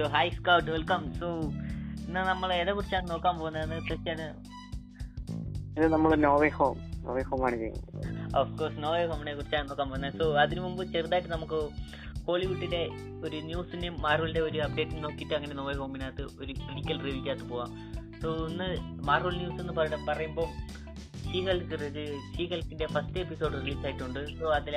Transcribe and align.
So 0.00 0.06
hi 0.06 0.28
scout 0.28 0.70
welcome 0.70 1.14
so 1.14 1.40
ഇന്ന് 1.40 2.20
നമ്മൾ 2.20 2.52
ഏതെ 2.52 2.72
കുറിച്ചാണ് 2.72 3.10
നോക്കാൻ 3.10 3.38
പോകുന്നത്? 3.38 3.82
ക്രിസ്ത്യാന്? 3.82 4.22
ഇത് 5.78 5.92
നമ്മൾ 5.92 6.14
no way 6.14 6.48
home. 6.48 6.78
No way 7.04 7.22
home 7.22 7.46
ആണ് 7.46 7.54
ഓഫ് 8.36 8.58
കോഴ്സ് 8.58 8.82
നോവേ 8.82 9.06
ഹോമിനെ 9.06 9.34
കുറിച്ചാണ് 9.34 9.68
നോക്കാൻ 9.68 9.88
പോകുന്നത്. 9.88 10.12
സോ 10.12 10.34
അതിനു 10.34 10.60
മുമ്പ് 10.60 10.92
ചെറുതായിട്ട് 10.92 11.28
നമുക്ക് 11.28 11.68
ഹോളിവുഡിന്റെ 12.24 12.88
ഒരു 13.24 13.36
ന്യൂസിന്റെയും 13.36 14.02
മാർവലിന്റെ 14.02 14.40
ഒരു 14.40 14.58
അപ്ഡേറ്റ് 14.58 15.04
നോക്കിയിട്ട് 15.04 15.34
അങ്ങനെ 15.34 15.54
നോവേ 15.54 15.74
ഹോമിനകത്ത് 15.74 16.22
ഒരു 16.22 16.52
ക്ലിനിക്കൽ 16.52 17.02
റിവ്യൂക്കകത്ത് 17.02 17.42
പോവാം. 17.42 17.92
സോ 18.22 18.46
ഇന്ന് 18.46 18.76
മാർവൽ 18.80 19.36
ന്യൂസ് 19.36 19.60
എന്ന് 19.60 19.72
പറയ- 19.72 20.06
പറയുമ്പോൾ 20.08 20.46
ഷീഹൽക്ക് 21.32 21.78
ഷീഹൽക്കിന്റെ 22.38 22.86
ഫസ്റ്റ് 22.86 23.18
എപ്പിസോഡ് 23.18 23.54
റിലീസ് 23.54 23.86
ആയിട്ടുണ്ട് 23.86 24.38
സോ 24.38 24.52
അതിൽ 24.54 24.76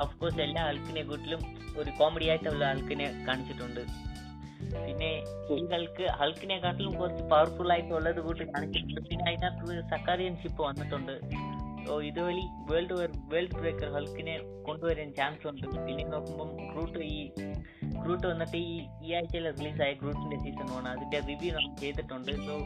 ഓഫ് 0.00 0.16
കോഴ്സ് 0.16 0.40
എല്ലാ 0.40 0.62
ആൾക്കിനെ 0.62 1.02
കൂട്ടിലും 1.02 1.38
ഒരു 1.76 1.90
കോമഡി 2.00 2.28
ആയിട്ടുള്ള 2.28 2.64
ആൾക്കിനെ 2.64 3.24
കാണിച്ചിട്ടുണ്ട്. 3.28 4.15
പിന്നെ 4.84 5.10
ഈ 5.54 5.56
ഹൾക്ക് 5.72 6.04
ഹൾക്കിനെക്കാട്ടിലും 6.20 6.92
കുറച്ച് 7.00 7.24
പവർഫുൾ 7.32 7.70
ആയിട്ടുള്ളത് 7.72 8.20
പിന്നെ 9.10 9.30
അതിനകത്ത് 9.30 9.82
സക്കാരിയൻ 9.92 10.36
ഷിപ്പ് 10.42 10.62
വന്നിട്ടുണ്ട്. 10.62 11.14
സോ 11.86 11.94
ഇതുവഴി 12.00 12.44
വേൾഡ് 12.70 12.94
വേൾഡ് 13.32 13.56
ബ്രേക്കർ 13.60 13.88
ഹൾക്കിനെ 13.96 14.34
കൊണ്ടുവരാൻ 14.66 15.10
ചാൻസ് 15.18 15.46
ഉണ്ട്. 15.50 15.66
പിന്നെ 15.86 16.04
നോക്കുമ്പം 16.14 16.50
ഗ്രൂട്ട് 16.70 16.98
ഈ 16.98 17.20
ഗ്രൂട്ട് 18.02 18.26
വന്നിട്ട് 18.26 18.56
ഈ 18.56 18.74
ഈ 19.04 19.12
ആഴ്ചയിൽ 19.18 19.46
റിലീസായ 19.58 19.92
ഗ്രൂട്ടിന്റെ 19.92 20.38
സീസൺ 20.44 20.68
ആണ് 20.78 20.88
അതിന്റെ 20.88 21.18
റിവ്യൂ 21.28 21.50
നമ്മൾ 21.56 21.74
ചെയ്തിട്ടുണ്ട്. 21.82 22.32
സോ 22.46 22.56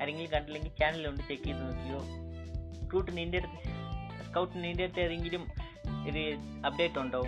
ആരെങ്കിലും 0.00 0.30
കണ്ടില്ലെങ്കിൽ 0.34 0.72
ചാനലുണ്ട് 0.80 1.22
ചെക്ക് 1.28 1.44
ചെയ്ത് 1.44 1.62
നോക്കിയോ. 1.66 2.00
ഗ്രൂട്ട് 2.90 3.10
നിന്റെ 3.18 3.38
അടുത്ത് 3.38 3.58
സ്കൗട്ട് 4.28 4.56
നിന്റെ 4.64 4.84
അടുത്ത് 4.84 5.00
ഏതെങ്കിലും 5.00 5.44
ഒരു 6.08 6.24
അപ്ഡേറ്റ് 6.66 6.98
ഉണ്ടോ? 6.98 7.22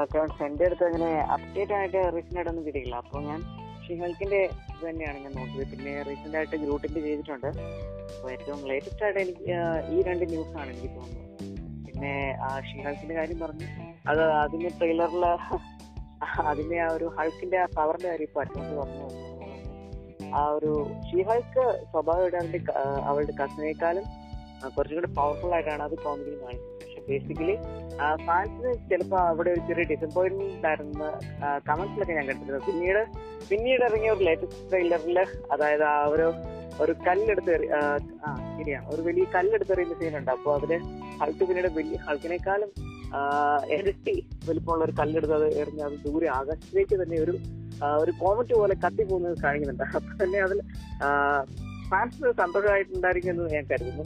അക്കൗണ്ട്സ് 0.00 0.42
എന്റെ 0.42 0.64
അടുത്ത് 0.64 0.84
അങ്ങനെ 0.84 1.08
അപ്ഡേറ്റ് 1.34 1.74
ആയിട്ട് 1.74 2.00
റീസെന്റ് 2.14 2.38
ആയിട്ടൊന്നും 2.38 2.64
കിട്ടിയില്ല 2.66 2.94
അപ്പോൾ 3.02 3.22
ഞാൻ 3.22 3.40
ഷിഹൽക്കിന്റെ 3.84 4.40
ഇത് 4.70 4.84
തന്നെയാണ് 4.86 5.18
ഞാൻ 5.24 5.32
നോക്കിയത്. 5.36 5.66
പിന്നെ 5.72 5.92
റീസെന്റ് 6.02 6.36
ആയിട്ട് 6.36 6.56
ഗ്രൂട്ടിന്റെ 6.56 7.00
ചെയ്തിട്ടുണ്ട്. 7.00 7.48
അപ്പോൾ 8.10 8.30
ഏറ്റവും 8.32 8.60
ലേറ്റസ്റ്റ് 8.70 9.04
ആയിട്ട് 9.04 9.20
എനിക്ക് 9.20 9.44
ഈ 9.94 10.02
രണ്ട് 10.02 10.24
ന്യൂസ് 10.32 10.54
ആണ് 10.58 10.70
എനിക്ക് 10.72 10.90
തോന്നുന്നത്. 10.96 11.22
പിന്നെ 11.86 12.12
ആ 12.42 12.50
ഷിഹൽക്കിന്റെ 12.60 13.14
കാര്യം 13.14 13.38
പറഞ്ഞു 13.40 13.68
അത് 14.08 14.22
അതിന്റെ 14.42 14.70
ട്രെയിലറിൽ 14.78 15.24
അതിന്റെ 16.46 16.76
ആ 16.80 16.88
ഒരു 16.88 17.06
ഹൾക്കിന്റെ 17.16 17.58
ആ 17.58 17.66
പവറിന്റെ 17.76 18.08
കാര്യം 18.08 18.28
ഇപ്പോൾ 18.28 18.42
അറ്റോണ്ട് 18.42 18.74
പറഞ്ഞു 18.76 19.06
ആ 20.34 20.42
ഒരു 20.56 20.72
ഷീഹൾക്ക് 21.08 21.64
സ്വാഭാവികമായിട്ട് 21.90 22.70
ആ, 22.72 22.82
അവളുടെ 23.06 23.34
കസിനേക്കാളും 23.40 24.06
കുറച്ചും 24.76 24.96
കൂടി 24.98 25.10
പവർഫുൾ 25.14 25.52
ആയിട്ടാണ് 25.54 25.82
അത് 25.82 25.94
കോമഡി 25.96 26.32
കാണിക്കുന്നത്. 26.36 26.95
ബേസിക്കലി 27.08 27.54
ഫാൻസിന് 28.26 28.72
ചിലപ്പോൾ 28.90 29.20
അവിടെ 29.28 29.50
ഒരു 29.50 29.62
ചെറിയ 29.68 29.84
ഡിസപ്പോയിന്റ്മെന്റ് 29.92 30.66
ആയിരുന്ന. 30.66 31.04
കമന്റ്സിലൊക്കെ 31.68 32.14
ഞാൻ 32.18 32.26
കണ്ടിരുന്നത്. 32.30 32.64
പിന്നീട് 32.68 33.02
പിന്നീട് 33.50 33.82
ഇറങ്ങിയ 33.84 34.10
ഒരു 34.10 34.24
ലേറ്റസ്റ്റ് 34.24 34.64
ട്രെയിലറിൽ 34.70 35.18
അതായത് 35.54 35.84
ആ 35.84 35.98
ഒരു 36.14 36.26
ഒരു 36.80 36.92
കല്ലെടുത്ത് 37.06 37.52
ആ, 37.76 37.80
ശരിയാണ് 38.56 38.86
ഒരു 38.86 39.02
വലിയ 39.02 39.24
കല്ലെടുത്ത് 39.34 39.72
എറിയുന്ന 39.72 39.94
സീനുണ്ട് 40.00 40.30
അപ്പോൾ 40.30 40.52
അതിൽ 40.58 40.72
ഹൾക്ക് 41.20 41.44
പിന്നീട് 41.48 41.68
വലിയ 41.74 41.98
ഹൾക്കിനേക്കാളും 42.06 42.70
എരട്ടി 43.76 44.14
വലിപ്പമുള്ള 44.48 44.84
ഒരു 44.84 44.94
കല്ലെടുത്ത് 45.00 45.34
അത് 45.34 45.46
എറിഞ്ഞ് 45.60 45.82
അത് 45.82 45.96
ദൂരെ 46.04 46.28
ആകാശത്തേക്ക് 46.38 46.96
തന്നെ 47.02 47.16
ഒരു 47.16 47.34
ഒരു 48.00 48.12
കോമറ്റ് 48.20 48.54
പോലെ 48.54 48.74
കത്തി 48.84 49.02
പോകുന്നത് 49.04 49.38
കാണിക്കുന്നുണ്ട്. 49.42 49.84
അപ്പൊ 49.96 50.12
തന്നെ 50.22 50.38
അതിൽ 50.38 50.58
ഫാൻസ് 51.90 52.32
സന്തോഷമായിട്ടുണ്ടായിരിക്കുമെന്ന് 52.38 53.50
ഞാൻ 53.54 53.66
കരുതുന്നു. 53.72 54.04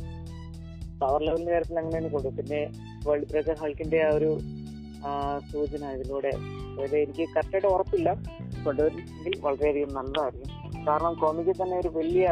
പവർ 1.00 1.20
ലെവലിന്റെ 1.22 1.52
കാര്യത്തിൽ 1.52 1.78
അങ്ങനെ 1.78 1.94
തന്നെ 1.96 2.10
കൊണ്ടു 2.10 2.30
പിന്നെ 2.38 2.60
വേൾഡ് 3.06 3.28
ബ്രേക്കർ 3.30 3.56
ഹൾക്കിന്റെ 3.62 4.00
ആ 4.06 4.10
ഒരു 4.10 4.30
സൂചന 5.50 5.90
ഇതിലൂടെ. 5.96 6.32
അതായത് 6.72 6.96
എനിക്ക് 6.96 7.24
കറക്റ്റായിട്ട് 7.34 7.68
ഉറപ്പില്ല. 7.68 8.08
കൊണ്ടുവരുന്നെങ്കിൽ 8.64 9.34
വളരെയധികം 9.44 9.92
നല്ലതായിരിക്കും 9.98 10.50
കാരണം 10.86 11.14
കോമിക്കിൽ 11.14 11.56
തന്നെ 11.62 11.76
ഒരു 11.78 11.90
വലിയ 11.96 12.24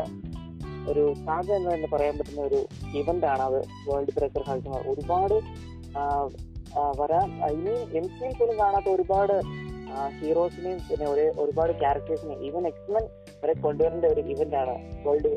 ഒരു 0.90 1.02
സാധ്യത 1.24 1.56
എന്ന് 1.56 1.70
തന്നെ 1.70 1.88
പറയാൻ 1.94 2.14
പറ്റുന്ന 2.18 2.42
ഒരു 2.42 2.58
ഇവന്റ് 3.00 3.26
ആണ് 3.26 3.42
അത് 3.42 3.58
വേൾഡ് 3.88 4.14
ബ്രേക്കർ 4.16 4.42
ഹൾക്കിന് 4.48 4.78
ഒരുപാട് 4.92 5.36
വരാൻ 6.98 7.26
ഇനി 7.52 7.74
എം 7.98 8.06
പോലും 8.38 8.56
കാണാത്ത 8.58 8.88
ഒരുപാട് 8.96 9.34
ഹീറോസിനെയും 10.18 10.80
പിന്നെ 10.88 11.06
ഒരു 11.06 11.24
ഒരുപാട് 11.42 11.72
ക്യാരക്ടേഴ്സിനെയും 11.82 12.42
ഈവൻ 12.48 12.66
എക്സ്മെൻ 12.66 13.04
വരെ 13.42 13.54
കൊണ്ടുവരേണ്ട 13.62 14.06
ഒരു 14.14 14.22
ഇവന്റ് 14.34 14.56
ആണ് 14.56 14.74
വേൾഡ് 15.06 15.32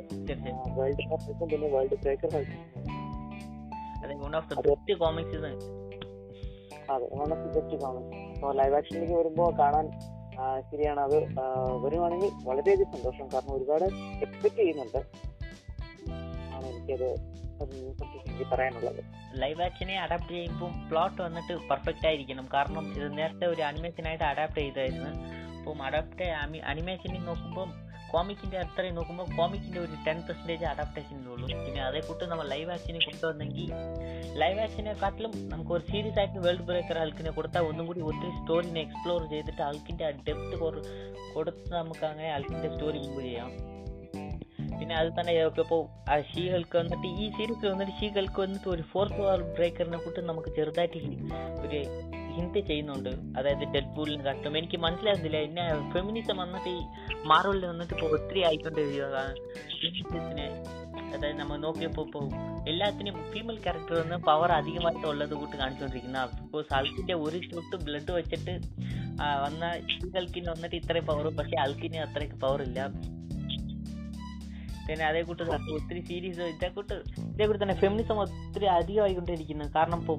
വേൾഡ് 0.78 1.06
പിന്നെ 1.52 1.70
വേൾഡ് 1.76 1.98
ബ്രേക്കർ 2.04 2.32
ഹൾക്കും 2.36 2.60
അതെ 4.04 4.16
one 4.16 4.36
of 4.36 4.50
the 4.50 4.54
best 4.54 5.00
comics 5.00 5.36
അതെ 6.92 7.06
one 7.16 7.34
of 7.34 7.54
the 7.54 7.60
best 7.60 7.82
comics 7.82 8.18
അപ്പോൾ 8.18 8.56
ലൈവ് 8.56 8.76
ആക്ഷനിലേക്ക് 8.76 9.14
വരുമ്പോൾ 9.14 9.58
കാണാൻ 9.60 9.92
ശരിയാണ്. 10.72 11.00
അത് 11.00 11.18
വരുവാണെങ്കിൽ 11.86 12.32
വളരെയധികം 12.44 12.92
സന്തോഷം. 12.92 13.28
കാരണം 13.34 13.56
ഒരുപാട് 13.56 13.84
എക്സ്പെക്ട് 14.26 14.56
ചെയ്യുന്നുണ്ട്. 14.56 14.98
ആണ് 16.56 16.66
എനിക്കത് 16.66 17.10
പറയാനുള്ളത്. 18.54 19.04
ലൈവ് 19.42 19.62
ആക്ഷനെ 19.62 20.00
അഡാപ്റ്റ് 20.00 20.30
ചെയ്യുമ്പോൾ 20.30 20.90
പ്ലോട്ട് 20.90 21.22
വന്നിട്ട് 21.22 21.54
പെർഫെക്റ്റ് 21.70 22.08
ആയിരിക്കണം. 22.08 22.50
കാരണം 22.54 22.94
ഇത് 22.94 23.18
നേരത്തെ 23.18 23.46
ഒരു 23.46 23.62
അനിമേഷനായിട്ട് 23.62 24.24
അഡാപ്റ്റ് 24.24 24.60
ചെയ്തായിരുന്നു. 24.60 25.10
അപ്പം 25.60 25.84
അഡാപ്റ്റ് 25.84 26.24
അനിമേഷനിൽ 26.72 27.26
നോക്കുമ്പോൾ 27.26 27.68
കോമിക്കിന്റെ 28.12 28.58
അത്രയും 28.62 28.96
നോക്കുമ്പോൾ 28.98 29.28
കോമിക്കിന്റെ 29.38 29.80
ഒരു 29.82 29.96
ടെൻ 30.06 30.18
പെർസെന്റേജ് 30.26 30.66
അഡാപ്റ്റേഷനിലുള്ളൂ 30.66 31.48
പിന്നെ 31.58 31.82
അതേ 31.86 32.02
കൂട്ട് 32.02 32.26
നമ്മൾ 32.26 32.46
ലൈവ് 32.50 32.72
ആക്ഷനെ 32.72 33.02
കൊണ്ടുവന്നെങ്കിൽ 33.06 33.68
ലൈവ് 34.36 34.60
ആക്ഷനെക്കാട്ടിലും 34.60 35.34
നമുക്ക് 35.50 35.72
ഒരു 35.72 35.84
സീരിയസ് 35.90 36.20
ആയിട്ട് 36.20 36.40
വേൾഡ് 36.46 36.66
ബ്രേക്കർ 36.70 36.98
ആൾക്കിനെ 36.98 37.32
കൊടുത്താൽ 37.32 37.66
ഒന്നും 37.70 37.88
കൂടി 37.88 38.04
ഒത്തിരി 38.10 38.32
സ്റ്റോറിനെ 38.38 38.82
എക്സ്പ്ലോർ 38.82 39.22
ചെയ്തിട്ട് 39.32 39.62
ആൾക്കിന്റെ 39.62 40.06
ആ 40.06 40.14
ഡെപ്ത് 40.28 40.58
കൊടുത്ത് 41.36 41.70
നമുക്ക് 41.74 42.06
അങ്ങനെ 42.06 42.30
ആൾക്കിന്റെ 42.32 42.70
സ്റ്റോറി 42.74 43.00
മുമ്പ് 43.00 43.22
ചെയ്യാം. 43.22 43.52
പിന്നെ 44.80 44.96
അത് 44.96 45.10
തന്നെ 45.18 45.34
ഇപ്പോൾ 45.64 45.82
ആ 46.10 46.16
ഷീകൾക്ക് 46.30 46.76
വന്നിട്ട് 46.80 47.08
ഈ 47.16 47.26
സീരീസ് 47.36 47.66
വന്നിട്ട് 47.68 47.94
ഷീകൾക്ക് 48.00 48.40
വന്നിട്ട് 48.42 48.68
ഒരു 48.70 48.84
ഫോർത്ത് 48.92 49.22
വേൾഡ് 49.22 49.50
ബ്രേക്കറിനെ 49.56 49.98
കൂട്ട് 49.98 50.22
നമുക്ക് 50.30 50.50
ചെറുതായിട്ട് 50.56 50.98
ഒരു 51.62 51.82
ഹിന്റ് 52.36 52.62
ചെയ്യുന്നുണ്ട്. 52.70 53.10
അതായത് 53.40 53.66
ഡെഡ്പൂളിന് 53.76 54.24
കാട്ടും 54.28 54.58
എനിക്ക് 54.58 54.78
മനസ്സിലാകുന്നില്ല. 54.86 55.38
എന്നെ 55.48 55.66
ഫെമിനിസം 55.94 56.38
വന്നിട്ട് 56.44 56.70
ഈ 56.70 56.80
മാർവലിൽ 57.32 57.66
വന്നിട്ട് 57.72 57.94
ഇപ്പോൾ 57.96 58.12
ഒത്തിരി 58.18 58.44
ആയിക്കൊണ്ടിരിക്കുന്നതാണ് 58.50 59.36
ഫെമിനിസത്തിനെ 59.82 60.48
അതായത് 61.14 61.38
നമ്മൾ 61.40 61.58
നോക്കിയപ്പോൾ 61.66 62.06
ഇപ്പോൾ 62.08 62.26
എല്ലാത്തിനും 62.72 63.16
ഫീമെയിൽ 63.32 63.58
ക്യാരക്ടർ 63.64 63.94
വന്ന് 64.02 64.18
പവർ 64.30 64.50
അധികമായിട്ട് 64.52 65.06
ഉള്ളത് 65.08 65.34
കൂട്ട് 65.40 65.56
കാണിച്ചുകൊണ്ടിരിക്കുന്ന 65.58 66.20
ഇപ്പോൾ 66.44 66.64
അൾക്കിന്റെ 66.80 67.16
ഒരു 67.26 67.38
ഷൂട്ട് 67.48 67.78
ബ്ലഡ് 67.86 68.12
വെച്ചിട്ട് 68.18 68.54
വന്ന 69.46 69.72
ഷീകൾക്കിന് 69.94 70.50
വന്നിട്ട് 70.50 70.76
ഇത്രയും 70.76 71.06
പവർ 71.06 71.26
പക്ഷേ 71.40 71.58
അൾക്കിന് 71.64 72.00
അത്രയ്ക്ക് 72.08 72.36
പവർ 72.36 72.62
ഇല്ല. 72.62 72.80
പിന്നെ 74.92 75.06
അതേ 75.10 75.20
കൂട്ട് 75.28 75.44
ഒത്തിരി 75.76 76.00
സീരീസ് 76.08 76.46
ഇതേ 76.54 76.70
കൂട്ട് 76.78 76.96
ഇതേ 77.34 77.46
കൂട്ട് 77.50 77.60
തന്നെ 77.62 77.76
ഫെമിനിസം 77.82 78.18
ഒത്തിരി 78.24 78.68
അധികമായിക്കൊണ്ടിരിക്കുന്നു. 78.78 79.66
കാരണം 79.76 80.00
ഇപ്പോൾ 80.04 80.18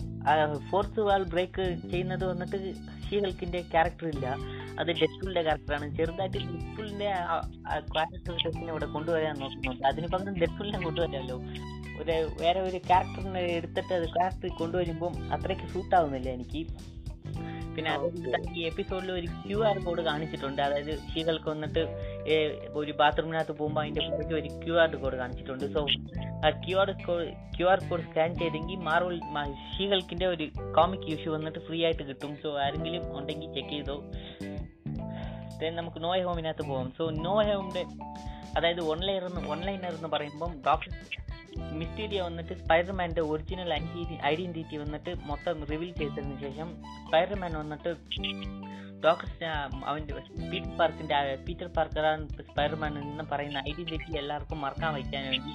ഫോർത്ത് 0.71 1.01
വാൾ 1.09 1.23
ബ്രേക്ക് 1.33 1.65
ചെയ്യുന്നത് 1.91 2.25
വന്നിട്ട് 2.31 2.59
ഷീഹൽക്കിന്റെ 3.07 3.61
ക്യാരക്ടർ 3.73 4.07
ഇല്ല. 4.15 4.27
അത് 4.81 4.91
ഡെഡ്ഫുളിന്റെ 5.01 5.43
ക്യാരക്ടറാണ് 5.49 5.87
ചെറുതായിട്ട് 5.99 6.39
ഡെഡ്ഫുളിന്റെ 6.47 7.11
ക്യാരക്ടറിനെ 7.97 8.71
ഇവിടെ 8.75 8.89
കൊണ്ടുവരാൻ 8.95 9.37
നോക്കുന്നുണ്ട്. 9.43 9.85
അതിന് 9.91 10.09
പകരം 10.15 10.39
ഡെഡ്ഫുളിനെ 10.43 10.81
കൊണ്ടുവരാമല്ലോ 10.87 11.37
ഒരു 12.01 12.15
വേറെ 12.43 12.61
ഒരു 12.69 12.79
ക്യാരക്ടറിനെ 12.89 13.43
എടുത്തിട്ട് 13.59 13.93
അത് 13.99 14.07
ക്യാരക്ടർ 14.17 14.51
കൊണ്ടുവരുമ്പം 14.63 15.15
അത്രയ്ക്ക് 15.37 15.69
സൂട്ട് 15.75 15.95
ആവുന്നില്ല 15.99 16.31
എനിക്ക്. 16.39 16.63
പിന്നെ 17.75 17.91
അതുകൊണ്ട് 17.97 18.31
ഈ 18.59 18.63
എപ്പിസോഡിൽ 18.71 19.11
ഒരു 19.19 19.29
ക്യു 19.45 19.59
ആർ 19.69 19.77
കോഡ് 19.85 20.03
കാണിച്ചിട്ടുണ്ട്. 20.09 20.61
അതായത് 20.67 20.95
ഷീകൾക്ക് 21.13 21.49
വന്നിട്ട് 21.53 21.83
ഒരു 22.69 22.93
ബാത്റൂമിനകത്ത് 22.93 23.53
പോകുമ്പോൾ 23.53 23.81
അതിന്റെ 23.81 24.09
പുറത്ത് 24.11 24.35
ഒരു 24.35 24.49
ക്യു 24.49 24.73
ആർ 24.73 24.97
കോഡ് 24.97 25.17
കാണിച്ചിട്ടുണ്ട്. 25.17 25.75
സോ 25.75 25.87
ആ 26.47 26.51
Q 26.51 26.77
R 26.77 26.91
code 26.91 27.29
Q 27.57 27.67
R 27.67 27.91
code 27.91 28.03
scan 28.03 28.39
ചെയ്തെങ്കിൽ 28.39 28.77
മാർവൽ 28.77 29.21
ഷീകൾക്കിന്റെ 29.79 30.27
ഒരു 30.27 30.51
കോമിക് 30.77 31.13
ഇഷ്യൂ 31.13 31.35
വന്നിട്ട് 31.35 31.59
ഫ്രീ 31.59 31.85
ആയിട്ട് 31.85 32.03
കിട്ടും. 32.03 32.37
സോ 32.43 32.59
ആരെങ്കിലും 32.59 33.19
ഉണ്ടെങ്കിൽ 33.19 33.55
ചെക്ക് 33.55 33.69
ചെയ്തോ. 33.69 34.03
ദെൻ 35.59 35.75
നമുക്ക് 35.75 36.05
നോ 36.05 36.25
ഹോമിനകത്ത് 36.25 36.63
പോകാം 36.63 36.93
സോ 36.99 37.11
നോ 37.11 37.43
ഹോമിന്റെ 37.43 37.85
അതായത് 38.57 38.81
ഓൺലൈനർ 38.81 39.25
എന്ന് 39.25 39.49
ഓൺലൈനർ 39.49 39.91
എന്ന് 39.91 40.09
പറയുമ്പം 40.09 40.63
ഡോക്ടർ 40.67 40.89
മിസ്റ്റീരിയ 41.79 42.21
വന്നിട്ട് 42.21 42.65
സ്പൈഡർമാന്റെ 42.65 43.21
ഒറിജിനൽ 43.21 43.73
ഐഡന്റിറ്റി 44.27 44.77
വന്നിട്ട് 44.77 45.15
മൊത്തം 45.25 45.65
റിവീൽ 45.65 45.93
ചെയ്തതിനു 45.93 46.41
ശേഷം 46.41 46.83
സ്പൈഡർമാൻ 47.07 47.59
വന്നിട്ട് 47.59 47.95
ഡോക്ടർ 49.05 49.29
അവന്റെ 49.91 50.15
പീറ്റർ 50.51 50.73
പാർക്കിന്റെ 50.79 51.19
പീറ്റർ 51.47 51.69
പാർക്കറാണ് 51.77 52.25
സ്പൈഡർമാൻ 52.49 52.95
എന്ന് 52.99 53.25
പറയുന്ന 53.33 53.59
ഐഡന്റിറ്റി 53.71 54.19
എല്ലാവർക്കും 54.23 54.61
മറക്കാൻ 54.65 54.93
വയ്ക്കാൻ 54.97 55.25
വേണ്ടി 55.33 55.55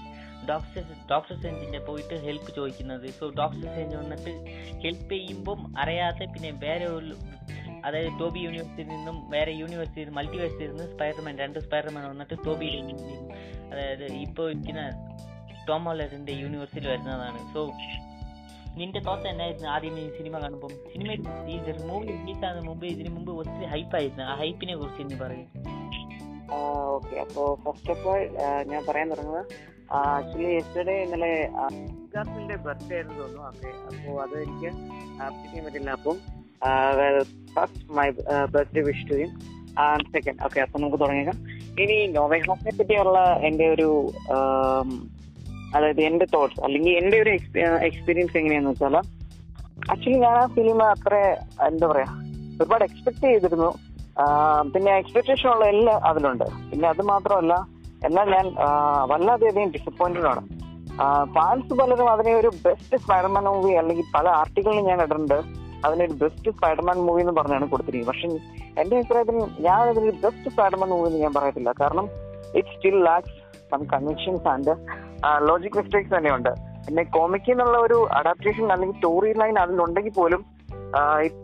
ഡോക്ടർ 0.50 0.84
ഡോക്ടർ 1.12 1.36
സെഞ്ചിന്റെ 1.44 1.80
പോയിട്ട് 1.88 2.16
ഹെൽപ്പ് 2.26 2.50
ചോദിക്കുന്നത്. 2.58 3.08
സോ 3.18 3.26
ഡോക്ടർ 3.40 3.68
സെഞ്ച് 3.78 3.96
വന്നിട്ട് 4.02 4.32
ഹെൽപ്പ് 4.84 5.10
ചെയ്യുമ്പം 5.14 5.60
അറിയാതെ 5.84 6.26
പിന്നെ 6.34 6.52
വേറെ 6.66 6.88
ഒരു 6.98 7.16
അതായത് 7.86 8.12
ടോബി 8.20 8.40
യൂണിവേഴ്സിറ്റിയിൽ 8.46 8.90
നിന്നും 8.94 9.18
വേറെ 9.34 9.52
യൂണിവേഴ്സിറ്റി 9.62 10.14
മൾട്ടിവേഴ്സിറ്റിയിൽ 10.20 10.72
നിന്ന് 10.72 10.88
സ്പൈഡർമാൻ 10.94 11.36
രണ്ട് 11.44 11.60
സ്പൈഡർമാൻ 11.66 12.06
വന്നിട്ട് 12.12 12.38
ടോബി 12.46 12.70
അതായത് 13.72 14.06
ഇപ്പോൾ 14.26 14.48
ഇരിക്കുന്ന 14.54 14.84
ടോം 15.70 15.86
യൂണിവേഴ്സിറ്റി 15.90 16.36
യൂണിവേഴ്സിൽ 16.44 16.88
വരുന്നതാണ്. 16.94 17.40
സോ 17.54 17.62
നിന്റെ 18.80 19.00
തോത്ത 19.08 19.26
എന്നായിരുന്നു 19.34 19.68
ആദ്യം 19.76 19.96
ഈ 20.02 20.06
സിനിമ 20.18 20.36
കാണുമ്പോൾ 20.44 20.72
സിനിമ 20.94 21.10
മൂവി 21.90 22.06
റിലീസ് 22.18 22.44
ആകുന്ന 22.48 22.64
മുമ്പ് 22.70 22.86
ഇതിന് 22.94 23.10
മുമ്പ് 23.16 23.32
ഒത്തിരി 23.42 23.68
ഹൈപ്പായിരുന്നു 23.74 24.24
ആ 24.32 24.36
ഹൈപ്പിനെ 24.42 24.76
കുറിച്ച് 24.82 25.02
ഇന്ന് 25.06 25.18
പറയും. 25.24 25.48
ഓക്കെ 26.96 27.16
അപ്പോ 27.24 27.44
ഫസ്റ്റ് 27.64 27.92
ഓഫ് 27.94 28.06
ഓൾ 28.12 28.22
ഞാൻ 28.72 28.82
പറയാൻ 28.90 29.08
തുടങ്ങുന്നത് 29.14 29.46
ആക്ച്വലി 30.00 30.52
യെസ്റ്റർഡേ 30.58 30.96
ഇന്നലെ 31.06 31.34
ബർത്ത്ഡേ 32.66 32.96
ആയിരുന്നു 32.98 33.18
തോന്നുന്നു 33.22 33.44
ഓക്കെ 33.50 33.70
അപ്പോൾ 33.90 34.16
അത് 34.26 34.36
എനിക്ക് 34.46 34.70
ചെയ്യാൻ 35.42 35.66
പറ്റില്ല. 35.66 35.90
അപ്പം 35.98 36.18
first 37.56 37.84
my 38.00 38.08
birthday 38.56 38.84
wish 38.90 39.06
to 39.12 39.18
him 39.22 39.32
second 40.16 40.40
okay 40.46 40.60
അപ്പൊ 40.66 40.78
നമുക്ക് 40.84 41.00
തുടങ്ങിയേക്കാം. 41.04 41.40
ഇനി 41.84 41.98
നോവൽ 42.16 42.44
ഹോമിനെ 42.50 42.72
പറ്റിയുള്ള 42.78 43.20
എന്റെ 43.48 43.66
ഒരു 43.76 43.90
അതായത് 45.74 46.02
എന്റെ 46.10 46.26
തോട്ട്സ് 46.34 46.62
അല്ലെങ്കിൽ 46.66 46.92
എന്റെ 47.02 47.18
ഒരു 47.24 47.32
എക്സ്പീരിയൻസ് 47.90 48.38
എങ്ങനെയാന്ന് 48.42 48.72
വെച്ചാൽ 48.74 48.96
ആക്ച്വലി 49.92 50.20
ഞാൻ 50.26 50.36
ആ 50.44 50.46
ഫിലിം 50.56 50.80
അത്ര 50.92 51.16
എന്താ 51.68 51.88
പറയാ 51.92 52.10
ഒരുപാട് 52.62 52.84
എക്സ്പെക്ട് 52.88 53.24
ചെയ്തിരുന്നു. 53.26 53.72
പിന്നെ 54.74 54.92
എക്സ്പെക്ടേഷൻ 55.02 55.48
ഉള്ള 55.54 55.66
എല്ലാം 55.74 55.98
അതിലുണ്ട്. 56.10 56.46
പിന്നെ 56.70 56.88
അത് 56.94 57.02
മാത്രമല്ല 57.12 57.54
എന്നാൽ 58.08 58.28
ഞാൻ 58.36 58.48
വല്ലാതെയധികം 59.12 59.72
ഡിസപ്പോയിന്റഡ് 59.76 60.28
ആണ്. 60.32 60.42
ഫാൻസ് 61.36 61.74
പലരും 61.80 62.08
അതിനെ 62.14 62.34
ഒരു 62.42 62.50
ബെസ്റ്റ് 62.66 62.98
സ്പൈഡർമാൻ 63.04 63.46
മൂവി 63.56 63.74
അല്ലെങ്കിൽ 63.82 64.06
പല 64.16 64.28
ആർട്ടിക്കിളിലും 64.40 64.86
ഞാൻ 64.90 65.00
ഇടുന്നുണ്ട് 65.06 65.40
അതിനൊരു 65.88 66.14
ബെസ്റ്റ് 66.22 66.52
സ്പൈഡർമാൻ 66.56 66.98
മൂവി 67.08 67.22
എന്ന് 67.24 67.36
പറഞ്ഞാണ് 67.40 67.66
കൊടുത്തിരിക്കുന്നത്. 67.72 68.14
പക്ഷെ 68.14 68.28
എന്റെ 68.82 68.94
അഭിപ്രായത്തിൽ 68.98 69.38
ഞാൻ 69.66 69.82
അതിനൊരു 69.84 70.16
ബെസ്റ്റ് 70.24 70.52
സ്പൈഡർമാൻ 70.54 70.90
മൂവി 70.94 71.08
എന്ന് 71.10 71.22
ഞാൻ 71.26 71.34
പറയത്തില്ല. 71.38 71.72
കാരണം 71.82 72.08
it 72.60 72.74
still 72.76 72.98
lacks 73.10 73.37
some 73.72 73.82
convictions 73.94 74.48
and 74.54 74.74
logic 75.50 75.78
mistakes 75.80 76.14
തന്നെയുണ്ട്. 76.18 76.52
പിന്നെ 76.88 77.04
കോമിക് 77.16 77.50
എന്നുള്ള 77.54 77.78
ഒരു 77.88 77.98
അഡാപ്റ്റേഷൻ 78.20 78.66
അല്ലെങ്കിൽ 78.74 78.98
സ്റ്റോറി 78.98 79.32
ലൈൻ 79.42 79.56
അതിലുണ്ടെങ്കിൽ 79.64 80.16
പോലും 80.20 80.42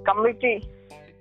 കംപ്ലീറ്റ്ലി 0.10 0.54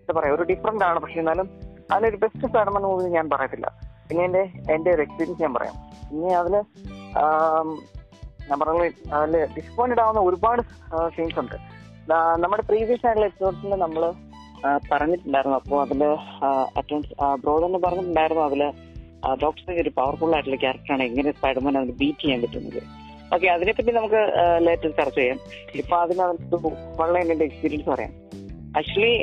എന്താ 0.01 0.15
പറയാ 0.19 0.33
ഒരു 0.37 0.45
ഡിഫറെന്റ് 0.51 0.85
ആണ്. 0.89 0.99
പക്ഷെ 1.05 1.19
എന്നാലും 1.23 1.49
അതിനൊരു 1.93 2.19
ബെസ്റ്റ് 2.23 2.47
സ്പൈഡർമാൻ 2.51 2.83
മൂവി 2.89 3.09
ഞാൻ 3.17 3.27
പറയത്തില്ല. 3.33 3.67
പിന്നെ 4.09 4.23
എന്റെ 4.29 4.43
എന്റെ 4.75 4.91
ഒരു 4.95 5.03
എക്സ്പീരിയൻസ് 5.07 5.43
ഞാൻ 5.45 5.53
പറയാം. 5.59 5.77
പിന്നെ 6.09 6.31
അതിൽ 6.41 6.55
ഞാൻ 8.49 8.57
പറഞ്ഞ 8.63 8.79
അതിൽ 9.19 9.35
ഡിസപ്പോയിന്റഡ് 9.57 10.03
ആവുന്ന 10.05 10.21
ഒരുപാട് 10.29 10.63
സീൻസ് 11.17 11.39
ഉണ്ട്. 11.43 11.57
നമ്മുടെ 12.43 12.63
പ്രീവിയസ് 12.71 13.05
ആയിട്ടുള്ള 13.07 13.29
എപ്പിസോഡ്സിൽ 13.31 13.75
നമ്മൾ 13.85 14.05
പറഞ്ഞിട്ടുണ്ടായിരുന്നു. 14.93 15.59
അപ്പോൾ 15.63 15.79
അതിൽ 15.85 16.03
അറ്റൻസ് 16.81 17.13
ബ്രോ 17.43 17.55
തന്നെ 17.65 17.81
പറഞ്ഞിട്ടുണ്ടായിരുന്നു 17.85 18.43
അതിൽ 18.49 18.63
ഡോക്ടർ 19.43 19.79
ഒരു 19.83 19.91
പവർഫുൾ 19.99 20.33
ആയിട്ടുള്ള 20.37 20.59
ക്യാരക്ടറാണ് 20.65 21.03
എങ്ങനെ 21.11 21.31
സ്പൈഡർമാൻ 21.39 21.77
അതിന് 21.81 21.95
ബീറ്റ് 22.03 22.23
ചെയ്യാൻ 22.23 22.41
പറ്റുന്നത്. 22.45 22.81
ഓക്കെ 23.35 23.47
അതിനെപ്പറ്റി 23.57 23.93
നമുക്ക് 23.99 24.21
ലേറ്റസ്റ്റ് 24.67 24.99
ചർച്ച 25.01 25.19
ചെയ്യാം. 25.19 25.39
ഇപ്പൊ 25.83 25.97
അതിനകത്ത് 26.05 26.57
വളരെ 27.01 27.21
എന്റെ 27.35 27.47
എക്സ്പീരിയൻസ് 27.51 27.89
പറയാം. 27.93 28.13
ആക്ച്വലി 28.79 29.15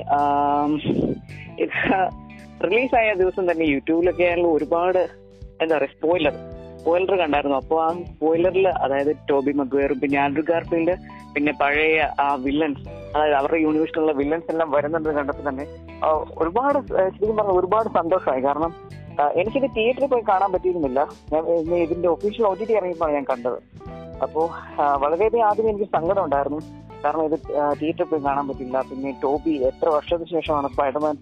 റിലീസായ 2.65 3.09
ദിവസം 3.19 3.43
തന്നെ 3.51 3.65
യൂട്യൂബിലൊക്കെ 3.73 4.23
ആയാലും 4.29 4.53
ഒരുപാട് 4.53 5.01
എന്താ 5.61 5.73
പറയുക 5.75 5.91
സ്പോയിലർ 5.97 6.35
സ്പോയിലർ 6.79 7.13
കണ്ടായിരുന്നു. 7.21 7.57
അപ്പോൾ 7.61 7.79
ആ 7.85 7.87
സ്പോയിലറിൽ 8.11 8.67
അതായത് 8.83 9.11
ടോബി 9.29 9.51
മഗ്വേറും 9.59 9.97
പിന്നെ 10.03 10.17
ആൻഡ്രു 10.25 10.43
ഗാർഫീൽഡ് 10.49 10.95
പിന്നെ 11.33 11.51
പഴയ 11.61 11.97
ആ 12.25 12.27
വില്ലൻസ് 12.45 12.83
അതായത് 13.15 13.35
അവരുടെ 13.39 13.59
യൂണിവേഴ്സിലുള്ള 13.65 14.13
വില്ലൻസ് 14.19 14.49
എല്ലാം 14.53 14.69
വരുന്നുണ്ട് 14.75 15.09
കണ്ടപ്പോൾ 15.17 15.45
തന്നെ 15.49 15.65
ഒരുപാട് 16.41 16.77
ശരിക്കും 17.15 17.35
പറഞ്ഞാൽ 17.39 17.57
ഒരുപാട് 17.59 17.89
സന്തോഷമായി. 17.99 18.41
കാരണം 18.47 18.73
എനിക്കിത് 19.39 19.69
തിയേറ്ററിൽ 19.75 20.07
പോയി 20.07 20.23
കാണാൻ 20.29 20.51
പറ്റിയിരുന്നില്ല. 20.51 21.07
ഞാൻ 21.33 21.47
ഇതിന്റെ 21.75 22.09
ഒഫീഷ്യൽ 22.09 22.45
ഒ 22.45 22.53
ടി 22.53 22.65
ടി 22.65 22.73
ഇറങ്ങിയപ്പോഴാണ് 22.73 23.15
ഞാൻ 23.15 23.25
കണ്ടത്. 23.29 23.57
അപ്പോൾ 24.23 24.45
വളരെയധികം 25.03 25.45
ആദ്യം 25.45 25.69
എനിക്ക് 25.69 25.85
സങ്കടം 25.85 26.23
ഉണ്ടായിരുന്നു. 26.23 26.59
കാരണം 27.03 27.23
ഇത് 27.23 27.39
തിയേറ്ററിൽ 27.81 28.03
പോയി 28.03 28.21
കാണാൻ 28.21 28.47
പറ്റില്ല. 28.47 28.83
പിന്നെ 28.89 29.11
ടോബി 29.23 29.49
എത്ര 29.49 29.89
വർഷത്തിന് 29.89 30.29
ശേഷമാണ് 30.29 30.69
സ്പൈഡർമാൻ 30.69 31.15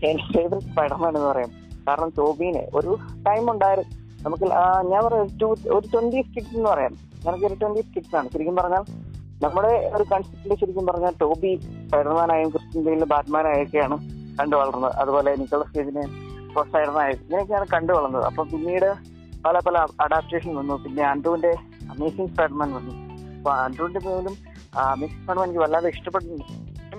ഫേവറേറ്റ് 0.00 0.66
സ്പൈഡർമാൻ 0.66 1.16
എന്ന് 1.16 1.28
പറയാം. 1.28 1.50
കാരണം 1.88 2.12
ടോബിന് 2.18 2.62
ഒരു 2.74 2.98
ടൈം 3.28 3.50
ഉണ്ടായിരുന്നു. 3.50 4.04
നമുക്ക് 4.24 4.44
ഞാൻ 4.90 5.00
പറയാം 5.06 5.26
ഒരു 5.76 5.86
ട്വന്റി 5.94 6.20
സ്കിറ്റ്സ് 6.28 6.56
എന്ന് 6.56 6.70
പറയാം. 6.70 6.92
ഞങ്ങൾക്ക് 7.24 7.46
ഒരു 7.46 7.54
ട്വന്റി 7.54 7.80
സ്കിറ്റ്സ് 7.80 8.16
ആണ്. 8.16 8.28
ശരിക്കും 8.32 8.56
പറഞ്ഞാൽ 8.56 8.84
നമ്മുടെ 9.44 9.90
ഒരു 9.96 10.04
കൺസെപ്റ്റിൽ 10.12 10.54
ശരിക്കും 10.60 10.86
പറഞ്ഞാൽ 10.86 11.12
ടോബി 11.20 11.60
സ്പൈഡർമാനായും 11.86 12.50
ക്രിസ്ത്യൻ 12.50 12.84
ബെയിലും 12.84 13.08
ബാറ്റ്മാനായൊക്കെയാണ് 13.08 13.96
കണ്ടു 14.38 14.56
വളർന്നത് 14.56 14.94
അതുപോലെ 15.02 15.36
നിക്കോളസ് 15.36 15.74
കേജിന് 15.78 16.23
സ്പൈഡർമാനായി 16.62 17.14
ഇങ്ങനെയൊക്കെയാണ് 17.14 17.66
കണ്ടു 17.74 17.92
വളർന്നത്. 17.92 18.24
അപ്പൊ 18.24 18.44
പിന്നീട് 18.44 18.88
പല 19.46 19.58
പല 19.66 19.78
അഡാപ്റ്റേഷൻ 20.00 20.54
വന്നു. 20.56 20.74
പിന്നെ 20.84 21.02
ആൻഡ്രൂവിന്റെ 21.02 21.52
അമേസിംഗ് 21.94 22.30
സ്പൈഡർമാൻ 22.32 22.70
വന്നു. 22.74 22.94
അപ്പൊ 23.38 23.50
ആൻഡ്രൂവിന്റെ 23.52 24.00
പോലും 24.00 24.36
അമേസിംഗ് 24.92 25.22
സ്പൈഡർമാൻ 25.22 25.46
എനിക്ക് 25.48 25.64
വല്ലാതെ 25.64 25.88
ഇഷ്ടപ്പെടുന്നു 25.88 26.38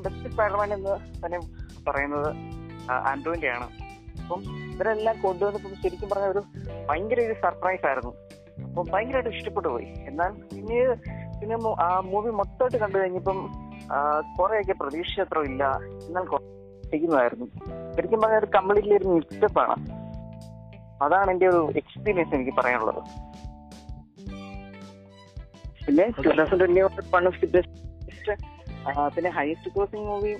ബെസ്റ്റ് 0.05 0.31
സ്പൈഡർമാൻ 0.31 0.73
എന്ന് 0.73 0.93
തന്നെ 1.25 1.39
പറയുന്നത് 1.87 2.29
ആൻഡ്രൂവിന്റെയാണ് 3.11 3.67
അപ്പം 4.21 4.41
ഇവരെല്ലാം 4.73 5.15
കൊണ്ടുവന്നപ്പോൾ 5.21 5.73
ശരിക്കും 5.83 6.09
പറഞ്ഞ 6.09 6.25
ഒരു 6.25 6.41
ഭയങ്കര 6.89 7.19
ഒരു 7.19 7.35
സർപ്രൈസ് 7.43 7.85
ആയിരുന്നു. 7.87 8.11
അപ്പൊ 8.65 8.83
ഭയങ്കരമായിട്ട് 8.93 9.29
ഇഷ്ടപ്പെട്ടു 9.29 9.69
പോയി. 9.69 9.87
എന്നാൽ 10.09 10.31
പിന്നീട് 10.53 10.93
പിന്നെ 11.39 11.55
ആ 11.83 11.87
മൂവി 11.99 12.31
മൊത്തമായിട്ട് 12.39 12.77
കണ്ടു 12.77 12.97
കഴിഞ്ഞപ്പം 12.97 13.39
കുറെയൊക്കെ 14.39 14.73
പ്രതീക്ഷ 14.73 15.19
അത്ര 15.19 15.39
ഇല്ല. 15.39 15.63
എന്നാൽ 16.07 16.25
കുറയ്ക്കുന്നതായിരുന്നു 16.95 17.45
ശരിക്കും 17.95 18.21
പറഞ്ഞാൽ 18.21 18.39
ഒരു 18.39 18.49
കംപ്ലീറ്റ്ലി 18.55 18.95
ഒരു 18.95 19.07
മിക്സപ്പ് 19.07 19.59
ആണ് 19.59 19.75
അതാണ് 21.01 21.31
എന്റെ 21.31 21.47
ഒരു 21.47 21.71
എക്സ്പീരിയൻസ് 21.75 22.35
എനിക്ക് 22.35 22.51
പറയാനുള്ളത്. 22.51 23.01
പിന്നെ 25.85 26.05
two 26.17 26.31
thousand 26.31 26.59
twenty 26.59 26.81
one 26.81 27.25
best 27.51 28.35
പിന്നെ 29.15 29.29
ഹയസ്റ്റ് 29.29 29.71
ക്രോസിംഗ് 29.75 30.07
മൂവി 30.07 30.31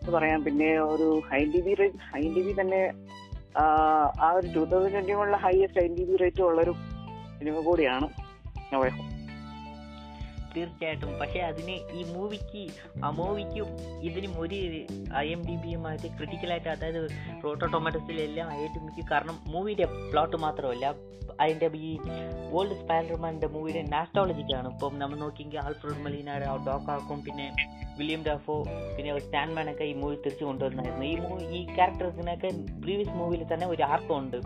എന്ന് 0.00 0.12
പറയാം. 0.12 0.44
പിന്നെ 0.44 0.78
ഒരു 0.82 1.22
high 1.30 1.44
D 1.44 1.60
B 1.60 1.74
rate 1.74 1.96
high 2.12 2.22
D 2.34 2.40
B 2.40 2.60
തന്നെ 2.60 2.82
ആ, 3.56 3.62
ഒരു 4.34 4.46
ടൂ 4.54 4.64
തൗസൻഡ് 4.64 4.92
ട്വന്റി 4.92 5.12
വണ്ണിലെ 5.12 5.38
highest 5.38 5.80
high 5.80 5.86
D 5.88 6.04
B 6.04 6.16
rate 6.16 6.42
ഉള്ളൊരു 6.42 6.72
സിനിമ 7.38 7.60
കൂടിയാണ് 7.60 8.06
നോവേ 8.72 8.90
തീർച്ചയായിട്ടും. 10.56 11.12
പക്ഷേ 11.20 11.40
അതിന് 11.50 11.76
ഈ 11.98 12.02
മൂവിക്ക് 12.14 12.64
ആ 13.04 13.10
മൂവിക്കും 13.20 13.68
ഇതിനും 14.08 14.34
ഒരു 14.42 14.58
ഐ 15.24 15.26
എം 15.36 15.42
ഡി 15.48 15.56
ബിയുമായിട്ട് 15.64 16.08
ക്രിട്ടിക്കലായിട്ട് 16.18 16.70
അതായത് 16.74 17.02
റോട്ടോ 17.44 17.66
ടൊമാറ്റോസിലെല്ലാം 17.76 18.48
മിക്ക 18.86 19.06
കാരണം 19.12 19.38
മൂവിയുടെ 19.54 19.88
പ്ലോട്ട് 20.10 20.38
മാത്രമല്ല. 20.46 20.86
അതിന്റെ 21.42 21.66
ഈ 21.88 21.90
ഓൾഡ് 22.58 22.76
സ്പൈഡർമാന്റെ 22.78 23.48
മൂവിയുടെ 23.54 23.82
നാസ്റ്റോളജിക്കാണ് 23.92 24.68
ഇപ്പം 24.72 24.94
നമ്മൾ 24.98 25.16
നോക്കിയെങ്കിൽ 25.18 25.58
ആൽഫ്രഡ് 25.66 26.02
മലീനയുടെ 26.04 26.48
ഡോക്കാക്കും 26.66 27.18
പിന്നെ 27.26 27.46
വില്യം 27.98 28.22
ഡാഫോ 28.26 28.56
പിന്നെ 28.96 29.10
സ്റ്റാൻമാനൊക്കെ 29.26 29.84
ഈ 29.84 29.94
മൂവി 30.02 30.16
തിരിച്ചു 30.24 30.44
കൊണ്ടുവന്നായിരുന്നു. 30.44 31.04
ഈ 31.12 31.16
മൂവി 31.24 31.44
ഈ 31.58 31.60
ക്യാരക്ടേഴ്സിനൊക്കെ 31.76 32.50
പ്രീവിയസ് 32.82 33.16
മൂവിയിൽ 33.20 33.44
തന്നെ 33.52 33.66
ഒരു 33.66 33.82
ആർക്കുണ്ട് 33.92 34.38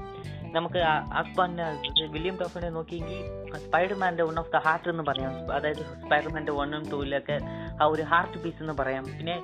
നമുക്ക് 0.54 0.78
ആസ്പാന്റെ 1.18 1.64
വില്യം 2.06 2.36
ടോഫിനെ 2.36 2.68
നോക്കിയെങ്കിൽ 2.70 3.20
സ്പൈഡർമാന്റെ 3.58 4.22
വൺ 4.22 4.38
ഓഫ് 4.38 4.52
ദ 4.54 4.60
ഹാർട്ട് 4.66 4.88
എന്ന് 4.88 5.04
പറയാം. 5.08 5.52
അതായത് 5.52 5.76
സ്പൈഡർമാന്റെ 5.76 6.52
വണ്ണും 6.52 6.90
ടൂവിലൊക്കെ 6.90 7.38
ആ 7.82 7.86
ഒരു 7.86 8.02
ഹാർട്ട് 8.02 8.38
പീസ് 8.44 8.60
എന്ന് 8.60 8.74
പറയാം. 8.80 9.04
പിന്നെ 9.04 9.36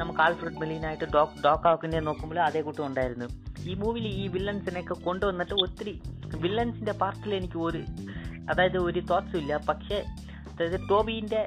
നമുക്ക് 0.00 0.20
ആൽഫ്രഡ് 0.20 0.58
മെലീനായിട്ട് 0.60 1.04
ഡോക് 1.14 1.42
ഡോക്കാക്കിനെ 1.44 2.00
നോക്കുമ്പോൾ 2.00 2.40
അതേ 2.40 2.60
കൂട്ടം 2.60 2.86
ഉണ്ടായിരുന്നു. 2.86 3.28
ഈ 3.70 3.74
മൂവിയിൽ 3.74 4.06
ഈ 4.06 4.28
വില്ലൻസിനെയൊക്കെ 4.28 4.94
കൊണ്ടുവന്നിട്ട് 4.94 5.54
ഒത്തിരി 5.54 6.02
വില്ലൻസിന്റെ 6.36 6.92
പാർട്ടിൽ 6.92 7.34
എനിക്ക് 7.34 7.58
ഒരു 7.58 7.82
അതായത് 8.50 8.78
ഒരു 8.78 9.00
തോട്ട്സും 9.00 9.38
ഇല്ല. 9.38 9.56
പക്ഷേ 9.68 10.04
അതായത് 10.52 10.80
ടോബീന്റെ 10.90 11.42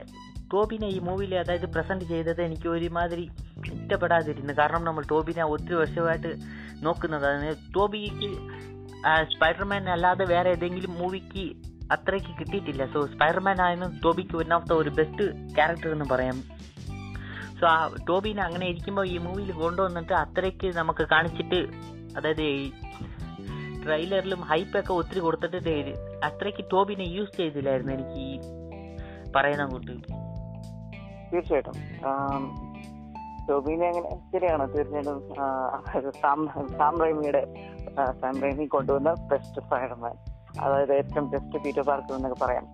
ടോബിനെ 0.54 0.88
ഈ 0.88 1.00
മൂവിയിൽ 1.00 1.36
അതായത് 1.36 1.68
പ്രസന്റ് 1.74 2.06
ചെയ്തത് 2.06 2.42
എനിക്ക് 2.42 2.68
ഒരുമാതിരി 2.68 3.26
ഇഷ്ടപ്പെടാതിരുന്നു. 3.74 4.54
കാരണം 4.60 4.84
നമ്മൾ 4.84 5.04
ടോബിനെ 5.12 5.44
ഒത്തിരി 5.44 5.74
വർഷമായിട്ട് 5.74 6.32
നോക്കുന്നതാണ് 6.86 7.56
ടോബിക്ക് 7.76 8.32
സ്പൈഡർമാൻ 9.24 9.90
അല്ലാതെ 9.90 10.26
വേറെ 10.26 10.50
ഏതെങ്കിലും 10.50 10.94
മൂവിക്ക് 10.94 11.56
അത്രയ്ക്ക് 11.92 12.40
കിട്ടിയിട്ടില്ല. 12.40 12.86
സോ 12.86 13.06
സ്പൈഡർമാൻ 13.06 13.62
ആയിരുന്നു 13.62 14.00
ടോബിക്ക് 14.06 14.38
വൺ 14.38 14.54
ഓഫ് 14.54 14.66
ദ 14.66 14.74
ഒരു 14.74 14.90
ബെസ്റ്റ് 14.90 15.56
ക്യാരക്ടർ 15.56 15.92
എന്ന് 15.92 16.06
പറയാം. 16.12 16.42
സോ 17.60 17.68
ആ 17.68 17.96
ടോബിനെ 18.10 18.44
അങ്ങനെ 18.44 18.68
ഇരിക്കുമ്പോൾ 18.68 19.08
ഈ 19.08 19.18
മൂവിയിൽ 19.18 19.52
കൊണ്ടുവന്നിട്ട് 19.52 20.14
അത്രയ്ക്ക് 20.14 20.78
നമുക്ക് 20.78 21.08
കാണിച്ചിട്ട് 21.08 21.68
അതായത് 22.18 22.72
ട്രെയിലറിലും 23.84 24.42
ഹൈപ്പൊക്കെ 24.42 24.94
ഒത്തിരി 24.94 25.20
കൊടുത്തിട്ട് 25.20 25.94
അത്രയ്ക്ക് 26.24 26.66
ടോബിനെ 26.72 27.04
യൂസ് 27.04 27.38
ചെയ്തില്ലായിരുന്നു 27.38 27.94
എനിക്ക് 27.94 28.12
ഈ 28.12 28.40
പറയുന്ന 29.36 29.66
കൂട്ട്. 29.66 29.92
തീർച്ചയായിട്ടും. 31.34 31.74
ടോബിനെ 33.50 33.86
അങ്ങനെ 33.92 34.10
ശരിയാണ് 34.32 34.66
തീർച്ചയായിട്ടും 34.74 35.20
സാം 36.80 36.96
റൈമിയുടെ 37.04 37.42
സാം 38.22 38.36
റൈമി 38.46 38.66
കൊണ്ടുവന്ന 38.76 39.12
ബെസ്റ്റ് 39.32 39.62
സ്പൈഡർമാൻ 39.66 40.16
അതായത് 40.64 40.94
ഏറ്റവും 41.00 41.26
ബെസ്റ്റ് 41.34 41.58
പീറ്റർ 41.64 41.84
പാർക്കർ 41.90 42.16
എന്നൊക്കെ 42.16 42.40
പറയാം. 42.46 42.66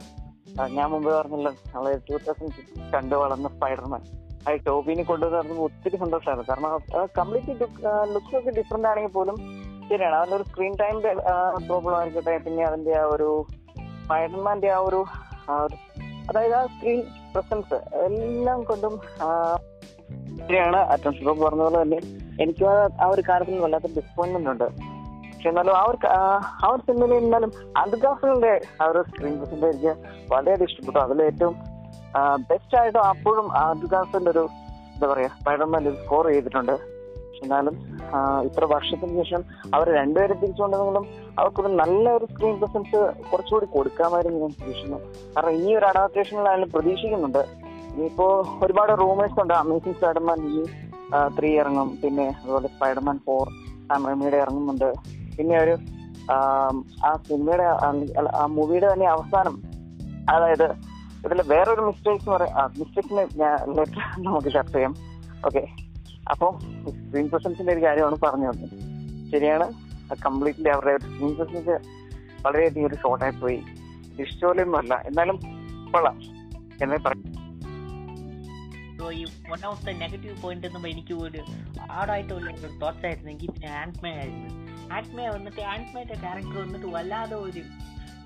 ഞാൻ 0.75 0.87
മുമ്പ് 0.91 1.09
പറഞ്ഞല്ലോ 1.17 1.51
നമ്മൾ 1.73 1.91
ടൂ 2.07 2.17
തൗസൻഡ് 2.25 2.61
കണ്ടു 2.93 3.15
വളർന്ന 3.23 3.49
സ്പൈഡർമാൻ 3.55 4.01
അത് 4.47 4.57
ടോബിനെ 4.65 5.03
കൊണ്ടുവന്ന് 5.03 5.55
ഒത്തിരി 5.67 5.97
സന്തോഷമായിരുന്നു 6.03 6.47
കാരണം 6.49 6.73
കംപ്ലീറ്റ്ലി 7.19 7.55
ലുക്സ് 8.13 8.35
ഒക്കെ 8.39 8.51
ഡിഫറെന്റ് 8.59 8.89
ആണെങ്കിൽ 8.89 9.13
പോലും 9.17 9.37
ശരിയാണ്. 9.89 10.15
അതിന്റെ 10.19 10.35
ഒരു 10.37 10.45
സ്ക്രീൻ 10.49 10.73
ടൈമിന്റെ 10.81 11.11
പ്രോബ്ലം 11.67 11.95
ആയിരിക്കട്ടെ 11.99 12.35
പിന്നെ 12.45 12.63
അതിന്റെ 12.69 12.93
ആ 13.01 13.05
ഒരു 13.15 13.29
സ്പൈഡർമാന്റെ 14.03 14.69
ആ 14.77 14.79
ഒരു 14.89 15.01
അതായത് 16.29 16.55
ആ 16.59 16.63
സ്ക്രീൻ 16.75 16.99
പ്രസൻസ് 17.33 17.77
എല്ലാം 18.05 18.59
കൊണ്ടും 18.63 18.93
ശരിയാണ് 20.09 20.75
അറ്റൻഷൻ 20.75 21.25
പറഞ്ഞ 21.25 21.61
പോലെ 21.61 21.81
തന്നെ 21.81 21.97
എനിക്ക് 22.41 22.65
ആ- 22.65 23.09
ഒരു 23.09 23.23
കാര്യത്തിൽ 23.29 23.59
വല്ലാത്ത 23.59 23.83
ഡിസപ്പോയിന്റ്മെന്റ് 23.83 24.49
ഉണ്ട്. 24.49 24.63
പക്ഷെ 24.63 25.49
എന്നാലും 25.49 25.77
ആ 25.77 25.83
ഒരു 25.83 26.07
ആ 26.65 26.69
ഒരു 26.73 26.81
സിനിമയിൽ 26.81 27.23
എന്നാലും 27.23 27.51
അന്തർഗാസുകളുടെ 27.77 28.61
ആ 28.81 28.85
ഒരു 28.85 29.03
സ്ക്രീൻ 29.09 29.37
പ്രസന്റ് 29.37 29.65
എനിക്ക് 29.65 29.95
വളരെയധികം 30.31 30.67
ഇഷ്ടപ്പെട്ടു. 30.69 30.99
അതിൽ 30.99 31.23
ഏറ്റവും 31.23 31.55
ബെസ്റ്റ് 32.35 32.77
ആയിട്ട് 32.77 32.97
അപ്പോഴും 32.97 33.51
അന്തർഗാസിന്റെ 33.51 34.31
ഒരു 34.31 34.47
എന്താ 34.93 35.07
പറയാ 35.07 35.27
സ്പൈഡർമാൻ 35.27 35.95
സ്കോർ 35.95 36.27
ചെയ്തിട്ടുണ്ട്. 36.27 36.95
എന്നാലും 37.43 37.99
ഇത്ര 38.41 38.65
വർഷത്തിന് 38.65 39.23
ശേഷം 39.23 39.43
അവർ 39.73 39.91
രണ്ടുപേരെ 39.91 40.33
തിരിച്ചുകൊണ്ടെങ്കിലും 40.33 41.07
അവർക്കൊരു 41.39 41.67
നല്ല 41.67 42.09
ഒരു 42.09 42.25
സ്ക്രീൻ 42.25 42.59
പ്രസൻസ് 42.59 43.11
കുറച്ചുകൂടി 43.31 43.65
കൊടുക്കാമായിരുന്നു 43.65 44.39
ഞാൻ 44.39 44.49
പ്രതീക്ഷിക്കുന്നു. 44.49 44.97
കാരണം 45.37 45.51
ഈ 45.51 45.75
ഒരു 45.75 45.85
അഡാപ്റ്റേഷനിലായാലും 45.85 46.71
പ്രതീക്ഷിക്കുന്നുണ്ട്. 46.71 47.64
ഇനിയിപ്പോ 47.95 48.59
ഒരുപാട് 48.63 48.99
റൂമേഴ്സ് 48.99 49.41
ഉണ്ട്. 49.41 49.53
അമേസിംഗ് 49.53 49.95
സ്പൈഡർമാൻ 49.95 50.39
ഈ 50.47 50.65
ത്രീ 51.39 51.59
ഇറങ്ങും. 51.59 51.97
പിന്നെ 52.03 52.27
അതുപോലെ 52.43 52.67
സ്പൈഡർമാൻ 52.67 53.19
ഫോർ 53.25 53.49
സാമയുടെ 53.89 54.37
ഇറങ്ങുന്നുണ്ട്. 54.37 54.93
പിന്നെ 55.37 55.59
ഒരു 55.59 55.77
ആ 56.31 57.15
സിനിമയുടെ 57.27 57.63
ആ 58.35 58.45
മൂവിയുടെ 58.45 58.93
തന്നെ 58.93 59.07
അവസാനം. 59.07 59.55
അതായത് 60.29 60.67
ഇതിൽ 61.25 61.41
വേറൊരു 61.47 61.81
മിസ്റ്റേക്സ് 61.81 62.29
മിസ്റ്റേക്സിന് 62.79 63.39
ഞാൻ 63.39 63.73
ലെറ്റർ 63.75 64.23
നമുക്ക് 64.23 64.51
ചർച്ച 64.53 64.73
ചെയ്യാം. 64.73 64.95
ഓക്കെ 65.45 65.67
അപ്പോൾ 66.31 66.59
സ്ക്രീൻ 66.89 67.29
പ്രസൻസിന്റെ 67.29 67.73
ഒരു 67.73 67.85
കാര്യമാണ് 67.85 68.15
പറഞ്ഞു 68.23 68.47
വന്നത് 68.47 69.31
ശരിയാണ്. 69.31 69.73
കംപ്ലീറ്റ്ലി 70.25 70.69
അവരുടെ 70.69 70.97
സ്ക്രീൻ 70.97 71.35
പ്രസൻസ് 71.35 71.79
വളരെയധികം 72.45 72.87
ഒരു 72.87 72.95
ഷോർട്ടായി 72.95 73.31
പോയി. 73.31 73.63
ഇഷ്ടമൊന്നും 74.19 74.77
അല്ല 74.77 75.03
എന്നാലും 75.05 75.39
കൊള്ളാം. 75.93 76.19
എന്നെ 76.81 76.97
പറയാം. 76.97 77.44
സോ 78.97 79.11
ഈ 79.11 79.23
one 79.49 79.65
of 79.65 79.85
the 79.85 79.95
negative 80.03 80.35
point 80.41 80.67
എന്ന് 80.67 80.89
എനിക്ക് 80.89 81.13
ഒരു 81.25 81.41
ആടായിട്ടുള്ള 81.91 82.47
ഒരു 82.57 82.69
തോട്ട്സ് 82.81 83.05
എനിക്ക് 83.25 83.47
പിന്നെ 83.53 83.69
ആൻഡ്മേ 83.81 84.11
ആയിരുന്നു. 84.19 84.51
ആൻഡ്മേ 84.95 85.25
വന്നിട്ട് 85.29 85.61
ആൻഡ്മേന്റെ 85.73 86.15
ക്യാരക്ടർ 86.15 86.57
വന്നിട്ട് 86.63 86.87
വല്ലാതെ 86.87 87.35
ഒരു 87.45 87.61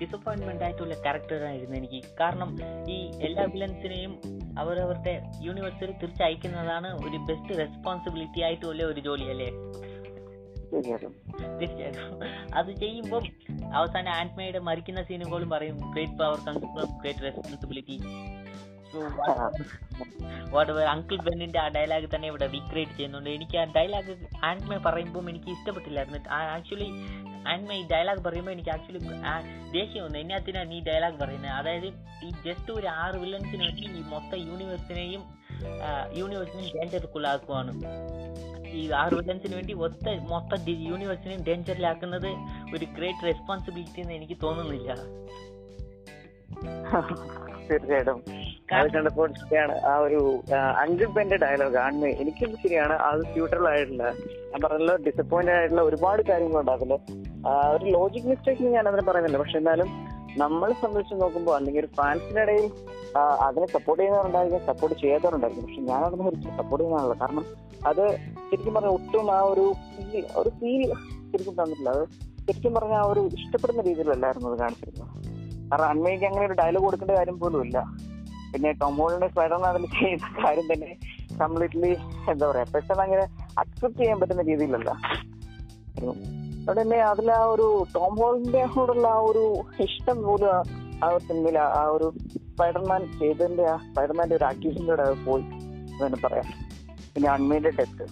ഡിസപ്പോയിൻമെന്റ് 0.00 0.64
ആയിട്ടുള്ള 0.64 0.94
ക്യാരക്ടറായിരുന്നു 1.04 1.76
എനിക്ക്. 1.76 2.00
കാരണം 2.20 2.50
ഈ 2.88 2.96
എല്ലാ 3.26 3.44
വില്ലൻസിനെയും 3.52 4.12
അവരവരുടെ 4.58 5.14
യൂണിവേഴ്സിൽ 5.40 5.90
തിരിച്ചയക്കുന്നതാണ് 6.00 6.88
ഒരു 7.06 7.18
ബെസ്റ്റ് 7.28 7.58
റെസ്പോൺസിബിലിറ്റി 7.58 8.40
ആയിട്ടുള്ള 8.46 8.82
ഒരു 8.92 9.00
ജോലി 9.00 9.26
അല്ലേ? 9.34 9.50
അത് 12.58 12.70
ചെയ്യുമ്പോൾ 12.82 13.22
അവസാനം 13.74 14.10
ആൻഡ്മയുടെ 14.12 14.58
മരിക്കുന്ന 14.68 15.02
സീനുകളും 15.08 15.50
പറയും 15.50 15.76
great 15.94 16.18
power 16.20 16.38
comes 16.46 16.68
great 17.02 17.22
responsibility 17.22 17.96
uncle 20.88 21.16
ബെന്നിന്റെ 21.16 21.58
ആ 21.58 21.68
ഡയലോഗ് 21.68 22.08
തന്നെ 22.14 22.28
ഇവിടെ 22.28 22.46
റീക്രിയേറ്റ് 22.46 22.92
ചെയ്യുന്നുണ്ട്. 22.92 23.30
എനിക്ക് 23.30 23.58
ആ 23.58 23.64
ഡയലോഗ് 23.64 24.16
ആൻഡ്മെ 24.44 24.76
പറയുമ്പോൾ 24.76 25.30
എനിക്ക് 25.30 25.50
ഇഷ്ടപ്പെട്ടില്ലായിരുന്നു. 25.50 26.28
ആക്ച്വലി 26.28 26.88
ആൻഡ്മെ 27.48 27.74
ഈ 27.74 27.88
ഡയലോഗ് 27.88 28.20
പറയുമ്പോൾ 28.20 28.50
എനിക്ക് 28.50 28.70
ആക്ച്വലി 28.70 28.98
ദേഷ്യം 29.72 30.04
വന്നു. 30.04 30.18
എന്നാത്തിനാ 30.18 30.62
നീ 30.62 30.80
ഡയലോഗ് 30.80 31.18
പറയുന്നത് 31.18 31.52
അതായത് 31.52 31.86
ഈ 32.24 32.30
ജസ്റ്റ് 32.46 32.72
ഒരു 32.72 32.86
ആറ് 32.86 33.14
വില്ലൻസിന് 33.14 33.62
വേണ്ടി 33.62 33.98
ഈ 33.98 34.02
മൊത്തം 34.02 34.38
യൂണിവേഴ്സിനെയും 34.38 35.22
യൂണിവേഴ്സിനെയും 36.16 36.70
ഡേഞ്ചർക്കുള്ളാക്കുവാണ് 36.76 37.72
ഈ 38.66 38.90
ആറ് 38.90 39.14
വില്ലൻസിന് 39.14 39.54
വേണ്ടി 39.54 39.72
ഒത്ത 39.72 40.08
മൊത്തം 40.08 40.68
യൂണിവേഴ്സിനെയും 40.68 41.42
ഡേഞ്ചറിലാക്കുന്നത് 41.42 42.28
ഒരു 42.74 42.84
ഗ്രേറ്റ് 42.84 43.26
റെസ്പോൺസിബിലിറ്റി 43.26 44.00
എന്ന് 44.00 44.14
എനിക്ക് 44.14 44.38
തോന്നുന്നില്ല. 44.42 44.92
തീർച്ചയായിട്ടും. 47.70 48.18
അത് 48.78 48.88
കണ്ടപ്പോൾ 48.94 49.28
ശരിയാണ് 49.40 49.74
ആ 49.90 49.94
ഒരു 50.06 50.20
അങ്കിൾ 50.82 51.08
പെന്റെ 51.16 51.36
ഡയലോഗ് 51.44 51.78
ആണ്. 51.86 52.08
എനിക്കും 52.22 52.50
ശരിയാണ് 52.62 52.94
അത് 53.08 53.22
സ്യൂട്ടബിൾ 53.32 53.66
ആയിട്ടില്ല 53.72 54.04
ഞാൻ 54.50 54.60
പറഞ്ഞല്ലോ 54.64 54.96
ഡിസപ്പോയിന്റഡ് 55.08 55.56
ആയിട്ടുള്ള 55.58 55.82
ഒരുപാട് 55.90 56.22
കാര്യങ്ങളുണ്ട് 56.30 56.72
അതിൽ 56.76 56.92
ഒരു 57.74 57.84
ലോജിക് 57.96 58.30
മിസ്റ്റേക്ക് 58.32 58.72
ഞാൻ 58.76 58.86
അതിനെ 58.90 59.04
പറയുന്നില്ല. 59.10 59.38
പക്ഷെ 59.42 59.58
എന്നാലും 59.62 59.90
നമ്മളെ 60.42 60.74
സംബന്ധിച്ച് 60.82 61.14
നോക്കുമ്പോൾ 61.20 61.54
അല്ലെങ്കിൽ 61.58 61.82
ഒരു 61.82 61.90
ഫാൻസിന്റെ 61.98 62.42
ഇടയിൽ 62.46 62.66
അതിനെ 63.46 63.66
സപ്പോർട്ട് 63.76 64.00
ചെയ്യുന്നവരുണ്ടായിരിക്കും 64.00 64.66
സപ്പോർട്ട് 64.70 64.96
ചെയ്യാത്തവരുണ്ടായിരിക്കും. 65.02 65.64
പക്ഷെ 65.68 65.82
ഞാൻ 65.90 66.02
അതിനെ 66.08 66.26
ഒരിക്കലും 66.30 66.56
സപ്പോർട്ട് 66.60 66.82
ചെയ്യുന്നതാണല്ലോ 66.82 67.16
കാരണം 67.22 67.44
അത് 67.90 68.04
ശരിക്കും 68.50 68.74
പറഞ്ഞാൽ 68.76 68.92
ഒട്ടും 68.98 69.30
ആ 69.36 69.40
ഒരു 69.52 69.64
ഫീൽ 69.94 70.24
ഒരു 70.42 70.50
ഫീൽ 70.60 70.82
ശരിക്കും 71.32 71.54
തന്നിട്ടില്ല 71.60 71.90
അത് 71.96 72.04
ശരിക്കും 72.46 72.72
പറഞ്ഞാൽ 72.76 73.00
ആ 73.02 73.08
ഒരു 73.12 73.22
ഇഷ്ടപ്പെടുന്ന 73.38 73.82
രീതിയിലല്ലായിരുന്നു 73.88 74.48
അത് 74.50 74.58
കാണിച്ചിരുന്നത്. 74.62 75.19
കാരണം 75.72 75.84
അന്മയ്ക്ക് 75.84 76.24
അങ്ങനെ 76.24 76.46
ഒരു 76.46 76.52
ഡയലോഗ് 76.52 76.84
കൊടുക്കേണ്ട 76.84 77.10
കാര്യം 77.10 77.38
പോലും 77.38 77.64
ഇല്ല. 77.64 77.84
പിന്നെ 78.52 78.72
ടൊമോളിന്റെ 78.72 79.28
സ്വയം 79.28 79.66
അതിൽ 79.66 79.86
ചെയ്യുന്ന 79.86 80.44
കാര്യം 80.46 80.74
തന്നെ 80.74 80.96
കംപ്ലീറ്റ്ലി 81.40 81.96
എന്താ 82.30 82.50
പറയാ 82.50 82.64
പെട്ടെന്ന് 82.74 83.02
അങ്ങനെ 83.02 83.22
അക്സെപ്റ്റ് 83.58 84.00
ചെയ്യാൻ 84.00 84.20
പറ്റുന്ന 84.20 84.42
രീതിയിലല്ല. 84.42 84.90
അവിടെ 86.68 86.82
തന്നെ 86.82 86.96
അതിൽ 86.96 87.32
ആ 87.32 87.44
ഒരു 87.44 87.86
ടോം 87.94 88.14
ഹോളിന്റെ 88.14 88.66
കൂടെയുള്ള 88.66 89.08
ആ 89.08 89.14
ഒരു 89.14 89.62
ഇഷ്ടം 89.82 90.22
പോലും 90.22 90.54
ആ- 90.54 91.08
ഒരു 91.08 91.18
സിനിമയിൽ 91.18 91.58
ആ- 91.58 91.84
ഒരു 91.84 92.12
സ്പൈഡർമാൻ 92.28 93.18
ചെയ്തതിന്റെ 93.18 93.66
ആ 93.66 93.76
സ്പൈഡർമാന്റെ 93.76 94.36
ഒരു 94.36 94.44
ആക്ടിവിറ്റിന്റെ 94.44 94.94
കൂടെ 94.94 95.24
പോയി. 95.24 95.42
എന്ന് 96.04 96.26
പറയാം. 96.26 96.44
പിന്നെ 97.14 97.30
അൺമേഡ് 97.30 97.62
ഡെത്ത് 97.62 98.02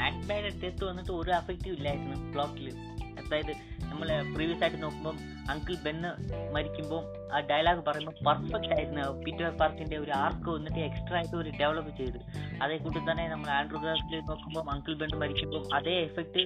ആൻഡ്മയുടെ 0.00 0.50
ഡെത്ത് 0.64 0.84
വന്നിട്ട് 0.84 1.12
ഒരു 1.12 1.30
അഫക്റ്റീവ് 1.30 1.76
ഇല്ലായിരുന്നു 1.76 2.32
പ്ലോട്ടിൽ 2.32 2.72
അതായത് 3.18 3.71
നമ്മൾ 3.92 4.08
പ്രീവിയസ് 4.34 4.62
ആയിട്ട് 4.64 4.82
നോക്കുമ്പോൾ 4.82 5.16
അങ്കിൾ 5.50 5.74
ബെന്ന് 5.84 6.10
മരിക്കുമ്പോൾ 6.54 7.02
ആ 7.32 7.40
ഡയലോഗ് 7.40 7.84
പറയുമ്പോൾ 7.86 8.24
പെർഫെക്റ്റ് 8.24 8.72
ആയിരുന്നു. 8.74 9.22
പീറ്റർ 9.22 9.56
പാർക്കിന്റെ 9.56 9.96
ഒരു 9.96 10.10
ആർക്ക് 10.10 10.50
വന്നിട്ട് 10.50 10.78
എക്സ്ട്രാ 10.78 11.16
ആയിട്ട് 11.16 11.36
ഒരു 11.36 11.50
ഡെവലപ്പ് 11.60 11.96
ചെയ്ത്. 11.96 12.18
അതേ 12.62 12.76
കൂട്ടി 12.76 12.98
തന്നെ 12.98 13.28
നമ്മൾ 13.28 13.50
ആൻഡ്രൂ 13.50 13.78
ഗ്രാഫിൽ 13.80 14.20
നോക്കുമ്പോൾ 14.20 14.70
അങ്കിൾ 14.70 14.94
ബെന്ന് 14.94 15.16
മരിക്കുമ്പോൾ 15.16 15.76
അതേ 15.76 15.96
എഫക്റ്റ് 16.00 16.44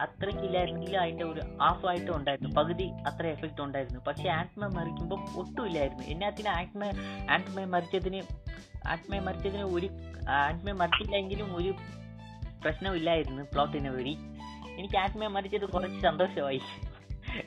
അത്രയ്ക്ക് 0.00 0.42
ഇല്ലായിരുന്നെങ്കിൽ 0.42 0.96
അതിന്റെ 0.96 1.24
ഒരു 1.24 1.40
ഹാഫ് 1.62 1.86
ആയിട്ട് 1.86 2.10
ഉണ്ടായിരുന്നു. 2.10 2.50
പകുതി 2.54 2.86
അത്ര 3.06 3.26
എഫക്റ്റ് 3.26 3.62
ഉണ്ടായിരുന്നു. 3.62 4.00
പക്ഷേ 4.06 4.28
ആൻഡ്മ 4.28 4.66
മരിക്കുമ്പോൾ 4.66 5.20
ഒട്ടും 5.38 5.66
ഇല്ലായിരുന്നു. 5.66 6.04
എന്നാത്തിന് 6.04 6.48
ആൻഡ്മ 6.48 6.84
ആൻഡ്മ 7.30 7.64
മരിച്ചതിന് 7.64 8.22
ആന്റ്മ 8.88 9.18
മരിച്ചതിന് 9.18 9.62
ഒരു 9.62 9.88
ആന്റ്മ 10.30 10.70
മരിച്ചില്ലെങ്കിലും 10.70 11.56
ഒരു 11.56 11.74
പ്രശ്നമില്ലായിരുന്നു 12.62 13.42
പ്ലോട്ടിനെ 13.42 13.90
വഴി. 13.90 14.16
എനിക്ക് 14.78 14.96
ആത്മീയ 14.96 15.28
മരിച്ചത് 15.28 15.68
കുറച്ച് 15.68 16.02
സന്തോഷമായി. 16.02 16.60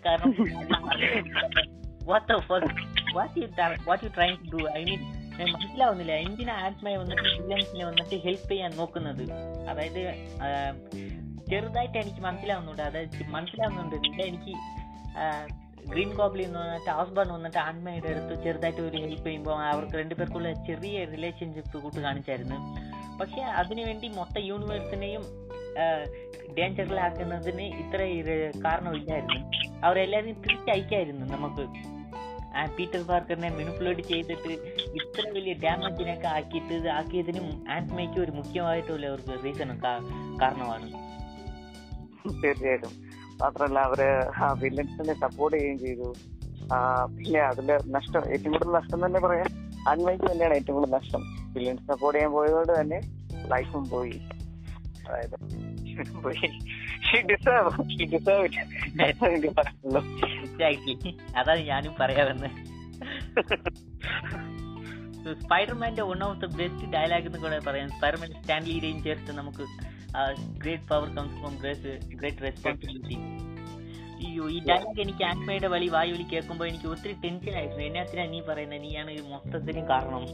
കാരണം 0.05 0.31
മനസ്സിലാവുന്നില്ല. 5.51 6.12
എന്തിനാ 6.12 6.53
ആത്മയ 6.53 6.98
വന്നിട്ട് 6.98 7.24
വില്ലൻസിനെ 7.24 7.86
വന്നിട്ട് 7.86 8.15
ഹെൽപ്പ് 8.15 8.50
ചെയ്യാൻ 8.50 8.77
നോക്കുന്നത്? 8.77 9.31
അതായത് 9.69 10.13
ചെറുതായിട്ട് 11.50 11.98
എനിക്ക് 11.98 12.19
മനസ്സിലാവുന്നുണ്ട്. 12.19 12.81
അതായത് 12.81 13.29
മനസ്സിലാവുന്നുണ്ട്. 13.29 14.22
എനിക്ക് 14.22 14.55
ഗ്രീൻ 15.89 16.13
ഗോബ്ലിൻ 16.13 16.53
വന്നിട്ട് 16.53 16.89
ഹസ്ബൻഡ് 16.89 17.34
വന്നിട്ട് 17.34 17.57
ആത്മയുടെ 17.57 18.07
അടുത്ത് 18.07 18.43
ചെറുതായിട്ട് 18.43 18.81
ഒരു 18.81 18.98
ഹെൽപ്പ് 18.98 19.25
ചെയ്യുമ്പോൾ 19.25 19.63
അവർക്ക് 19.63 19.93
രണ്ടുപേർക്കുള്ള 19.93 20.53
ചെറിയ 20.53 21.05
റിലേഷൻഷിപ്പ് 21.05 21.77
കൂട്ട് 21.77 22.00
കാണിച്ചായിരുന്നു. 22.00 22.77
പക്ഷെ 23.17 23.41
അതിനുവേണ്ടി 23.41 24.07
മൊത്തം 24.07 24.41
യൂണിവേഴ്സിനെയും 24.41 25.47
ഡേഞ്ചറിലാക്കുന്നതിന് 26.57 27.62
ഇത്ര 27.62 28.00
കാരണം 28.01 28.63
കാരണമില്ലായിരുന്നു 28.65 29.39
അവരെല്ലാവരും 29.86 30.41
തിരിച്ചയക്കായിരുന്നു 30.41 31.25
നമുക്ക്. 31.36 31.65
പീറ്റർ 32.77 33.01
പാർക്കറിനെ 33.07 33.50
മെനുപ്പുലേറ്റ് 33.50 34.01
ചെയ്തിട്ട് 34.01 34.53
ഇത്ര 35.00 35.24
വലിയ 35.29 35.53
ഡാമേജിനൊക്കെ 35.53 36.27
ആക്കിയിട്ട് 36.27 36.89
ആക്കിയതിനും 36.89 37.63
ആൻഡ്മയ്ക്ക് 37.72 38.19
ഒരു 38.19 38.31
മുഖ്യമായിട്ടുള്ള 38.31 39.07
ഒരു 39.07 39.43
റീസണും 39.43 39.77
കാരണമാണ്. 40.41 40.88
തീർച്ചയായിട്ടും. 42.43 42.93
മാത്രമല്ല 43.41 43.79
അവർ 43.79 44.01
ആ 44.38 44.51
വില്ലൻസിനെ 44.62 45.13
സപ്പോർട്ട് 45.13 45.57
ചെയ്യുകയും 45.57 45.79
ചെയ്തു. 45.79 46.13
പിന്നെ 47.17 47.39
അതിന്റെ 47.39 47.77
നഷ്ടം 47.88 48.24
ഏറ്റവും 48.31 48.51
കൂടുതൽ 48.51 48.72
നഷ്ടം 48.72 49.05
തന്നെ 49.05 49.19
പറയാം. 49.19 49.50
അന്വയ്ക്ക് 49.89 50.25
തന്നെയാണ് 50.31 50.53
ഏറ്റവും 50.53 50.75
കൂടുതൽ 50.77 50.93
നഷ്ടം. 50.93 51.24
വില്ലൻസ് 51.53 51.88
സപ്പോർട്ട് 51.88 52.17
ചെയ്യാൻ 52.17 52.31
പോയതുകൊണ്ട് 52.31 52.74
തന്നെ 52.79 53.00
ലൈഫും 53.53 53.89
പോയി. 53.89 54.17
അതായത് 55.10 55.36
അതാണ് 61.36 61.60
ഞാനും 61.60 61.96
പറയാമെന്ന് 62.00 62.48
സ്പൈഡർമാന്റെ 65.42 66.04
one 66.04 66.24
of 66.24 66.39
the 66.39 66.46
best 66.46 66.92
dialogue 66.92 67.25
എന്ന് 67.25 67.39
കൂടെ 67.39 67.60
പറയാം. 67.60 67.89
സ്പൈഡർമാൻ 67.89 68.42
സ്റ്റാൻലിയുടെയും 68.42 69.04
ചേർത്ത് 69.04 69.32
നമുക്ക് 69.32 69.66
great 70.58 70.84
power 70.84 71.16
comes 71.16 71.34
from 71.34 71.58
great 72.16 72.42
responsibility 72.42 73.18
അയ്യോ 74.18 74.50
ഈ 74.50 74.60
ഡയലോഗ് 74.60 75.01
എനിക്ക് 75.01 75.24
ആത്മയുടെ 75.24 75.68
വലി 75.68 75.89
വായു 75.89 76.25
കേൾക്കുമ്പോൾ 76.34 76.68
എനിക്ക് 76.68 76.88
ഒത്തിരി 76.88 77.16
ടെൻഷൻ 77.24 77.56
ആയിരുന്നു. 77.56 77.84
എന്നാത്തിനാ 77.84 78.25
നീ 78.25 78.42
പറയുന്നത് 78.42 78.84
നീയാണ് 78.84 79.12
ഈ 79.12 79.32
മൊത്തത്തിനും 79.32 79.89
കാരണം. 79.89 80.25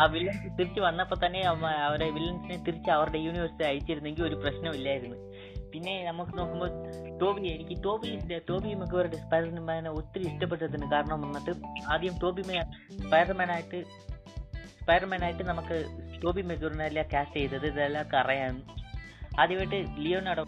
ആ 0.00 0.04
വില്ലൻസ് 0.04 0.58
തിരിച്ചു 0.58 0.80
വന്നപ്പോൾ 0.80 1.26
തന്നെ 1.26 1.40
അവ- 1.42 1.78
അവരെ 1.82 2.10
വില്ലൻസിനെ 2.10 2.64
തിരിച്ച് 2.64 2.90
അവരുടെ 2.90 3.18
യൂണിവേഴ്സിൽ 3.18 3.64
അയച്ചിരുന്നെങ്കിൽ 3.64 4.24
ഒരു 4.24 4.34
പ്രശ്നമില്ലായിരുന്നു 4.34 5.18
പിന്നെ 5.72 6.04
നമുക്ക് 6.04 6.38
നോക്കുമ്പോൾ 6.38 6.70
ടോബി 7.18 7.48
എനിക്ക് 7.48 7.84
ടോബി 7.84 8.08
ടോബി 8.48 8.74
മെഗുവറുടെ 8.74 9.16
സ്പൈഡർമാനെ 9.16 9.90
ഒത്തിരി 9.90 10.24
ഇഷ്ടപ്പെട്ടതിന് 10.24 10.90
കാരണം 10.92 11.20
വന്നിട്ട് 11.20 11.52
ആദ്യം 11.86 12.18
ടോബി 12.22 12.42
മേ 12.42 12.56
സ്പൈഡർമാനായിട്ട് 12.98 13.84
സ്പൈഡർമാനായിട്ട് 14.80 15.42
നമുക്ക് 15.42 15.76
ടോബി 16.22 16.42
മെഗുറിനല്ല 16.42 17.02
കാസ്റ്റ് 17.12 17.36
ചെയ്തത്. 17.36 17.66
ഇതെല്ലാം 17.66 18.16
അറിയാം 18.16 18.56
ആദ്യമായിട്ട് 19.38 20.00
ലിയോണാഡോ 20.00 20.44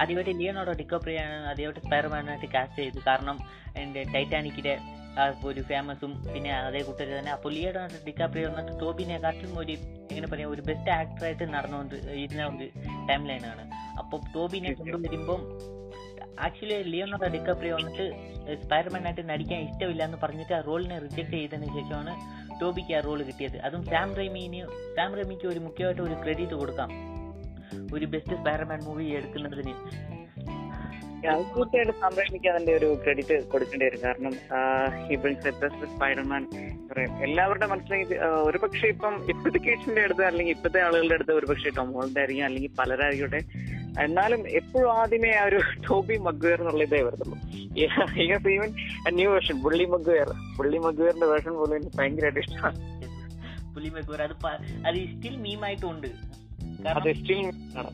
ആദ്യമായിട്ട് 0.00 0.30
ലിയോനാടോ 0.30 0.72
ഡിക്കോപ്രിയാണ് 0.72 1.46
ആദ്യമായിട്ട് 1.46 1.80
സ്പൈഡർമാനായിട്ട് 1.80 2.46
കാസ്റ്റ് 2.46 2.82
ചെയ്തത്. 2.82 3.02
കാരണം 3.06 3.36
എന്റെ 3.76 4.02
ടൈറ്റാനിക്കിന്റെ 4.14 4.74
ഒരു 5.48 5.60
ഫേമസും 5.60 6.12
പിന്നെ 6.32 6.52
അതേ 6.54 6.82
കൂട്ടർ 6.82 7.08
തന്നെ. 7.18 7.30
അപ്പോൾ 7.30 7.52
ലിയോനാടോ 7.52 7.98
ഡിക്കാപ്രിയോ 8.06 8.48
എന്നിട്ട് 8.48 8.80
ടോബിനെക്കാട്ടും 8.80 9.58
ഒരു 9.58 9.72
എങ്ങനെ 10.10 10.28
പറയാം 10.32 10.50
ഒരു 10.50 10.62
ബെസ്റ്റ് 10.68 10.90
ആക്ടറായിട്ട് 10.90 11.44
നടന്നുകൊണ്ട് 11.54 11.94
ഇരുന്ന 11.94 12.46
ഒരു 12.46 12.68
ടൈം 13.08 13.26
ലൈനാണ് 13.26 13.64
അപ്പോൾ 13.98 14.20
ടോബിനെ 14.34 14.72
കൊണ്ടുവരുമ്പം 14.72 15.42
ആക്ച്വലി 16.46 16.76
ലിയോണാർഡോ 16.92 17.28
ഡിക്കാപ്രിയോ 17.34 17.76
വന്നിട്ട് 17.76 18.06
സ്പൈഡർമാനായിട്ട് 18.62 19.28
നടിക്കാൻ 19.30 19.60
ഇഷ്ടമില്ല 19.68 20.02
എന്ന് 20.04 20.18
പറഞ്ഞിട്ട് 20.24 20.54
ആ 20.54 20.60
റോളിനെ 20.60 20.98
റിജക്ട് 20.98 21.32
ചെയ്തതിന് 21.32 21.68
ശേഷമാണ് 21.76 22.12
ടോബിക്ക് 22.60 22.94
ആ 22.94 23.00
റോൾ 23.00 23.22
കിട്ടിയത്. 23.22 23.58
അതും 23.60 23.84
സാം 23.84 24.14
റെമീന് 24.14 24.60
സാം 24.96 25.14
റെമിക്ക് 25.14 25.46
ഒരു 25.46 25.58
മുഖ്യമായിട്ട് 25.58 26.02
ഒരു 26.02 26.16
ക്രെഡിറ്റ് 26.22 26.52
കൊടുക്കാം. 26.52 26.90
ഒരു 27.94 28.06
ബെസ്റ്റ് 28.06 28.36
സ്പൈഡർമാൻ 28.36 28.80
മൂവി 28.84 29.04
എടുക്കുന്നതിന്. 29.04 29.74
തീർച്ചയായിട്ടും 31.54 31.96
സംരക്ഷിക്കാൻ 32.04 32.52
അതിന്റെ 32.56 32.74
ഒരു 32.78 32.88
ക്രെഡിറ്റ് 33.02 33.36
കൊടുക്കേണ്ടി 33.52 33.84
വരും. 33.86 34.00
കാരണം 34.06 34.34
ബെസ്റ്റ് 35.62 35.86
സ്പൈഡർമാൻ 35.92 36.42
എല്ലാവരുടെ 37.26 37.66
മനസ്സിലേക്ക് 37.72 38.16
ഒരുപക്ഷെ 38.48 38.88
ഇപ്പം 38.94 39.14
ഇപ്പോഴത്തെ 39.32 39.60
കേസിന്റെ 39.66 40.02
അടുത്ത് 40.06 40.24
അല്ലെങ്കിൽ 40.30 40.54
ഇപ്പോഴത്തെ 40.56 40.80
ആളുകളുടെ 40.86 41.16
അടുത്ത് 41.18 41.34
ഒരുപക്ഷെ 41.40 41.72
ടോം 41.78 41.88
ഹോളിന്റെ 41.96 42.20
ആയിരിക്കും 42.22 42.46
അല്ലെങ്കിൽ 42.48 42.72
പലരായിക്കോട്ടെ. 42.80 43.40
എന്നാലും 44.04 44.40
എപ്പോഴും 44.60 44.88
ആദ്യമേ 45.00 45.30
ആ 45.40 45.44
ഒരു 45.50 45.58
ടോബി 45.88 46.16
മഗ്വേർ 46.28 46.58
എന്നുള്ള 46.62 46.84
ഇതേ 46.88 47.00
വരുന്നുള്ളൂ 47.06 47.36
ഈവൻ 48.56 48.70
ന്യൂ 49.18 49.28
വേർഷൻ 49.34 49.56
പുള്ളി 49.64 49.86
മഗ്വേർ 49.94 50.28
പുള്ളി 50.58 50.78
മഗ്വേറിന്റെ 50.86 51.28
വേർഷൻ 51.32 51.54
പോലും 51.60 51.74
എനിക്ക് 51.78 51.94
ഭയങ്കരമായിട്ട് 52.00 52.40
ഇഷ്ടമാണ്. 52.44 52.78
പുള്ളി 53.74 53.90
മഗ്വേർ 53.96 54.20
അത് 54.26 54.34
അത് 54.88 54.98
സ്റ്റിൽ 55.12 55.36
മീമായിട്ടുണ്ട് 55.46 56.08
അത് 56.98 57.08
സ്റ്റിൽ 57.20 57.40
ആണ്. 57.80 57.90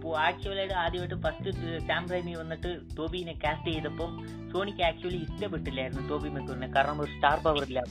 ഇപ്പോൾ 0.00 0.18
ആക്ച്വലായിട്ട് 0.18 0.74
ആദ്യമായിട്ട് 0.74 1.14
ഫസ്റ്റ് 1.14 1.78
സാം 1.88 2.08
റൈമി 2.08 2.34
വന്നിട്ട് 2.34 2.96
ടോബിനെ 2.96 3.32
കാസ്റ്റ് 3.32 3.70
ചെയ്തപ്പം 3.70 4.10
സോണിക്ക് 4.52 4.82
ആക്ച്വലി 4.82 5.16
ഇഷ്ടപ്പെട്ടില്ലായിരുന്നു 5.16 6.08
ടോബി 6.08 6.28
മെക്കൂറിനെ 6.28 6.68
കാരണം 6.68 7.00
ഒരു 7.00 7.10
സ്റ്റാർ 7.10 7.38
പവർ 7.38 7.62
ഇല്ല. 7.62 7.82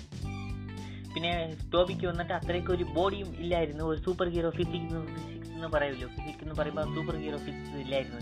പിന്നെ 1.13 1.55
ടോബിക്ക് 1.73 2.07
വന്നിട്ട് 2.07 2.33
അത്രയ്ക്ക് 2.33 2.71
ഒരു 2.71 2.83
ബോഡിയും 2.83 3.35
ഇല്ലായിരുന്നു. 3.39 3.83
ഒരു 3.83 3.99
സൂപ്പർ 3.99 4.29
ഹീറോ 4.29 4.49
ഫിസിക്സ് 4.49 5.05
ഫിസിക്സ് 5.15 5.51
എന്ന് 5.51 5.67
പറയുമല്ലോ. 5.67 6.07
ഫിസിക്സ് 6.07 6.43
എന്ന് 6.43 6.55
പറയുമ്പോൾ 6.55 6.95
സൂപ്പർ 6.95 7.15
ഹീറോ 7.15 7.37
ഫിസിക്സ് 7.37 7.77
ഇല്ലായിരുന്നു. 7.77 8.21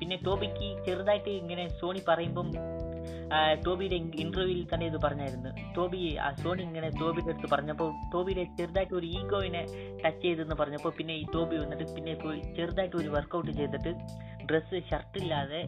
പിന്നെ 0.00 0.16
ടോബിക്ക് 0.26 0.84
ചെറുതായിട്ട് 0.86 1.28
ഇങ്ങനെ 1.28 1.68
സോണി 1.68 2.02
പറയുമ്പം 2.08 2.50
ടോബിയുടെ 3.66 3.96
ഇന്റർവ്യൂവിൽ 3.96 4.68
തന്നെ 4.74 4.86
ഇത് 4.86 4.98
പറഞ്ഞായിരുന്നു. 5.04 5.50
ആ 6.26 6.34
സോണി 6.42 6.62
ഇങ്ങനെ 6.62 6.88
ടോബിയുടെ 7.00 7.32
അടുത്ത് 7.32 7.48
പറഞ്ഞപ്പോൾ 7.54 7.90
ടോബിയുടെ 8.14 8.44
ചെറുതായിട്ട് 8.58 8.94
ഒരു 8.94 9.06
ഈഗോയിനെ 9.06 9.62
ടച്ച് 10.04 10.22
ചെയ്തെന്ന് 10.22 10.54
പറഞ്ഞപ്പോൾ 10.54 10.92
പിന്നെ 10.98 11.14
ഈ 11.14 11.24
ടോബി 11.34 11.56
വന്നിട്ട് 11.56 11.94
പിന്നെ 11.94 12.14
പോയി 12.14 12.40
ചെറുതായിട്ട് 12.40 12.96
ഒരു 12.96 13.08
വർക്കൗട്ട് 13.08 13.50
ചെയ്തിട്ട് 13.50 13.92
ഡ്രസ്സ് 14.50 14.78
ഷർട്ടില്ലാതെ 14.90 15.62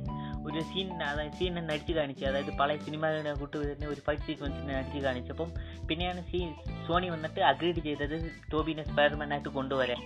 ഒരു 0.47 0.61
സീൻ 0.61 1.02
അതായത് 1.02 1.33
സീൻ 1.33 1.59
തന്നെ 1.59 1.75
അടിച്ചു 1.75 1.93
കാണിച്ചു 1.93 2.25
അതായത് 2.25 2.52
പഴയ 2.59 2.76
സിനിമകളുടെ 2.76 3.33
കൂട്ട് 3.33 3.57
ഒരു 3.93 4.00
ഫൈറ്റ് 4.07 4.23
സീക്വൻസിനെ 4.23 4.75
അടിച്ചു 4.75 5.00
കാണിച്ചപ്പം 5.07 5.50
പിന്നെയാണ് 5.88 6.23
സീൻ 6.31 6.55
സോണി 6.87 7.09
വന്നിട്ട് 7.09 7.40
അഗ്രീഡ് 7.40 7.79
ചെയ്തത് 7.79 8.17
ടോബിനെ 8.52 8.83
സ്പൈഡർമാനായിട്ട് 8.83 9.49
കൊണ്ടുവരാൻ. 9.49 10.02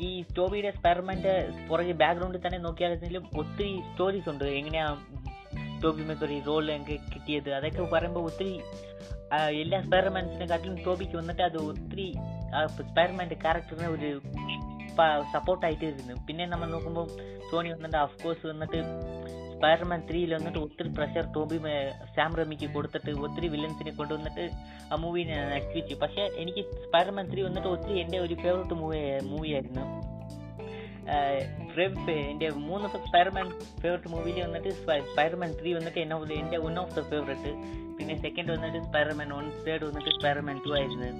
ഈ 0.00 0.24
ടോബിയുടെ 0.38 0.70
സ്പൈഡർമാന്റെ 0.70 1.34
പുറകെ 1.68 1.92
ബാക്ക്ഗ്രൗണ്ടിൽ 1.92 2.42
തന്നെ 2.46 2.58
നോക്കിയാലും 2.58 3.24
ഒത്തിരി 3.38 3.70
സ്റ്റോറീസ് 3.90 4.28
ഉണ്ട്. 4.28 4.44
എങ്ങനെയാ 4.44 4.86
ടോബി 5.82 6.02
മെക്കൊരു 6.02 6.36
റോൾ 6.46 6.64
എനിക്ക് 6.72 6.96
കിട്ടിയത്. 7.14 7.50
അതൊക്കെ 7.50 7.84
പറയുമ്പോൾ 7.92 8.24
ഒത്തിരി 8.24 8.52
എല്ലാ 9.62 9.78
സ്പൈഡർമാൻസിനെക്കാട്ടിലും 9.82 10.76
ടോബിക്ക് 10.84 11.16
വന്നിട്ട് 11.16 11.42
അത് 11.42 11.58
ഒത്തിരി 11.70 12.08
സ്പൈർമാന്റെ 12.84 13.38
ക്യാരക്ടറിനെ 13.44 13.88
ഒരു 13.88 14.10
സപ്പോർട്ടായിട്ട് 15.32 15.84
ഇരുന്നു 15.84 16.14
പിന്നെ 16.26 16.44
നമ്മൾ 16.46 16.68
നോക്കുമ്പോൾ 16.68 17.06
സോണി 17.50 17.68
വന്നിട്ട് 17.72 17.98
ഓഫ് 17.98 18.16
കോഴ്സ് 18.22 18.46
വന്നിട്ട് 18.46 18.78
സ്പൈഡർമാൻ 19.52 20.00
ത്രീയിൽ 20.08 20.30
വന്നിട്ട് 20.34 20.58
ഒത്തിരി 20.58 20.90
പ്രഷർ 20.94 21.24
ടോബി 21.34 21.58
സാം 22.16 22.32
റമിക്ക് 22.36 22.68
കൊടുത്തിട്ട് 22.74 23.12
ഒത്തിരി 23.26 23.48
വില്ലൻസിനെ 23.48 23.92
കൊണ്ടുവന്നിട്ട് 23.92 24.44
ആ 24.92 24.96
മൂവിനെ 24.96 25.36
നടിപ്പിച്ചു 25.44 25.94
പക്ഷേ 26.02 26.24
എനിക്ക് 26.36 26.64
സ്പൈഡർമാൻ 26.84 27.26
ത്രീ 27.32 27.42
വന്നിട്ട് 27.42 27.68
ഒത്തിരി 27.68 27.98
എന്റെ 28.00 28.18
ഒരു 28.18 28.34
ഫേവററ്റ് 28.34 28.74
മൂവി 28.74 29.00
മൂവിയായിരുന്നു 29.30 29.84
എന്റെ 32.24 32.48
മൂന്ന് 32.62 32.86
സ്പൈഡർമാൻ 33.04 33.48
ഫേവററ്റ് 33.80 34.08
മൂവിയിൽ 34.08 34.38
വന്നിട്ട് 34.42 34.70
സ്പൈഡർമാൻ 35.08 35.50
ത്രീ 35.60 35.72
വന്നിട്ട് 35.74 36.00
എന്നെ 36.00 36.16
എന്റെ 36.34 36.58
വൺ 36.58 36.78
ഓഫ് 36.78 36.94
ദ 36.94 37.02
ഫേവററ്റ് 37.10 37.52
പിന്നെ 37.98 38.14
സെക്കൻഡ് 38.16 38.50
വന്നിട്ട് 38.52 38.80
സ്പൈഡർമാൻ 38.84 39.28
വൺ 39.34 39.46
തേർഡ് 39.66 39.84
വന്നിട്ട് 39.84 40.10
സ്പൈഡർമാൻ 40.10 40.56
ടു 40.64 40.72
ആയിരുന്നു. 40.76 41.10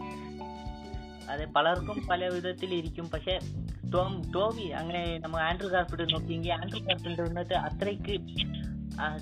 അത് 1.28 1.44
പലർക്കും 1.54 1.96
പല 2.08 2.24
വിധത്തിലിരിക്കും 2.28 3.06
പക്ഷെ 3.10 3.34
ടോം 3.92 4.22
ടോബി 4.34 4.66
അങ്ങനെ 4.72 5.18
നമ്മൾ 5.18 5.40
ആൻഡ്രൂ 5.40 5.68
ഗാർഫിൽഡ് 5.68 6.12
നോക്കിയെങ്കിൽ 6.14 6.52
ആൻഡ്രൂ 6.52 6.80
ഗാർഫിൽഡ് 6.80 7.22
വന്നിട്ട് 7.22 7.54
അത്രയ്ക്ക് 7.66 8.14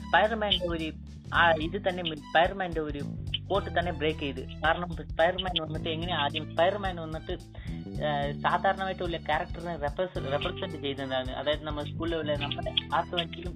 സ്പൈഡർമാന്റെ 0.02 0.66
ഒരു 0.66 0.88
ആ 1.34 1.44
ഇത് 1.60 1.88
തന്നെ 1.88 2.02
സ്പൈഡർമാന്റെ 2.24 2.80
ഒരു 2.80 3.02
സ്പോട്ട് 3.44 3.70
തന്നെ 3.78 3.92
ബ്രേക്ക് 4.00 4.20
ചെയ്ത്. 4.20 4.42
കാരണം 4.64 4.90
സ്പൈഡർമാൻ 5.10 5.56
വന്നിട്ട് 5.64 5.88
എങ്ങനെ 5.94 6.12
ആദ്യം 6.22 6.44
സ്പൈഡർമാൻ 6.52 6.96
വന്നിട്ട് 7.04 7.34
സാധാരണമായിട്ടുള്ള 8.44 9.18
ക്യാരക്ടറിനെ 9.26 9.74
റെപ്രസെന്റ് 10.34 10.78
ചെയ്തതാണ് 10.84 11.32
അതായത് 11.40 11.64
നമ്മൾ 11.68 11.82
സ്കൂളിലുള്ള 11.90 12.34
നമ്മുടെ 12.44 12.72
ആർക്കുമെങ്കിലും 12.98 13.54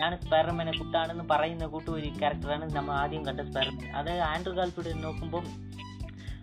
ഞാൻ 0.00 0.12
സ്പൈഡർമാനെ 0.24 0.72
കുട്ടാണെന്ന് 0.80 1.24
പറയുന്ന 1.32 1.66
കൂട്ടു 1.74 1.90
ഒരു 1.98 2.08
ക്യാരക്ടറാണ് 2.18 2.66
നമ്മൾ 2.76 2.94
ആദ്യം 3.02 3.22
കണ്ട 3.28 3.40
സ്പൈഡർമാൻ. 3.50 3.88
അതായത് 4.00 4.24
ആൻഡ്രൂ 4.32 4.52
ഗാൾഫിൽഡ് 4.58 4.92
നോക്കുമ്പോൾ 5.06 5.44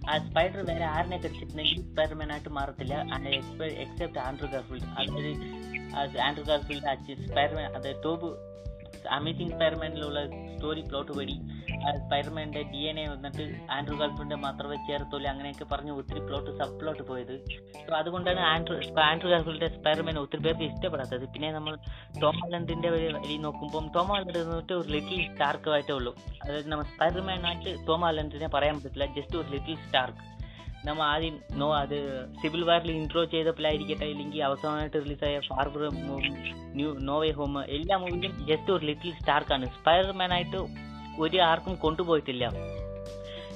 ആ 0.09 0.15
സ്പൈഡർ 0.25 0.59
വേറെ 0.69 0.85
ആരിനെ 0.95 1.17
കടിച്ചിട്ടുണ്ടെങ്കിൽ 1.17 1.79
സ്പൈഡർമാൻ 1.91 2.31
ആയിട്ട് 2.33 2.51
മാറത്തില്ല. 2.57 2.95
എക്സെപ്റ്റ് 3.85 4.19
ആൻഡ്രൂ 4.25 4.49
ഗാർഫിൽഡ് 4.55 4.89
അതായത് 4.99 6.19
ആൻഡ്രൂ 6.27 6.45
ഗാർഫിൽഡ് 6.49 7.27
സ്പൈഡർമാൻ 7.29 7.65
അത് 7.79 7.89
ടോബ് 8.05 8.29
അമേസിംഗ് 9.19 9.53
സ്പൈഡർമാനിലുള്ള 9.55 10.19
സ്റ്റോറി 10.53 10.83
പ്ലോട്ട് 10.89 11.13
വഴി 11.19 11.37
സ്പൈഡർമാന്റെ 12.03 12.61
ഡി 12.71 12.81
എൻ 12.89 12.97
എ 13.01 13.05
വന്നിട്ട് 13.13 13.43
ആൻഡ്രൂ 13.75 13.95
ഗാർഫിൽഡ് 14.01 14.37
മാത്രമേ 14.45 14.77
ചേർത്തുള്ളൂ 14.87 15.27
അങ്ങനെയൊക്കെ 15.31 15.65
പറഞ്ഞ് 15.71 15.93
ഒത്തിരി 15.99 16.21
പ്ലോട്ട് 16.27 16.51
സബ് 16.59 16.75
പ്ലോട്ട് 16.81 17.03
പോയത്. 17.09 17.33
സോ 17.85 17.93
അതുകൊണ്ടാണ് 18.01 18.41
ആൻഡ്രൂ 18.53 18.75
ആൻഡ്രൂ 19.09 19.29
ഗാർഫിൽഡ് 19.33 19.69
സ്പൈഡർമാൻ 19.77 20.19
ഒത്തിരി 20.23 20.43
പേർക്ക് 20.45 20.65
ഇഷ്ടപ്പെടാത്തത്. 20.71 21.25
പിന്നെ 21.33 21.49
നമ്മൾ 21.57 21.73
ടോം 22.21 22.37
ഹോളണ്ടിന്റെ 22.43 22.91
വഴി 22.95 23.37
നോക്കുമ്പോൾ 23.47 23.89
ടോം 23.97 24.07
ഹോളണ്ട് 24.13 24.39
വന്നിട്ട് 24.43 24.73
ഒരു 24.81 24.87
ലിറ്റിൽ 24.95 25.19
സ്റ്റാർക്ക് 25.31 25.73
ആയിട്ടേ 25.75 25.93
ഉള്ളൂ. 25.99 26.13
അതായത് 26.43 26.69
നമ്മൾ 26.73 26.87
സ്പൈഡർമാൻ 26.93 27.43
ആയിട്ട് 27.51 27.73
ടോം 27.89 28.01
ഹോളണ്ടിനെ 28.07 28.49
പറയാൻ 28.55 28.77
പറ്റില്ല 28.85 29.07
ജസ്റ്റ് 29.19 29.37
ഒരു 29.41 29.49
ലിറ്റിൽ 29.55 29.77
സ്റ്റാർക്ക് 29.85 30.23
നമ്മൾ 30.87 31.03
ആദ്യം 31.11 31.35
നോ 31.59 31.67
അത് 31.83 31.95
സിവിൽ 32.39 32.63
വാറിൽ 32.67 32.89
ഇൻട്രോ 32.97 33.21
ചെയ്തപ്പോഴായിരിക്കട്ടെ 33.31 34.07
ഇല്ലെങ്കിൽ 34.13 34.41
അവസാനമായിട്ട് 34.47 34.97
റിലീസായ 35.03 35.37
ഫാർബർ 35.47 35.83
ന്യൂ 36.79 36.89
നോവേ 37.07 37.29
ഹോം 37.37 37.55
എല്ലാ 37.77 37.95
മൂവിയിലും 38.01 38.33
ജസ്റ്റ് 38.49 38.71
ഒരു 38.75 38.85
ലിറ്റിൽ 38.89 39.13
സ്റ്റാർക്കാണ് 39.19 39.67
സ്പൈഡർമാനായിട്ട് 39.77 40.59
ഒരു 41.23 41.37
ആർക്കും 41.49 41.75
കൊണ്ടുപോയിട്ടില്ല. 41.85 42.45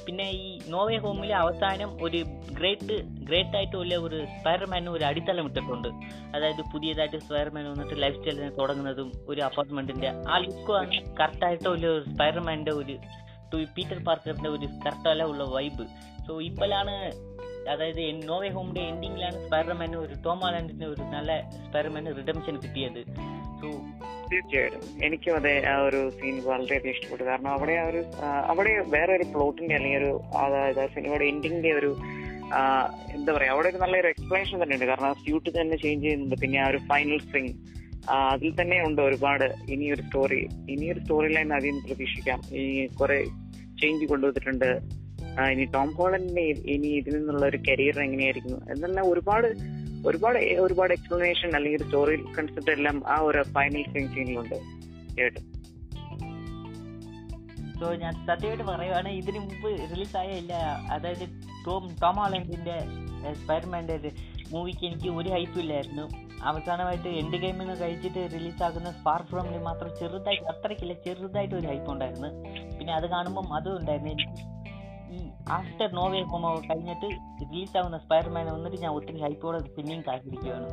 പിന്നെ 0.05 0.25
ഈ 0.43 0.47
നോവേ 0.73 0.97
ഹോമിലെ 1.03 1.35
അവസാനം 1.43 1.89
ഒരു 2.05 2.19
ഗ്രേറ്റ് 2.57 2.95
ഗ്രേറ്റ് 3.27 3.55
ആയിട്ടുള്ള 3.57 3.95
ഒരു 4.05 4.19
സ്പൈഡർമാന് 4.35 4.89
ഒരു 4.97 5.03
അടിത്തലം 5.09 5.47
ഇട്ടിട്ടുണ്ട്. 5.49 5.89
അതായത് 6.35 6.61
പുതിയതായിട്ട് 6.71 7.19
സ്പൈർമാൻ 7.25 7.65
വന്നിട്ട് 7.71 7.95
ലൈഫ് 8.03 8.17
സ്റ്റൈലിനെ 8.19 8.51
തുടങ്ങുന്നതും 8.59 9.09
ഒരു 9.31 9.41
അപ്പാർട്ട്മെന്റിന്റെ 9.47 10.09
ആ 10.33 10.37
ലുക്കും 10.45 10.95
കറക്റ്റായിട്ടുള്ള 11.21 11.75
ഒരു 11.77 11.91
സ്പൈഡർമാന്റെ 12.11 12.73
ഒരു 12.81 12.95
പീറ്റർ 13.75 13.99
പാർക്കറിന്റെ 14.07 14.49
ഒരു 14.55 14.67
കറക്റ്റ് 14.85 15.25
ഉള്ള 15.31 15.43
വൈബ് 15.55 15.85
സോ 16.25 16.33
ഇപ്പോഴാണ് 16.49 16.95
അതായത് 17.67 18.27
നോവേ 18.29 18.49
ഹോമിന്റെ 18.49 18.81
എൻഡിങ്ങിലാണ് 18.81 19.37
സ്പൈഡർമാന് 19.45 19.95
ഒരു 19.95 20.15
ടോം 20.25 20.39
ഒരു 20.91 21.01
നല്ല 21.15 21.49
സ്പൈഡർമാന് 21.65 22.05
റിഡംഷൻ 22.05 22.55
കിട്ടിയത്. 22.57 23.01
സോ 23.61 23.67
തീർച്ചയായിട്ടും. 24.31 24.83
എനിക്കും 25.05 25.35
അതെ 25.35 25.53
ആ 25.67 25.75
ഒരു 25.81 26.09
സീൻ 26.09 26.43
വളരെയധികം 26.45 26.91
ഇഷ്ടപ്പെട്ടു. 26.91 27.23
കാരണം 27.23 27.51
അവിടെ 27.51 27.71
ആ 27.71 27.87
ഒരു 27.87 28.03
അവിടെ 28.45 28.73
വേറെ 28.95 29.15
ഒരു 29.15 29.23
പ്ലോട്ടിന്റെ 29.23 29.75
അല്ലെങ്കിൽ 29.75 29.99
ഒരു 29.99 30.11
അതായത് 30.37 30.89
സിനിമയുടെ 30.95 31.25
എൻഡിങ്ങിന്റെ 31.25 31.71
ഒരു 31.71 31.91
എന്താ 33.13 33.33
പറയാ 33.33 33.51
അവിടെ 33.51 33.69
ഒരു 33.69 33.77
നല്ലൊരു 33.77 34.07
എക്സ്പ്ലനേഷൻ 34.07 34.63
തന്നെ 34.63 34.75
ഉണ്ട് 34.75 34.85
കാരണം 34.85 35.15
സ്യൂട്ട് 35.15 35.49
തന്നെ 35.49 35.77
ചേഞ്ച് 35.77 36.05
ചെയ്യുന്നുണ്ട്. 36.05 36.35
പിന്നെ 36.41 36.59
ആ 36.59 36.67
ഒരു 36.67 36.77
ഫൈനൽ 36.77 37.19
സിംഗ് 37.19 37.53
അതിൽ 38.09 38.61
തന്നെ 38.61 38.77
ഉണ്ട് 38.85 39.01
ഒരുപാട് 39.01 39.55
ഇനിയൊരു 39.69 40.01
സ്റ്റോറി 40.01 40.47
ഇനിയൊരു 40.69 40.99
സ്റ്റോറി 40.99 41.33
ലൈൻ 41.33 41.47
നിന്ന് 41.47 41.83
പ്രതീക്ഷിക്കാം. 41.87 42.41
ഈ 42.55 42.87
കുറെ 42.87 43.23
ചേഞ്ച് 43.81 44.05
കൊണ്ടുവന്നിട്ടുണ്ട്. 44.05 44.98
ഇനി 45.51 45.65
ടോം 45.75 45.89
ഹോളണ്ടിന്റെ 45.97 46.43
ഇനി 46.73 46.89
ഇതിൽ 46.99 47.15
നിന്നുള്ള 47.19 47.45
ഒരു 47.45 47.59
കരിയർ 47.67 47.97
എങ്ങനെയായിരിക്കും 48.05 48.55
എന്നെല്ലാം 48.73 49.05
ഒരുപാട് 49.11 49.47
ഒരുപാട് 50.09 50.39
ഒരുപാട് 50.65 50.91
എക്സ്പ്ലനേഷൻ 50.93 51.55
അല്ലെങ്കിൽ 51.55 51.83
സ്റ്റോറി 51.85 52.17
കൺസെപ്റ്റ് 52.37 52.71
എല്ലാം 52.71 52.97
ആ 53.13 53.17
ഒരു 53.29 53.41
ഫൈനൽ 53.55 53.83
സീനിലുണ്ട് 54.13 54.57
കേട്ടു. 55.17 55.39
സോ 57.79 57.89
ഞാൻ 58.03 58.13
സത്യമായിട്ട് 58.27 58.63
പറയുവാണ് 58.63 59.09
ഇതിന് 59.09 59.39
മുമ്പ് 59.39 59.69
റിലീസായ 59.91 60.29
ഇല്ല 60.41 60.53
അതായത് 60.95 61.25
ടോം 61.65 61.83
ടോം 62.01 62.17
ഹോളൻഡിന്റെ 62.21 62.77
സ്പൈഡർമാന്റെ 63.41 64.11
മൂവിക്ക് 64.53 64.83
എനിക്ക് 64.87 65.09
ഒരു 65.19 65.29
ഹൈപ്പും 65.35 65.61
ഇല്ലായിരുന്നു. 65.63 66.05
അവസാനമായിട്ട് 66.49 67.09
എൻഡ് 67.21 67.37
ഗെയിമിൽ 67.41 67.65
നിന്ന് 67.65 67.75
കഴിച്ചിട്ട് 67.81 68.21
റിലീസാകുന്ന 68.35 68.91
ഫാർ 69.03 69.21
ഫ്രോമിൽ 69.29 69.57
മാത്രം 69.69 69.89
ചെറുതായിട്ട് 69.99 70.45
അത്രയ്ക്കില്ല 70.53 70.93
ചെറുതായിട്ട് 71.05 71.55
ഒരു 71.55 71.67
ഹൈപ്പ് 71.71 71.91
ഉണ്ടായിരുന്നു. 71.93 72.29
പിന്നെ 72.77 72.93
അത് 72.99 73.07
കാണുമ്പം 73.15 73.53
അതും 73.57 73.75
ഉണ്ടായിരുന്നു. 73.79 74.11
എനിക്ക് 74.15 74.37
ആഫ്റ്റർ 75.57 75.89
നോവേ 75.97 76.21
ഹോം 76.31 76.43
കഴിഞ്ഞിട്ട് 76.69 77.07
റിലീസാവുന്ന 77.41 77.97
സ്പൈഡർമാനെ 77.97 78.51
വന്നിട്ട് 78.51 78.77
ഞാൻ 78.83 78.91
ഒത്തിരി 78.91 79.19
ഹൈപ്പോടെ 79.21 79.59
പിന്നെയും 79.77 80.03
കാത്തിരിക്കുകയാണ് 80.07 80.69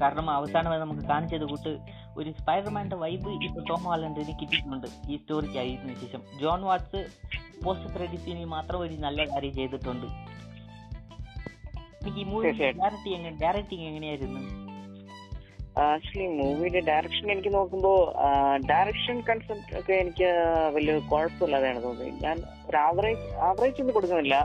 കാരണം 0.00 0.30
അവസാനമായി 0.30 0.80
നമുക്ക് 0.80 1.00
കാണിച്ചത് 1.00 1.44
കൂട്ട് 1.44 1.72
ഒരു 2.18 2.30
സ്പൈഡർമാന്റെ 2.30 2.96
വൈബ് 2.96 3.30
ഇപ്പോൾ 3.46 3.64
ടോം 3.68 3.82
ഹാലൻഡിന് 3.90 4.34
കിട്ടിയിട്ടുണ്ട്. 4.40 4.86
ഈ 5.10 5.16
സ്റ്റോറിക്ക് 5.16 5.58
ആയതിനു 5.58 5.94
ശേഷം. 5.94 6.22
ജോൺ 6.40 6.60
വാട്സ് 6.60 7.00
പോസ്റ്റ് 7.64 7.94
ക്രെഡിറ്റ് 7.94 8.22
സീനി 8.22 8.44
മാത്രം 8.44 8.80
ഒരു 8.80 8.94
നല്ല 8.94 9.24
കാര്യം 9.24 9.54
ചെയ്തിട്ടുണ്ട്. 9.54 10.06
എനിക്ക് 12.02 12.20
ഈ 12.20 12.24
മൂവി 12.24 12.44
ഡയറക്റ്റിംഗ് 12.44 12.80
ഡയറക്റ്റ് 12.82 13.08
എങ്ങനെ 13.08 13.36
ഡയറക്റ്റിംഗ് 13.42 13.86
എങ്ങനെയായിരുന്നു? 13.86 14.67
ആക്ച്വലി 15.86 16.26
മൂവിയുടെ 16.38 16.80
ഡയറക്ഷൻ 16.88 17.26
എനിക്ക് 17.34 17.50
നോക്കുമ്പോൾ 17.56 17.98
ഡയറക്ഷൻ 18.70 19.16
കൺസെപ്റ്റ് 19.28 19.74
ഒക്കെ 19.80 19.94
എനിക്ക് 20.02 20.28
വലിയ 20.76 20.94
കുഴപ്പമില്ലാതെയാണ് 21.10 21.80
തോന്നിയത്. 21.84 22.16
ഞാൻ 22.26 22.36
ഒരു 22.68 22.78
ആവറേജ് 22.86 23.26
ആവറേജ് 23.48 23.80
ഒന്നും 23.82 23.94
കൊടുക്കുന്നില്ല. 23.96 24.36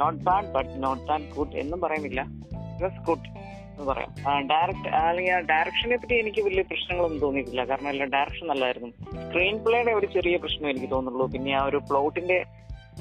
Not 0.00 0.20
bad 0.28 0.50
but 0.56 0.74
not 0.84 1.04
bad 1.08 1.28
good 1.36 1.56
എന്നും 1.62 1.80
പറയുന്നില്ല. 1.84 2.22
ജസ്റ്റ് 2.82 3.02
ഗുഡ് 3.08 3.28
എന്ന് 3.70 3.86
പറയാം. 3.90 4.12
ഡയറക്ട് 4.52 4.90
അല്ലെങ്കിൽ 5.06 5.32
ആ 5.38 5.40
ഡയറക്ഷനെ 5.52 5.96
പറ്റി 6.02 6.14
എനിക്ക് 6.22 6.42
വലിയ 6.48 6.62
പ്രശ്നങ്ങളൊന്നും 6.70 7.20
തോന്നിയിട്ടില്ല. 7.24 7.64
കാരണം 7.70 7.90
എല്ലാം 7.94 8.10
ഡയറക്ഷൻ 8.16 8.46
നല്ലതായിരുന്നു 8.52 8.90
സ്ക്രീൻ 9.26 9.56
പ്ലേയുടെ 9.64 9.94
ഒരു 10.00 10.08
ചെറിയ 10.16 10.36
പ്രശ്നം 10.44 10.70
എനിക്ക് 10.72 10.90
തോന്നുള്ളൂ 10.94 11.26
പിന്നെ 11.34 11.54
ആ 11.60 11.64
ഒരു 11.70 11.80
പ്ലോട്ടിന്റെ 11.90 12.38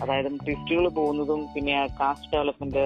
അതായത് 0.04 0.30
ട്വിസ്റ്റുകൾ 0.46 0.86
പോകുന്നതും 1.00 1.42
പിന്നെ 1.54 1.74
ആ 1.82 1.86
കാസ്റ്റ് 2.00 2.32
ഡെവലപ്മെന്റ് 2.34 2.84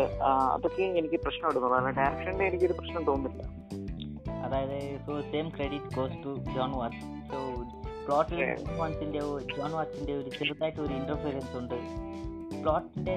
അതൊക്കെ 0.56 0.84
എനിക്ക് 1.02 1.20
പ്രശ്നം 1.24 1.48
എടുക്കുന്നു 1.52 1.76
കാരണം 1.76 1.96
ഡയറക്ഷന്റെ 2.02 2.46
എനിക്കൊരു 2.50 2.76
പ്രശ്നം 2.80 3.04
തോന്നുന്നില്ല. 3.10 3.44
അതായത് 4.50 4.78
so 5.08 5.16
same 5.32 5.48
credit 5.56 5.90
goes 5.96 6.20
to 6.26 6.32
John 6.56 6.72
Watts 6.82 7.02
so 7.32 7.40
പ്ലോട്ടിൽ. 8.06 8.40
വാട്സിന്റെ 8.78 9.20
ജോൺ 9.58 9.72
വാട്സിന്റെ 9.72 10.14
ഒരു 10.20 10.30
ചെറുതായിട്ട് 10.38 10.80
ഒരു 10.86 10.94
ഇന്റർഫിയറൻസ് 10.94 11.56
ഉണ്ട്. 11.60 11.76
പ്ലോട്ടിന്റെ 12.62 13.16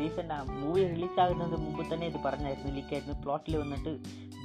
റീസെന്റ് 0.00 0.34
മൂവി 0.62 0.82
റിലീസ് 0.90 1.18
ആകുന്നതിന് 1.20 1.58
മുമ്പ് 1.62 1.82
തന്നെ 1.92 2.06
ഇത് 2.06 2.18
പറഞ്ഞായിരുന്നു 2.24 2.72
ലീക്കായിരുന്നു 2.76 3.14
പ്ലോട്ടിൽ 3.22 3.54
വന്നിട്ട് 3.62 3.92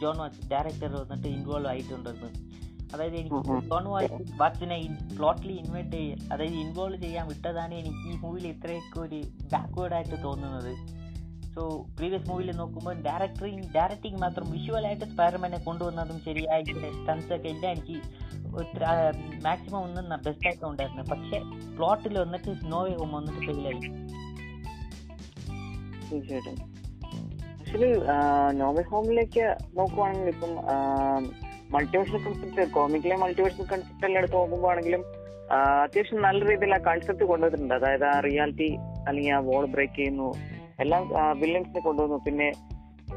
ജോൺ 0.02 0.18
വാച്ച് 0.18 0.42
ഡയറക്ടർ 0.52 0.92
വന്നിട്ട് 1.02 1.28
ഇൻവോൾവ് 1.28 1.68
ആയിട്ടുണ്ടെന്ന് 1.68 2.30
അതായത് 2.94 3.16
എനിക്ക്. 3.16 3.40
ജോൺ 3.70 3.86
വാച്ച് 3.94 4.22
വാച്ചിനെ 4.42 4.78
പ്ലോട്ടിൽ 5.16 5.52
ഇൻവൈറ്റ് 5.52 5.96
ചെയ്യാൻ 5.98 6.20
അതായത് 6.34 6.58
ഇൻവോൾവ് 6.64 7.02
ചെയ്യാൻ 7.02 7.28
വിട്ടതാണ് 7.28 7.74
എനിക്ക് 7.74 8.04
ഈ 8.12 8.16
മൂവിയിൽ 8.24 8.48
ഇത്രയൊക്കെ 8.48 9.00
ഒരു 9.00 9.20
ബാക്ക്വേർഡ് 9.54 9.94
ആയിട്ട് 9.94 10.18
തോന്നുന്നത്. 10.24 10.72
സോ 11.58 11.64
പ്രീവിയസ് 11.98 12.28
മൂവിയിൽ 12.30 12.50
നോക്കുമ്പോൾ 12.60 12.96
ഡയറക്ടറിങ് 13.06 13.64
ഡയറക്ടിങ് 13.76 14.20
മാത്രം 14.24 14.48
വിഷ്വലായിട്ട് 14.56 15.06
സ്പൈഡർമാനെ 15.12 15.60
കൊണ്ടുവന്നതും 15.68 16.18
ശരിയായിട്ട് 16.26 16.74
സ്റ്റൺസ് 16.98 17.32
ഒക്കെ 17.36 17.50
എല്ലാം 17.54 17.72
എനിക്ക് 17.76 17.96
മാക്സിമം 19.46 19.80
ഒന്നും 19.86 20.06
ബെസ്റ്റായിട്ട് 20.26 20.66
ഉണ്ടായിരുന്നു. 20.70 21.04
പക്ഷെ 21.12 21.38
പ്ലോട്ടിൽ 21.78 22.16
വന്നിട്ട് 22.24 22.52
നോവേ 22.74 22.94
ഹോം 23.00 23.12
വന്നിട്ട് 23.18 23.42
ഫെയിലായി 23.48 23.82
ആക്ച്വലി 27.60 27.90
നോവൽ 28.60 28.86
ഹോമിലേക്ക് 28.92 29.46
നോക്കുവാണെങ്കിൽ 29.80 30.30
ഇപ്പം 30.34 30.52
മൾട്ടിവേഴ്സൽ 31.76 32.20
കൺസെപ്റ്റ് 32.26 32.66
കോമിക്കിലെ 32.76 33.18
മൾട്ടിവേഴ്സൽ 33.24 33.66
കൺസെപ്റ്റ് 33.72 34.06
എല്ലാം 34.10 34.20
എടുത്ത് 34.22 34.38
നോക്കുമ്പോഴാണെങ്കിലും 34.40 35.02
അത്യാവശ്യം 35.86 36.22
നല്ല 36.28 36.40
രീതിയിൽ 36.52 36.76
ആ 36.78 36.80
കൺസെപ്റ്റ് 36.90 37.26
കൊണ്ടുവന്നിട്ടുണ്ട്. 37.32 37.76
അതായത് 37.80 38.06
ആ 38.12 38.16
റിയാലിറ്റി 38.28 38.70
അല്ലെങ്കിൽ 39.08 39.34
ആ 39.38 39.42
വോൾ 39.50 39.66
ബ്രേക്ക് 39.76 39.98
ചെയ്യുന്നു 40.00 40.30
എല്ലാം 40.84 41.04
വില്ലൻസിനെ 41.42 41.82
കൊണ്ടുവന്നു. 41.88 42.18
പിന്നെ 42.28 42.48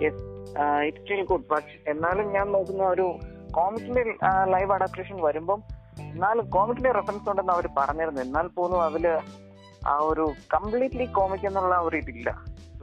ഇറ്റ് 0.07 1.01
സ്റ്റിൽ 1.01 1.23
ഗുഡ് 1.31 1.49
ബട്ട് 1.53 1.73
എന്നാലും 1.92 2.27
ഞാൻ 2.37 2.46
നോക്കുന്ന 2.57 2.83
ഒരു 2.94 3.07
കോമിക്കിന്റെ 3.57 4.03
ലൈവ് 4.55 4.73
അഡാപ്റ്റേഷൻ 4.77 5.16
വരുമ്പം 5.27 5.61
എന്നാലും 6.12 6.44
കോമിക്കിന്റെ 6.55 6.92
റെഫറൻസ് 6.99 7.29
ഉണ്ടെന്ന് 7.31 7.55
അവർ 7.57 7.66
പറഞ്ഞിരുന്നു. 7.79 8.20
എന്നാൽ 8.27 8.46
പോലും 8.57 8.79
അതിൽ 8.88 9.07
ആ 9.92 9.94
ഒരു 10.11 10.25
കംപ്ലീറ്റ്ലി 10.55 11.07
കോമിക് 11.18 11.44
എന്നുള്ള 11.51 11.75
ഒരു 11.88 11.96
ഇതില്ല. 12.03 12.31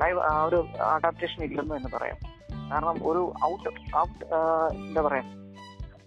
ലൈവ് 0.02 0.20
ആ 0.30 0.34
ഒരു 0.50 0.60
അഡാപ്റ്റേഷൻ 0.96 1.40
ഇല്ലെന്ന് 1.48 1.74
തന്നെ 1.76 1.90
പറയാം. 1.96 2.18
കാരണം 2.72 2.98
ഒരു 3.10 3.22
ഔട്ട് 3.50 3.70
ഔട്ട് 4.04 4.24
എന്താ 4.86 5.02
പറയാ 5.08 5.26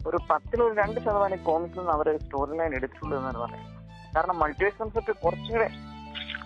ഒരു 0.08 0.18
പത്തിലൊരു 0.30 0.74
രണ്ട് 0.80 0.98
ശതമാനം 1.04 1.40
കോമിക്സ് 1.48 1.78
നിന്ന് 1.78 1.92
അവർ 1.94 2.08
സ്റ്റോറി 2.22 2.54
ലൈൻ 2.58 2.72
എടുത്തിട്ടുള്ളൂ 2.78 3.14
എന്നാണ് 3.18 3.38
പറയാം 3.44 3.66
കാരണം 4.14 4.36
മൾട്ടിവേഴ്സ് 4.42 4.78
കൺസെപ്റ്റ് 4.82 5.12
കുറച്ചുകൂടെ 5.24 5.68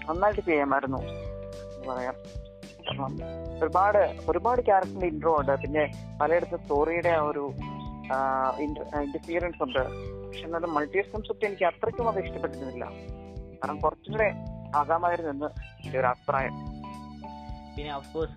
നന്നായിട്ട് 0.08 0.42
ചെയ്യാമായിരുന്നു. 0.48 1.00
എന്ന് 1.84 1.94
പറയാം 1.94 2.16
ഒരുപാട് 3.62 3.98
ഒരുപാട് 4.28 4.60
ക്യാരക്ടറിന്റെ 4.66 5.06
ഇൻട്രോ 5.06 5.36
ഉണ്ട്. 5.40 5.52
പിന്നെ 5.62 5.84
പലയിടത്തും 6.20 6.58
സ്റ്റോറിയുടെ 6.58 7.08
ആ 7.08 7.22
ഒരു 7.22 7.44
ഇന്റർഫിയറൻസ് 8.60 9.62
ഉണ്ട്. 9.62 9.82
പക്ഷെ 10.26 10.44
എന്നാലും 10.44 10.74
മൾട്ടിവേഴ്സ് 10.74 11.12
കൺസെപ്റ്റ് 11.16 11.46
എനിക്ക് 11.46 11.64
അത്രയ്ക്കും 11.64 12.08
അത് 12.08 12.18
ഇഷ്ടപ്പെട്ടിരുന്നില്ല. 12.24 12.84
കാരണം 13.60 13.78
കുറച്ചുകൂടെ 13.80 14.28
ആകാമായിരുന്നു 14.76 15.30
എന്ന് 15.30 15.48
എന്റെ 15.84 15.98
ഒരു 16.00 16.06
അഭിപ്രായം. 16.06 16.54
പിന്നെ 17.76 17.90
of course 17.92 18.34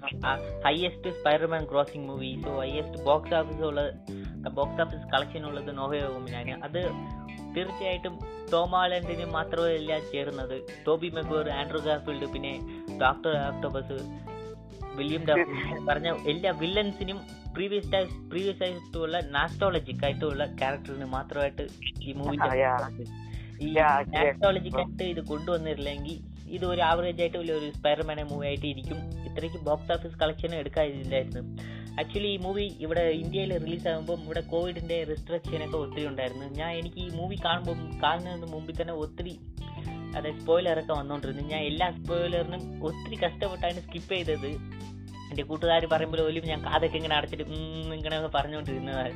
highest 0.66 1.10
Spiderman 1.12 1.64
grossing 1.66 2.06
movie 2.08 2.32
so 2.44 2.54
highest 2.62 3.04
box 3.04 3.36
office 3.36 3.64
ഉള്ള 3.64 3.82
ബോക്സ് 4.52 4.82
ഓഫീസ് 4.82 5.06
കളക്ഷൻ 5.12 5.44
ഉള്ളത് 5.46 5.72
നോവേ 5.78 6.00
ഹോമിനാണ് 6.08 6.56
അത് 6.64 6.82
തീർച്ചയായിട്ടും 7.56 8.16
ടോമാലൻഡിന് 8.52 9.26
മാത്രമല്ല 9.32 9.94
ചേർന്നത് 10.12 10.56
ടോബി 10.86 11.10
മെഗോർ 11.10 11.48
ആൻഡ്രൂ 11.52 11.80
ഗാഫിൽഡ് 11.88 12.28
പിന്നെ 12.34 12.54
ഡോക്ടർ 13.02 13.34
ആക്ടോബസ് 13.44 13.98
വില്യം 14.98 15.24
പറഞ്ഞ 15.88 16.10
എല്ലാ 16.30 16.52
വില്ലൻസിനും 16.62 17.18
പ്രീവിയസ് 17.56 18.00
പ്രീവിയസ് 18.30 18.64
ആയിട്ടുള്ള 18.64 19.20
നാസ്റ്റോളജിക് 19.32 20.04
ആയിട്ടുള്ള 20.04 20.46
ക്യാരക്ടറിന് 20.60 21.08
മാത്രമായിട്ട് 21.14 21.66
ഈ 22.02 22.14
മൂവി. 22.14 22.38
ഈ 23.60 23.68
Yeah, 23.70 23.94
yeah. 24.00 24.16
നാസ്റ്റോളജിക് 24.18 24.78
ആയിട്ട് 24.78 25.04
ഇത് 25.12 25.22
കൊണ്ടുവന്നിട്ടില്ലെങ്കിൽ 25.30 26.18
ഇത് 26.50 26.66
ഒരു 26.66 26.82
ആവറേജ് 26.82 27.22
ആയിട്ട് 27.22 27.38
വലിയ 27.38 27.54
ഒരു 27.54 27.72
സ്പൈഡർമാനെ 27.72 28.24
മൂവി 28.24 28.46
ആയിട്ട് 28.46 28.66
ഇരിക്കും 28.66 29.00
ഇത്രയ്ക്ക് 29.26 29.58
ബോക്സ് 29.58 29.92
ഓഫീസ് 29.92 30.18
കളക്ഷൻ 30.18 30.56
എടുക്കാതില്ലായിരുന്നു 30.56 31.44
ആക്ച്വലി 32.00 32.28
ഈ 32.28 32.38
മൂവി 32.38 32.66
ഇവിടെ 32.80 33.02
ഇന്ത്യയിൽ 33.02 33.58
റിലീസാകുമ്പം 33.58 34.20
ഇവിടെ 34.24 34.42
കോവിഡിന്റെ 34.42 35.04
റെസ്ട്രിക്ഷനൊക്കെ 35.04 35.78
ഒത്തിരി 35.78 36.08
ഉണ്ടായിരുന്നു. 36.08 36.46
ഞാൻ 36.58 36.72
എനിക്ക് 36.72 36.98
ഈ 36.98 37.10
മൂവി 37.10 37.36
കാണുമ്പോൾ 37.46 38.00
കാണുന്നതിന് 38.04 38.52
മുമ്പിൽ 38.54 38.82
തന്നെ 38.82 38.94
ഒത്തിരി 38.94 39.40
അതായത് 40.18 40.40
സ്പോയിലറൊക്കെ 40.40 40.94
വന്നുകൊണ്ടിരുന്നു 40.94 41.42
ഞാൻ 41.42 41.62
എല്ലാ 41.62 41.92
സ്പോയിലറിനും 41.92 42.86
ഒത്തിരി 42.86 43.16
കഷ്ടപ്പെട്ടാണ് 43.16 43.82
സ്കിപ്പ് 43.82 44.14
ചെയ്തത്. 44.16 44.52
എന്റെ 45.30 45.44
കൂട്ടുകാർ 45.50 45.84
പറയുമ്പോൾ 45.94 46.22
പോലും 46.26 46.46
ഞാൻ 46.52 46.60
കാതൊക്കെ 46.68 46.98
ഇങ്ങനെ 47.00 47.16
അടച്ചിട്ട് 47.20 47.44
ഇങ്ങനെ 47.44 47.96
ഇങ്ങനെ 48.00 48.18
പറഞ്ഞുകൊണ്ടിരുന്നതാണ് 48.38 49.14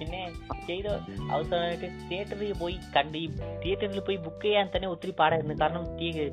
പിന്നെ 0.00 0.20
ചെയ്ത 0.66 0.88
അവസാനമായിട്ട് 1.34 1.88
തിയേറ്ററിൽ 2.08 2.52
പോയി 2.60 2.76
കണ്ട് 2.96 3.16
ഈ 3.22 3.26
തിയേറ്ററിൽ 3.62 4.00
പോയി 4.08 4.18
ബുക്ക് 4.26 4.44
ചെയ്യാൻ 4.44 4.66
തന്നെ 4.74 4.88
ഒത്തിരി 4.94 5.12
പാടായിരുന്നു. 5.20 5.54
കാരണം 5.62 5.84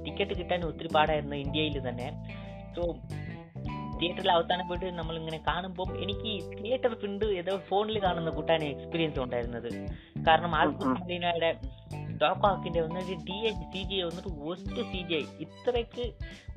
ടിക്കറ്റ് 0.06 0.34
കിട്ടാൻ 0.40 0.66
ഒത്തിരി 0.72 0.90
പാടായിരുന്നു 0.98 1.38
ഇന്ത്യയിൽ 1.46 1.78
തന്നെ. 1.88 2.10
സോ 2.76 2.84
തിയേറ്ററിൽ 4.00 4.32
അവസാനം 4.36 4.66
പോയിട്ട് 4.70 4.88
നമ്മൾ 5.00 5.16
ഇങ്ങനെ 5.22 5.40
കാണുമ്പോൾ 5.50 5.90
എനിക്ക് 6.04 6.32
തിയേറ്റർ 6.60 6.94
ഫിണ്ട് 7.02 7.26
ഏതോ 7.40 7.54
ഫോണിൽ 7.70 7.98
കാണുന്ന 8.06 8.32
കൂട്ടാണ് 8.38 8.66
എക്സ്പീരിയൻസ് 8.74 9.20
ഉണ്ടായിരുന്നത്. 9.26 9.70
കാരണം 10.28 10.54
ആൽഫിനയുടെ 10.62 11.52
ഡോക്കാക്കിന്റെ 12.22 12.82
വന്നിട്ട് 12.86 13.16
ഡി 13.28 13.38
എച്ച് 13.50 13.66
സി 13.74 13.82
ജി 13.90 13.98
വന്നിട്ട് 14.08 14.32
ഒസ്റ്റ് 14.50 14.82
സി 14.92 15.02
ജി 15.08 15.16
ഐ 15.22 15.24
ഇത്രയ്ക്ക് 15.46 16.06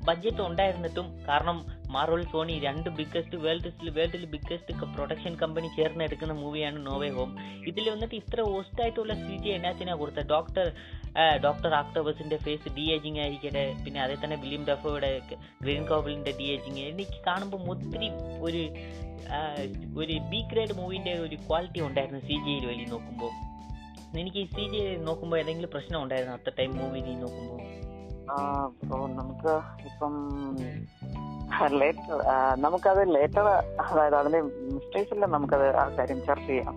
ബഡ്ജറ്റ് 0.07 0.41
ഉണ്ടായിരുന്നിട്ടും 0.49 1.07
കാരണം 1.29 1.57
മാർവൽ 1.89 2.23
സോണി 2.31 2.55
രണ്ട് 2.59 2.89
ബിഗ്ഗസ്റ്റ് 2.97 3.37
വേൾഡ് 3.43 3.69
വേൾഡിൽ 3.95 4.23
ബിഗ്ഗസ്റ്റ് 4.33 4.73
പ്രൊഡക്ഷൻ 4.93 5.33
കമ്പനി 5.35 5.69
ചേർന്ന് 5.75 6.03
എടുക്കുന്ന 6.03 6.33
മൂവിയാണ് 6.41 6.79
നോവേ 6.85 7.09
ഹോം 7.09 7.31
ഇതിൽ 7.69 7.85
വന്നിട്ട് 7.89 8.15
ഇത്ര 8.15 8.41
ഓസ്റ്റ് 8.51 8.81
ആയിട്ടുള്ള 8.81 9.13
സി 9.21 9.35
ജി 9.43 9.49
എന്നാത്തിനാ 9.49 9.95
കൊടുത്ത 9.95 10.23
ഡോക്ടർ 10.31 10.67
ഡോക്ടർ 11.41 11.73
ആക്ടോബസിന്റെ 11.73 12.37
ഫേസ് 12.37 12.73
ഡി 12.75 12.85
ഏജിങ് 12.95 13.19
ആയിരിക്കട്ടെ 13.19 13.65
പിന്നെ 13.83 14.01
അതേ 14.01 14.17
തന്നെ 14.23 14.37
വില്യം 14.43 14.63
ഡഫോയുടെ 14.69 15.11
ഗ്രീൻ 15.61 15.83
കോബിളിന്റെ 15.89 16.33
ഡി 16.39 16.47
ഏജിങ് 16.53 16.83
എനിക്ക് 16.87 17.19
കാണുമ്പോൾ 17.25 17.61
ഒത്തിരി 17.73 18.09
ഒരു 18.41 18.63
ഒരു 19.97 20.15
ബി 20.29 20.41
ഗ്രേഡ് 20.51 20.75
മൂവിന്റെ 20.77 21.13
ഒരു 21.25 21.37
ക്വാളിറ്റി 21.47 21.81
ഉണ്ടായിരുന്നു 21.87 22.21
സി 22.27 22.37
ജിയിൽ 22.45 22.65
വലിയ 22.65 22.87
നോക്കുമ്പോൾ 22.93 23.33
എനിക്ക് 24.19 24.41
സി 24.53 24.63
ജി 24.71 24.79
നോക്കുമ്പോൾ 25.03 25.37
ഏതെങ്കിലും 25.39 25.71
പ്രശ്നം 25.73 25.99
ഉണ്ടായിരുന്നു? 26.03 26.35
അത്ര 26.35 26.51
ടൈം 26.57 26.71
മൂവി 26.77 27.01
നോക്കുമ്പോൾ 27.17 27.59
ബ്രോ 28.81 28.99
നമുക്ക് 29.13 29.53
ഇപ്പം 29.87 30.13
നമുക്കത് 32.57 33.15
ലേറ്റർ 33.15 33.47
അതായത് 33.81 34.15
അതിന്റെ 34.15 34.41
മിസ്റ്റേക്സ് 34.41 35.13
എല്ലാം 35.13 35.31
നമുക്കത് 35.31 35.75
ആ 35.75 35.85
കാര്യം 35.89 36.19
ചർച്ച 36.25 36.47
ചെയ്യാം. 36.47 36.75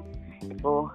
ഇപ്പോ 0.52 0.90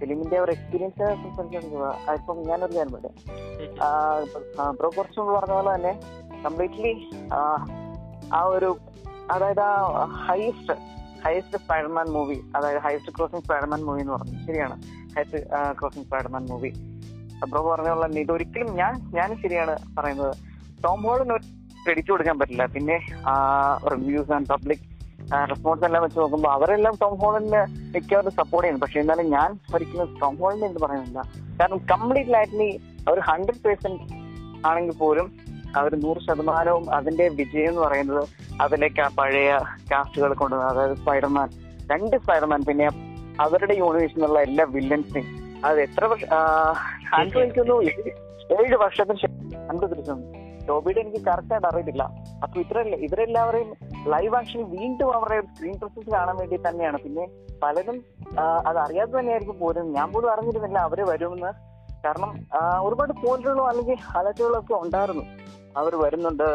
ഫിലിമിന്റെ 0.00 0.38
ഒരു 0.38 0.50
എക്സ്പീരിയൻസ് 0.50 0.98
സംസാരിക്കുന്നത് 1.22 2.10
ഇപ്പം 2.12 2.38
ഞാനൊരു 2.42 2.74
കാര്യം 2.76 2.92
പറയാം. 2.92 3.16
ബ്രോ 4.76 4.90
കുറച്ച് 4.96 5.20
പറഞ്ഞ 5.20 5.54
പോലെ 5.54 5.74
തന്നെ 5.74 5.92
കംപ്ലീറ്റ്ലി 6.44 6.92
ആ 8.34 8.42
ഒരു 8.44 8.70
അതായത് 9.30 9.60
ആ 9.60 10.04
ഹൈസ്റ്റ് 10.04 10.78
ഹയസ്റ്റ് 11.24 11.58
സ്പൈഡർമാൻ 11.58 12.06
മൂവി 12.06 12.38
അതായത് 12.56 12.78
ഹയസ്റ്റ് 12.78 13.12
ക്രോസിംഗ് 13.16 13.44
സ്പൈഡർമാൻ 13.44 13.80
മൂവി 13.84 14.00
എന്ന് 14.00 14.12
പറഞ്ഞു. 14.12 14.46
ശരിയാണ്. 14.46 14.76
Highest 15.16 15.38
grossing 15.80 16.06
Spiderman 16.06 16.46
movie 16.46 16.70
bro 17.50 17.62
പറഞ്ഞ 17.70 17.88
പോലെ 17.88 18.06
തന്നെ 18.06 18.20
ഇതൊരിക്കലും 18.20 18.68
ഞാൻ 18.74 18.94
ഞാൻ 19.14 19.28
ശരിയാണ് 19.42 19.76
പറയുന്നത്. 19.98 20.34
ടോം 20.84 21.02
ഹോളിന് 21.02 21.36
ക്രെഡിറ്റ് 21.84 22.10
കൊടുക്കാൻ 22.12 22.38
പറ്റില്ല. 22.40 22.64
പിന്നെ 22.74 22.96
റിവ്യൂസ് 23.94 24.32
ആൻഡ് 24.36 24.48
പബ്ലിക് 24.52 24.84
റെസ്പോൺസ് 25.50 25.84
എല്ലാം 25.88 26.02
വെച്ച് 26.02 26.18
നോക്കുമ്പോൾ 26.20 26.50
അവരെല്ലാം 26.56 26.94
ടോം 27.02 27.14
ഹോളിന് 27.20 27.60
മിക്കവാറും 27.94 28.32
സപ്പോർട്ട് 28.40 28.64
ചെയ്യുന്നു. 28.64 28.82
പക്ഷെ 28.84 28.98
എന്നാലും 29.02 29.26
ഞാൻ 29.36 29.50
ഒരിക്കലും 29.74 30.16
ടോം 30.22 30.34
ഹോളിന് 30.42 30.64
എന്ന് 30.70 30.80
പറയുന്നില്ല. 30.84 31.20
കാരണം 31.60 31.80
കംപ്ലീറ്റ് 31.92 32.32
ലൈറ്റ്ലി 32.34 32.70
അവർ 33.08 33.18
ഹൺഡ്രഡ് 33.30 33.62
പേഴ്സെന്റ് 33.66 34.02
ആണെങ്കിൽ 34.70 34.96
പോലും 35.02 35.28
അവർ 35.80 35.92
നൂറ് 36.02 36.20
ശതമാനവും 36.26 36.84
അതിന്റെ 36.94 37.28
വിജയം 37.38 37.68
എന്ന് 37.68 37.82
പറയുന്നത് 37.84 38.24
അതിലേക്ക് 38.60 39.00
ആ 39.00 39.08
പഴയ 39.18 39.52
കാസ്റ്റുകൾ 39.92 40.32
കൊണ്ട് 40.40 40.56
അതായത് 40.56 40.96
സ്പൈഡർമാൻ 40.96 41.48
രണ്ട് 41.92 42.16
സ്പൈഡർമാൻ 42.16 42.62
പിന്നെ 42.68 42.88
അവരുടെ 43.40 43.74
യൂണിവേഴ്സിൽ 43.74 44.18
നിന്നുള്ള 44.18 44.40
എല്ലാ 44.40 44.64
വില്ലൻസിനെയും 44.74 45.30
അത് 45.66 45.78
എത്ര 45.80 46.04
വർഷം 46.04 46.28
ഏഴ് 47.40 48.12
ഏഴ് 48.58 48.76
വർഷത്തിന് 48.84 49.18
ശേഷം 49.24 49.50
കണ്ടുപിടിച്ചു 49.68 50.16
ടോബിയുടെ 50.68 51.00
എനിക്ക് 51.00 51.20
കറക്റ്റ് 51.26 51.52
ആയിട്ട് 51.54 51.68
അറിയത്തില്ല. 51.68 52.02
അപ്പൊ 52.42 52.60
ഇത്ര 52.60 52.78
ഇവരെല്ലാവരെയും 53.06 53.70
ലൈവ് 54.12 54.34
ആക്ഷനിൽ 54.36 54.66
വീണ്ടും 54.76 55.10
അവരുടെ 55.16 55.38
സ്ക്രീൻ 55.54 55.76
പ്രസൻസ് 55.78 56.10
കാണാൻ 56.10 56.36
വേണ്ടി 56.36 56.56
തന്നെയാണ്. 56.68 56.98
പിന്നെ 57.04 57.24
പലരും 57.62 57.98
അത് 58.68 58.78
അറിയാതെ 58.78 59.12
തന്നെയായിരിക്കും 59.18 59.58
പോലും 59.58 59.92
ഞാൻ 59.92 60.12
പോലും 60.12 60.30
അറിഞ്ഞിരുന്നില്ല 60.32 60.78
അവർ 60.88 61.00
വരുമെന്ന്. 61.10 61.52
കാരണം 62.04 62.30
ഒരുപാട് 62.86 63.12
പോലുകളും 63.24 63.66
അല്ലെങ്കിൽ 63.68 63.96
അലർട്ടുകളും 64.18 64.58
ഒക്കെ 64.60 64.74
ഉണ്ടായിരുന്നു. 64.74 65.24
അവർ 65.76 65.92
വരുന്നുണ്ട്. 65.96 66.48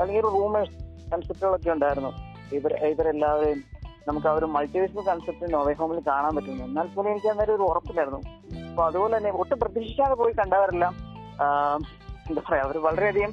അല്ലെങ്കിൽ 0.00 0.22
റൂമേഴ്സ് 0.22 0.76
കൺസെപ്റ്റുകളൊക്കെ 1.12 1.70
ഉണ്ടായിരുന്നു. 1.70 2.10
ഇവർ 2.52 2.72
ഇവരെല്ലാവരെയും 2.92 3.60
നമുക്ക് 4.08 4.26
അവർ 4.26 4.38
ഒരു 4.38 4.48
മൾട്ടിവേഴ്സൽ 4.56 5.00
കൺസെപ്റ്റ് 5.08 5.54
നോവേ 5.54 5.72
ഹോമിൽ 5.80 5.98
കാണാൻ 6.06 6.32
പറ്റുന്നു. 6.36 6.64
എന്നാൽ 6.64 6.86
പോലും 6.94 7.10
എനിക്ക് 7.10 7.28
അന്നേരം 7.32 7.54
ഒരു 7.54 7.62
ഉറപ്പില്ലായിരുന്നു. 7.62 8.20
അപ്പൊ 8.70 8.82
അതുപോലെ 8.86 9.16
തന്നെ 9.16 9.30
ഒട്ടും 9.30 9.58
പ്രതീക്ഷിക്കാതെ 9.62 10.14
പോയി 10.14 10.32
കണ്ടവരെല്ലാം 10.32 10.94
എന്താ 12.30 12.42
പറയാ 12.48 12.64
അവർ 12.66 12.78
വളരെയധികം 12.88 13.32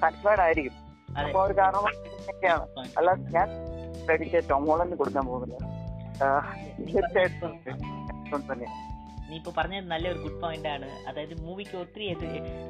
സാറ്റിസ്ഫൈഡ് 0.00 0.42
ആയിരിക്കും. 0.46 0.74
അപ്പൊ 1.20 1.38
ഒരു 1.46 1.54
കാരണം 1.60 1.84
ഒക്കെയാണ് 2.32 2.64
അല്ല 2.98 3.10
ഞാൻ 3.36 3.48
ക്രെഡിറ്റ് 4.04 4.48
ടോം 4.50 4.64
കൊടുക്കാൻ 5.02 5.24
പോകുന്നില്ല 5.30 5.64
ആ, 6.24 6.28
തീർച്ചയായിട്ടും. 6.86 7.52
നീ 9.30 9.36
ഇപ്പൊ 9.38 9.50
പറഞ്ഞത് 9.56 9.86
നല്ലൊരു 9.92 10.18
ഗുഡ് 10.24 10.38
പോയിന്റ് 10.42 10.68
ആണ്. 10.74 10.86
അതായത് 11.08 11.34
മൂവിക്ക് 11.46 11.76
ഒത്തിരി 11.80 12.06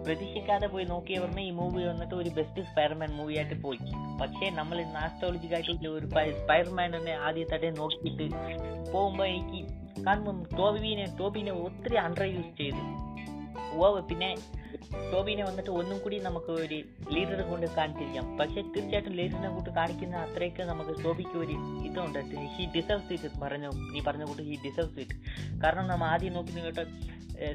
പ്രതീക്ഷിക്കാതെ 0.06 0.66
പോയി 0.72 0.84
നോക്കിയവർ 0.92 1.30
ഈ 1.44 1.50
മൂവി 1.58 1.82
വന്നിട്ട് 1.90 2.14
ഒരു 2.14 2.30
ബെസ്റ്റ് 2.38 2.62
സ്പൈഡർമാൻ 2.70 3.10
മൂവി 3.18 3.34
ആയിട്ട് 3.40 3.56
പോയി. 3.66 3.78
പക്ഷേ 4.20 4.46
നമ്മൾ 4.50 4.78
നാസ്റ്റോളജിക് 4.96 5.54
ആയിട്ട് 5.58 5.88
ഒരു 5.96 6.06
സ്പൈർമാനെ 6.40 7.14
ആദ്യത്തെ 7.28 7.70
നോക്കിയിട്ട് 7.80 8.26
പോകുമ്പോൾ 8.92 9.26
എനിക്ക് 9.26 9.60
കാണുമ്പോൾ 10.06 10.36
ടോബിനെ 10.58 11.06
ടോബിനെ 11.20 11.52
ഒത്തിരി 11.66 11.96
അണ്ടർ 12.06 12.26
യൂസ് 12.36 12.54
ചെയ്തു. 12.62 12.82
ഓ 13.76 14.00
പിന്നെ 14.10 14.30
ടോബിനെ 15.12 15.42
വന്നിട്ട് 15.48 15.72
ഒന്നും 15.80 15.98
കൂടി 16.04 16.16
നമുക്ക് 16.26 16.52
ഒരു 16.64 16.78
ലീഡറെ 17.14 17.44
കൊണ്ട് 17.50 17.66
കാണിച്ചിരിക്കാം. 17.78 18.26
പക്ഷെ 18.40 18.60
തീർച്ചയായിട്ടും 18.74 19.14
ലീഡറിനെ 19.20 19.50
കൊണ്ട് 19.56 19.70
കാണിക്കുന്ന 19.78 20.16
അത്രയൊക്കെ 20.26 20.64
നമുക്ക് 20.72 20.94
ടോബിക്ക് 21.04 21.36
ഒരു 21.44 21.56
ഇതുണ്ട്. 21.88 22.20
ഹി 22.56 22.66
ഡിസേർവ്സ് 22.76 23.12
ഇറ്റ് 23.16 23.40
പറഞ്ഞു. 23.44 23.70
നീ 23.92 24.00
പറഞ്ഞ 24.08 24.26
കൂട്ട് 24.30 24.44
ഹി 24.50 24.56
ഡിസേർവ്സ് 24.66 25.00
ഇറ്റ് 25.04 25.16
കാരണം 25.64 25.86
നമ്മൾ 25.92 26.08
ആദ്യം 26.14 26.34
നോക്കി 26.38 26.64
കേട്ടോ 26.68 26.84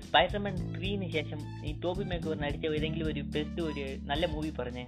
സ്പൈഡർമാൻ 0.08 0.54
ത്രീന് 0.76 1.08
ശേഷം 1.15 1.39
ഈ 1.69 1.71
ടോബി 1.86 2.04
മേക്കർ 2.12 2.38
നടിച്ച 2.43 2.65
ഏതെങ്കിലും 2.78 3.08
ഒരു 3.12 3.21
ബെസ്റ്റ് 3.34 3.62
ഒരു 3.69 3.86
നല്ല 4.12 4.26
മൂവി 4.34 4.52
പറഞ്ഞേ. 4.60 4.86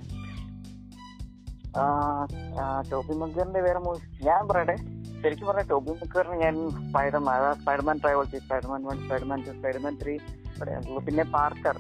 ടോബി 2.92 3.14
മക്കറിന്റെ 3.22 3.62
വേറെ 3.66 3.80
മൂവി 3.86 4.00
ഞാൻ 4.28 4.42
പറയട്ടെ 4.50 4.76
ശരിക്കും 5.22 5.48
പറഞ്ഞ 5.50 5.64
ടോബി 5.72 5.92
മക്കറിന് 6.02 6.38
ഞാൻ 6.44 6.56
Spiderman 6.88 7.42
Spiderman 7.62 7.98
ട്രൈവൽ 8.04 8.26
Spiderman 8.46 8.82
one 8.90 8.98
Spiderman 9.06 9.40
two 9.48 9.54
Spiderman 9.60 9.96
three 10.04 10.16
പിന്നെ 11.08 11.26
പാർക്കർ 11.36 11.78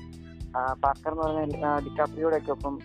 പാർക്കർ 0.83 1.11
എന്ന് 1.11 1.23
പറഞ്ഞ 1.23 1.69
ഡിക്കാപ്രിയോടെ 1.85 2.37
ഒക്കെ 2.37 2.51
ഒപ്പം 2.51 2.75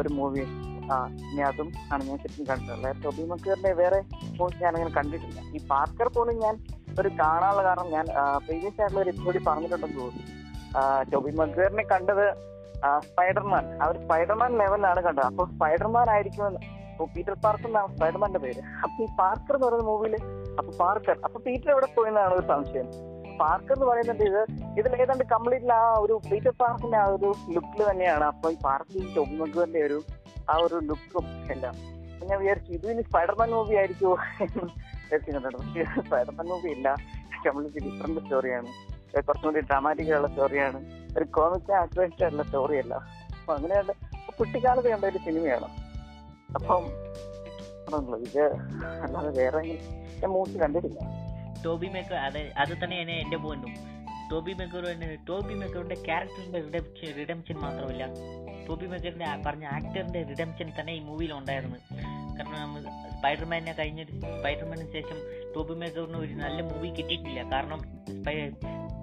ഒരു 0.00 0.10
മൂവി 0.18 0.44
ആ 0.92 0.96
ഇനി 1.30 1.42
അതും 1.48 1.68
ആണ് 1.92 2.02
ഞാൻ 2.08 2.18
ശരിക്കും 2.22 2.46
കണ്ടിട്ടുള്ളത്. 2.50 2.96
ടോബി 3.02 3.24
മക്കറിന്റെ 3.32 3.72
വേറെ 3.80 4.00
മൂവി 4.38 4.54
ഞാൻ 4.62 4.72
അങ്ങനെ 4.76 4.92
കണ്ടിട്ടില്ല. 4.98 5.40
ഈ 5.56 5.58
പാർക്കർ 5.72 6.08
പോലും 6.16 6.36
ഞാൻ 6.44 6.54
ഒരു 7.00 7.10
കാണാനുള്ള 7.20 7.62
കാരണം 7.68 7.88
ഞാൻ 7.96 8.06
പ്രീവിയസ് 8.46 8.80
ആയിട്ടുള്ള 8.80 9.02
ഒരു 9.04 9.10
എപ്പിസോഡിൽ 9.12 9.44
പറഞ്ഞിട്ടുണ്ടെന്ന് 9.48 9.98
തോന്നുന്നു. 10.00 10.26
ടോബി 11.12 11.32
മക്കറിനെ 11.40 11.86
കണ്ടത് 11.94 12.26
ആ, 12.86 12.90
സ്പൈഡർമാൻ. 13.06 13.64
അവർ 13.84 13.94
സ്പൈഡർമാൻ 14.04 14.50
ലെവലിലാണ് 14.58 15.00
കണ്ടത്. 15.06 15.26
അപ്പൊ 15.30 15.44
സ്പൈഡർമാൻ 15.54 16.08
ആയിരിക്കും 16.10 16.56
പീറ്റർ 17.14 17.34
പാർക്കർ 17.44 17.68
എന്നാണ് 17.68 17.90
സ്പൈഡർമാന്റെ 17.96 18.40
പേര്. 18.44 18.62
അപ്പൊ 18.84 18.96
ഈ 19.04 19.08
പാർക്കർ 19.18 19.54
എന്ന് 19.56 19.66
പറയുന്ന 19.66 19.86
മൂവിയിൽ 19.90 20.14
അപ്പൊ 20.58 20.70
പാർക്കർ 20.78 21.16
അപ്പൊ 21.26 21.38
പീറ്റർ 21.46 21.70
എവിടെ 21.74 21.88
പോയെന്നാണ് 21.96 22.34
ഒരു 22.38 22.46
സംശയം. 22.52 22.88
പാർക്കർ 23.40 23.74
എന്ന് 23.74 23.86
പറയുന്നത് 23.86 24.22
ഇത് 24.22 24.40
ഇതിൽ 24.80 24.92
ഏതാണ്ട് 25.02 25.24
കംപ്ലീറ്റ് 25.24 25.72
ആ 25.78 25.82
ഒരു 26.04 26.20
പീറ്റർ 26.30 26.52
പാർക്കിന്റെ 26.62 26.98
ആ 26.98 27.06
ഒരു 27.06 27.28
ലുക്കിൽ 27.54 27.90
തന്നെയാണ്. 27.90 28.24
അപ്പൊ 28.24 28.50
ഈ 28.50 28.56
പാർക്കിൽ 28.64 29.02
മക്കറിന്റെ 29.40 29.82
ഒരു 29.88 29.98
ആ 30.50 30.56
ഒരു 30.56 30.74
ലുക്കും 30.90 31.26
എല്ലാം. 31.54 31.74
ഞാൻ 32.28 32.38
വിചാരിച്ചു 32.40 32.72
ഇത് 32.72 32.86
ഇനി 32.92 33.02
സ്പൈഡർമാൻ 33.02 33.50
മൂവി 33.50 33.74
ആയിരിക്കുമോ? 33.74 34.14
സ്പൈഡർമാൻ 36.06 36.46
മൂവി 36.46 36.70
ഇല്ല. 36.70 36.88
കംപ്ലീറ്റ് 37.44 37.84
ഡിഫറെന്റ് 37.84 38.20
സ്റ്റോറിയാണ് 38.20 38.70
കുറച്ചും 39.26 39.46
കൂടി 39.46 39.60
ഡ്രാമാറ്റിക് 39.60 40.10
ആയുള്ള 40.12 40.28
സ്റ്റോറിയാണ് 40.28 40.78
ഒരു 41.16 41.24
കോമിക് 41.36 41.72
ആക്ടിവേറ്റ് 41.72 42.22
ആയിട്ടുള്ള 42.22 42.42
സ്റ്റോറിയല്ല 42.42 42.94
അപ്പൊ 43.38 43.52
അങ്ങനെ 43.54 43.76
കുട്ടിക്കാലത്ത് 44.38 44.88
കണ്ട 44.88 45.04
ഒരു 45.04 45.18
സിനിമയാണ്. 45.18 45.68
അപ്പം 46.54 46.84
ഇത് 48.26 48.44
അല്ലാതെ 49.04 49.30
വേറെ 49.40 49.62
ഞാൻ 50.20 50.30
മൂവി 50.30 50.58
കണ്ടിട്ടില്ല. 50.62 51.00
ടോബി 51.64 51.88
മേക്കർ 51.88 52.16
അത് 52.16 52.52
അത് 52.56 52.72
തന്നെയാണ് 52.84 53.10
എന്റെ 53.10 53.36
പോയിന്റും 53.36 53.74
ടോബി 54.30 54.52
മേക്കർ 54.52 54.84
ടോബി 55.28 55.54
മേക്കറിന്റെ 55.54 55.94
ക്യാരക്ടറിന്റെ 55.94 56.60
റിഡംഷൻ 56.60 57.16
റിഡംഷൻ 57.16 57.56
മാത്രമല്ല. 57.60 58.04
ടോബി 58.66 58.86
മേക്കറിന്റെ 58.86 59.26
പറഞ്ഞ 59.46 59.64
ആക്ടറിന്റെ 59.64 60.22
റിഡംഷൻ 60.22 60.72
തന്നെ 60.80 60.92
ഈ 60.92 61.00
മൂവിയിൽ 61.00 61.32
ഉണ്ടായിരുന്നു. 61.32 61.78
കാരണം 62.36 62.60
നമ്മൾ 62.60 62.82
സ്പൈഡർമാനെ 63.16 63.72
കഴിഞ്ഞ 63.72 64.04
സ്പൈഡർമാനു 64.04 64.92
ശേഷം 64.92 65.18
ടോബി 65.54 65.74
മേക്കറിന് 65.74 66.16
ഒരു 66.16 66.34
നല്ല 66.34 66.60
മൂവി 66.62 66.88
കിട്ടിയിട്ടില്ല. 66.88 67.42
കാരണം 67.50 67.80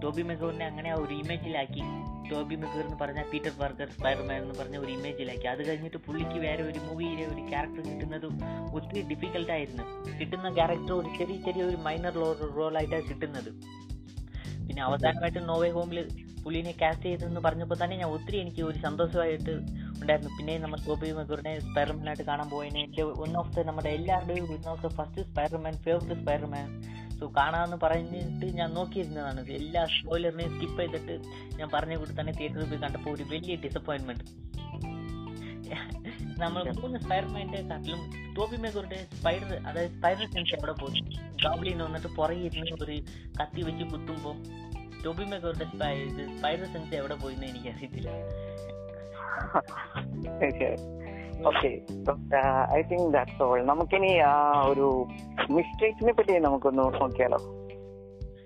ടോബി 0.02 0.24
മെഗോറിനെ 0.30 0.66
അങ്ങനെ 0.72 0.90
ഒരു 1.04 1.14
ഇമേജിലാക്കി. 1.24 1.84
ടോബി 2.30 2.56
മെഗോർ 2.62 2.82
എന്ന് 2.86 2.98
പറഞ്ഞ 3.02 3.20
പീറ്റർ 3.32 3.54
പാർക്കർ 3.60 3.90
സ്പൈഡർമാൻ 3.96 4.38
എന്ന് 4.44 4.56
പറഞ്ഞ 4.60 4.78
ഒരു 4.84 4.92
ഇമേജിലാക്കി. 4.98 5.48
അത് 5.54 5.62
കഴിഞ്ഞിട്ട് 5.68 6.00
പുള്ളിക്ക് 6.08 6.40
വേറെ 6.46 6.64
ഒരു 6.70 6.80
മൂവിയിലെ 6.88 7.26
ഒരു 7.34 7.44
ക്യാരക്ടർ 7.52 7.82
കിട്ടുന്നത് 7.90 8.28
ഒത്തിരി 8.78 9.02
ഡിഫിക്കൽട്ട് 9.12 9.52
ആയിരുന്നു. 9.58 9.86
കിട്ടുന്ന 10.20 10.50
ക്യാരക്ടർ 10.60 10.94
ഒരു 11.02 11.12
ചെറിയ 11.18 11.38
ചെറിയ 11.48 11.64
ഒരു 11.64 11.78
മൈനർ 11.88 12.16
റോൾ 12.22 12.36
റോളായിട്ടാണ് 12.60 13.08
കിട്ടുന്നത്. 13.12 13.52
പിന്നെ 14.68 14.82
അവസാനമായിട്ട് 14.88 15.42
നോവേ 15.50 15.70
ഹോമിൽ 15.78 16.00
പുള്ളിനെ 16.44 16.74
കാസ്റ്റ് 16.82 17.08
ചെയ്തെന്ന് 17.10 17.42
പറഞ്ഞപ്പോൾ 17.46 17.78
തന്നെ 17.84 17.96
ഞാൻ 18.02 18.10
ഒത്തിരി 18.16 18.38
എനിക്ക് 18.44 18.62
ഒരു 18.68 18.78
സന്തോഷമായിട്ട് 18.86 19.54
ഉണ്ടായിരുന്നു. 20.02 20.32
പിന്നെ 20.38 20.54
നമ്മൾ 20.64 20.80
ടോബി 20.88 21.08
മെഗോറിനെ 21.18 21.54
സ്പൈഡർമാനായിട്ട് 21.66 22.26
കാണാൻ 22.30 22.48
പോയതിന് 22.54 22.80
എന്റെ 22.86 23.04
വൺ 23.22 23.34
ഓഫ് 23.42 23.54
ദ 23.56 23.66
നമ്മുടെ 23.70 23.90
എല്ലാവരുടെയും 23.98 24.46
one 24.52 24.64
of 24.74 24.84
the 24.86 24.92
first 25.00 25.26
Spiderman 25.30 25.76
favourite 25.86 26.20
Spiderman 26.22 26.68
കാണാമെന്ന് 27.38 27.78
പറഞ്ഞിട്ട് 27.78 28.46
ഞാൻ 28.54 28.70
നോക്കിയിരുന്നതാണ്. 28.74 29.42
എല്ലാ 29.60 29.86
സ്പോയിലറിനെയും 29.88 30.52
സ്കിപ്പ് 30.56 30.80
ചെയ്തിട്ട് 30.82 31.16
ഞാൻ 31.58 31.70
പറഞ്ഞ 31.74 31.96
കൂടി 31.96 32.14
തന്നെ 32.20 32.34
തിയേറ്ററിൽ 32.34 32.66
പോയി 32.66 32.82
കണ്ടപ്പോൾ 32.82 33.12
ഒരു 33.14 33.24
വലിയ 33.24 33.56
ഡിസപ്പോയിൻമെന്റ് 33.56 34.26
നമ്മൾ 36.38 36.62
മൂന്ന് 36.76 36.98
സ്പൈഡർമാന്റെ 37.00 37.62
കാട്ടിലും 37.62 38.02
ടോബി 38.36 38.58
മേക്കറുടെ 38.58 39.00
സ്പൈഡർ 39.14 39.52
അതായത് 39.68 39.92
സ്പൈഡർ 39.96 40.26
സെൻസ് 40.26 40.56
അവിടെ 40.56 40.74
പോയി. 40.74 41.00
ഗാബ്ലിൻ 41.44 41.80
വന്നിട്ട് 41.84 42.08
പുറകെ 42.18 42.44
ഇരുന്ന് 42.48 42.76
ഒരു 42.86 42.98
കത്തി 43.40 43.62
വെച്ച് 43.62 43.86
കുത്തുമ്പോൾ 43.86 44.36
ടോബി 45.04 45.26
മേക്കറുടെ 45.26 45.66
സ്പൈഡർ 46.36 46.66
സെൻസ് 46.74 46.96
എവിടെ 46.96 47.16
പോയി 47.16 47.36
എന്ന് 47.36 47.48
എനിക്ക് 47.48 47.70
അറിയത്തില്ല 47.70 48.10
okay 51.46 51.70
I 52.72 52.82
think 52.82 53.14
that's 53.14 53.44
all 53.44 53.66
നമുക്കിനി 53.66 54.12
ആ 54.18 54.36
ഒരു 54.68 55.08
മിസ്റ്റേക്സിനെ 55.50 56.14
പറ്റി 56.14 56.40
നമുക്കൊന്ന് 56.40 56.84
നോക്കിയാലോ? 56.84 57.40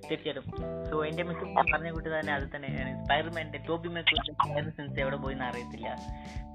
തീർച്ചയായിട്ടും. 0.09 0.45
സോ 0.91 1.05
എന്റെ 1.05 1.23
മിസ്റ്റേക്ക് 1.23 1.73
പറഞ്ഞ 1.73 1.89
കൂട്ടി 1.91 2.09
തന്നെ 2.09 2.33
അത് 2.33 2.45
തന്നെ. 2.55 2.69
സ്പൈർമാന്റെ 3.03 3.59
മേക്കറുടെ 3.87 4.31
സ്പൈഡർ 4.31 4.69
സെൻസ് 4.69 4.99
എവിടെ 4.99 5.15
പോയി 5.15 5.33
എന്ന് 5.33 5.45
അറിയത്തില്ല. 5.45 5.89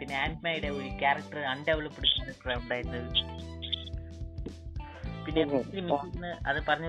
പിന്നെ 0.01 0.14
ആൻഡ്മയുടെ 0.16 0.68
ഒരു 0.68 0.88
ക്യാരക്ടർ 1.03 1.38
അൺഡെവലപ്ഡ് 1.38 2.09
ക്യാരക്ടർ 2.14 2.59
ഉണ്ടായിരുന്നത് 2.62 3.09
പിന്നെ 5.27 5.42
അത് 6.49 6.59
പറഞ്ഞ 6.68 6.88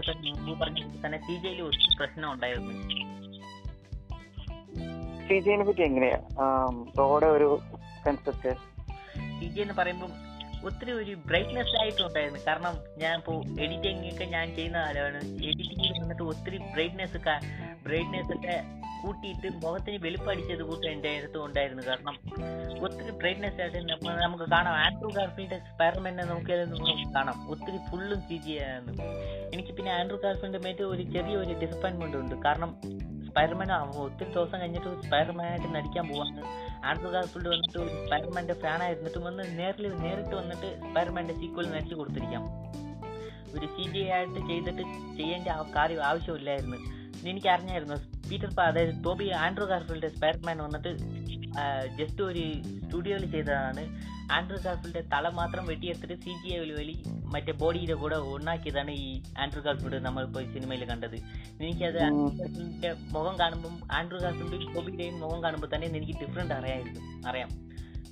പറഞ്ഞ 0.64 0.82
തന്നെ 1.06 1.18
സി 1.18 1.36
ജെയിൽ 1.44 1.62
ഒത്തിരി 1.62 1.94
പ്രശ്നം 2.00 2.32
ഉണ്ടായിരുന്നു. 2.32 2.74
സി 5.28 5.40
ജയിനെ 5.40 5.64
പറ്റി 5.64 5.82
എങ്ങനെയാ? 5.82 6.20
റോഡ് 7.00 7.26
ഒരു 7.26 7.60
കൺസെപ്റ്റ് 8.08 8.77
ജി 9.46 9.62
എന്ന് 9.62 9.74
പറയുമ്പോൾ 9.74 10.12
ഒത്തിരി 10.66 10.92
ഒരു 10.92 11.14
ബ്രൈറ്റ്നെസ് 11.14 11.76
ആയിട്ടുണ്ടായിരുന്നു. 11.82 12.40
കാരണം 12.48 12.78
ഞാൻ 12.98 13.18
ഇപ്പോൾ 13.18 13.62
എഡിറ്റിംഗ് 13.62 14.14
ഒക്കെ 14.14 14.26
ഞാൻ 14.26 14.56
ചെയ്യുന്ന 14.56 14.78
കാലമാണ്. 14.78 15.20
എഡിറ്റിംഗിൽ 15.26 16.02
വന്നിട്ട് 16.02 16.24
ഒത്തിരി 16.24 16.58
ബ്രൈറ്റ്നെസ് 16.58 17.18
ഒക്കെ 17.18 17.40
ബ്രൈറ്റ്നെസ് 17.84 18.32
ഒക്കെ 18.38 18.78
കൂട്ടിയിട്ട് 19.04 19.48
മുഖത്തിന് 19.64 19.98
വെളുപ്പടിച്ചത് 20.04 20.64
കൂട്ടി 20.64 20.88
എന്റെ 20.88 21.18
അടുത്ത് 21.18 21.38
ഉണ്ടായിരുന്നു. 21.38 21.84
കാരണം 21.84 22.16
ഒത്തിരി 22.80 23.12
ബ്രൈറ്റ്നെസ് 23.12 23.62
ആയിട്ട് 23.62 23.78
നമുക്ക് 24.24 24.44
കാണാം. 24.44 24.74
ആൻഡ്രൂ 24.74 25.10
ഗാർഫീൽഡ് 25.10 25.60
സ്പൈഡർമാനെ 25.60 26.24
നോക്കിയാൽ 26.24 26.70
നമുക്ക് 26.70 27.14
കാണാം. 27.14 27.50
ഒത്തിരി 27.52 27.78
ഫുള്ളും 27.92 28.22
സി 28.22 28.38
ജി 28.38 28.58
ആണ് 28.58 28.94
എനിക്ക് 29.54 29.74
പിന്നെ 29.74 29.92
ആൻഡ്രൂ 29.92 30.18
ഗാർഫീൽഡ് 30.18 30.64
മേറ്റ് 30.64 30.82
ഒരു 30.82 31.02
ചെറിയൊരു 31.02 31.54
ഡിസപ്പോയിൻമെന്റ് 31.54 32.18
ഉണ്ട്. 32.18 32.36
കാരണം 32.36 32.82
സ്പൈഡർമാൻ 33.28 33.72
ഒത്തിരി 34.06 34.30
ദിവസം 34.32 34.62
കഴിഞ്ഞിട്ട് 34.62 35.02
സ്പൈർമാനായിട്ട് 35.02 35.76
നടിക്കാൻ 35.76 36.08
പോവാണ്. 36.08 36.67
ആൻഡ്രൂ 36.86 37.12
ഗാർഫിൽഡ് 37.12 37.48
വന്നിട്ട് 37.48 37.78
ഒരു 37.78 38.54
ഫാൻ 38.54 38.84
ആയിരുന്നിട്ടും 38.84 39.24
വന്ന് 39.24 39.60
നേരിൽ 39.60 39.96
നേരിട്ട് 39.98 40.36
വന്നിട്ട് 40.36 40.80
സ്പൈഡർമാന്റെ 40.90 41.34
സീക്വൽ 41.34 41.70
നടിച്ചു 41.72 41.96
കൊടുത്തിരിക്കാം. 41.96 42.44
ഒരു 43.56 43.66
സി 43.66 43.92
ജി 43.92 44.04
ആയിട്ട് 44.10 44.40
ചെയ്തിട്ട് 44.48 44.82
ചെയ്യേണ്ട 45.18 45.48
കാര്യം 45.76 46.04
ആവശ്യമില്ലായിരുന്നു. 46.04 46.78
എനിക്ക് 47.30 47.48
അറിഞ്ഞായിരുന്നു 47.48 47.96
പീറ്റർ 48.30 48.50
പാ 48.56 48.64
അതായത് 48.64 49.04
ടോബി 49.06 49.30
ആൻഡ്രൂ 49.30 49.66
ഗാർഫിൽഡ് 49.66 50.08
സ്പൈഡർമാൻ 50.08 50.58
വന്നിട്ട് 50.58 50.98
ജസ്റ്റ് 51.98 52.22
ഒരു 52.22 52.44
സ്റ്റുഡിയോയിൽ 52.84 53.32
ചെയ്തതാണ്. 53.32 53.84
ആൻഡ്രൂ 54.32 54.58
ഗാർഫീൽഡ് 54.66 55.12
തല 55.14 55.30
മാത്രം 55.30 55.66
വെട്ടിയെടുത്തിട്ട് 55.66 56.14
സി 56.14 56.30
ജി 56.30 56.54
ഐ 56.54 56.60
വലി 56.60 57.04
മറ്റേ 57.08 57.52
ബോഡിയുടെ 57.52 57.94
കൂടെ 57.94 58.16
ഒന്നാക്കിയതാണ് 58.16 58.92
ഈ 58.92 59.22
ആൻഡ്രൂ 59.40 59.62
നമ്മൾ 59.62 60.00
നമ്മളിപ്പോൾ 60.00 60.44
ഈ 60.44 60.54
സിനിമയിൽ 60.54 60.86
കണ്ടത്. 60.86 61.16
എനിക്കത്. 61.62 62.04
ആൻഡ്രൂ 62.04 62.94
മുഖം 63.12 63.40
കാണുമ്പോൾ 63.40 63.94
ആൻഡ്രൂ 63.94 64.20
ഗാർഫീൽഡും 64.20 64.74
ടോബിയുടെയും 64.74 65.20
മുഖം 65.20 65.44
കാണുമ്പോൾ 65.44 65.68
തന്നെ 65.76 65.88
എനിക്ക് 65.88 66.14
ഡിഫറെന്റ് 66.14 66.54
അറിയായിരുന്നു. 66.54 67.30
അറിയാം. 67.30 67.50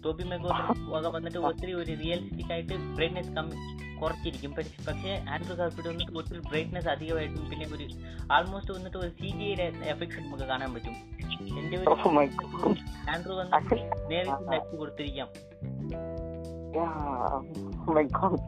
ടോബി 0.06 0.24
മെഗോ 0.24 0.50
മുഖം 0.78 1.14
വന്നിട്ട് 1.14 1.38
ഒത്തിരി 1.38 1.74
ഒരു 1.74 1.92
റിയലിസ്റ്റിക് 2.04 2.52
ആയിട്ട് 2.52 2.74
ബ്രൈറ്റ്നെസ് 2.74 3.30
കമ്മി 3.30 3.56
കുറച്ചിരിക്കും. 3.96 4.52
പക്ഷെ 4.88 5.26
ആൻഡ്രൂ 5.30 5.56
ഗാർഫീൽഡ് 5.56 5.88
വന്നിട്ട് 5.88 6.12
ഒത്തിരി 6.12 6.40
ബ്രൈറ്റ്നെസ് 6.40 6.88
അധികമായിട്ടും 6.88 7.50
പിന്നെ 7.50 7.66
ഒരു 7.76 7.88
ആൾമോസ്റ്റ് 8.32 8.74
വന്നിട്ട് 8.74 8.98
ഒരു 8.98 9.10
സി 9.10 9.28
ജി 9.28 9.44
ഐയുടെ 9.44 9.64
എഫക്ട്സ് 9.64 10.20
നമുക്ക് 10.20 10.44
കാണാൻ 10.44 10.74
പറ്റും. 10.74 11.15
എന്റെ 11.42 11.78
Oh. 11.78 12.28
ആൻഡ്രൂ 13.10 13.36
നേരിട്ട് 14.10 14.78
കൊടുത്തിരിക്കാം. 14.78 15.28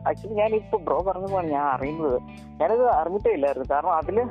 ആക്ച്വലി 0.08 0.34
ഞാൻ 0.34 0.56
ഇപ്പൊ 0.56 0.78
ബ്രോ 0.78 1.04
പറഞ്ഞപ്പോഴാണ് 1.08 1.48
ഞാൻ 1.48 1.64
അറിയുന്നത്. 1.64 2.22
ഞാനത് 2.62 2.90
അറിഞ്ഞിട്ടേ 2.90 3.32
ഇല്ലായിരുന്നു. 3.32 3.74
കാരണം 3.74 3.92
അതിൽ 3.92 4.22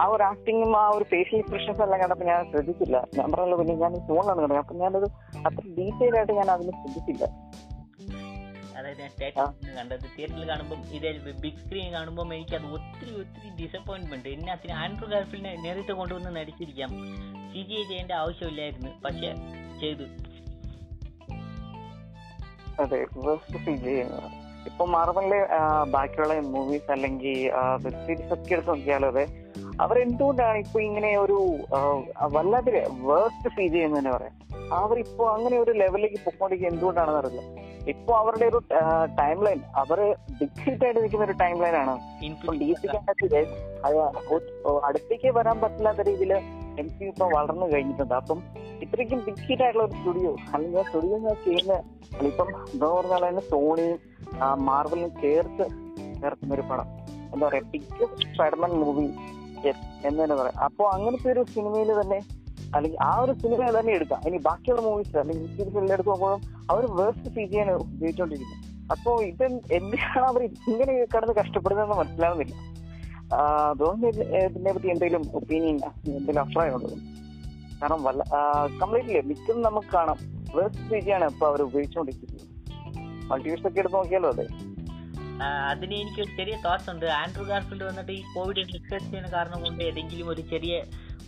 ആ 0.00 0.06
ഒരു 0.06 0.22
ആക്ടിങ്ങും 0.22 0.76
ആ 0.76 0.88
ഒരു 0.88 1.04
ഫേഷ്യൽ 1.04 1.38
എക്സ്പ്രഷൻസ് 1.38 1.82
എല്ലാം 1.82 2.00
കണ്ടപ്പോൾ 2.00 2.24
ഞാൻ 2.24 2.50
ശ്രദ്ധിച്ചില്ല. 2.50 3.06
ഞാൻ 3.18 3.32
പറഞ്ഞല്ലോ 3.32 3.58
പിന്നെ 3.58 3.74
ഞാൻ 3.74 3.92
ഫോണിലാണ് 4.08 4.40
കണ്ടത്. 4.40 4.58
അപ്പൊ 4.58 4.74
ഞാനത് 4.74 5.04
അത്ര 5.46 5.64
ഡീറ്റെയിൽ 5.78 6.16
ആയിട്ട് 6.16 6.32
ഞാൻ 6.32 6.50
അതിന് 6.50 6.70
ശ്രദ്ധിച്ചില്ല. 6.70 7.24
അതായത് 8.76 9.00
ഞാൻ 9.00 9.76
കണ്ടത് 9.76 10.06
തിയേറ്ററിൽ 10.14 10.48
കാണുമ്പോൾ 10.48 10.76
ഇതേ 10.96 11.12
ബിഗ് 11.40 11.60
സ്ക്രീൻ 11.64 11.92
കാണുമ്പോൾ 11.92 12.34
എനിക്ക് 12.34 12.56
അത് 12.56 12.66
ഒത്തിരി 12.66 13.12
ഒത്തിരി 13.20 13.50
ഡിസപ്പോയിൻമെന്റ് 13.62 14.28
എന്നെ 14.28 14.52
അതിന് 14.52 14.72
ആൻഡ്രൂ 14.72 15.08
ഗാർഫിലിനെ 15.08 15.56
നേരിട്ട് 15.56 15.92
കൊണ്ടുവന്ന് 15.92 16.36
നടിച്ചിരിക്കാം. 16.36 16.88
സി 17.52 17.62
ജി 17.62 17.74
ഐ 17.74 17.84
ചെയ്യേണ്ട 17.84 18.12
ആവശ്യമില്ലായിരുന്നു. 18.12 18.90
പക്ഷെ 19.04 19.32
ചെയ്തു. 19.80 20.06
അതെ 22.82 22.98
ഇപ്പൊ 24.66 24.84
മാർബലിലെ 24.86 25.38
ബാക്കിയുള്ള 25.90 26.34
മൂവീസ് 26.40 26.90
അല്ലെങ്കിൽ 26.90 27.38
വെബ് 27.84 28.06
സീരീസ് 28.06 28.32
ഒക്കെ 28.32 28.52
എടുത്ത് 28.52 28.68
നോക്കിയാലും 28.68 29.08
അതെ 29.08 29.24
അവരെന്തുകൊണ്ടാണ് 29.80 30.58
ഇപ്പൊ 30.58 30.80
ഇങ്ങനെ 30.80 31.16
ഒരു 31.16 31.38
വല്ലാതെ 32.32 32.72
വേർസ്റ്റ് 32.90 33.54
ഫീൽ 33.56 33.72
ചെയ്യുന്നതന്നെ 33.72 34.10
പറയാം? 34.10 34.34
അവരിപ്പോ 34.78 35.24
അങ്ങനെ 35.34 35.56
ഒരു 35.64 35.72
ലെവലിലേക്ക് 35.82 36.18
പൊക്കോണ്ടിരിക്കുക 36.24 36.68
എന്തുകൊണ്ടാണെന്ന് 36.72 37.20
അറിയില്ല. 37.20 37.42
ഇപ്പൊ 37.92 38.12
അവരുടെ 38.20 38.46
ഒരു 38.50 38.58
ടൈം 39.20 39.38
ലൈൻ 39.46 39.60
അവർ 39.82 39.98
ഡിക്റ്റേറ്റ് 40.40 40.84
ആയിട്ട് 40.86 41.00
നിൽക്കുന്ന 41.02 41.24
ഒരു 41.28 41.36
ടൈം 41.42 41.56
ലൈൻ 41.64 41.76
ആണ് 41.82 41.94
അടുത്തേക്ക് 44.88 45.30
വരാൻ 45.38 45.56
പറ്റില്ലാത്ത 45.62 46.02
രീതിയിൽ 46.10 46.32
എം 46.82 46.88
സി 46.96 47.04
ഇപ്പൊ 47.12 47.24
വളർന്നു 47.36 47.66
കഴിഞ്ഞിട്ടുണ്ട്. 47.72 48.14
അപ്പം 48.20 48.38
ഇത്രയ്ക്കും 48.84 49.18
ഹിറ്റ് 49.48 49.62
ആയിട്ടുള്ള 49.64 49.84
ഒരു 49.88 49.94
സ്റ്റുഡിയോ 49.98 50.32
അല്ലെങ്കിൽ 50.54 50.84
സ്റ്റുഡിയോ 50.88 51.16
ഞാൻ 51.26 51.36
ചെയ്യുന്ന 51.46 51.74
ഇപ്പം 52.28 52.48
എന്താ 52.72 52.88
പറഞ്ഞാൽ 52.96 53.24
തന്നെ 53.28 53.42
സോണിയും 53.52 53.98
മാർവലിനും 54.68 55.12
ചേർത്ത് 55.22 55.64
ഇറക്കുന്ന 56.26 56.52
ഒരു 56.58 56.64
പടം. 56.70 56.88
എന്താ 57.32 57.44
പറയാ 57.46 57.64
ബിഗ്ഗസ്റ്റ് 57.72 58.28
സ്പൈഡർമാൻ 58.32 58.72
മൂവി 58.82 59.08
എന്ന് 60.08 60.18
തന്നെ 60.22 60.36
പറയാം. 60.40 60.56
അപ്പോൾ 60.66 60.86
അങ്ങനത്തെ 60.94 61.28
ഒരു 61.34 61.42
സിനിമയിൽ 61.54 61.90
തന്നെ 62.00 62.18
അല്ലെങ്കിൽ 62.76 62.98
ആ 63.08 63.12
ഒരു 63.24 63.32
സിനിമ 63.42 63.70
തന്നെ 63.78 63.92
എടുക്കാം. 63.98 64.20
ഇനി 64.28 64.38
ബാക്കിയുള്ള 64.48 64.82
മൂവീസ് 64.88 65.16
അല്ലെങ്കിൽ 65.22 65.48
സീരീസ് 65.56 65.92
എടുത്ത് 65.96 66.10
നോക്കുമ്പോൾ 66.10 66.36
അവർ 66.72 66.84
വേർസ്റ്റ് 66.98 67.30
സി 67.36 67.44
ജി 67.52 67.58
ആണ് 67.62 67.72
ഉപയോഗിച്ചുകൊണ്ടിരിക്കുന്നത് 67.86 68.68
അപ്പോ 68.92 69.10
ഇത് 69.30 69.44
എന്തിനാണ് 69.78 70.26
അവർ 70.30 70.42
ഇങ്ങനെ 70.70 70.92
കിടന്ന് 71.14 71.34
കഷ്ടപ്പെടുന്നതെന്ന് 71.40 71.96
മനസ്സിലാവുന്നില്ല. 72.02 72.54
ഇതിനെ 74.48 74.70
പറ്റി 74.76 74.88
എന്തെങ്കിലും 74.94 75.22
ഒപ്പീനിയൻ 75.38 75.76
എന്തെങ്കിലും 76.06 76.40
അഭിപ്രായം 76.42 76.74
ഉള്ളത് 76.78 76.96
കാരണം 77.82 78.02
വല്ല 78.06 78.22
കംപ്ലീറ്റ്ലി 78.80 79.20
മിക്കതും 79.30 79.62
നമുക്ക് 79.68 79.90
കാണാം. 79.96 80.18
വേർസ്റ്റ് 80.56 80.88
സി 80.90 80.98
ജി 81.06 81.12
ആണ് 81.16 81.26
ഇപ്പൊ 81.32 81.46
അവർ 81.50 81.62
ഉപയോഗിച്ചുകൊണ്ടിരിക്കുന്നത് 81.68 82.48
മൾട്ടിവേഴ്സ് 83.30 83.66
ഒക്കെ 83.68 83.80
എടുത്ത് 83.82 83.96
നോക്കിയാലോ 83.96 84.30
അതെ? 84.34 84.44
അതിന് 85.70 85.94
എനിക്ക് 86.02 86.22
ചെറിയ 86.38 86.56
തോട്ട്സ് 86.64 86.90
ഉണ്ട്. 86.92 87.06
ആൻഡ്രൂ 87.20 87.44
ഗാർഫിൽഡ് 87.48 87.84
വന്നിട്ട് 87.88 88.12
ഈ 88.18 88.20
കോവിഡ് 88.34 88.62
റിസർച്ച് 88.74 89.08
ചെയ്യുന്ന 89.08 89.30
കാരണം 89.36 89.58
കൊണ്ട് 89.64 89.80
ഏതെങ്കിലും 89.88 90.26
ഒരു 90.34 90.42
ചെറിയ 90.52 90.74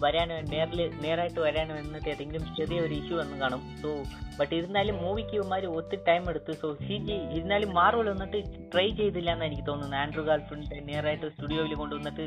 വരാൻ 0.02 0.28
നേരിൽ 0.44 0.80
നേരായിട്ട് 1.02 1.40
വരാൻ 1.40 1.68
വന്നിട്ട് 1.68 2.08
ഏതെങ്കിലും 2.08 2.56
ചെറിയ 2.56 2.80
ഒരു 2.80 2.94
ഇഷ്യൂ 2.94 3.18
വന്ന് 3.18 3.36
കാണും. 3.40 3.62
സോ 3.82 3.90
ബട്ട് 4.38 4.54
ഇരുന്നാലും 4.54 4.96
മൂവിക്ക് 5.02 5.34
ഇവന്മാർ 5.38 5.66
ഒത്തിരി 5.66 6.02
ടൈം 6.08 6.28
എടുത്ത്. 6.30 6.52
സോ 6.52 6.74
സി 6.74 6.96
ജി 7.08 7.16
ഇരുന്നാലും 7.36 7.74
മാർവൽ 7.74 8.08
വന്നിട്ട് 8.10 8.38
ട്രൈ 8.72 8.88
ചെയ്തില്ല 8.90 9.32
എന്ന് 9.32 9.44
എനിക്ക് 9.44 9.66
തോന്നുന്നു 9.66 9.96
ആൻഡ്രൂ 9.96 10.24
ഗാർഫീൽഡ് 10.24 10.88
നേരായിട്ട് 10.88 11.28
സ്റ്റുഡിയോയിൽ 11.28 11.74
കൊണ്ടുവന്നിട്ട് 11.74 12.26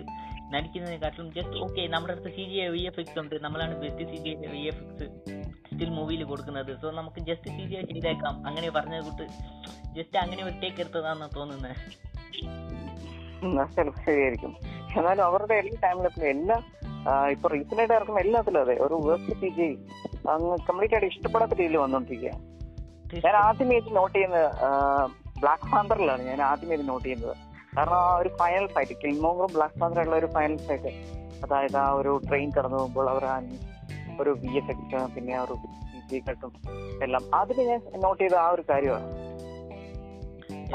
നടിക്കുന്നതിനെക്കാട്ടിലും 0.53 1.34
ജസ്റ്റ് 1.34 1.58
ഓക്കെ 1.63 1.88
നമ്മുടെ 1.88 2.13
അടുത്ത് 2.13 2.32
C 2.36 2.43
G 2.51 2.60
V 2.75 2.82
F 2.89 2.99
X 2.99 3.19
ഉണ്ട്. 3.19 3.36
നമ്മളാണ് 3.43 3.75
best 3.82 4.06
C 4.12 4.15
G 4.15 4.47
V 4.53 4.62
F 4.71 4.84
X 4.84 5.08
still 5.71 5.89
മൂവിയിൽ 5.89 6.23
കൊടുക്കുന്നത്. 6.23 6.82
സോ 6.82 6.91
നമുക്ക് 6.91 7.19
ജസ്റ്റ് 7.19 7.49
സി 7.49 7.65
ജി 7.71 7.93
ചെയ്തേക്കാം. 7.93 8.47
അങ്ങനെ 8.47 8.69
പറഞ്ഞത് 8.69 9.03
കൂട്ട് 9.03 9.27
ജസ്റ്റ് 9.97 10.17
അങ്ങനെ 10.17 10.43
ഒരു 10.43 10.56
ടേക്ക് 10.63 10.80
എടുത്തതാണെന്ന് 10.80 11.36
തോന്നുന്നത് 11.36 11.75
എന്നാലും 14.97 15.23
അവരുടെ 15.25 15.53
എല്ലാ 15.53 15.77
ടൈമിലും 15.84 16.13
എല്ലാ 16.30 16.56
ഇപ്പൊ 17.33 17.47
റീസെന്റ് 17.49 17.81
ആയിട്ട് 17.81 17.95
ഇറക്കുന്ന 17.95 18.19
എല്ലാത്തിലും 18.19 18.60
അതെ. 18.62 18.75
ഒരു 18.86 18.95
വേസ്റ്റ് 19.05 19.36
പി 19.41 19.49
ജി 19.57 19.67
അങ്ങ് 20.29 20.55
കംപ്ലീറ്റ് 20.67 20.95
ആയിട്ട് 20.95 21.10
ഇഷ്ടപ്പെടാത്ത 21.13 21.53
രീതിയിൽ 21.53 21.77
വന്നോണ്ടിരിക്കുക 21.77 22.33
ഞാൻ 23.25 23.36
ആദ്യമായിട്ട് 23.43 23.91
നോട്ട് 23.95 24.15
ചെയ്യുന്നത് 24.15 24.47
ബ്ലാക്ക് 25.41 25.67
പാന്തറിലാണ് 25.73 26.21
ഞാൻ 26.23 26.39
ആദ്യമായിട്ട് 26.41 26.88
നോട്ട് 26.89 27.05
ചെയ്യുന്നത്. 27.05 27.36
കാരണം 27.75 27.97
ആ 27.99 28.15
ഒരു 28.21 28.29
ഫൈനൽ 28.39 28.65
ഫൈറ്റ് 28.75 28.95
കിങ്മോങ്ങറും 29.01 29.51
ബ്ലാക്ക് 29.55 29.77
പാന്തറുള്ള 29.81 30.15
ഒരു 30.15 30.29
ഫൈനൽ 30.36 30.57
ഫൈറ്റ് 30.67 30.91
അതായത് 31.43 31.77
ആ 31.77 31.88
ഒരു 31.99 32.12
ട്രെയിൻ 32.27 32.49
കടന്നു 32.57 32.77
പോകുമ്പോൾ 32.77 33.07
അവർ 33.10 33.25
ആ 33.25 33.38
ഒരു 34.21 34.31
വി 34.43 34.51
എഫ് 34.60 34.71
എക്സ് 34.73 35.03
പിന്നെ 35.15 35.33
ആ 35.39 35.43
ഒരു 35.45 35.55
ജി 36.10 36.19
കട്ടും 36.27 36.51
എല്ലാം. 37.05 37.23
അതിൽ 37.33 37.57
ഞാൻ 37.69 37.79
നോട്ട് 38.05 38.21
ചെയ്ത 38.23 38.36
ആ 38.43 38.49
ഒരു 38.55 38.63
കാര്യമാണ്. 38.69 39.07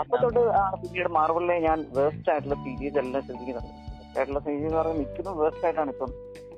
അപ്പൊ 0.02 0.14
തൊട്ട് 0.22 0.42
ആ 0.58 0.64
പിന്നീട് 0.82 1.10
മാർവലിലെ 1.16 1.56
ഞാൻ 1.66 1.78
വേസ്റ്റ് 1.96 2.30
ആയിട്ടുള്ള 2.32 2.56
സീരീസ് 2.64 2.98
എല്ലാം 3.02 3.22
ശ്രദ്ധിക്കുന്നത് 3.26 3.66
വേസ്റ്റ് 3.66 3.81
ആയിട്ടുള്ള 4.16 4.40
സിനിമ 4.46 4.66
എന്ന് 4.66 4.78
പറയുന്നത് 4.78 5.02
മിക്കതും 5.02 5.38
വേസ്റ്റ് 5.38 5.64
ആയിട്ടാണ് 5.66 5.90
ഇപ്പം. 5.90 6.10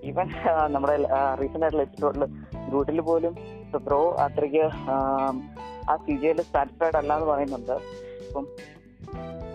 ഈവൻ 0.09 0.29
നമ്മുടെ 0.75 0.95
റീസെന്റ് 1.40 1.64
ആയിട്ടുള്ള 1.67 1.85
എപ്പിസോഡിൽ 1.88 2.25
ഗ്രൂട്ടിൽ 2.69 3.01
പോലും 3.01 3.35
ബ്രോ 3.87 4.01
അത്രയ്ക്ക് 4.25 4.64
ആം, 4.95 5.37
സി 6.05 6.14
ജിയിൽ 6.23 6.43
സാറ്റിസ്ഫൈഡ് 6.43 6.97
അല്ല 6.97 7.12
എന്ന് 7.14 7.29
പറയുന്നുണ്ട്. 7.31 7.73
അപ്പം 8.27 8.45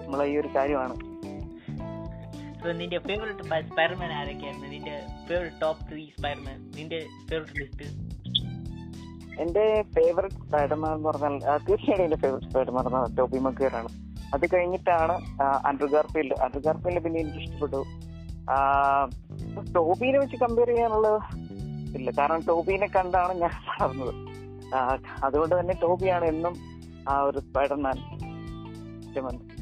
നമ്മളെ 0.04 0.26
ഈ 0.32 0.36
ഒരു 0.38 0.50
കാര്യമാണ്. 0.56 0.96
സോ 2.62 2.72
നിന്റെ 2.80 2.98
ഫേവറേറ്റ് 3.08 3.44
സ്പൈഡർമാൻ 3.70 4.12
ആരൊക്കെയായിരുന്നു? 4.20 4.70
നിന്റെ 4.76 4.96
ഫേവറേറ്റ് 5.30 5.62
ടോപ്പ് 5.62 5.84
ത്രീ 5.92 6.04
സ്പൈഡർമാൻ 6.18 6.58
നിന്റെ 6.78 7.00
ഫേവറേറ്റ് 7.30 7.62
ലിസ്റ്റ് 7.62 7.88
എന്റെ 9.44 9.66
ഫേവറേറ്റ് 9.96 10.42
സ്പൈഡർമാൻ 10.46 10.94
എന്ന് 10.96 11.10
പറഞ്ഞാൽ 11.10 11.36
തീർച്ചയായിട്ടും 11.68 12.06
എന്റെ 12.06 12.18
ഫേവറേറ്റ് 12.18 12.50
സ്പൈഡർമാൻ 12.50 13.16
ടോബി 13.18 13.40
മക്കീറാണ് 13.48 13.90
അത് 14.36 14.46
കഴിഞ്ഞിട്ടാണ് 14.54 15.16
ആൻഡ്രു 15.70 15.88
ഗാർഫീൽഡ് 15.94 16.36
ആൻഡ്രു 16.44 16.62
ഗാർഫീൽഡ് 16.68 17.04
പിന്നെ 17.06 17.20
എനിക്ക് 17.24 17.40
ഇഷ്ടപ്പെട്ടു. 17.44 17.82
ടോബിനെ 19.78 20.18
വെച്ച് 20.24 20.38
കമ്പയർ 20.44 20.70
ചെയ്യാനുള്ള 20.72 21.10
ഇല്ല. 21.98 22.10
കാരണം 22.20 22.42
ടോബിനെ 22.50 22.88
കണ്ടാണ് 22.98 23.34
ഞാൻ 23.44 23.54
വളർന്നത്. 23.70 24.14
അതുകൊണ്ട് 25.28 25.54
തന്നെ 25.60 25.76
ടോബിയാണ് 25.84 26.26
എന്നും 26.34 26.56
ആ 27.10 27.14
ഒരു 27.30 27.40
സ്പൈഡർമാൻ. 27.40 28.00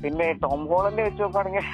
പിന്നെ 0.04 0.26
ടോം 0.46 0.62
ഹോളന്റെ 0.72 1.04
വെച്ച് 1.04 1.22
നോക്കുകയാണെങ്കിൽ 1.24 1.68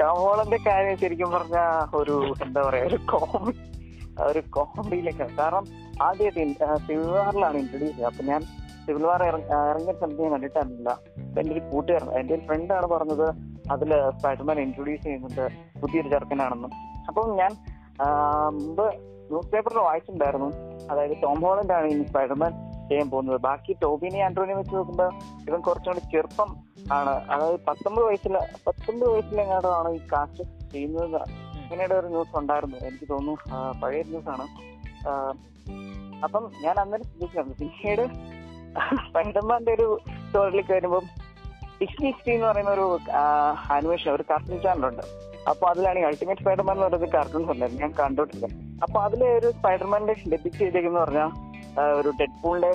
ടോം 0.00 0.18
ഹോളന്റെ 0.24 0.58
കാര്യം 0.66 0.96
ശരിക്കും 1.02 1.30
പറഞ്ഞ 1.34 1.58
ഒരു 2.00 2.16
എന്താ 2.44 2.60
പറയാ 2.66 2.84
ഒരു 2.90 2.98
കോമഡി 3.12 3.54
ഒരു 4.30 4.40
കോമഡിയിലേക്ക് 4.56 5.26
കാരണം 5.38 5.64
ആദ്യമായിട്ട് 6.06 6.66
സിവിൽ 6.86 7.08
വാറിലാണ് 7.14 7.56
ഇൻട്രൊഡ്യൂസ് 7.62 7.94
ചെയ്യുക 7.96 8.10
അപ്പൊ 8.10 8.24
ഞാൻ 8.30 8.42
സിവിൽ 8.86 9.06
വാർ 9.06 9.22
ഇറങ്ങിയ 9.22 9.92
സ്ഥലത്ത് 9.92 10.22
ഞാൻ 10.22 10.46
അപ്പൊ 10.46 11.40
എന്റെ 11.40 11.52
ഒരു 11.52 11.60
കൂട്ടുകാരൻ 11.60 12.10
എന്റെ 12.10 12.34
ഒരു 12.34 12.40
ഫ്രണ്ടാണ് 12.40 12.86
പറഞ്ഞത് 12.86 13.34
അതിൽ 13.70 14.10
സ്പൈഡർമാൻ 14.18 14.60
ഇൻട്രൊഡ്യൂസ് 14.60 15.02
ചെയ്യുന്നുണ്ട് 15.02 15.48
പുതിയൊരു 15.80 16.08
ചെറുക്കനാണെന്നും. 16.08 16.70
അപ്പം 17.08 17.36
ഞാൻ 17.36 17.50
മുമ്പ് 18.52 18.94
ന്യൂസ് 18.94 19.48
പേപ്പറിൽ 19.48 19.78
വായിച്ചിട്ടുണ്ടായിരുന്നു. 19.78 20.52
അതായത് 20.90 21.22
ടോം 21.22 21.40
ഹോളൻഡ് 21.40 21.72
ആണ് 21.72 21.86
ഇനി 21.86 22.02
സ്പൈഡർമാൻ 22.02 22.52
ചെയ്യാൻ 22.88 23.10
പോകുന്നത്. 23.10 23.40
ബാക്കി 23.40 23.76
ടോബിനെ 23.82 24.20
ആൻഡ്രോനെ 24.20 24.54
വെച്ച് 24.54 24.74
നോക്കുമ്പോൾ 24.74 25.14
ഇവൻ 25.50 25.60
കുറച്ചും 25.60 25.92
കൂടി 25.92 26.12
ചെറുപ്പം 26.12 26.56
ആണ്. 26.92 27.10
അതായത് 27.10 27.60
പത്തൊമ്പത് 27.68 28.04
വയസ്സിൽ 28.04 28.38
പത്തൊമ്പത് 28.66 29.10
വയസ്സിലെങ്ങാണ്ടോ 29.10 29.74
ആണ് 29.74 29.88
ഈ 29.88 29.98
കാസ്റ്റ് 29.98 30.72
ചെയ്യുന്നത്. 30.72 31.20
ഇങ്ങനെയുടെ 31.62 31.94
ഒരു 31.94 32.06
ന്യൂസ് 32.06 32.38
ഉണ്ടായിരുന്നു. 32.38 32.76
എനിക്ക് 32.76 33.08
തോന്നുന്നു 33.10 33.80
പഴയ 33.80 34.02
ന്യൂസ് 34.02 34.28
ആണ്. 34.28 34.46
ആ, 35.08 35.32
അപ്പം 36.24 36.50
ഞാൻ 36.62 36.78
അന്നേരം 36.78 37.04
ശ്രദ്ധിച്ചിട്ടുണ്ട് 37.04 37.58
പിന്നീട് 37.58 38.31
സ്പൈഡർമാന്റെ 39.06 39.72
ഒരു 39.78 39.88
സ്റ്റോറിലേക്ക് 40.26 40.72
വരുമ്പം 40.76 41.04
ഡിസ്നി 41.80 42.06
ഹിസ്റ്ററി 42.10 42.34
എന്ന് 42.36 42.46
പറയുന്ന 42.48 42.72
ഒരു 42.76 42.86
ആനിമേഷൻ 43.76 44.08
ഒരു 44.16 44.24
കാർട്ടൂൺ 44.30 44.58
ചാനലുണ്ട് 44.64 45.04
അപ്പൊ 45.50 45.64
അതിലാണ് 45.70 45.98
ഈ 46.00 46.04
അൾട്ടിമേറ്റ് 46.08 46.42
സ്പൈഡർമാൻ 46.42 46.74
എന്ന് 46.76 46.86
പറയുന്നത് 46.86 47.12
കാർട്ടൂൺസ് 47.14 47.50
ഉണ്ടായിരുന്നു. 47.54 47.80
ഞാൻ 47.84 47.92
കണ്ടോട്ടില്ല 48.00 48.46
അപ്പൊ 48.84 48.98
അതിലെ 49.06 49.28
ഒരു 49.38 49.48
സ്പൈഡർമാന്റെ 49.56 50.14
ഡെബിറ്റ് 50.32 50.58
ചെയ്തേക്കെന്ന് 50.62 51.00
പറഞ്ഞാൽ 51.04 51.30
ഒരു 52.00 52.10
ഡെഡ്പൂളിന്റെ 52.20 52.70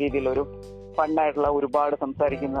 രീതിയിൽ 0.00 0.26
ഒരു 0.34 0.44
ഫണ്ണായിട്ടുള്ള 0.96 1.48
ഒരുപാട് 1.58 1.94
സംസാരിക്കുന്ന 2.04 2.60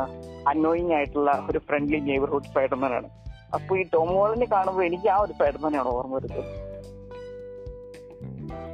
അന്നോയിങ് 0.50 0.94
ആയിട്ടുള്ള 0.98 1.30
ഒരു 1.50 1.60
ഫ്രണ്ട്ലി 1.68 2.00
നെയ്ബർഹുഡ് 2.08 2.50
സ്പൈഡർമാൻ 2.50 2.92
ആണ്. 2.98 3.08
അപ്പൊ 3.56 3.72
ഈ 3.80 3.82
ടോം 3.94 4.10
ഹോളിനെ 4.18 4.46
കാണുമ്പോൾ 4.54 4.84
എനിക്ക് 4.90 5.08
ആ 5.14 5.16
ഒരു 5.24 5.32
സ്പൈഡർമാനാണ് 5.36 5.88
ഓർമ്മ 5.96 6.14
വരുന്നത്. 6.18 6.50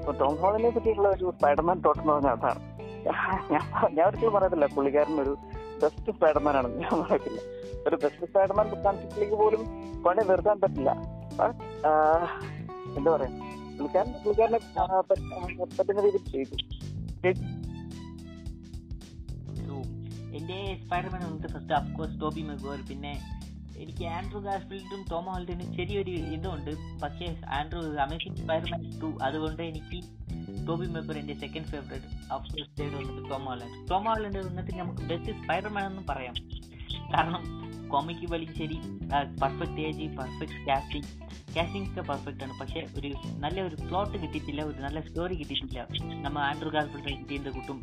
അപ്പൊ 0.01 0.13
ടോം 0.23 0.35
ഹോളിനെ 0.43 0.71
പറ്റിയിട്ടുള്ള 0.77 1.11
ഒരു 1.17 1.33
സ്പൈഡർമാൻ 1.39 1.79
തോട്ടം 1.87 2.03
എന്ന് 2.03 2.15
പറഞ്ഞാൽ 2.15 2.37
അതാണ്. 2.39 2.61
ഞാൻ 3.97 4.05
ഒരിക്കലും 4.09 4.33
പറയത്തില്ല. 4.37 4.67
പുള്ളിക്കാരൻ 4.77 5.21
ഒരു 5.25 5.33
ബെസ്റ്റ് 5.83 6.13
സ്പൈഡർമാൻ 6.17 6.55
ആണ് 6.61 6.69
ഞാൻ 6.83 6.95
പറയത്തില്ല. 7.03 7.41
ഒരു 7.89 7.97
ബെസ്റ്റ് 8.03 8.27
സ്പൈഡർമാൻ 8.31 8.67
കോൺസെപ്റ്റിലേക്ക് 8.85 9.37
പോലും 9.43 9.63
പണി 10.05 10.23
നിർത്താൻ 10.31 10.59
പറ്റില്ല. 10.63 10.91
എന്താ 12.99 13.11
പറയാ? 13.15 13.31
പുള്ളിക്കാരൻ 13.77 14.11
പുള്ളിക്കാരനെ 14.25 14.59
പറ്റുന്ന 15.79 16.01
രീതിയിൽ 16.07 16.27
ചെയ്തു. 16.35 16.57
എന്റെ 20.39 20.59
സ്പൈഡർമാൻ 20.85 21.21
നമുക്ക് 21.27 21.49
ഫസ്റ്റ് 21.55 21.75
അഫ്കോഴ്സ് 21.79 22.17
ടോബി 22.21 22.43
മെഗോർ 22.49 22.79
പിന്നെ 22.91 23.13
എനിക്ക് 23.83 24.05
ആൻഡ്രൂ 24.17 24.41
ഗാർഫീൽഡും 24.47 25.03
ടോം 25.11 25.27
ഹോൾഡിനും 25.33 25.69
ചെറിയൊരു 25.77 26.15
ഇതുണ്ട്. 26.37 26.73
പക്ഷേ 27.03 27.27
ആൻഡ്രൂ 27.59 27.83
അമേസിംഗ് 28.07 28.39
സ്പൈഡർമാൻ 28.43 28.83
ടു 29.03 29.11
അതുകൊണ്ട് 29.29 29.63
എനിക്ക് 29.71 29.99
ടോബി 30.69 30.87
മെഗോർ 30.95 31.17
എന്റെ 31.23 31.35
സെക്കൻഡ് 31.43 31.69
ഫേവറേറ്റ് 31.73 32.09
ഓപ്ഷൻ 32.37 32.59
സ്റ്റേഡ് 32.71 32.95
വന്നിട്ട് 32.99 33.23
ടോം 33.31 33.45
ഹോളൻഡ് 33.51 33.77
ടോം 33.91 34.05
ഹോളൻഡ് 34.11 34.43
വന്നിട്ട് 34.49 34.73
നമുക്ക് 34.81 35.05
ബെസ്റ്റ് 35.13 35.35
സ്പൈഡർമാൻ 35.43 35.87
എന്നും 35.91 36.07
പറയാം. 36.11 36.37
കാരണം 37.15 37.45
കോമിക്ക് 37.93 38.27
വലിയ 38.33 38.51
ശരി 38.59 38.79
perfect 39.43 39.81
age 39.89 40.07
perfect 40.19 40.59
casting 40.67 41.09
casting 41.55 41.89
ഒക്കെ 41.91 42.03
പെർഫെക്റ്റ് 42.11 42.45
ആണ്. 42.45 42.55
പക്ഷേ 42.61 42.81
ഒരു 42.99 43.11
നല്ല 43.45 43.59
ഒരു 43.69 43.77
പ്ലോട്ട് 43.87 44.17
കിട്ടിയിട്ടില്ല 44.23 44.63
ഒരു 44.71 44.79
നല്ല 44.87 45.01
സ്റ്റോറി 45.07 45.37
കിട്ടിയിട്ടില്ല. 45.41 45.87
നമ്മൾ 46.25 46.41
ആൻഡ്രൂ 46.49 46.71
ഗാർഫീൽഡ് 46.77 47.15
കിട്ടിയത് 47.21 47.51
കൂട്ടും. 47.57 47.79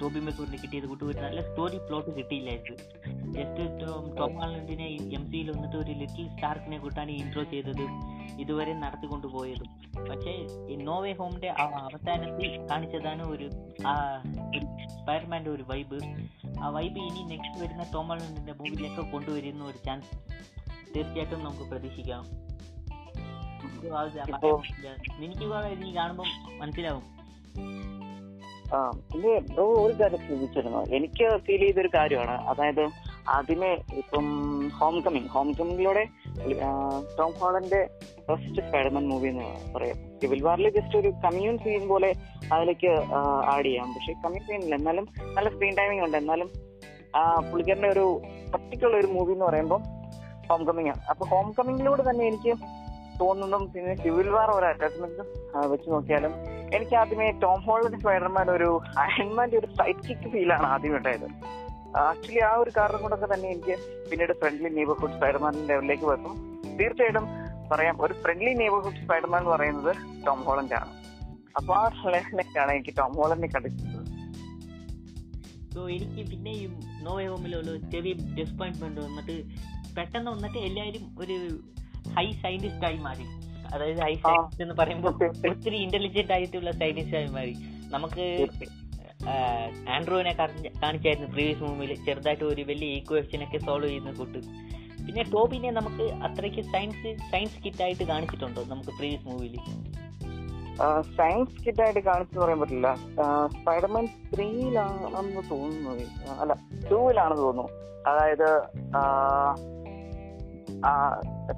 ടോബി 0.00 0.20
മെക്കൂറിന് 0.20 0.58
കിട്ടിയത് 0.62 0.86
കൂട്ടും 0.86 1.08
ഒരു 1.08 1.18
നല്ല 1.18 1.40
സ്റ്റോറി 1.40 1.78
പ്ലോട്ട് 1.78 2.16
കിട്ടിയില്ലായിരുന്നു. 2.16 2.76
ജസ്റ്റ് 3.32 3.62
ടോം 4.18 4.34
ഹാളണ്ടിനെ 4.40 4.86
എം 4.86 5.30
സിയിൽ 5.30 5.50
വന്നിട്ട് 5.50 5.76
ഒരു 5.76 5.92
ലിറ്റിൽ 5.92 6.28
സ്റ്റാർക്കിനെ 6.28 6.78
കൂട്ടാണ് 6.78 7.10
ഇൻട്രോ 7.10 7.42
ചെയ്തത് 7.42 7.84
ഇതുവരെ 8.40 8.74
നടത്തിക്കൊണ്ട് 8.74 9.26
പോയതും. 9.26 9.70
പക്ഷേ 10.10 10.32
ഈ 10.72 10.76
നോവേ 10.76 11.12
ഹോമിന്റെ 11.12 11.48
അവസാനത്തിൽ 11.48 12.66
കാണിച്ചതാണ് 12.70 13.22
ഒരു 13.22 13.48
ആ 13.86 13.94
ഒരു 15.48 15.64
വൈബ് 15.68 15.98
ആ 16.60 16.68
വൈബ് 16.68 16.98
ഇനി 16.98 17.22
നെക്സ്റ്റ് 17.22 17.62
വരുന്ന 17.62 17.86
ടോം 17.94 18.08
ഹാളണ്ടിന്റെ 18.08 18.52
മൂവിയിലൊക്കെ 18.52 19.10
കൊണ്ടുവരുന്ന 19.10 19.64
ഒരു 19.64 19.78
ചാൻസ് 19.86 20.12
തീർച്ചയായിട്ടും 20.94 21.44
നമുക്ക് 21.44 21.70
പ്രതീക്ഷിക്കാം. 21.70 22.24
നിനക്ക് 25.20 25.44
എനിക്ക് 25.74 25.94
കാണുമ്പോൾ 25.94 26.28
മനസ്സിലാവും. 26.58 27.04
ബ്രോ 29.54 29.64
ഒരു 29.84 29.94
കാര്യം 30.00 30.20
ശ്രദ്ധിച്ചിരുന്നു 30.26 30.80
എനിക്ക് 30.96 31.26
ഫീൽ 31.46 31.62
ചെയ്തൊരു 31.64 31.90
കാര്യമാണ്. 31.94 32.34
അതായത് 32.50 32.84
അതിനെ 33.36 33.70
ഇപ്പം 34.00 34.26
ഹോം 34.78 34.94
കമ്മിങ് 35.04 35.28
ഹോം 35.34 35.48
കമ്മിങ്ങിലൂടെ 35.58 36.04
ടോം 37.18 37.32
ഹോളന്റെ 37.40 37.80
ഫസ്റ്റ് 38.28 38.62
സ്പൈഡർമാൻ 38.66 39.04
മൂവി 39.10 39.28
എന്ന് 39.32 39.48
പറയാം. 39.74 39.98
സിവിൽ 40.20 40.40
വാറിൽ 40.46 40.68
ജസ്റ്റ് 40.76 40.96
ഒരു 41.00 41.10
കമ്മ്യൂൺ 41.24 41.56
സീൻ 41.64 41.84
പോലെ 41.92 42.10
അതിലേക്ക് 42.52 42.92
ആഡ് 43.52 43.66
ചെയ്യാം. 43.66 43.88
പക്ഷെ 43.94 44.12
കമ്മ്യൂൺ 44.24 44.44
സീനില്ല 44.48 44.74
എന്നാലും 44.80 45.06
നല്ല 45.36 45.48
സ്ക്രീൻ 45.54 45.74
ടൈമിംഗ് 45.80 46.04
ഉണ്ട്. 46.06 46.16
എന്നാലും 46.22 46.50
ആ 47.20 47.22
പുള്ളിക്കാരന്റെ 47.50 47.90
ഒരു 47.96 48.06
പർട്ടിക്കുലർ 48.54 48.96
ഒരു 49.02 49.10
മൂവി 49.16 49.32
എന്ന് 49.32 49.46
പറയുമ്പോൾ 49.48 49.82
ഹോം 50.48 50.62
കമ്മിങ് 50.70 50.90
ആണ്. 50.94 51.02
അപ്പൊ 51.10 51.24
ഹോം 51.32 51.48
കമ്മിങ്ങിലൂടെ 51.58 52.02
തന്നെ 52.10 52.24
എനിക്ക് 52.30 52.54
തോന്നുന്നതും 53.20 53.64
പിന്നെ 53.72 53.94
സിവിൽ 54.02 54.28
വാർ 54.36 54.50
ഒരു 54.58 54.66
അറ്റാച്ച്മെന്റ് 54.72 55.22
വെച്ച് 55.72 55.88
നോക്കിയാലും 55.94 56.32
എനിക്ക് 56.76 56.94
ആദ്യമേ 56.96 57.30
ടോം 57.30 57.60
ഹോളണ്ട് 57.60 57.96
സ്പൈഡർമാൻ 57.96 58.50
ഒരു 58.50 58.80
അയൺമാന്റെ 58.98 59.58
ഒരു 59.58 59.66
സൈഡ് 59.66 60.08
കിക്ക് 60.08 60.28
ഫീലാണ് 60.32 60.66
ആദ്യം 60.66 60.96
ഉണ്ടായത്. 60.96 61.28
ആക്ച്വലി 61.96 62.38
ആ 62.38 62.54
ഒരു 62.54 62.70
കാരണം 62.76 63.00
കൊണ്ടൊക്കെ 63.02 63.34
തന്നെ 63.34 63.48
എനിക്ക് 63.48 63.76
പിന്നീട് 64.10 64.32
ഫ്രണ്ട്ലി 64.32 64.68
നെയ്ബർഹുഡ് 64.68 65.12
സ്പൈഡർമാൻ 65.12 65.52
ലെവലിലേക്ക് 65.52 66.04
വന്നു. 66.04 66.32
തീർച്ചയായിട്ടും 66.78 67.26
പറയാം 67.72 68.02
ഒരു 68.02 68.12
ഫ്രണ്ട്ലി 68.12 68.52
നെയ്ബർഹുഡ് 68.52 68.94
സ്പൈഡർമാൻ 68.94 69.40
എന്ന് 69.40 69.50
പറയുന്നത് 69.50 69.96
ടോം 70.26 70.42
ഹോളണ്ട് 70.42 70.74
ആണ്. 70.74 70.92
അപ്പൊ 71.56 71.74
ആ 71.74 71.90
ലെവലിലേക്കാണ് 72.06 72.70
എനിക്ക് 72.70 72.96
ടോം 72.98 73.12
ഹോളണ്ടിനെ 73.12 73.52
കണ്ടിട്ടുള്ളത്. 73.54 73.98
സോ 75.74 75.88
എനിക്ക് 75.88 76.30
പിന്നെയും 76.30 76.80
നോവേ 77.02 77.26
ഹോമിലുള്ള 77.26 77.76
ചെറിയ 77.90 78.12
ഡിസപ്പോയിൻമെന്റ് 78.12 79.00
വന്നിട്ട് 79.00 79.36
പെട്ടെന്ന് 79.96 80.30
വന്നിട്ട് 80.30 80.58
എല്ലാവരും 80.58 81.04
ഒരു 81.18 81.38
ഹൈ 82.16 82.26
സയന്റിസ്റ്റ് 82.32 82.84
ആയി 82.84 82.96
മാറി. 82.96 83.26
അതായത് 83.72 84.00
ഹൈ 84.00 84.14
സയൻസ് 84.14 84.62
എന്ന് 84.62 84.74
പറയുമ്പോൾ 84.74 85.12
ഒത്തിരി 85.50 85.76
ഇന്റലിജന്റ് 85.76 86.32
ആയിട്ടുള്ള 86.32 86.70
സയന്റിസ്റ്റ് 86.70 87.16
ആയി 87.16 87.30
മാറി 87.36 87.54
നമുക്ക് 87.94 88.26
ആൻഡ്രോയിനെ 89.88 90.32
കാണിച്ചായിരുന്നു 90.82 91.28
പ്രീവിയസ് 91.32 91.62
മൂവിയിൽ 91.62 91.92
ചെറുതായിട്ട് 92.04 92.44
ഒരു 92.44 92.62
വലിയ 92.62 92.88
ഈക്വേഷൻ 92.98 93.42
ഒക്കെ 93.44 93.58
സോൾവ് 93.58 93.88
ചെയ്യുന്ന 93.88 94.12
കൂട്ട്. 94.12 94.38
പിന്നെ 95.06 95.22
ടോബിനെ 95.22 95.70
നമുക്ക് 95.70 96.04
അത്രയ്ക്ക് 96.26 96.62
സയൻസ് 96.72 97.30
സയൻസ് 97.30 97.56
കിറ്റ് 97.64 97.82
ആയിട്ട് 97.82 98.04
കാണിച്ചിട്ടുണ്ടോ 98.04 98.64
നമുക്ക് 98.64 98.90
പ്രീവിയസ് 98.98 99.26
മൂവിയിൽ 99.28 99.56
സയൻസ് 101.16 101.64
കിറ്റ് 101.64 101.82
ആയിട്ട് 101.82 102.00
കാണിച്ചു 102.00 102.38
പറയാൻ 102.38 102.60
പറ്റില്ല. 102.60 102.94
സ്പൈഡർമാൻ 103.56 104.04
ത്രീയിലാണെന്ന് 104.34 105.42
തോന്നുന്നു. 105.50 105.90
അല്ല 106.42 106.52
ടൂവിലാണെന്ന് 106.90 107.42
തോന്നുന്നു. 107.42 107.72
അതായത് 108.10 108.48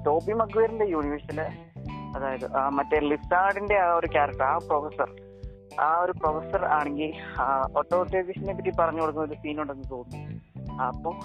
ടോബി 0.05 0.33
മക്വേറിന്റെ 0.41 0.85
യൂണിവേഴ്സിൽ 0.85 1.39
അതായത് 2.15 2.45
മറ്റേ 2.75 2.97
ലിസാർഡിന്റെ 3.05 3.77
ആ 3.81 3.91
ഒരു 3.95 4.07
ക്യാരക്ടർ 4.13 4.45
ആ 4.47 4.57
പ്രൊഫസർ 4.67 5.09
ആ 5.81 5.91
ഒരു 6.01 6.13
പ്രൊഫസർ 6.19 6.61
ആണെങ്കിൽ 6.75 7.11
ഓട്ടോട്ടൈസേഷനെ 7.79 8.53
പറ്റി 8.53 8.71
പറഞ്ഞു 8.77 9.01
കൊടുക്കുന്ന 9.01 9.25
ഒരു 9.27 9.37
സീൻ 9.41 9.57
ഉണ്ടെന്ന് 9.61 9.87
തോന്നുന്നു. 9.89 10.35
അപ്പം 10.85 11.15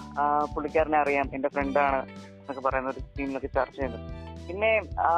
പുള്ളിക്കാരനെ 0.52 0.98
അറിയാം 1.00 1.26
എന്റെ 1.34 1.48
ഫ്രണ്ടാണ് 1.54 2.00
എന്നൊക്കെ 2.34 2.62
പറയുന്ന 2.66 2.90
ഒരു 2.90 3.02
സീനിലൊക്കെ 3.08 3.50
ചർച്ച 3.56 3.76
ചെയ്യുന്നത് 3.76 4.06
പിന്നെ 4.46 4.70
ആ, 5.02 5.10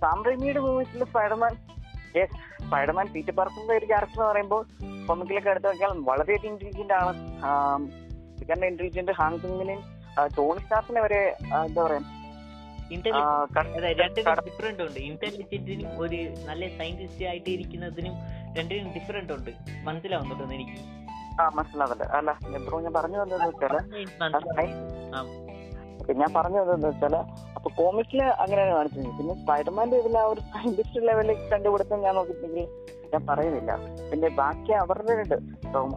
സാം 0.00 0.18
റെമിയുടെ 0.26 0.60
മൂവീസിൽ 0.60 1.02
സ്പൈഡർമാൻ 1.04 1.54
യെസ് 2.14 2.36
സ്പൈഡർമാൻ 2.62 3.06
പീറ്റർ 3.14 3.34
പാർക്കറിന്റെ 3.38 3.74
ഒരു 3.76 3.86
ക്യാരക്ടർ 3.86 4.16
എന്ന് 4.16 4.28
പറയുമ്പോൾ 4.28 4.62
കൊമിക്കിലൊക്കെ 5.08 5.50
എടുത്തു 5.50 5.68
നോക്കിയാൽ 5.68 5.92
വളരെയധികം 6.08 6.54
ഇന്റലിജന്റ് 6.54 6.94
ആണ്. 6.94 7.12
ഇന്റലിജന്റ് 8.68 9.12
ഹാങ്സിങ്ങിനെയും 9.18 9.82
ടോണി 10.36 10.60
സ്റ്റാഫിനെ 10.62 11.00
വരെ 11.00 11.20
എന്താ 11.58 11.80
പറയാ 11.80 12.00
രണ്ടിനും 12.90 13.24
കട- 14.28 14.44
ഡിഫറെന്റ് 14.46 14.82
ഉണ്ട്. 14.82 14.98
ഇന്റലിജന്റിനും 15.00 15.90
ഒരു 15.98 16.18
നല്ല 16.46 16.68
സയന്റിസ്റ്റ് 16.78 17.24
ആയിട്ട് 17.24 17.50
ഇരിക്കുന്നതിനും 17.50 18.14
രണ്ടിനും 18.56 18.92
ഡിഫറെന്റ് 18.94 19.32
ഉണ്ട്. 19.32 19.50
മനസ്സിലാവുന്നുണ്ടോ 19.84 20.54
എനിക്ക്? 20.54 20.78
ആ 21.40 21.48
മനസ്സിലാവില്ല 21.48 22.04
അല്ല 22.12 22.30
ബ്രോ 22.58 22.80
ഞാൻ 22.80 22.92
പറഞ്ഞു 22.92 23.18
വന്നതെന്ന് 23.18 23.48
വെച്ചാൽ. 23.48 23.74
ഞാൻ 26.18 26.30
പറഞ്ഞു 26.34 26.58
വന്നതെന്ന് 26.60 26.88
വെച്ചാൽ 26.88 27.14
അപ്പൊ 27.56 27.70
കോമിക്സിൽ 27.76 28.22
അങ്ങനെയാണ് 28.42 28.74
കാണിച്ചത്. 28.74 29.10
പിന്നെ 29.18 29.34
സ്പൈഡർമാന്റെ 29.34 29.96
ഇതിൽ 29.96 30.18
ആ 30.18 30.24
ഒരു 30.24 30.40
സയന്റിസ്റ്റ് 30.48 31.06
ലെവലിൽ 31.06 31.48
കണ്ടുപിടുത്തം 31.52 32.00
ഞാൻ 32.00 32.14
നോക്കിയിട്ടുണ്ടെങ്കിൽ 32.14 32.66
ഞാൻ 33.12 33.26
പറയുന്നില്ല. 33.26 33.72
പിന്നെ 34.12 34.28
ബാക്കി 34.28 34.72
അവരുടെ 34.72 35.12
ഉണ്ട് 35.12 35.36
ടോം 35.74 35.90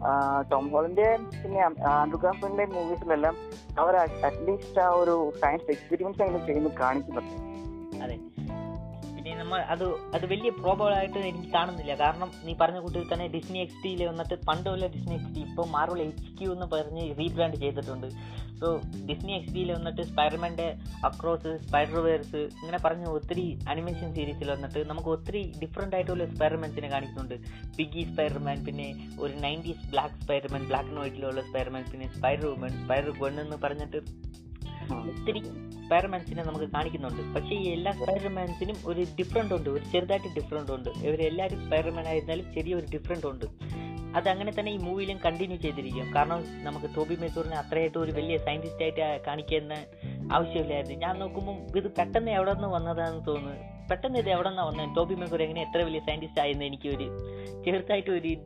ടോം 0.50 0.68
ഹോളിന്റെ 0.68 1.06
പിന്നെ 1.42 1.60
ആൻഡ്രുഗാഫിന്റെ 1.88 2.64
മൂവീസിലെല്ലാം 2.66 3.36
അവർ 3.78 3.96
അറ്റ്ലീസ്റ്റ് 3.96 4.80
ആ 4.80 4.88
ഒരു 4.88 5.32
സയൻസ് 5.42 5.70
എക്സ്പീരിയൻസ് 5.70 6.22
അങ്ങനെ 6.22 6.46
ചെയ്യുന്നു 6.46 6.70
കാണിക്കുന്നുണ്ട് 6.80 7.34
അതെ. 8.04 8.16
നമ്മൾ 9.42 9.60
അത് 9.74 9.86
അത് 10.16 10.24
വലിയ 10.32 10.50
പ്രോബ്ലം 10.62 10.94
ആയിട്ട് 10.98 11.20
എനിക്ക് 11.30 11.48
കാണുന്നില്ല. 11.56 11.92
കാരണം 12.02 12.28
നീ 12.46 12.52
പറഞ്ഞ 12.60 12.78
കൂട്ടിൽ 12.84 13.06
തന്നെ 13.12 13.26
ഡിസ്നി 13.34 13.58
എക്സ് 13.64 13.80
ടിയിൽ 13.84 14.00
വന്നിട്ട് 14.10 14.36
പണ്ടുള്ള 14.48 14.86
ഡിസ്നി 14.94 15.14
എക്സ് 15.18 15.32
ടി 15.36 15.42
ഇപ്പോൾ 15.48 15.66
മാർവൽ 15.76 16.00
എച്ച് 16.04 16.30
ക്യൂ 16.38 16.48
എന്ന് 16.56 16.68
പറഞ്ഞ് 16.74 17.04
റീബ്രാൻഡ് 17.20 17.58
ചെയ്തിട്ടുണ്ട്. 17.64 18.08
സോ 18.60 18.68
ഡിസ്നി 19.08 19.32
എക്സ് 19.36 19.52
ടിയിൽ 19.54 19.70
വന്നിട്ട് 19.76 20.02
സ്പൈഡർമാന്റെ 20.10 20.66
അക്രോസ് 21.08 21.52
സ്പൈഡർ 21.64 21.96
വേഴ്സ് 22.06 22.42
ഇങ്ങനെ 22.60 22.78
പറഞ്ഞ 22.84 23.04
ഒത്തിരി 23.16 23.46
അനിമേഷൻ 23.72 24.08
സീരീസിൽ 24.18 24.50
വന്നിട്ട് 24.54 24.80
നമുക്ക് 24.90 25.10
ഒത്തിരി 25.14 25.42
ഡിഫറെന്റ് 25.62 25.96
ആയിട്ടുള്ള 25.98 26.26
സ്പൈഡർമാൻസിനെ 26.34 26.90
കാണിക്കുന്നുണ്ട്. 26.94 27.36
പിഗി 27.78 28.04
സ്പൈഡർമാൻ 28.12 28.60
പിന്നെ 28.68 28.88
ഒരു 29.22 29.32
nineties 29.46 29.88
black 29.94 30.20
Spiderman 30.24 30.64
black 30.70 30.90
and 30.92 31.02
വൈറ്റിലുള്ള 31.04 31.42
Spiderman 31.48 31.84
പിന്നെ 31.92 32.08
സ്പൈഡർ 32.18 32.46
വുമൻ 32.52 32.74
സ്പൈഡർ 32.84 33.10
ഗൺ 33.22 33.40
എന്ന് 33.46 33.58
പറഞ്ഞിട്ട് 33.64 34.00
ഒത്തിരി 34.90 35.44
സ്പൈഡർമാൻസിനെ 35.86 36.42
നമുക്ക് 36.42 36.64
കാണിക്കുന്നുണ്ട്. 36.64 37.34
പക്ഷേ 37.34 37.54
ഈ 37.54 37.68
എല്ലാ 37.68 37.92
സ്പൈഡർമാൻസിനും 37.92 38.76
ഒരു 38.86 39.00
ഡിഫറെന്റ് 39.00 39.54
ഉണ്ട്. 39.54 39.70
ഒരു 39.70 39.84
ചെറുതായിട്ട് 39.92 40.40
ഡിഫറെന്റ് 40.40 40.72
ഉണ്ട്. 40.72 40.88
ഇവരെല്ലാവരും 40.88 41.66
സ്പൈഡർമാൻ 41.66 42.06
ആയിരുന്നാലും 42.06 42.54
ചെറിയൊരു 42.54 42.86
ഡിഫറെന്റ് 42.94 43.26
ഉണ്ട്. 43.26 43.44
അത് 44.16 44.28
അങ്ങനെ 44.28 44.52
തന്നെ 44.58 44.72
ഈ 44.72 44.76
മൂവിയിലും 44.76 45.18
കണ്ടിന്യൂ 45.24 45.58
ചെയ്തിരിക്കും. 45.58 46.14
കാരണം 46.14 46.64
നമുക്ക് 46.64 46.86
ടോബി 46.96 47.16
മെത്തൂറിനെ 47.16 47.56
അത്രയായിട്ട് 47.56 47.98
ഒരു 47.98 48.12
വലിയ 48.12 48.38
സയന്റിസ്റ്റ് 48.38 48.82
ആയിട്ട് 48.82 49.20
കാണിക്കുന്ന 49.26 49.72
ആവശ്യമില്ലായിരുന്നു. 50.32 50.98
ഞാൻ 50.98 51.18
നോക്കുമ്പോൾ 51.18 51.78
ഇത് 51.78 51.88
പെട്ടെന്ന് 51.88 52.30
എവിടെ 52.30 52.52
നിന്ന് 52.52 52.68
വന്നതാണെന്ന് 52.68 53.26
തോന്നുന്നു. 53.26 53.88
പെട്ടെന്ന് 53.90 54.18
ഇത് 54.18 54.30
എവിടെ 54.30 54.48
നിന്നാണ് 54.48 54.68
വന്നത് 54.68 54.96
ടോബി 54.96 55.14
മെക്കൂർ 55.14 55.42
എങ്ങനെ 55.42 55.62
എത്ര 55.62 55.82
വലിയ 55.82 56.00
സയന്റിസ്റ്റ് 56.00 56.40
ആയെന്ന് 56.40 56.64
എനിക്ക് 56.64 56.88
ഒരു 56.88 57.10
ചെറുതായിട്ട് 57.64 58.10
ഒരു 58.10 58.36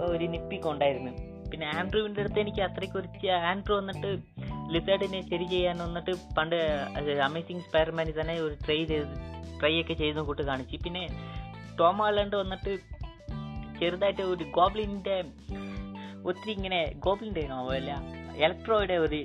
ഒരു 0.00 0.24
നിപ്പിക്ക് 0.24 0.68
ഉണ്ടായിരുന്നു. 0.68 1.37
പിന്നെ 1.50 1.66
ആൻഡ്രൂവിന്റെ 1.76 2.20
അടുത്ത് 2.20 2.40
എനിക്ക് 2.40 2.62
അത്രയ്ക്ക് 2.62 2.98
ഒരു 2.98 3.30
ആൻഡ്രൂ 3.30 3.76
വന്നിട്ട് 3.76 4.10
ലിസേർഡിനെ 4.72 5.20
ശരി 5.30 5.44
ചെയ്യാൻ 5.44 5.78
വന്നിട്ട് 5.78 6.34
പണ്ട് 6.34 6.56
അമേസിങ് 7.24 7.60
സ്പൈഡർമാനിൽ 7.60 8.20
തന്നെ 8.20 8.34
ഒരു 8.40 8.54
ട്രൈ 8.64 8.84
ചെയ്ത് 8.84 9.14
ട്രൈ 9.60 9.80
ഒക്കെ 9.80 9.94
ചെയ്തും 9.94 10.26
കൂട്ട് 10.26 10.42
കാണിച്ചു. 10.42 10.76
പിന്നെ 10.84 11.04
ടോം 11.80 11.98
ഹാലണ്ട് 12.02 12.36
വന്നിട്ട് 12.36 12.72
ചെറുതായിട്ട് 13.80 14.22
ഒരു 14.22 14.44
ഗോബ്ലിന്റെ 14.44 15.16
ഒത്തിരി 16.26 16.52
ഇങ്ങനെ 16.52 16.92
ഗോബ്ലിന്റെ 16.96 17.40
അല്ല 17.76 17.90
ഇലക്ട്രോയുടെ 18.44 18.94
ഒരു 18.94 19.20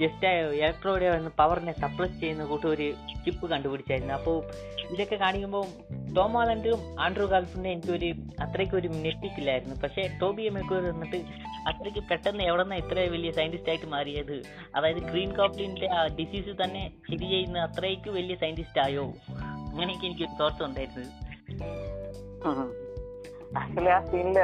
ജസ്റ്റ് 0.00 0.28
ഇലക്ട്രോയുടെ 0.58 1.08
പവറിനെ 1.40 1.72
സപ്രസ് 1.82 2.16
ചെയ്യുന്ന 2.20 2.44
കൂട്ട് 2.44 2.66
ഒരു 2.66 2.86
ചിപ്പ് 3.24 3.46
കണ്ടുപിടിച്ചായിരുന്നു. 3.50 4.14
അപ്പോൾ 4.14 4.36
ഇതൊക്കെ 4.94 5.16
കാണിക്കുമ്പോൾ 5.16 5.64
ടോം 6.16 6.32
ഹാലണ്ടും 6.38 6.80
ആൻഡ്രൂ 7.04 7.26
ഗാൾഫിന്റെ 7.32 7.70
എനിക്കൊരു 7.70 8.10
അത്രയ്ക്ക് 8.44 8.76
ഒരു 8.80 8.88
ഞെട്ടിക്കില്ലായിരുന്നു 9.04 9.76
പക്ഷേ 9.82 10.02
ടോബി 10.22 10.42
എമേക്കൂർ 10.50 10.82
വന്നിട്ട് 10.92 11.20
അത്രയ്ക്ക് 11.70 12.02
പെട്ടെന്ന് 12.10 12.44
എവിടെ 12.48 12.62
നിന്ന് 12.62 12.76
ഇത്ര 12.82 12.98
വലിയ 13.14 13.30
സയന്റിസ്റ്റ് 13.38 13.70
ആയിട്ട് 13.70 13.88
മാറിയത്? 13.94 14.36
അതായത് 14.76 15.00
ഗ്രീൻ 15.10 15.30
കോപ്ലിന്റെ 15.36 15.88
ആ 15.98 16.00
ഡിസീസ് 16.20 16.54
തന്നെ 16.64 16.84
ശരി 17.10 17.26
ചെയ്യുന്ന 17.34 17.58
അത്രയ്ക്ക് 17.68 18.10
വലിയ 18.18 18.36
സയന്റിസ്റ്റ് 18.44 18.82
ആയോ? 18.86 19.06
അങ്ങനെയൊക്കെ 19.70 20.06
എനിക്ക് 20.06 20.28
തോട്ട്സ് 20.40 20.64
ഉണ്ടായിരുന്നു. 20.68 21.08
ആക്ച്വലി 23.58 23.90
ആ 23.96 23.98
സീനിൽ 24.10 24.38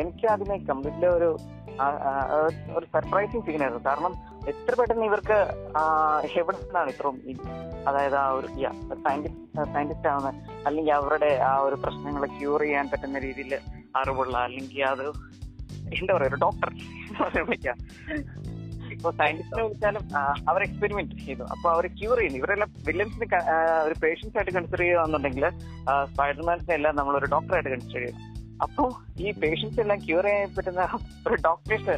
എനിക്ക് 0.00 0.26
അതിനെ 0.32 0.56
കംപ്ലീറ്റ്ലി 0.68 1.08
ഒരു 1.16 1.30
ഒരു 2.76 2.86
സർപ്രൈസിങ് 2.94 3.44
സീനായിരുന്നു 3.46 3.82
കാരണം 3.86 4.12
എത്ര 4.48 4.74
പെട്ടെന്ന് 4.80 5.06
ഇവർക്ക് 5.06 5.38
എവിടെ 6.40 6.58
നിന്നാണ് 6.62 6.90
ഇത്രയും 6.90 7.18
അതായത് 7.88 8.16
ആ 8.16 8.26
ഒരു 8.30 8.48
സയന്റിസ്റ്റ് 9.04 9.66
സയന്റിസ്റ്റ് 9.74 10.08
ആവുന്ന 10.08 10.30
അല്ലെങ്കിൽ 10.66 10.92
അവരുടെ 10.92 11.30
ആ 11.50 11.52
ഒരു 11.58 11.78
പ്രശ്നങ്ങളെ 11.84 12.28
ക്യൂർ 12.38 12.60
ചെയ്യാൻ 12.60 12.88
പറ്റുന്ന 12.92 13.18
രീതിയിൽ 13.18 13.54
അറിവുള്ള 13.96 14.36
അല്ലെങ്കിൽ 14.48 14.84
അത് 14.84 15.06
എന്താ 15.98 16.12
പറയാ 16.14 16.28
ഒരു 16.28 16.40
ഡോക്ടർ 16.46 16.70
വിളിക്കാം 17.40 17.78
ഇപ്പൊ 18.94 19.10
സയന്റിസ്റ്റിനെ 19.18 19.62
വിളിച്ചാലും 19.64 20.02
അവർ 20.48 20.60
എക്സ്പെരിമെന്റ് 20.62 21.16
ചെയ്തു. 21.26 21.44
അപ്പൊ 21.54 21.66
അവർ 21.74 21.84
ക്യൂർ 21.98 22.16
ചെയ്യുന്നു. 22.18 22.38
ഇവരെല്ലാം 22.38 22.70
വില്യംസിന് 22.88 23.26
ഒരു 23.86 23.94
പേഷ്യൻസ് 24.02 24.36
ആയിട്ട് 24.38 24.52
കൺസിഡർ 24.56 24.80
ചെയ്യുകയാണെന്നുണ്ടെങ്കിൽ 24.82 25.44
സ്പൈഡർമാൻസിനെ 26.12 26.74
എല്ലാം 26.78 26.94
നമ്മൾ 26.96 27.14
ഒരു 27.20 27.28
ഡോക്ടറായിട്ട് 27.34 27.70
കൺസിഡർ 27.74 28.02
ചെയ്യും 28.02 28.18
അപ്പോ 28.60 28.84
ഈ 29.18 29.32
പേഷ്യൻസ് 29.32 29.80
എല്ലാം 29.80 29.98
ക്യൂർ 29.98 30.24
ചെയ്യാൻ 30.24 30.54
പറ്റുന്ന 30.56 30.82
ഒരു 31.26 31.34
ഡോക്ടേഴ്സ് 31.44 31.94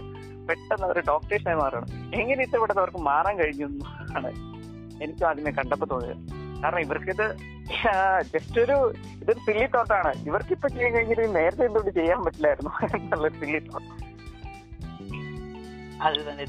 പെട്ടെന്ന് 0.48 0.86
ഒരു 0.86 1.00
ഡോക്ടേഴ്സായി 1.00 1.56
മാറണം 1.56 1.88
എങ്ങനെ 2.14 2.42
ഇത്ര 2.42 2.58
പെട്ടെന്ന് 2.58 2.82
അവർക്ക് 2.82 2.98
മാറാൻ 3.02 3.38
കഴിഞ്ഞു 3.38 3.66
എന്നാണ് 3.66 4.30
എനിക്കും 5.02 5.26
ആദ്യമേ 5.28 5.50
കണ്ടപ്പോ 5.50 5.86
തോന്നിയത്. 5.86 6.22
കാരണം 6.62 6.80
ഇവർക്കിത് 6.80 7.26
ജസ്റ്റ് 8.32 8.60
ഒരു 8.60 8.76
ഇതൊരു 9.22 9.38
സില്ലി 9.38 9.66
തോട്ടാണ് 9.66 10.12
ഇവർക്ക് 10.26 10.52
ഇപ്പൊ 10.52 10.68
ചെയ്യാൻ 10.68 10.92
കഴിഞ്ഞിട്ട് 10.92 11.34
നേരത്തെ 11.34 11.64
എന്തുകൊണ്ട് 11.64 11.90
ചെയ്യാൻ 11.90 12.24
പറ്റില്ലായിരുന്നു 12.24 12.72
എന്നുള്ള 12.98 13.28
സില്ലി 13.28 13.60
തോട്ട് 13.60 13.90
അത് 16.00 16.20
തന്നെ 16.28 16.44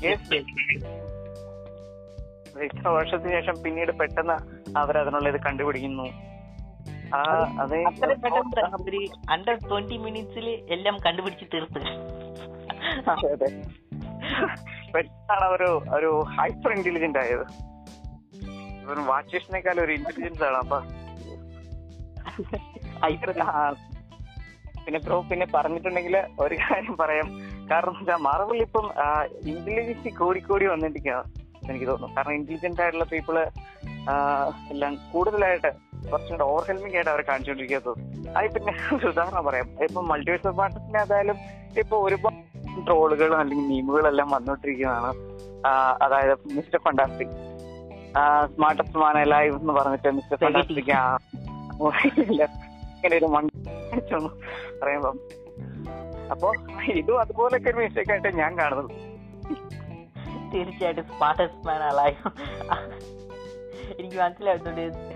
വർഷത്തിന് 2.90 3.32
ശേഷം 3.32 3.56
പിന്നീട് 3.64 3.92
പെട്ടെന്ന് 3.92 4.36
അവർ 4.78 4.98
അതിനുള്ള 4.98 5.30
ഇത് 5.30 5.40
കണ്ടുപിടിക്കുന്നു. 5.42 6.06
അത്ര 7.16 8.08
പെട്ടെന്ന് 8.24 8.78
ഒരു 8.90 9.00
അണ്ടർ 9.34 9.56
ട്വന്റി 9.70 9.98
മിനിറ്റ്സിൽ 10.06 10.48
എല്ലാം 10.76 10.96
കണ്ടുപിടിച്ച് 11.06 11.46
തീർത്ത്. 11.54 11.82
പെട്ടെന്നാണ് 14.94 15.46
ഒരു 15.56 15.70
ഒരു 15.98 16.10
ഹൈപ്പർ 16.38 16.72
ഇന്റലിജന്റ് 16.78 17.20
ആയത്. 17.20 17.46
ഇവൻ 18.84 19.00
വാച്ചേഴ്സിനേക്കാൾ 19.12 19.78
ഒരു 19.86 19.92
ഇന്റലിജൻസ് 19.92 20.44
ആണ് 20.50 20.58
അപ്പൊ. 20.64 20.80
പിന്നെ 24.86 25.00
ബ്രോ 25.06 25.18
പിന്നെ 25.30 25.46
പറഞ്ഞിട്ടുണ്ടെങ്കിൽ 25.56 26.16
ഒരു 26.40 26.56
കാര്യം 26.56 26.96
പറയാം. 27.04 27.28
കാരണം 27.72 27.96
എന്താ 28.00 28.16
മാർവൽ 28.28 28.60
ഇപ്പം 28.68 28.86
ഇന്റലിജൻസ് 29.54 30.12
കൂടി 30.22 30.40
കൂടി 30.40 30.66
വന്നിട്ടിരിക്കുക 30.66 31.18
എനിക്ക് 31.70 31.88
തോന്നുന്നു. 31.90 32.16
കാരണം 32.16 32.36
ഇന്റലിജന്റ് 32.40 32.82
ആയിട്ടുള്ള 32.82 33.06
പീപ്പിൾ 33.14 33.38
എല്ലാം 34.74 34.94
കൂടുതലായിട്ട് 35.12 35.72
കുറച്ചും 36.12 36.36
ഓവർഹെൽമിംഗ് 36.36 36.44
ഓവർ 36.44 36.64
ഹെൽമിംഗ് 36.64 36.96
ആയിട്ട് 36.96 37.10
അവരെ 37.10 37.22
കാണിച്ചുകൊണ്ടിരിക്കുന്നത്. 37.22 38.00
അത് 38.38 38.54
പിന്നെ 38.56 38.74
ഉദാഹരണം 39.10 39.46
പറയാം. 39.46 39.68
ഇപ്പൊ 39.84 40.02
മൾട്ടിവേഴ്സ് 40.02 40.48
ഓഫ് 40.48 40.58
മാർട്ടസിനെ 40.58 41.00
അതായാലും 41.00 41.38
ഇപ്പൊ 41.80 41.98
ഒരുപാട് 41.98 42.40
ട്രോളുകളും 42.88 43.40
അല്ലെങ്കിൽ 43.40 43.66
മീമുകളെല്ലാം 43.68 44.30
വന്നുകൊണ്ടിരിക്കുന്നതാണ് 44.30 45.12
ആ, 45.66 45.72
അതായത് 46.02 46.40
mister 46.54 46.80
fantastic 46.84 47.34
smartest 48.56 48.98
man 48.98 49.24
live 49.30 49.56
എന്ന് 49.56 49.74
പറഞ്ഞിട്ട് 49.74 50.12
മിസ്റ്റർ 50.12 50.38
ഫണ്ടാസ്റ്റിക് 50.38 50.92
ഇങ്ങനെ 52.96 53.16
ഒരു 53.18 53.26
മണ്ണിച്ചു 53.26 54.18
പറയുമ്പം. 54.82 55.16
അപ്പൊ 56.32 56.50
ഇതും 56.94 57.20
അതുപോലൊക്കെ 57.20 57.70
ഒരു 57.70 57.78
മിസ്റ്റേക്ക് 57.78 58.12
ആയിട്ട് 58.12 58.28
ഞാൻ 58.38 58.60
കാണുന്നത്. 58.60 58.92
തീർച്ചയായിട്ടും 60.54 61.06
സ്മാർട്ടസ്റ്റ് 61.06 61.68
മാൻ 61.68 61.82
ആളായി 61.84 62.16
എനിക്ക് 64.00 64.18
മനസ്സിലാവുന്നുണ്ട് 64.18 65.13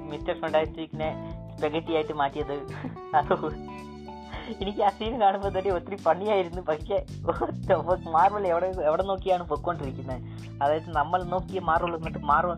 മിസ്റ്റർ 0.00 0.40
ഫണ്ടാസ്റ്റിക്കിനെ 0.40 1.08
സ്പെഗറ്റി 1.56 1.94
ആയിട്ട് 1.94 2.12
മാറ്റിയത്. 2.12 2.54
അത് 3.14 3.34
എനിക്ക് 4.62 4.82
ആ 4.82 4.88
സീൻ 4.88 5.20
കാണുമ്പോൾ 5.20 5.48
തന്നെ 5.48 5.72
ഒത്തിരി 5.72 5.96
പണിയായിരുന്നു. 6.06 6.62
പക്ഷേ 6.62 7.06
മാർവൽ 8.10 8.46
എവിടെ 8.46 8.66
എവിടെ 8.66 9.02
നോക്കിയാണ് 9.02 9.48
പൊയ്ക്കൊണ്ടിരിക്കുന്നത് 9.48 10.20
അതായത് 10.62 10.88
നമ്മൾ 10.88 11.22
നോക്കിയ 11.22 11.60
മാർവൽ 11.60 11.94
എന്നിട്ട് 11.96 12.18
മാർവൽ 12.18 12.56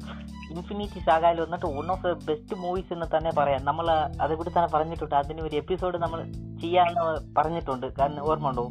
ഇൻഫിനിറ്റി 0.52 1.00
സാഗായിൽ 1.00 1.40
വന്നിട്ട് 1.40 1.66
one 1.66 1.90
of 1.92 2.06
the 2.06 2.12
best 2.12 2.54
movies 2.54 2.92
എന്ന് 2.92 3.06
തന്നെ 3.16 3.30
പറയാം. 3.30 3.64
നമ്മൾ 3.64 3.90
അതിവിടെ 4.20 4.48
തന്നെ 4.48 4.66
പറഞ്ഞിട്ടുണ്ട്. 4.66 5.14
അതിന് 5.14 5.40
ഒരു 5.40 5.56
എപ്പിസോഡ് 5.56 5.98
നമ്മൾ 5.98 6.24
ചെയ്യാമെന്ന് 6.60 7.34
പറഞ്ഞിട്ടുണ്ട്. 7.36 7.86
കാരണം 7.86 8.30
ഓർമ്മ 8.30 8.48
ഉണ്ടോ? 8.48 8.70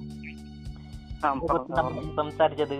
സംസാരിച്ചത്. 2.15 2.77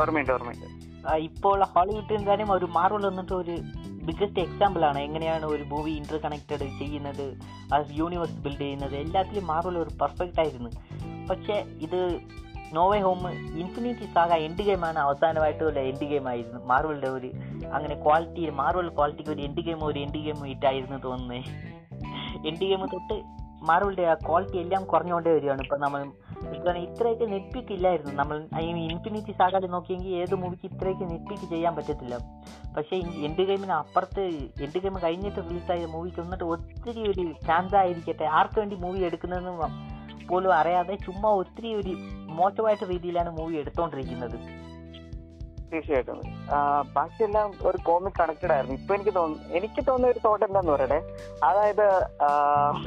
ഓർമ്മയുണ്ട് 0.00 0.32
ഓർമ്മയുണ്ട്. 0.32 0.66
ഇപ്പോൾ 1.14 1.64
ഹോളിവുഡിൽ 1.64 2.34
തന്നെ 2.34 2.52
ഒരു 2.54 2.64
മാർവൽ 2.64 3.06
വന്നിട്ട് 3.06 3.32
ഒരു 3.32 3.56
ബിഗ്ഗസ്റ്റ് 4.04 4.40
എക്സാമ്പിൾ 4.40 4.84
ആണ്. 4.84 4.98
എങ്ങനെയാണ് 4.98 5.46
ഒരു 5.46 5.62
മൂവി 5.62 5.90
ഇന്റർ 5.90 6.16
കണക്റ്റഡ് 6.16 6.66
ചെയ്യുന്നത്? 6.78 7.38
ആ 7.74 7.84
യൂണിവേഴ്സ് 7.90 8.38
ബിൽഡ് 8.38 8.60
ചെയ്യുന്നത്. 8.60 8.96
എല്ലാത്തിലും 8.96 9.46
മാർവൽ 9.46 9.78
ഒരു 9.78 9.90
പെർഫെക്റ്റ് 10.00 10.40
ആയിരുന്നു. 10.40 10.70
പക്ഷേ 11.30 11.64
ഇത് 11.82 12.20
no way 12.72 12.98
home 13.00 13.30
infinity 13.58 14.06
saga 14.14 14.32
end 14.32 14.62
ഗെയിമാണ് 14.62 14.98
അവസാനമായിട്ടുള്ള 14.98 15.80
എൻഡ് 15.80 16.04
ഗെയിം 16.04 16.28
ആയിരുന്നു. 16.28 16.64
മാർവലിന്റെ 16.64 17.08
ഒരു 17.08 17.30
അങ്ങനെ 17.72 18.02
ക്വാളിറ്റി 18.02 18.50
മാർവൽ 18.50 18.88
ക്വാളിറ്റിക്ക് 18.88 19.30
ഒരു 19.30 19.42
എൻഡ് 19.42 19.60
ഗെയിം 19.60 19.84
ഒരു 19.84 19.98
എൻഡ് 19.98 20.18
ഗെയിം 20.18 20.48
ഇട്ടായിരുന്നു 20.48 20.98
തോന്നുന്നത് 20.98 21.36
എൻഡ് 22.46 22.60
ഗെയിം 22.60 22.86
തൊട്ട് 22.86 23.22
മാർവലിന്റെ 23.62 24.06
ആ 24.06 24.14
ക്വാളിറ്റി 24.14 24.58
എല്ലാം 24.58 24.84
കുറഞ്ഞുകൊണ്ടേ 24.84 25.32
വരികയാണ്. 25.32 25.62
ഇപ്പം 25.62 25.80
നമ്മൾ 25.80 26.00
ഇതാണ് 26.56 26.80
ഇത്രയൊക്കെ 26.86 27.24
നെറ്റ്പിക്ക് 27.24 27.72
ഇല്ലായിരുന്നു 27.76 28.12
നമ്മൾ 28.20 28.36
മീൻ 28.76 28.90
ഇൻഫിനിറ്റി 28.92 29.32
സാഗാൽ 29.40 29.64
നോക്കിയെങ്കിൽ 29.74 30.10
ഏത് 30.22 30.34
മൂവിക്ക് 30.42 30.66
ഇത്രയൊക്കെ 30.72 31.04
നെറ്റ്പിക്ക് 31.12 31.46
ചെയ്യാൻ 31.52 31.72
പറ്റത്തില്ല. 31.76 32.16
പക്ഷേ 32.76 32.96
എൻഡ് 33.26 33.44
ഗെയിമിന് 33.50 33.72
അപ്പുറത്ത് 33.72 34.24
എൻഡ് 34.64 34.82
ഗെയിം 34.84 34.96
കഴിഞ്ഞിട്ട് 35.04 35.40
റിലീസായ 35.48 35.86
മൂവിക്ക് 35.94 36.20
വന്നിട്ട് 36.20 36.44
ഒത്തിരി 36.44 37.02
ഒരു 37.12 37.24
ചാൻസ് 37.46 37.76
ആയിരിക്കട്ടെ. 37.82 38.26
ആർക്ക് 38.38 38.58
വേണ്ടി 38.60 38.76
മൂവി 38.84 39.00
എടുക്കുന്നതെന്ന് 39.08 39.70
പോലും 40.28 40.52
അറിയാതെ 40.54 40.94
ചുമ്മാ 41.06 41.30
ഒത്തിരി 41.40 41.70
ഒരു 41.80 41.94
മോശമായിട്ട് 42.38 42.84
രീതിയിലാണ് 42.90 43.30
മൂവി 43.38 43.54
എടുത്തോണ്ടിരിക്കുന്നത്. 43.62 44.36
തീർച്ചയായിട്ടും. 45.72 46.18
ബാക്കിയെല്ലാം 46.96 47.48
ഒരു 47.68 47.78
കോമിക് 47.86 48.16
കണക്റ്റഡ് 48.20 48.52
ആയിരുന്നു. 48.52 48.74
ഇപ്പൊ 48.80 48.94
എനിക്ക് 48.94 49.14
തോന്നുന്നു 49.16 49.54
എനിക്ക് 49.58 49.80
തോന്നുന്ന 49.88 50.12
ഒരു 50.14 50.20
തോട്ട് 50.24 50.44
എന്താന്ന് 50.44 50.72
പറയട്ടെ? 50.72 50.98
അതായത് 51.48 51.86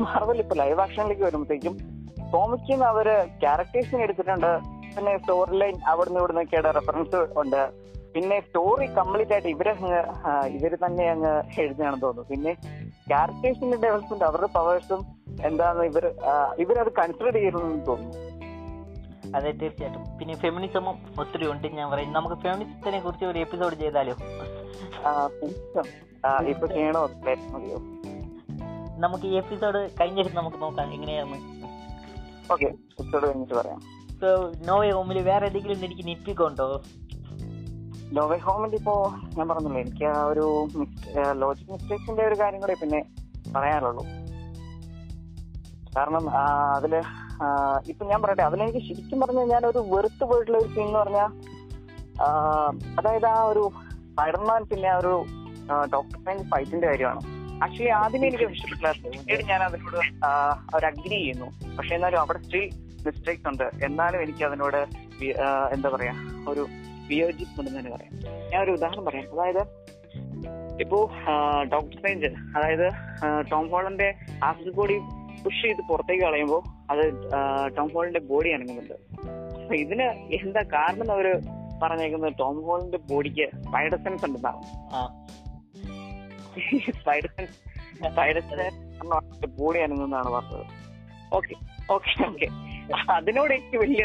മാർവൽ 0.01 0.39
ഇപ്പൊ 0.43 0.55
ലൈവ് 0.55 0.81
ആക്ഷനിലേക്ക് 0.85 1.23
വരുമ്പോഴത്തേക്കും 1.23 1.75
കോമിക്കിൽ 2.33 2.81
അവർ 2.91 3.07
ക്യാരക്ടേഴ്സിനെ 3.43 4.01
എടുത്തിട്ടുണ്ട്. 4.05 4.51
പിന്നെ 4.95 5.13
സ്റ്റോറി 5.21 5.55
ലൈൻ 5.61 5.75
അവിടെ 5.91 6.09
നിന്ന് 6.15 6.41
ഒക്കെയുടെ 6.43 6.71
റെഫറൻസ് 6.77 7.19
ഉണ്ട്. 7.41 7.61
പിന്നെ 8.13 8.37
സ്റ്റോറി 8.45 8.85
കംപ്ലീറ്റ് 8.97 9.33
ആയിട്ട് 9.35 9.49
ഇവരെ 9.55 9.73
ഇവർ 10.57 10.71
തന്നെ 10.85 11.05
അങ്ങ് 11.13 11.33
എഴുതുകയാണെന്ന് 11.61 12.03
തോന്നുന്നു. 12.05 12.29
പിന്നെ 12.31 12.53
ക്യാരക്ടേഴ്സിന്റെ 13.09 13.77
ഡെവലപ്മെന്റ് 13.83 14.25
അവരുടെ 14.29 14.49
പവേഴ്സും 14.55 15.01
എന്താന്ന് 15.47 15.83
ഇവർ 15.91 16.05
ഇവരത് 16.63 16.91
കൺസിഡർ 16.99 17.33
ചെയ്യുന്നു 17.37 17.61
തോന്നുന്നു. 17.89 18.23
അതെ 19.37 19.51
തീർച്ചയായിട്ടും. 19.61 20.03
പിന്നെ 20.19 20.35
ഫെമിനിസമും 20.43 20.97
ഒത്തിരി 21.21 21.45
ഉണ്ട്. 21.53 21.67
ഞാൻ 21.79 21.87
പറയും 21.93 22.11
നമുക്ക് 22.17 22.37
ഫെമിനിസത്തിനെ 22.45 22.99
കുറിച്ച് 23.05 23.25
ഒരു 23.31 23.39
എപ്പിസോഡ് 23.45 23.75
ചെയ്താലോ? 23.83 24.15
ഇപ്പൊ 26.51 26.67
ചെയ്യണോ? 26.75 27.03
മതിയോ 27.53 27.79
നമുക്ക് 29.03 29.25
ഈ 29.31 29.35
എപ്പിസോഡ് 29.41 29.79
കഴിഞ്ഞിട്ട് 29.99 30.31
നമുക്ക് 30.37 30.57
നോക്കാം 30.61 30.93
എങ്ങനെയാന്ന്. 30.97 31.39
ഓക്കെ 32.53 32.67
എപ്പിസോഡ് 32.99 33.23
കഴിഞ്ഞിട്ട് 33.27 33.55
പറയാം. 33.59 33.79
സോ 34.21 34.27
നോവേ 34.67 34.89
ഹോമിൽ 34.97 35.17
വേറെ 35.29 35.45
ഏതെങ്കിലും 35.49 35.83
എനിക്ക് 35.87 36.03
നിപ്പിക്കുണ്ടോ 36.07 36.67
നോവേ 38.17 38.37
ഹോമിന്റെ 38.45 38.77
ഇപ്പോ 38.77 38.93
ഞാൻ 39.37 39.45
പറഞ്ഞല്ലോ 39.49 39.79
എനിക്ക് 39.85 40.05
ആ 40.13 40.17
ഒരു 40.31 40.45
ലോജിക് 41.41 41.71
മിസ്റ്റേക്സിന്റെ 41.71 42.23
ഒരു 42.29 42.35
കാര്യം 42.41 42.61
കൂടെ 42.63 42.75
പിന്നെ 42.81 42.99
പറയാനുള്ളൂ. 43.55 44.03
കാരണം 45.97 46.25
അതിൽ 46.77 46.93
ഇപ്പൊ 47.91 48.03
ഞാൻ 48.11 48.19
പറയട്ടെ 48.23 48.43
അതിലെനിക്ക് 48.47 48.81
ശരിക്കും 48.87 49.19
പറഞ്ഞു 49.23 49.43
ഞാൻ 49.53 49.63
ഒരു 49.71 49.79
വെറുത്ത് 49.93 50.23
പോയിട്ടുള്ള 50.29 50.57
ഒരു 50.63 50.69
സീൻ 50.75 50.87
എന്ന് 50.87 50.99
പറഞ്ഞാൽ 50.99 51.31
അതായത് 52.99 53.27
ആ 53.33 53.37
ഒരു 53.51 53.63
സ്പൈഡർമാൻ 54.11 54.61
പിന്നെ 54.71 54.89
ആ 54.93 54.99
ഒരു 55.03 55.13
ഡോക്ടർ 55.93 56.17
ഫൈറ്റിന്റെ 56.53 56.87
കാര്യമാണ്. 56.87 57.21
ആക്ച്വലി 57.63 57.91
ആദ്യമേ 57.99 58.25
എനിക്ക് 58.27 58.45
ഇഷ്ടപ്പെട്ടില്ലായിരുന്നു 58.55 59.09
പിന്നീട് 59.13 59.43
ഞാൻ 59.51 59.61
അതിനോട് 59.67 59.99
അവർ 60.73 60.83
അഗ്രി 60.89 61.15
ചെയ്യുന്നു. 61.15 61.47
പക്ഷെ 61.77 61.93
എന്നാലും 61.95 62.19
അവിടെ 62.23 62.39
സ്റ്റിൽ 62.43 62.65
മിസ്റ്റേക്സ് 63.05 63.47
ഉണ്ട്. 63.51 63.67
എന്നാലും 63.85 64.19
എനിക്ക് 64.25 64.43
അതിനോട് 64.45 64.79
എന്താ 65.75 65.89
പറയാ 65.95 66.13
ഒരു 66.51 66.63
വിയോജിപ്പുണ്ടെന്ന് 67.09 67.79
തന്നെ 67.79 67.91
പറയാം. 67.95 68.13
ഞാൻ 68.51 68.59
ഒരു 68.63 68.71
ഉദാഹരണം 68.77 69.05
പറയാം. 69.05 69.27
അതായത് 69.35 69.61
ഇപ്പോ 70.81 70.97
ഡോക്ടർ 71.73 71.93
സ്ട്രേഞ്ച് 71.97 72.29
അതായത് 72.57 72.87
ടോം 73.51 73.65
ഹോളന്റെ 73.69 74.09
ആസിഡ് 74.43 74.73
ബോഡി 74.79 74.97
പുഷ് 75.43 75.61
ചെയ്ത് 75.63 75.81
പുറത്തേക്ക് 75.89 76.23
കളയുമ്പോൾ 76.23 76.61
അത് 76.91 77.03
ടോം 77.77 77.89
ഹോളിന്റെ 77.93 78.21
ബോഡി 78.31 78.49
അനങ്ങുന്നുണ്ട്. 78.49 78.97
അപ്പൊ 79.59 79.73
ഇതിന് 79.83 80.07
എന്താ 80.39 80.61
കാരണം 80.73 81.09
അവർ 81.11 81.27
പറഞ്ഞേക്കുന്നത്? 81.83 82.33
ടോം 82.39 82.57
ഹോളിന്റെ 82.67 82.99
ബോഡിക്ക് 83.11 83.47
സ്പൈഡർ 83.65 83.97
സെൻസ് 84.05 84.25
ഉണ്ടെന്നാണ്. 84.25 84.61
അനങ്ങുന്നതാണ് 89.85 90.29
പറഞ്ഞത്. 90.35 90.65
ഓക്കെ 91.37 91.55
ഓക്കെ 91.95 92.11
ഓക്കെ 92.27 92.47
അതിനോട് 93.17 93.51
എനിക്ക് 93.57 93.77
വലിയ 93.83 94.03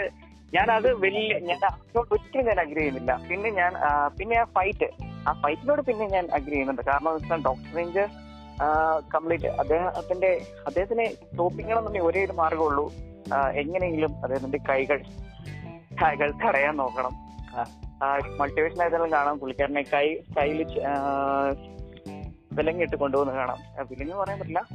ഞാൻ 0.55 0.69
അത് 0.77 0.89
വലിയ 1.03 1.33
ഞാൻ 1.49 1.61
അതിനോട് 1.69 2.11
ഒരിക്കലും 2.15 2.45
ഞാൻ 2.49 2.59
അഗ്രി 2.65 2.81
ചെയ്യുന്നില്ല. 2.81 3.13
പിന്നെ 3.29 3.51
ഞാൻ 3.61 3.73
പിന്നെ 4.19 4.37
ആ 4.41 4.45
ഫൈറ്റ് 4.57 4.89
ആ 5.29 5.33
ഫൈറ്റിനോട് 5.43 5.83
പിന്നെ 5.89 6.05
ഞാൻ 6.15 6.25
അഗ്രി 6.39 6.55
ചെയ്യുന്നുണ്ട്. 6.55 6.83
കാരണം 6.91 7.09
എന്ന് 7.11 7.21
വെച്ചാൽ 7.21 7.43
ഡോക്ടർ 7.49 7.71
റേഞ്ച് 7.79 8.05
കംപ്ലീറ്റ് 9.15 9.49
അദ്ദേഹത്തിന്റെ 9.63 10.31
അദ്ദേഹത്തിനെ 10.67 11.07
തോപ്പിക്കണമെന്നുണ്ടെങ്കിൽ 11.39 12.09
ഒരേ 12.11 12.23
ഒരു 12.25 12.35
മാർഗമുള്ളൂ 12.41 12.87
എങ്ങനെയെങ്കിലും 13.63 14.13
അദ്ദേഹത്തിന്റെ 14.25 14.61
കൈകൾ 14.71 14.99
കൈകൾ 16.03 16.29
തടയാൻ 16.43 16.75
നോക്കണം. 16.83 17.15
മൾട്ടിവേഷൻ 18.41 18.79
ആയതെല്ലാം 18.83 19.11
കാണാം. 19.13 19.39
പുള്ളിക്കാരനെ 19.41 19.83
കൈ 19.95 20.07
കയ്യിൽ 20.37 20.61
വിലങ്ങിട്ട് 22.55 22.97
കൊണ്ടുപോകുന്ന 22.97 23.39
കാണാം. 23.41 23.59
വിലങ്ങ് 23.91 24.17
പറയാൻ 24.17 24.39
പറ്റില്ല. 24.39 24.67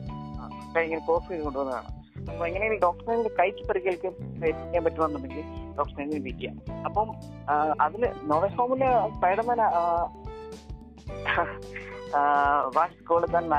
ഇങ്ങനെ 0.81 1.05
ക്രോസ് 1.05 1.29
ചെയ്ത് 1.29 1.43
കൊണ്ടുപോകുന്ന 1.43 1.75
കാണാം. 1.75 1.97
അപ്പൊ 2.31 2.47
എങ്ങനെയാണ് 2.47 2.75
ഡോക്ടറിന്റെ 2.75 3.29
കൈക്ക് 3.39 3.67
പരിക്കേൽക്കും 3.67 4.13
എത്തിക്കാൻ 4.47 4.83
പറ്റുമെന്നുണ്ടെങ്കിൽ 4.83 5.43
ഡോക്ടറിനെ 5.77 6.19
ബീറ്റ് 6.19 6.49
അപ്പം 6.85 7.11
അതിൽ 7.81 8.11
നോവൽ 8.23 8.55
ഹോമിൽ 8.55 8.79
Spiderman 9.15 9.57
what's 12.75 13.03
call 13.03 13.25
than 13.25 13.49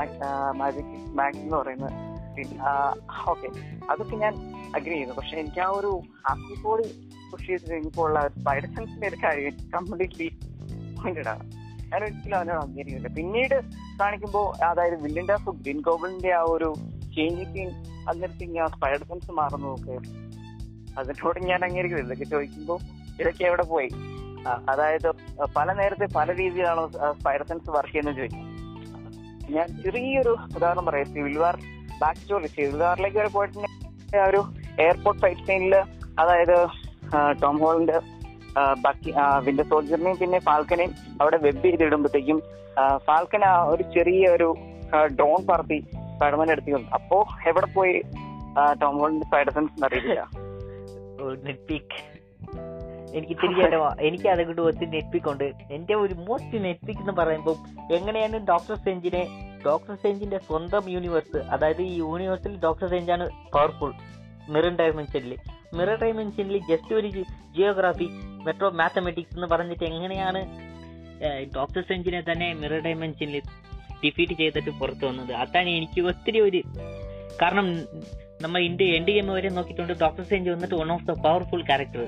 magic 0.58 1.16
max 1.18 1.38
എന്ന് 1.38 1.56
പറയുന്ന 1.56 1.88
ഓക്കെ 3.28 3.48
അതൊക്കെ 3.90 4.16
ഞാൻ 4.16 4.34
അഗ്രി 4.76 4.90
ചെയ്യുന്നു 4.90 5.14
പക്ഷെ 5.14 5.36
എനിക്ക് 5.36 5.60
ആ 5.60 5.68
ഒരു 5.68 6.00
ആസിബോഡി 6.30 7.10
പുഷ് 7.32 7.46
ചെയ്ത് 7.46 7.70
കഴിഞ്ഞപ്പോൾ 7.70 8.08
ഉള്ള 8.08 8.28
സ്പൈഡർ 8.28 8.74
സെൻസിന്റെ 8.74 9.08
ഒരു 9.08 9.16
കാര്യം 9.24 9.70
കംപ്ലീറ്റ്ലി 9.70 10.28
പോയിന്റഡ് 11.02 11.28
ആണ്. 11.28 11.57
ഞാൻ 11.90 12.04
ഒരിക്കലും 12.04 12.36
അവനോട് 12.36 12.60
അംഗീകരിക്കുന്നില്ല 12.60 13.08
പിന്നീട് 13.16 13.56
കാണിക്കുമ്പോൾ 14.00 14.64
അതായത് 14.64 15.02
വില്ലിന്റെ 15.02 15.34
ഓഫ് 15.34 15.50
ഗ്രീൻ 15.60 15.80
ഗോബിളിന്റെ 15.80 16.32
ആ 16.32 16.42
ഒരു 16.48 16.68
ചേഞ്ചിങ് 17.14 17.72
അങ്ങനത്തെ 18.08 18.44
ഇങ്ങനെ 18.44 18.68
സ്പൈഡർ 18.68 19.04
സെൻസ് 19.04 19.30
മാറുന്നതൊക്കെ 19.30 19.96
അതിനോട് 20.96 21.38
ഞാൻ 21.46 21.64
അംഗീകരിക്കുന്നില്ല. 21.64 22.12
ഇതൊക്കെ 22.12 22.24
ചോദിക്കുമ്പോൾ 22.26 22.78
ഇതൊക്കെ 23.20 23.44
എവിടെ 23.44 23.62
പോയി? 23.62 23.88
ആ. 24.46 24.52
അതായത് 24.68 25.08
പല 25.56 25.72
നേരത്തെ 25.72 26.06
പല 26.16 26.32
രീതിയിലാണ് 26.36 26.82
സ്പൈഡർ 27.18 27.46
സെൻസ് 27.46 27.70
വർക്ക് 27.70 27.92
ചെയ്യുന്നത് 27.92 28.16
ചോദിക്കും. 28.16 28.44
ഞാൻ 29.50 29.66
ചെറിയൊരു 29.82 30.32
ഉദാഹരണം 30.56 30.86
പറയാം. 30.86 31.06
Civil 31.06 31.38
war 31.38 31.56
back 32.00 32.20
story 32.20 32.46
civil 32.46 32.76
വാറിലേക്ക് 32.76 33.18
വരെ 33.18 33.28
പോയിട്ടുണ്ടെങ്കിൽ 33.28 34.18
ആ 34.18 34.26
ഒരു 34.26 34.40
എയർപോർട്ട് 34.78 35.20
ഫൈറ്റ് 35.20 35.46
സീനിൽ 35.46 35.74
അതായത് 36.18 36.56
ടോം 37.42 37.58
ഹോളിന്റെ 37.58 37.96
ആ, 37.96 38.17
ബാക്കി 38.80 39.14
വിന്റർ 39.44 39.64
സോൾജറിനെയും 39.68 40.18
പിന്നെ 40.18 40.38
ഫാൽക്കനെയും 40.38 40.94
അവിടെ 41.20 41.36
വെബ് 41.36 41.62
ചെയ്തിടുമ്പോഴത്തേക്കും 41.62 42.42
ഫാൽക്കൻ 42.96 43.44
ആ 43.44 43.62
ഒരു 43.62 43.82
ചെറിയ 43.82 44.28
ഒരു 44.28 44.54
ഡ്രോൺ 45.06 45.46
പറത്തി 45.46 45.80
സ്പൈഡർമാൻ 46.14 46.50
എടുത്തു 46.50 46.78
അപ്പോ 46.94 47.26
എവിടെ 47.46 47.66
പോയി 47.66 48.02
ടോം 48.82 48.98
ഹോളിന്റെ 48.98 49.26
സ്പൈഡർ 49.26 49.52
സെൻസ് 49.52 49.84
അറിയില്ല 49.84 50.20
എനിക്ക് 53.14 53.34
തിരികെ 53.42 53.66
എനിക്ക് 53.98 54.28
അതുകൊണ്ട് 54.28 54.62
ഒത്തിരി 54.62 54.90
നെറ്റ്പിക് 54.90 55.28
ഉണ്ട്. 55.30 55.52
എന്റെ 55.70 55.94
ഒരു 55.94 56.14
മോസ്റ്റ് 56.14 56.64
നെറ്റ്പിക് 56.64 57.00
എന്ന് 57.00 57.12
പറയുമ്പോൾ 57.12 57.56
എങ്ങനെയാണ് 57.94 58.38
ഡോക്ടർ 58.48 58.74
സെഞ്ചിനെ 58.74 59.22
ഡോക്ടർ 59.66 59.94
സെഞ്ചിന്റെ 59.94 60.38
സ്വന്തം 60.38 60.90
യൂണിവേഴ്സ് 60.90 61.36
അതായത് 61.50 61.82
ഈ 61.82 61.96
യൂണിവേഴ്സിൽ 61.96 62.60
ഡോക്ടർ 62.60 62.88
സെഞ്ചാണ് 62.88 63.28
പവർഫുൾ 63.52 63.92
മിറർ 64.54 64.74
ഡയമെൻഷനിൽ 64.80 65.32
മിറർ 65.78 65.96
ഡയമെൻഷനിൽ 66.02 66.58
ജസ്റ്റ് 66.70 66.92
ഒരു 66.98 67.08
ജിയോഗ്രാഫി 67.56 68.08
മെട്രോ 68.46 68.68
മാത്തമെറ്റിക്സ് 68.80 69.34
എന്ന് 69.38 69.48
പറഞ്ഞിട്ട് 69.54 69.84
എങ്ങനെയാണ് 69.90 70.40
ഡോക്ടർ 71.56 71.82
സെഞ്ചിനെ 71.90 72.20
തന്നെ 72.30 72.48
മിറർ 72.62 72.80
ഡയമെൻഷനിൽ 72.86 73.44
ഡിഫീറ്റ് 74.02 74.34
ചെയ്തിട്ട് 74.40 74.72
പുറത്തു 74.80 75.04
വന്നത്. 75.08 75.32
അതാണ് 75.42 75.70
എനിക്ക് 75.78 76.00
ഒത്തിരി 76.10 76.40
ഒരു 76.48 76.60
കാരണം. 77.40 77.68
നമ്മൾ 78.44 78.60
ഇന്ത്യ 78.68 78.96
എൻഡ് 78.96 79.12
ഗെയിം 79.14 79.30
വരെ 79.36 79.48
നോക്കിയിട്ടുണ്ട്. 79.56 79.94
ഡോക്ടർ 80.02 80.24
സെഞ്ച് 80.32 80.50
വന്നിട്ട് 80.54 80.76
one 80.80 80.90
of 80.96 81.06
the 81.08 81.14
powerful 81.24 81.62
character 81.70 82.04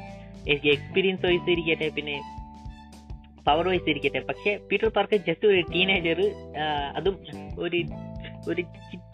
experience 0.74 1.24
wise 1.28 1.50
ഇരിക്കട്ടെ 1.54 1.88
പിന്നെ 1.96 2.14
പവർ 3.48 3.66
വൈസ് 3.70 3.88
ഇരിക്കട്ടെ. 3.92 4.20
പക്ഷേ 4.28 4.50
പീറ്റർ 4.70 4.88
പാർക്ക് 4.96 5.16
ജസ്റ്റ് 5.28 5.46
ഒരു 5.52 5.60
ടീനേജർ 5.72 6.20
അതും 6.98 7.16
ഒരു 7.64 7.78
ഒരു 8.48 8.62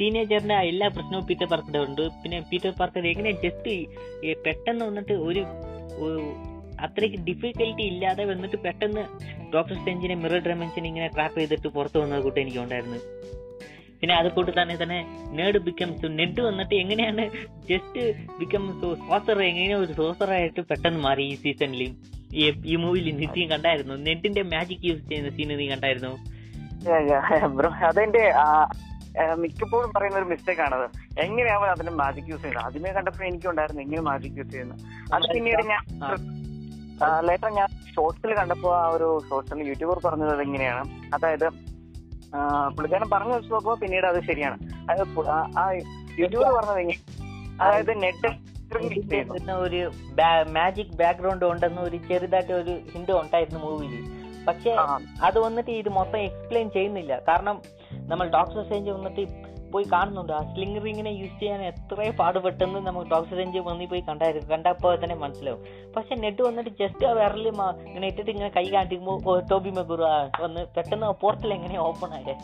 ടീനേജറിന്റെ 0.01 0.55
എല്ലാ 0.55 0.89
പ്രശ്നവും 0.89 1.27
പീറ്റർ 1.27 1.47
പാർക്കറുടെ 1.47 1.79
ഉണ്ട്. 1.79 2.09
പിന്നെ 2.23 2.41
പീറ്റർ 2.41 2.71
പാർക്കർ 2.71 3.07
എങ്ങനെ 3.07 3.31
ജസ്റ്റ് 3.31 3.87
പെട്ടെന്ന് 4.45 4.85
വന്നിട്ട് 4.85 5.13
ഒരു 5.13 5.43
അത്രയ്ക്ക് 6.79 7.17
ഡിഫിക്കൽട്ടി 7.17 7.83
ഇല്ലാതെ 7.83 8.25
വന്നിട്ട് 8.25 8.57
പെട്ടെന്ന് 8.57 9.03
ഡോക്ടർ 9.55 9.77
സ്റ്റെഞ്ചിനെ 9.77 10.15
മിറർ 10.15 10.39
ഡയമെൻഷൻ 10.39 10.87
ഇങ്ങനെ 10.87 11.09
ട്രാപ്പ് 11.09 11.39
ചെയ്തിട്ട് 11.39 11.69
പുറത്തു 11.69 11.99
വന്നത് 11.99 12.23
കൂട്ട് 12.23 12.41
എനിക്ക് 12.41 12.59
ഉണ്ടായിരുന്നു. 12.59 12.99
പിന്നെ 14.01 14.15
അത് 14.17 14.29
കൂട്ട് 14.29 14.63
തന്നെ 14.63 14.77
തന്നെ 14.77 15.07
നേട് 15.31 15.59
ബിക്കംസ് 15.59 16.07
നെഡ് 16.07 16.41
വന്നിട്ട് 16.41 16.75
എങ്ങനെയാണ് 16.75 17.31
ജസ്റ്റ് 17.69 18.15
ബിക്കം 18.39 18.81
സോസർ 18.81 19.43
എങ്ങനെയാണ് 19.43 19.85
ഒരു 19.85 19.93
സോസറായിട്ട് 19.93 20.61
പെട്ടെന്ന് 20.61 21.01
മാറി 21.01 21.23
ഈ 21.23 21.35
സീസണിൽ 21.35 21.83
ഈ 22.35 22.53
ഈ 22.65 22.77
മൂവിയിൽ 22.77 23.17
നിത്യം 23.17 23.51
കണ്ടായിരുന്നു? 23.51 23.95
നെഡിന്റെ 23.95 24.43
മാജിക് 24.43 24.87
യൂസ് 24.87 25.09
ചെയ്യുന്ന 25.09 25.31
സീൻ 25.31 25.57
നീ 25.57 25.69
കണ്ടായിരുന്നു? 25.69 26.13
ബ്രോ 27.57 27.71
അതെന്റെ 27.71 28.33
മിക്കപ്പോഴും 29.35 29.93
പറയുന്ന 29.97 30.19
ഒരു 30.19 30.25
മിസ്റ്റേക്ക് 30.25 30.63
ആണത്. 30.63 31.21
എങ്ങനെയാവും 31.21 31.71
അതിനെ 31.71 31.91
മാജിക് 31.91 32.25
യൂസ് 32.25 32.43
ചെയ്യുന്നത്? 32.43 32.65
ആദ്യമേ 32.65 32.93
കണ്ടപ്പോ 32.93 33.25
എനിക്കുണ്ടായിരുന്നു 33.25 33.83
എങ്ങനെ 33.83 34.01
മാജിക് 34.01 34.33
യൂസ് 34.33 34.51
ചെയ്യുന്നത്. 34.51 34.79
അത് 35.15 35.35
പിന്നീട് 35.35 35.67
ഞാൻ 35.67 36.07
ലേറ്റർ 37.21 37.49
ഞാൻ 37.49 37.69
ഷോർട്സിൽ 37.97 38.35
കണ്ടപ്പോ 38.35 38.77
ആ 38.77 38.89
ഒരു 38.89 39.19
ഷോർട്സിൽ 39.31 39.63
യൂട്യൂബർ 39.63 40.01
പറഞ്ഞത് 40.05 40.43
എങ്ങനെയാണ് 40.43 40.85
അതായത് 41.15 41.49
പുള്ളിക്കാരൻ 42.69 43.11
പറഞ്ഞു 43.13 43.35
വെച്ചപ്പോ 43.35 43.75
പിന്നീട് 43.75 44.07
അത് 44.07 44.25
ശരിയാണ്. 44.25 44.59
അത് 44.91 45.29
ആ- 45.59 45.73
യൂട്യൂബർ 46.19 46.51
പറഞ്ഞത് 46.51 46.93
അതായത് 47.63 48.03
നെറ്റ് 48.03 48.47
ഒരു 49.53 49.91
മാജിക് 50.49 50.97
ബാക്ക്ഗ്രൗണ്ട് 50.97 51.45
ഉണ്ടെന്ന് 51.45 51.83
ഒരു 51.83 51.97
ചെറുതായിട്ട് 51.97 52.53
ഒരു 52.53 52.79
ഹിന്റ് 52.93 53.13
ഉണ്ടായിരുന്നു 53.13 53.61
മൂവിയിൽ 53.61 54.17
പക്ഷെ 54.45 54.71
അത് 55.23 55.39
വന്നിട്ട് 55.39 55.71
ഇത് 55.71 55.89
മൊത്തം 55.89 56.19
എക്സ്പ്ലെയിൻ 56.19 56.71
ചെയ്യുന്നില്ല. 56.71 57.19
കാരണം 57.19 57.63
നമ്മൾ 58.11 58.29
ഡോക്ടർ 58.29 58.71
റേഞ്ച് 58.71 58.91
വന്നിട്ട് 58.91 59.25
പോയി 59.73 59.87
കാണുന്നുണ്ട്. 59.93 60.33
ആ 60.33 60.41
സ്ലിംഗ് 60.53 60.85
റിങ്ങിനെ 60.85 61.11
യൂസ് 61.11 61.39
ചെയ്യാൻ 61.41 61.63
എത്ര 61.63 62.11
പാടുപെട്ടെന്ന് 62.21 62.81
നമുക്ക് 62.87 63.09
ഡോക്ടർ 63.11 63.37
റേഞ്ച് 63.37 63.59
വന്നി 63.59 63.85
പോയി 63.85 64.01
കണ്ടായിരുന്നു. 64.01 64.49
കണ്ടപ്പോൾ 64.55 65.05
തന്നെ 65.05 65.17
മനസ്സിലാവും. 65.17 65.65
പക്ഷെ 65.97 66.15
നെറ്റ് 66.15 66.43
വന്നിട്ട് 66.43 66.71
ജസ്റ്റ് 66.71 67.07
ആ 67.07 67.13
വിരലിൽ 67.13 67.49
ഇങ്ങനെ 67.89 68.07
ഇട്ടിട്ട് 68.07 68.31
ഇങ്ങനെ 68.31 68.49
കൈ 68.49 68.67
കാണിക്കുമ്പോൾ 68.73 69.43
ടോബി 69.51 69.71
മെഗുറ 69.71 70.03
വന്ന് 70.41 70.67
പെട്ടെന്ന് 70.77 71.11
പോർട്ടൽ 71.25 71.53
എങ്ങനെ 71.55 71.79
ഓപ്പൺ 71.79 72.13
ആയേ? 72.15 72.37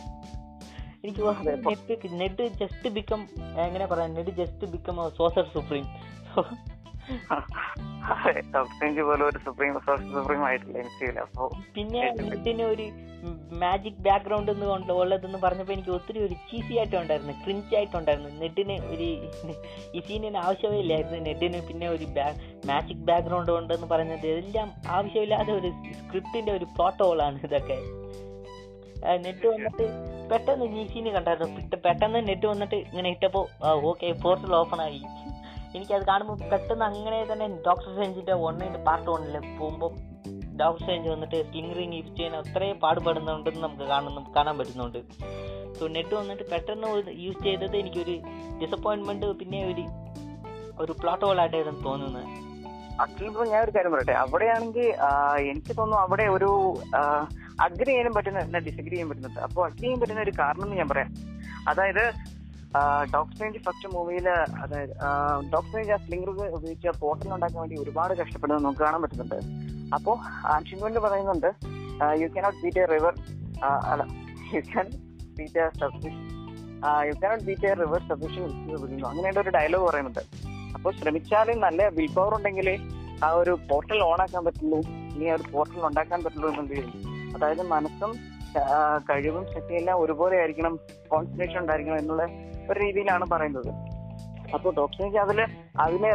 എനിക്ക് 1.04 1.22
നെറ്റ് 1.22 2.12
നെറ്റ് 2.20 2.42
ജസ്റ്റ് 2.60 2.88
ബിക്കം 2.88 3.22
എങ്ങനെ 3.66 3.86
പറയാം 3.86 4.14
Ned 4.14 4.30
just 4.30 4.64
become 4.64 4.98
sorcerer 5.16 5.46
supreme 5.54 5.86
പോലെ 9.08 9.24
ഒരു 9.24 9.38
സുപ്രീം 9.46 9.74
സുപ്രീം 10.14 10.42
ആയിട്ടില്ല 10.48 10.78
എനിക്ക് 10.78 11.18
അപ്പോ 11.26 11.44
പിന്നെ 11.76 12.02
നെറ്റിന് 12.28 12.64
ഒരു 12.72 12.86
മാജിക് 13.62 14.00
ബാക്ക്ഗ്രൗണ്ട് 14.06 14.50
എന്ന് 14.52 14.66
ഉള്ളതെന്ന് 14.92 15.38
പറഞ്ഞപ്പോ 15.38 15.72
എനിക്ക് 15.72 15.90
ഒത്തിരി 15.90 16.18
ഒരു 16.26 16.34
ചീസി 16.48 16.74
ആയിട്ട് 16.78 16.96
ആയിട്ടുണ്ടായിരുന്നു 16.96 17.34
ക്രിഞ്ച് 17.44 17.74
ആയിട്ട് 17.76 17.76
ആയിട്ടുണ്ടായിരുന്നു. 17.76 18.30
നെറ്റിന് 18.42 18.76
ഒരു 18.92 19.06
ഈ 19.96 20.00
സീനിന് 20.06 20.36
ആവശ്യമേ 20.36 20.78
ഇല്ലായിരുന്നു 20.78 21.18
നെറ്റിന്. 21.28 21.60
പിന്നെ 21.68 21.88
ഒരു 21.88 22.06
മാജിക് 22.70 23.04
ബാക്ക്ഗ്രൗണ്ട് 23.10 23.52
ഉണ്ടെന്ന് 23.52 23.86
പറഞ്ഞത് 23.86 24.26
എല്ലാം 24.26 24.70
ആവശ്യമില്ലാതെ 24.88 25.52
ഒരു 25.52 25.70
സ്ക്രിപ്റ്റിന്റെ 26.00 26.52
ഒരു 26.52 26.68
പ്ലോട്ട് 26.76 27.02
ഹോളാണ് 27.02 27.38
ഇതൊക്കെ. 27.48 27.78
നെറ്റ് 29.26 29.46
വന്നിട്ട് 29.46 29.84
പെട്ടെന്ന് 30.30 30.66
ഈ 30.80 30.82
സീന് 30.92 31.10
കണ്ടായിരുന്നു. 31.14 31.78
പെട്ടെന്ന് 31.86 32.28
നെറ്റ് 32.28 32.46
വന്നിട്ട് 32.46 32.74
ഇങ്ങനെ 32.74 33.08
ഇട്ടപ്പോ 33.10 33.42
ഓക്കെ 33.90 34.10
പോർട്ടൽ 34.24 34.54
ഓപ്പൺ 34.54 34.80
ആയി. 34.80 35.02
എനിക്കത് 35.76 36.04
കാണുമ്പോൾ 36.10 36.36
പെട്ടെന്ന് 36.50 36.84
അങ്ങനെ 36.88 37.18
തന്നെ 37.32 37.46
ഡോക്ടർ 37.66 37.90
സെഞ്ചിന്റെ 37.98 38.34
ഒന്നിന്റെ 38.46 38.80
പാർട്ട് 38.88 39.08
വണ്ണിൽ 39.12 39.36
പോകുമ്പോൾ 39.60 39.92
ഡോക്ടർ 40.60 40.82
സെഞ്ച് 40.88 41.08
വന്നിട്ട് 41.12 41.38
സ്ലിംഗ് 41.50 41.74
റിങ് 41.78 41.96
യൂസ് 41.98 42.12
ചെയ്യാൻ 42.16 42.34
അത്രയും 42.40 42.78
പാടുപെടുന്നുണ്ടെന്ന് 42.84 43.62
നമുക്ക് 43.66 43.86
കാണുന്നു 43.92 44.20
കാണാൻ 44.36 44.54
പറ്റുന്നുണ്ട്. 44.58 45.00
സോ 45.76 45.86
നെറ്റ് 45.96 46.14
വന്നിട്ട് 46.20 46.44
പെട്ടെന്ന് 46.52 46.88
യൂസ് 47.24 47.40
ചെയ്തത് 47.46 47.76
എനിക്കൊരു 47.82 48.16
ഡിസപ്പോയിന്റ്മെന്റ് 48.62 49.30
പിന്നെ 49.42 49.60
ഒരു 49.72 49.84
ഒരു 50.82 50.92
പ്ലോട്ട് 51.00 51.24
ഹോളായിട്ടായിരുന്നു 51.28 51.82
തോന്നുന്നത്. 51.88 52.28
ഇപ്പൊ 53.26 53.44
ഞാൻ 53.52 53.60
ഒരു 53.66 53.72
കാര്യം 53.74 53.92
പറയട്ടെ? 53.92 54.14
അവിടെയാണെങ്കിൽ 54.24 54.86
എനിക്ക് 55.52 55.72
തോന്നുന്നു 55.78 55.98
അവിടെ 56.04 56.24
ഒരു 56.36 56.50
അഗ്രി 57.66 57.88
ചെയ്യാനും 57.90 58.14
പറ്റുന്ന 58.16 58.58
ഡിസഗ്രി 58.66 58.94
ചെയ്യാൻ 58.94 59.08
പറ്റുന്നുണ്ട് 59.10 59.40
അപ്പോൾ 59.46 59.62
അഗ്രി 59.68 59.84
ചെയ്യാൻ 59.84 60.00
പറ്റുന്ന 60.02 60.22
ഒരു 60.26 60.34
കാരണം 60.42 60.64
എന്ന് 60.66 60.76
ഞാൻ 60.80 60.88
പറയാം. 60.92 61.10
അതായത് 61.70 62.04
ഡോക്ടർ 63.14 63.56
ഫസ്റ്റ് 63.64 63.88
മൂവിയിൽ 63.94 64.26
അതായത് 64.62 64.94
ഡോക്ടർ 65.54 65.78
ആ 65.94 65.98
സ്ലിംഗ് 66.04 66.28
ഉപയോഗിച്ച് 66.56 66.90
പോർട്ടൽ 67.02 67.30
ഉണ്ടാക്കാൻ 67.36 67.58
വേണ്ടി 67.62 67.76
ഒരുപാട് 67.82 68.12
കഷ്ടപ്പെടുന്നത് 68.20 68.64
നമുക്ക് 68.64 68.82
കാണാൻ 68.86 69.00
പറ്റുന്നുണ്ട്. 69.04 69.38
അപ്പോ 69.96 70.12
ആൻഷിൻമെന്റ് 70.54 71.00
പറയുന്നുണ്ട് 71.06 71.50
you 72.22 72.28
cannot 72.36 72.60
beat 72.62 72.80
a 72.84 72.86
river 72.94 73.14
അല്ല 73.92 74.04
you 74.54 74.62
can 74.70 74.86
beat 75.38 75.60
a 75.64 75.68
submission 75.82 76.22
you 77.08 77.14
can 77.22 77.38
beat 77.48 77.68
a 77.70 77.74
river 77.82 78.00
submission 78.10 78.42
വിളിക്കുന്നു 78.70 79.08
അങ്ങനെയുള്ള 79.10 79.40
ഒരു 79.44 79.52
ഡയലോഗ് 79.58 79.86
പറയുന്നുണ്ട്. 79.88 80.22
അപ്പോൾ 80.76 80.92
ശ്രമിച്ചാലും 81.00 81.58
നല്ല 81.66 81.82
വിൽ 81.96 82.10
പവർ 82.16 82.34
ഉണ്ടെങ്കിൽ 82.36 82.68
ആ 83.26 83.28
ഒരു 83.40 83.52
പോർട്ടൽ 83.70 84.00
ഓൺ 84.10 84.20
ആക്കാൻ 84.24 84.42
പറ്റുള്ളൂ. 84.46 84.78
ഇനി 85.14 85.26
ആ 85.32 85.34
ഒരു 85.38 85.44
പോർട്ടൽ 85.54 85.82
ഉണ്ടാക്കാൻ 85.88 86.20
പറ്റുള്ളൂ 86.24 86.48
എന്നുള്ളത് 86.52 86.94
അതായത് 87.36 87.62
മനസ്സും 87.74 88.12
കഴിവും 89.10 89.44
ശക്തിയെല്ലാം 89.52 89.96
ഒരുപോലെ 90.04 90.34
ആയിരിക്കണം 90.40 90.74
കോൺസെൻട്രേഷൻ 91.12 91.58
ഉണ്ടായിരിക്കണം 91.60 92.00
എന്നുള്ള 92.02 92.24
ഒരു 92.72 92.80
രീതിയിലാണ് 92.86 93.24
പറയുന്നത്. 93.32 93.70
അപ്പോൾ 94.56 94.70
ഡോക്ടർ 94.80 95.18
അതിൽ 95.24 95.40
അതിനെ 95.86 96.10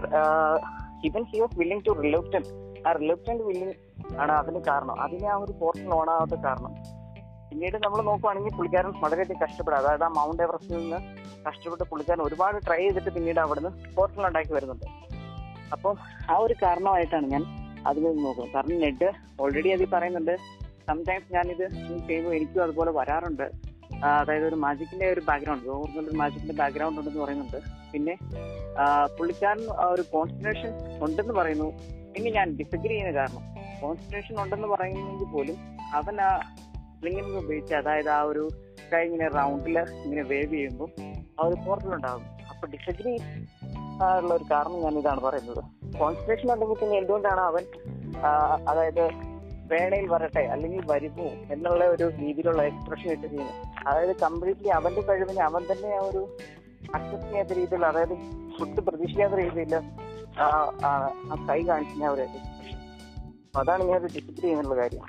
ഇവൻ 1.08 1.24
he 1.32 1.38
was 1.42 1.56
willing 1.62 1.86
to 1.88 1.92
reluctant 2.06 2.50
ആ 2.88 2.92
റിലക്റ്റന്റ് 3.02 3.44
വില്ലിംഗ് 3.50 3.76
ആണ് 4.24 4.34
അതിന് 4.42 4.60
കാരണം. 4.70 4.96
അതിനെ 5.06 5.28
ആ 5.34 5.38
ഒരു 5.46 5.54
പോർട്ടൽ 5.62 5.90
ഓൺ 6.00 6.10
ആവാത്ത 6.14 6.36
കാരണം. 6.46 6.74
പിന്നീട് 7.50 7.78
നമ്മൾ 7.84 8.00
നോക്കുവാണെങ്കിൽ 8.08 8.54
പുള്ളിക്കാരൻ 8.58 8.92
വളരെയധികം 9.04 9.40
കഷ്ടപ്പെടുക 9.44 9.78
അതായത് 9.82 10.04
ആ 10.08 10.10
മൗണ്ട് 10.18 10.42
എവറസ്റ്റിൽ 10.46 10.76
നിന്ന് 10.82 11.00
കഷ്ടപ്പെട്ട് 11.48 11.86
പുള്ളിക്കാരൻ 11.92 12.22
ഒരുപാട് 12.28 12.58
ട്രൈ 12.68 12.82
ചെയ്തിട്ട് 12.86 13.12
പിന്നീട് 13.18 13.40
അവിടുന്ന് 13.44 13.72
പോർട്ടൽ 13.98 14.26
ഉണ്ടാക്കി 14.30 14.52
വരുന്നുണ്ട്. 14.58 14.88
അപ്പോൾ 15.76 15.94
ആ 16.34 16.38
ഒരു 16.46 16.56
കാരണമായിട്ടാണ് 16.64 17.28
ഞാൻ 17.36 17.46
അതിൽ 17.90 18.04
നിന്ന് 18.08 18.24
നോക്കുന്നത്. 18.28 18.54
കാരണം 18.56 18.80
നെഡ് 18.86 19.10
ഓൾറെഡി 19.44 19.70
അതിൽ 19.76 19.90
പറയുന്നുണ്ട് 19.96 20.34
സംടൈംസ് 20.90 21.34
ഞാനിത് 21.38 21.66
ചെയ്യുമ്പോൾ 22.10 22.34
എനിക്കും 22.38 22.62
അതുപോലെ 22.66 22.92
വരാറുണ്ട്. 23.00 23.48
അതായത് 24.04 24.46
ഒരു 24.48 24.56
മാജിക്കിന്റെ 24.56 25.06
ഒരു 25.14 25.22
ബാക്ക്ഗ്രൗണ്ട് 25.28 25.68
ഒരു 26.00 26.16
മാജിക്കിന്റെ 26.22 26.56
ബാക്ക്ഗ്രൗണ്ട് 26.62 27.00
ഉണ്ടെന്ന് 27.00 27.22
പറയുന്നുണ്ട്. 27.24 27.60
പിന്നെ 27.92 28.16
പുള്ളിക്കാരൻ 29.18 29.64
ഒരു 29.94 30.04
കോൺസെൻട്രേഷൻ 30.14 30.72
ഉണ്ടെന്ന് 31.06 31.34
പറയുന്നു 31.34 31.70
പിന്നെ 32.14 32.30
ഞാൻ 32.32 32.48
ഡിസഗ്രി 32.60 32.94
ചെയ്യുന്ന 32.94 33.14
കാരണം. 33.20 33.44
കോൺസെൻട്രേഷൻ 33.82 34.36
ഉണ്ടെന്ന് 34.44 34.68
പറയുന്നെങ്കിൽ 34.68 35.30
പോലും 35.34 35.58
അവൻ 35.94 36.22
ആ 36.22 36.32
ലിംഗിനെ 37.04 37.38
ഉപയോഗിച്ച് 37.44 37.74
അതായത് 37.74 38.10
ആ 38.10 38.22
ഒരു 38.22 38.50
കൈ 38.94 39.02
ഇങ്ങനെ 39.06 39.28
റൗണ്ടിൽ 39.38 39.78
ഇങ്ങനെ 39.80 40.22
വേവ് 40.22 40.52
ചെയ്യുമ്പോൾ 40.54 40.90
ആ 41.40 41.46
ഒരു 41.48 41.58
പോർട്ടൽ 41.66 41.94
ഉണ്ടാകും. 41.96 42.26
അപ്പൊ 42.52 42.68
ഡിസഗ്രി 42.68 43.14
ഉള്ള 44.22 44.32
ഒരു 44.34 44.46
കാരണം 44.52 44.80
ഞാൻ 44.82 44.98
ഇതാണ് 44.98 45.20
പറയുന്നത്. 45.20 45.62
കോൺസെൻട്രേഷൻ 46.00 46.54
ഉണ്ടെങ്കിൽ 46.54 46.80
പിന്നെ 46.82 46.98
എന്തുകൊണ്ടാണ് 46.98 47.40
അവൻ 47.40 47.64
അതായത് 48.68 49.06
വേണയിൽ 49.72 50.08
വരട്ടെ 50.14 50.44
അല്ലെങ്കിൽ 50.54 50.82
വരുമോ 50.92 51.28
എന്നുള്ള 51.54 51.84
ഒരു 51.86 52.06
രീതിയിലുള്ള 52.22 52.62
എക്സ്പ്രഷൻ 52.64 53.10
ഇട്ട് 53.12 53.28
ചെയ്യുന്നത് 53.28 53.54
അതായത് 53.88 54.14
കംപ്ലീറ്റ്ലി 54.26 54.72
അവന്റെ 54.78 55.02
കഴിവിനെ 55.02 55.42
അവൻ 55.42 55.64
തന്നെ 55.72 55.92
ആ 55.98 56.02
ഒരു 56.10 56.22
അക്സെപ്റ്റ് 56.98 57.30
ചെയ്യാത്ത 57.30 57.54
രീതിയിൽ 57.60 57.86
അതായത് 57.86 58.16
ഫുഡ് 58.58 58.84
പ്രതീക്ഷിക്കാത്ത 58.88 59.38
രീതിയിൽ 59.44 59.74
ആ 60.46 60.50
കൈ 61.50 61.60
കാണിക്കുന്ന 61.68 62.10
ഒരു 62.10 62.24
എക്സ്പ്രഷൻ 62.28 62.78
അതാണ് 63.60 63.84
ഞാൻ 63.84 63.98
ഒരു 64.02 64.10
ഡിസിപ്ലിൻ 64.16 64.42
ചെയ്യുന്നുള്ള 64.42 64.76
കാര്യം. 64.82 65.04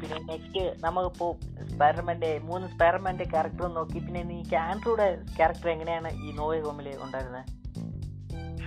പിന്നെ 0.00 0.18
നെക്സ്റ്റ് 0.28 0.62
നമുക്കിപ്പോ 0.84 1.26
സ്പൈഡർമാന്റെ 1.70 2.30
മൂന്ന് 2.48 2.66
സ്പൈഡർമാന്റെ 2.72 3.24
ക്യാരക്ടർ 3.24 3.66
നോക്കി. 3.76 3.98
പിന്നെ 4.06 4.22
നീ 4.30 4.38
ആൻഡ്രൂയുടെ 4.62 5.06
ക്യാരക്ടർ 5.36 5.68
എങ്ങനെയാണ് 5.74 6.10
ഈ 6.24 6.30
നോവേ 6.38 6.58
ഹോമിൽ 6.66 6.88
ഉണ്ടായിരുന്നത് 7.04 7.44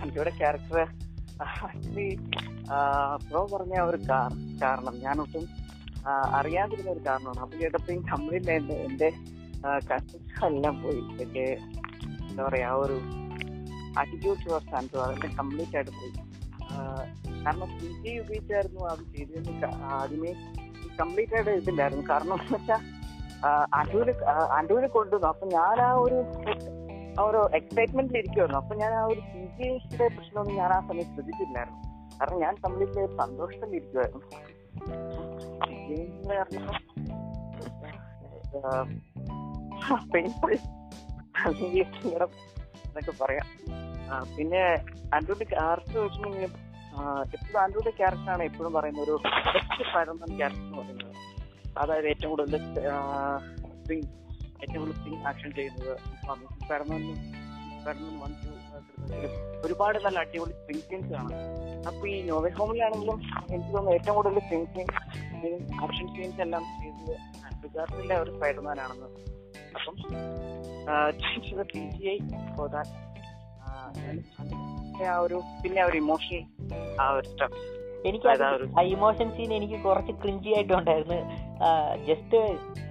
ഇവിടെ 0.10 0.32
ക്യാരക്ടർ 0.40 0.80
ആക്ച്വലി 1.68 2.08
പ്രോ 3.28 3.42
പറഞ്ഞ 3.54 3.76
ഒരു 3.90 3.98
കാരണം 4.64 4.96
ഞാനൊട്ടും 5.06 5.46
അറിയാതിരുന്ന 6.38 6.90
ഒരു 6.92 7.02
കാരണമാണ്. 7.08 7.40
അപ്പൊ 7.44 7.56
കേട്ടപ്പോ 7.62 7.94
കംപ്ലീറ്റ് 8.12 8.52
എന്റെ 8.52 8.76
എന്റെ 8.88 9.10
എല്ലാം 10.50 10.76
പോയി. 10.84 11.02
എന്റെ 11.24 11.46
എന്താ 12.28 12.42
പറയാ 12.48 12.70
ആ 12.72 12.80
ഒരു 12.86 12.98
ആറ്റിറ്റ്യൂഡ് 14.00 14.40
ടുവേർഡ്സ് 14.46 14.76
ആൻഡ്രോ 14.80 15.02
അതെല്ലാം 15.06 15.34
കംപ്ലീറ്റ് 15.42 15.76
ആയിട്ട് 15.78 15.94
പോയി. 16.00 16.14
കാരണം 17.46 17.70
പി 17.80 17.90
ജി 18.02 18.12
ഉപയോഗിച്ചായിരുന്നു 18.24 18.82
അത് 18.92 19.04
ചെയ്തിരുന്നു 19.14 19.68
ആദ്യമേ 20.00 20.32
കംപ്ലീറ്റ് 21.02 21.36
ആയിട്ട് 21.38 21.52
ഇതില്ലായിരുന്നു. 21.62 22.06
കാരണം 22.12 22.38
എന്ന് 22.42 22.58
വെച്ചാൽ 22.58 22.82
അടൂര് 23.80 24.14
അടൂര് 24.58 24.88
കൊണ്ടുവന്നു. 24.98 25.28
അപ്പൊ 25.34 25.46
ഞാൻ 25.58 25.80
ആ 25.88 25.92
ഒരു 26.06 26.18
ഒരു 27.24 27.50
എക്സൈറ്റ്മെന്റിൽ 27.54 28.18
ഇരിക്കുമായിരുന്നു 28.18 28.60
അപ്പൊ 28.60 28.76
ഞാൻ 28.76 28.94
ആ 28.94 29.06
ഒരു 29.06 29.20
പി 29.20 29.42
ജിയുടെ 29.58 30.08
പ്രശ്നമൊന്നും 30.08 30.56
ഞാൻ 30.56 30.72
ആ 30.74 30.80
സമയത്ത് 30.80 31.14
ശ്രദ്ധിച്ചില്ലായിരുന്നു 31.14 31.82
കാരണം 32.20 32.40
ഞാൻ 32.40 32.56
തമ്മിൽ 32.66 33.16
സന്തോഷത്തിൽ 33.18 33.76
ഇരിക്കുമായിരുന്നു 33.76 34.22
പറയാം. 43.22 43.48
പിന്നെ 44.38 44.62
ആൻഡ്രോയിഡ് 45.16 45.48
ക്യാരക്ടർ 45.50 45.98
വെച്ചിട്ടുണ്ടെങ്കിൽ 46.00 46.52
എപ്പോഴും 47.36 47.96
ക്യാരക്ടർ 47.98 48.30
ആണ് 48.32 48.44
എപ്പോഴും 48.44 48.74
പറയുന്ന 48.74 49.02
ഒരു 49.02 49.20
ബെസ്റ്റ് 49.54 49.84
സ്പൈഡർമാൻ 49.90 50.38
ക്യാരക്ടർ 50.38 50.64
എന്ന് 50.64 50.78
പറയുന്നത്. 50.78 51.16
അതായത് 51.78 52.08
ഏറ്റവും 52.08 52.30
കൂടുതൽ 52.30 52.62
ഏറ്റവും 54.62 54.80
കൂടുതൽ 54.80 55.28
ആക്ഷൻ 55.28 55.52
ചെയ്യുന്നത്. 55.52 55.94
സ്പൈഡർമാൻ 56.66 57.02
സ്പൈഡർമാൻ 57.80 58.16
വൺ 58.22 58.32
ടു 58.42 58.52
ഒരുപാട് 59.66 59.98
നല്ല 60.06 60.18
അടിപൊളി 60.20 60.54
സ്പ്രിങ് 60.54 61.14
ആണ് 61.14 61.36
അപ്പൊ 61.88 62.04
ഈ 62.08 62.16
നോവൽ 62.22 62.54
ഹോമിലാണെങ്കിലും 62.54 63.18
എനിക്ക് 63.50 63.72
തോന്നുന്നു 63.74 63.92
ഏറ്റവും 63.92 64.16
കൂടുതൽ 64.16 64.40
സീൻസ് 64.50 64.86
ആക്ഷൻ 65.84 66.08
സീൻസ് 66.16 66.42
എല്ലാം 66.42 66.64
ചെയ്ത് 66.78 67.14
ആൻഡ്രോഗാർഡിന്റെ 67.46 68.16
ഒരു 68.16 68.34
സ്പൈഡർമാൻ 68.38 68.80
ആണെന്ന് 68.80 69.10
അപ്പം 69.76 69.96
പി 71.74 71.84
ജി 71.96 72.08
ഐ 72.08 72.18
ആ 75.08 75.18
ഒരു 75.20 75.38
പിന്നെ 75.62 75.80
ആ 75.82 75.88
ഒരു 75.88 75.98
ഇമോഷണൽ 75.98 76.44
ആ 77.02 77.08
ഒരു 77.10 77.28
സ്റ്റഫ് 77.28 77.62
എനിക്ക് 78.08 78.26
ആ 78.80 78.82
ഇമോഷൻ 78.82 79.32
സീൻ 79.32 79.54
എനിക്ക് 79.54 79.84
കുറച്ച് 79.84 80.12
ക്രിഞ്ചി 80.12 80.50
ആയിട്ടുണ്ടായിരുന്നു. 80.50 81.16
ജസ്റ്റ് 82.06 82.36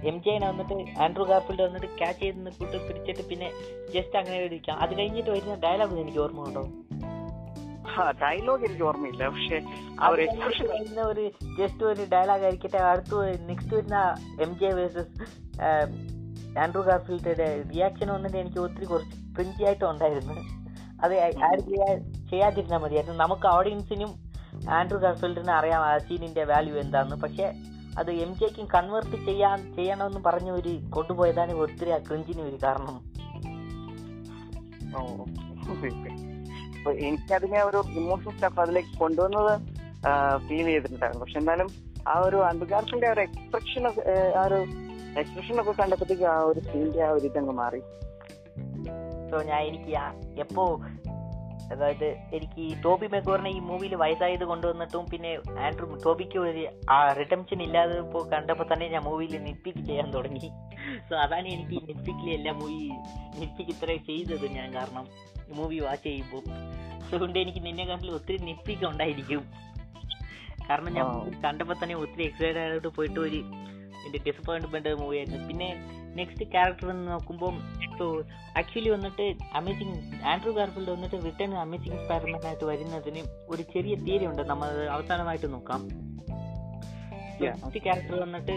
എം 0.07 0.23
ജെ 0.23 0.47
വന്നിട്ട് 0.47 1.01
ആൻഡ്രൂ 1.01 1.25
ഗാർഫിൽഡ് 1.25 1.61
വന്നിട്ട് 1.61 1.85
ക്യാച്ച് 1.85 2.21
ചെയ്ത് 2.21 2.37
കൂട്ടി 2.37 2.77
പിടിച്ചിട്ട് 2.77 3.29
പിന്നെ 3.29 3.51
ജസ്റ്റ് 3.93 4.17
അങ്ങനെ 4.17 4.37
ഇരിക്കാം. 4.37 4.79
അത് 4.79 4.97
കഴിഞ്ഞിട്ട് 4.97 5.29
വരുന്ന 5.29 5.55
ഡയലോഗ് 5.55 5.99
എനിക്ക് 5.99 6.17
ഓർമ്മ 6.17 6.47
ഉണ്ടോ? 6.47 6.61
ഡയലോഗ് 8.11 8.65
എനിക്ക് 8.65 8.83
ഓർമ്മയില്ല. 8.83 9.27
പക്ഷെ 9.27 9.61
ആ 10.01 10.07
ഒരു 10.07 10.21
എക്സ്പ്രഷൻ 10.21 10.99
ഒരു 10.99 11.31
ജസ്റ്റ് 11.57 11.83
ഒരു 11.83 12.05
ഡയലോഗ് 12.13 12.43
ആയിരിക്കട്ടെ. 12.43 12.77
അടുത്ത് 12.77 13.49
നെക്സ്റ്റ് 13.49 13.75
വരുന്ന 13.75 14.15
എം 14.41 14.59
ജെ 14.59 14.67
വേഴ്സസ് 14.67 15.21
ആൻഡ്രൂ 16.59 16.81
ഗാർഫീൽഡിന്റെ 16.81 17.63
റിയാക്ഷൻ 17.73 18.13
വന്നിട്ട് 18.13 18.37
എനിക്ക് 18.37 18.57
ഒത്തിരി 18.57 18.85
കുറച്ച് 18.85 19.35
ക്രിഞ്ചി 19.35 19.63
ആയിട്ട് 19.63 19.85
ഉണ്ടായിരുന്നു. 19.85 20.33
അത് 21.03 21.19
ആരും 21.19 21.65
ചെയ്യാ- 21.65 22.29
ചെയ്യാതിരുന്നാൽ 22.29 22.77
മതിയായിരുന്നു. 22.77 23.23
നമുക്ക് 23.23 23.47
ഓഡിയൻസിനും 23.47 24.24
ആൻഡ്രൂ 24.77 24.97
ഗാർഫീൽഡിന് 24.99 25.51
അറിയാം 25.51 25.81
ആ 25.89 25.97
സീനിന്റെ 25.97 26.43
വാല്യൂ 26.43 26.75
എന്താണെന്ന് 26.75 27.15
പക്ഷേ 27.15 27.47
അത് 27.97 28.11
എം 28.11 28.31
ജെക്കും 28.33 28.65
കൺവേർട്ട് 28.75 29.17
ചെയ്യാൻ 29.25 29.75
ചെയ്യണമെന്ന് 29.75 30.21
പറഞ്ഞ 30.25 30.49
ഒരു 30.51 30.71
കൊണ്ടുപോയതാണ് 30.89 31.53
ഒത്തിരി 31.53 31.89
ആ 31.89 31.97
ക്രിഞ്ചിന് 31.97 32.41
ഒരു 32.41 32.57
കാരണം. 32.63 32.97
എനിക്കതിനെ 37.05 37.59
ഒരു 37.63 37.79
ഇമോഷണൽ 38.01 38.33
സ്റ്റഫ് 38.35 38.59
അതിലേക്ക് 38.59 38.97
കൊണ്ടുവന്നത് 38.97 39.53
ഫീൽ 40.47 40.65
ചെയ്തിട്ടുണ്ടായിരുന്നു. 40.65 41.23
പക്ഷെ 41.23 41.39
എന്നാലും 41.39 41.69
ആ 42.07 42.15
ഒരു 42.19 42.37
അന്ധകാരത്തിന്റെ 42.49 43.07
ഒരു 43.13 43.21
എക്സ്പ്രഷൻ 43.21 43.85
ആ 44.39 44.43
ഒരു 44.47 44.59
എക്സ്പ്രഷൻ 45.19 45.55
ഒക്കെ 45.61 45.73
കണ്ടപ്പോഴത്തേക്ക് 45.81 46.23
ആ 46.23 46.37
ഒരു 46.39 46.59
സീനിന്റെ 46.59 47.03
ആ 47.03 47.09
ഒരു 47.09 47.25
ഇതങ്ങ് 47.25 47.55
മാറി. 47.61 47.81
സോ 49.29 49.35
ഞാൻ 49.41 49.61
എനിക്ക് 49.61 49.91
എപ്പോ 50.39 50.63
അതായത് 51.71 52.07
എനിക്ക് 52.37 52.59
ഈ 52.59 52.71
ടോബി 52.83 53.07
മെഗോറിനെ 53.13 53.49
ഈ 53.49 53.59
മൂവിയിൽ 53.69 53.93
വയസ്സായത് 53.95 54.45
കൊണ്ടുവന്നിട്ടും 54.51 55.05
പിന്നെ 55.11 55.31
ആൻഡ്രൂ 55.65 55.87
ടോബിക്ക് 56.05 56.37
ഒരു 56.37 56.63
ആ 56.95 56.97
റിട്ടംഷൻ 57.19 57.61
ഇല്ലാതെ 57.67 57.95
ഇപ്പോൾ 57.97 58.23
കണ്ടപ്പോൾ 58.33 58.67
തന്നെ 58.73 58.87
ഞാൻ 58.87 59.03
മൂവിയിൽ 59.03 59.35
നിപ്പിക്ക് 59.47 59.83
ചെയ്യാൻ 59.89 60.09
തുടങ്ങി. 60.13 60.49
സോ 61.09 61.13
അതാണ് 61.15 61.47
എനിക്ക് 61.47 61.77
നിപ്പിക്കിലെ 61.87 62.31
എല്ലാ 62.31 62.53
മൂവി 62.53 62.79
നിപ്പിക്ക് 63.41 63.71
ഇത്ര 63.75 63.95
ചെയ്തത് 64.09 64.45
ഞാൻ 64.57 64.67
കാരണം 64.73 65.05
മൂവി 65.55 65.79
വാച്ച് 65.79 66.03
ചെയ്യുമ്പോൾ 66.03 66.43
അതുകൊണ്ട് 67.05 67.39
എനിക്ക് 67.39 67.61
നിന്നെ 67.65 67.85
കാട്ടിൽ 67.85 68.11
ഒത്തിരി 68.11 68.37
നിപ്പിക്ക് 68.49 68.85
ഉണ്ടായിരിക്കും. 68.91 69.43
കാരണം 70.69 70.91
ഞാൻ 70.93 71.07
കണ്ടപ്പോൾ 71.45 71.75
തന്നെ 71.83 71.95
ഒത്തിരി 71.95 72.23
എക്സൈറ്റഡ് 72.29 72.59
ആയിട്ട് 72.61 72.87
പോയിട്ട് 72.87 73.19
ഒരു 73.19 73.39
എന്റെ 74.05 74.19
ഡിസപ്പോയിന്റ്മെന്റ് 74.27 74.93
മൂവിയായിരുന്നു 74.93 75.47
പിന്നെ 75.47 75.69
നെക്സ്റ്റ് 76.15 76.45
ക്യാരക്ടർ 76.51 76.89
എന്ന് 76.89 77.11
നോക്കുമ്പോൾ 77.11 77.53
സോ 77.97 78.05
ആക്ച്വലി 78.57 78.89
വന്നിട്ട് 78.89 79.25
അമേസിങ് 79.53 79.95
ആൻഡ്രൂ 80.23 80.51
ഗാർഫിൽഡ് 80.51 80.91
വന്നിട്ട് 80.91 81.25
റിട്ടേൺ 81.25 81.53
അമേസിങ് 81.57 81.99
സ്പൈഡർമാൻ 82.03 82.47
ആയിട്ട് 82.47 82.65
വരുന്നതിന് 82.65 83.21
ഒരു 83.47 83.61
ചെറിയ 83.73 83.95
തിയറി 83.95 84.25
ഉണ്ട്. 84.25 84.41
നമ്മൾ 84.41 84.67
അവസാനമായിട്ട് 84.89 85.53
നോക്കാം. 85.53 85.81
നെക്സ്റ്റ് 87.41 87.79
ക്യാരക്ടർ 87.83 88.19
വന്നിട്ട് 88.19 88.55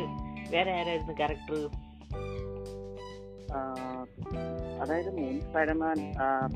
വേറെ 0.50 0.72
ആരായിരുന്നു 0.72 1.12
ക്യാരക്ടർ 1.12 1.54
അതായത് 4.80 5.10
മൂൺ 5.18 5.40
സ്പൈഡർമാൻ 5.40 5.98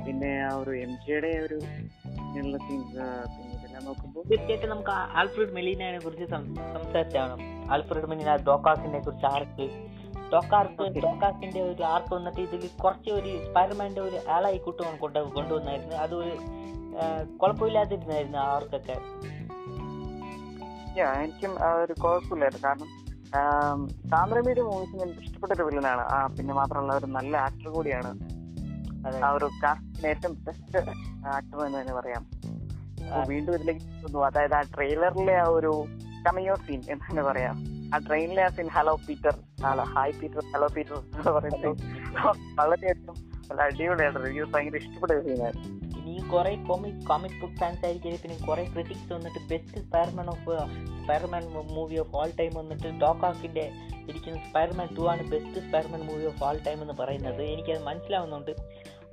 പിന്നെ 0.07 0.33
ആ 0.43 0.55
ഒരു 0.57 0.71
എം 0.77 0.91
ജിയുടെ 1.05 1.31
ഒരു 1.47 1.59
ഉള്ള 2.41 2.57
നോക്കുമ്പോൾ 3.81 4.23
തീർച്ചയായിട്ടും 4.29 4.71
നമുക്ക് 4.71 4.91
ആൽഫ്രഡ് 4.91 5.55
മെലീനയെ 5.55 5.99
കുറിച്ച് 5.99 6.25
സംസാരിച്ചാണ് 6.25 7.37
ആൽഫ്രഡ് 7.73 8.07
മെലീന 8.07 8.37
ഡോക്കാസിനെ 8.37 9.01
കുറിച്ച് 9.01 9.27
ആർക്ക്? 9.27 9.67
ഡോക്കാർക്ക്. 10.33 10.85
ഡോക്കാസിന്റെ 10.99 11.63
ഒരു 11.63 11.83
ആർക്ക് 11.83 12.15
വന്നിട്ട് 12.15 12.41
ഇതിൽ 12.41 12.69
കുറച്ച് 12.83 13.11
ഒരു 13.11 13.45
സ്പൈഡർമാന്റെ 13.45 14.01
ഒരു 14.01 14.19
ആളായി 14.31 14.59
കൂട്ടുവാൻ 14.59 14.97
കൊണ്ട് 14.97 15.19
കൊണ്ടുവന്നായിരുന്നു. 15.19 15.97
അത് 15.97 16.15
ഒരു 16.15 16.35
കുഴപ്പമില്ലാതിരുന്നായിരുന്നു 17.37 18.39
ആർക്കൊക്കെ. 18.39 18.97
എനിക്കും 21.01 21.53
ഒരു 21.83 21.93
കുഴപ്പമില്ലായിരുന്നു. 21.93 22.67
കാരണം 22.69 22.89
താമരമീഡിയ 24.11 24.63
മൂവീസിന് 24.63 25.03
എനിക്ക് 25.03 25.21
ഇഷ്ടപ്പെട്ട 25.21 25.53
ഒരു 25.53 25.63
വില്ലനാണ്. 25.63 26.01
ആ 26.01 26.27
പിന്നെ 26.27 26.55
മാത്രമല്ല 26.55 26.93
ഒരു 26.93 27.07
നല്ല 27.07 27.37
ആക്ടർ 27.37 27.69
കൂടിയാണ്. 27.69 28.11
ആ 29.25 29.31
ഒരു 29.31 29.49
കാസ്റ്റിന് 29.63 30.07
ഏറ്റവും 30.07 30.45
ബെസ്റ്റ് 30.45 30.79
ആക്ടർ 31.27 31.61
എന്ന് 31.67 31.79
തന്നെ 31.81 31.95
പറയാം. 31.95 32.42
വീണ്ടും 33.29 33.55
ഇതിലേക്ക് 33.55 33.81
തോന്നുന്നു 33.81 34.27
അതായത് 34.27 34.55
ആ 34.55 34.61
ട്രെയിലറിലെ 34.61 35.35
ആ 35.37 35.45
ഒരു 35.49 35.73
കമിയോ 36.27 36.55
സീൻ 36.55 36.81
എന്ന് 36.91 37.05
തന്നെ 37.11 37.23
പറയാം? 37.23 37.57
ആ 37.95 37.99
ട്രെയിനിലെ 37.99 38.43
ആ 38.43 38.49
scene 38.49 38.69
hello 38.69 38.95
Peter 39.09 39.35
hi 39.95 40.13
Peter 40.13 40.43
hello 40.55 40.69
Peter 40.77 40.99
എന്ന് 40.99 41.31
പറയുന്നത് 41.31 41.71
വളരെയധികം 42.61 43.15
അടിപൊളിയാണ് 43.61 44.27
റിവ്യൂസ് 44.27 44.51
ഭയങ്കര 44.51 44.77
ഇഷ്ടപ്പെട്ട 44.77 45.13
സീനായിരുന്നു 45.27 45.83
ഇനിയും 45.99 46.29
കുറെ 46.29 46.53
കോമിക് 46.69 47.03
കോമിക് 47.07 47.41
ബുക്ക് 47.41 47.59
ഫാൻസ് 47.61 47.85
ആയിരിക്കും. 47.85 48.13
പിന്നെ 48.23 48.47
കുറെ 48.49 48.63
ക്രിറ്റിക്സ് 48.65 49.13
വന്നിട്ട് 49.13 49.41
best 49.51 49.81
Spiderman 49.87 50.27
of 50.27 50.57
Spiderman 51.03 51.43
movie 51.75 51.97
of 51.97 52.17
all 52.17 52.31
time 52.41 52.51
വന്നിട്ട് 52.55 52.89
ഡോക്കാക്കിന്റെ 53.03 53.71
ഇരിക്കുന്ന 54.09 54.39
സ്പൈർമാൻ 54.49 54.89
ടു 54.99 55.03
ആണ് 55.03 55.23
best 55.31 55.61
Spiderman 55.69 56.01
movie 56.01 56.25
of 56.25 56.45
all 56.45 56.59
time 56.67 56.83
എന്ന് 56.83 56.95
പറയുന്നത്. 57.01 57.43
എനിക്കത് 57.43 57.85
മനസ്സിലാവുന്നുണ്ട്. 57.85 58.51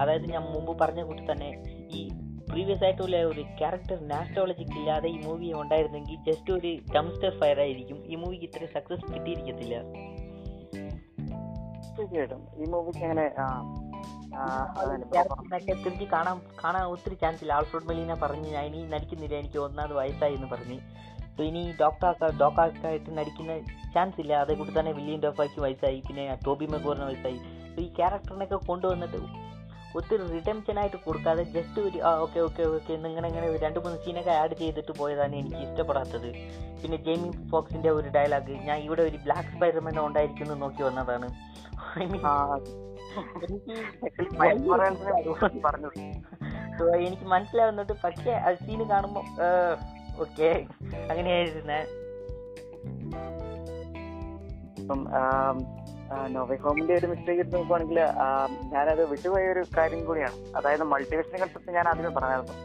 അതായത് 0.02 0.26
ഞാൻ 0.32 0.42
മുമ്പ് 0.42 0.80
പറഞ്ഞ 0.80 1.04
കൂട്ടി 1.04 1.24
തന്നെ 1.32 1.50
ഈ 1.92 2.10
പ്രീവിയസ് 2.52 2.84
ആയിട്ടുള്ള 2.84 3.18
ഒരു 3.18 3.42
ക്യാരക്ടർ 3.42 4.08
നാസ്ട്രോളജിക്ക് 4.08 4.72
ഇല്ലാതെ 4.72 5.10
ഈ 5.10 5.18
മൂവി 5.26 5.54
ഉണ്ടായിരുന്നെങ്കിൽ 5.54 6.32
ജസ്റ്റ് 6.32 6.52
ഒരു 6.52 6.78
ഡംസ്റ്റർ 6.96 7.40
ഫയർ 7.40 7.60
ആയിരിക്കും. 7.60 8.08
ഈ 8.08 8.16
മൂവിക്ക് 8.16 8.46
ഇത്ര 8.46 8.66
സക്സസ് 8.66 9.14
കിട്ടിയിരിക്കത്തില്ല. 9.14 9.76
തീർച്ചയായിട്ടും. 11.98 12.48
ഈ 12.58 12.64
മൂവിക്ക് 12.70 13.00
അങ്ങനെ 13.00 13.32
തിരിച്ച് 15.74 16.04
കാണാൻ 16.04 16.42
കാണാൻ 16.64 16.84
ഒത്തിരി 16.86 17.14
ചാൻസ് 17.14 17.44
ഇല്ല. 17.44 17.54
ആൾഫ്രോഡ് 17.54 17.86
മെലീന 17.86 18.14
പറഞ്ഞ് 18.14 18.50
ഞാൻ 18.50 18.66
ഇനി 18.66 18.88
നടിക്കുന്നില്ല. 18.88 19.36
എനിക്ക് 19.36 19.58
ഒന്നാമത് 19.58 19.94
വയസ്സായി 19.94 20.34
എന്ന് 20.34 20.48
പറഞ്ഞ്. 20.48 20.80
സോ 21.38 21.44
ഇനി 21.44 21.74
ഡോക്ടർ 21.82 22.38
ഡോക്ടറായിട്ട് 22.42 23.18
നടിക്കുന്ന 23.18 23.60
ചാൻസ് 23.94 24.22
ഇല്ല. 24.22 24.34
അതേ 24.34 24.54
കൂടി 24.54 24.80
തന്നെ 24.80 24.92
വില്യം 24.92 25.20
ഡോഫാക്ക് 25.20 25.62
വയസ്സായി. 25.62 26.00
പിന്നെ 26.08 26.38
ടോബി 26.48 26.66
മെഗോറിന് 26.66 27.04
വയസ്സായി. 27.04 27.38
സോ 27.76 27.82
ഈ 27.82 27.94
ക്യാരക്ടറിനൊക്കെ 27.94 28.56
കൊണ്ടുവന്നിട്ട് 28.56 29.49
ഒത്തിരി 29.98 30.24
റിഡംഷൻ 30.32 30.76
ആയിട്ട് 30.80 30.98
കൊടുക്കാതെ 31.06 31.44
ജസ്റ്റ് 31.56 31.80
ഒരു 31.82 32.00
ആ 32.08 32.10
ഓക്കെ 32.26 32.40
ഓക്കെ 32.40 32.64
ഓക്കെ 32.76 32.92
എന്നിങ്ങനെ 32.94 33.28
ഇങ്ങനെ 33.28 33.48
രണ്ട് 33.66 33.80
മൂന്ന് 33.80 33.98
സീനൊക്കെ 34.04 34.34
ആഡ് 34.42 34.56
ചെയ്തിട്ട് 34.58 34.92
പോയതാണ് 35.00 35.36
എനിക്ക് 35.36 35.62
ഇഷ്ടപ്പെടാത്തത്. 35.66 36.30
പിന്നെ 36.82 36.98
ജെയിമി 37.08 37.30
ഫോക്സിന്റെ 37.52 37.90
ഒരു 37.90 38.10
ഡയലോഗ് 38.16 38.54
ഞാൻ 38.68 38.78
ഇവിടെ 38.88 39.02
ഒരു 39.02 39.18
ബ്ലാക്ക് 39.26 39.50
സ്പൈഡർമാൻ 39.56 40.00
ഉണ്ടായിരിക്കുന്നു 40.08 40.56
നോക്കി 40.66 40.82
വന്നതാണ്. 40.84 41.30
എനിക്ക് 47.08 47.26
മനസ്സിലാവുന്നുണ്ട്. 47.36 47.94
പക്ഷേ 48.04 48.32
ആ 48.32 48.54
സീന് 48.54 48.84
കാണുമ്പോ 48.92 49.24
ഓക്കെ 50.26 50.50
അങ്ങനെയായിരുന്നേ. 51.12 51.80
ഇപ്പം 56.10 56.32
നോവേ 56.34 56.56
ഹോമിന്റെ 56.62 56.94
ഒരു 57.00 57.08
മിസ്റ്റേക്ക് 57.10 57.42
എടുത്ത് 57.42 57.56
നോക്കുവാണെങ്കിൽ 57.56 57.98
ഞാനത് 58.72 59.02
വിട്ടുപോയ 59.10 59.42
ഒരു 59.54 59.62
കാര്യം 59.76 60.00
കൂടിയാണ്. 60.08 60.38
അതായത് 60.58 60.84
മൾട്ടിവേഷൻ 60.94 61.36
കൺസെപ്റ്റ് 61.42 61.76
ഞാൻ 61.76 61.88
ആദ്യമേ 61.90 62.12
പറഞ്ഞായിരുന്നു. 62.16 62.56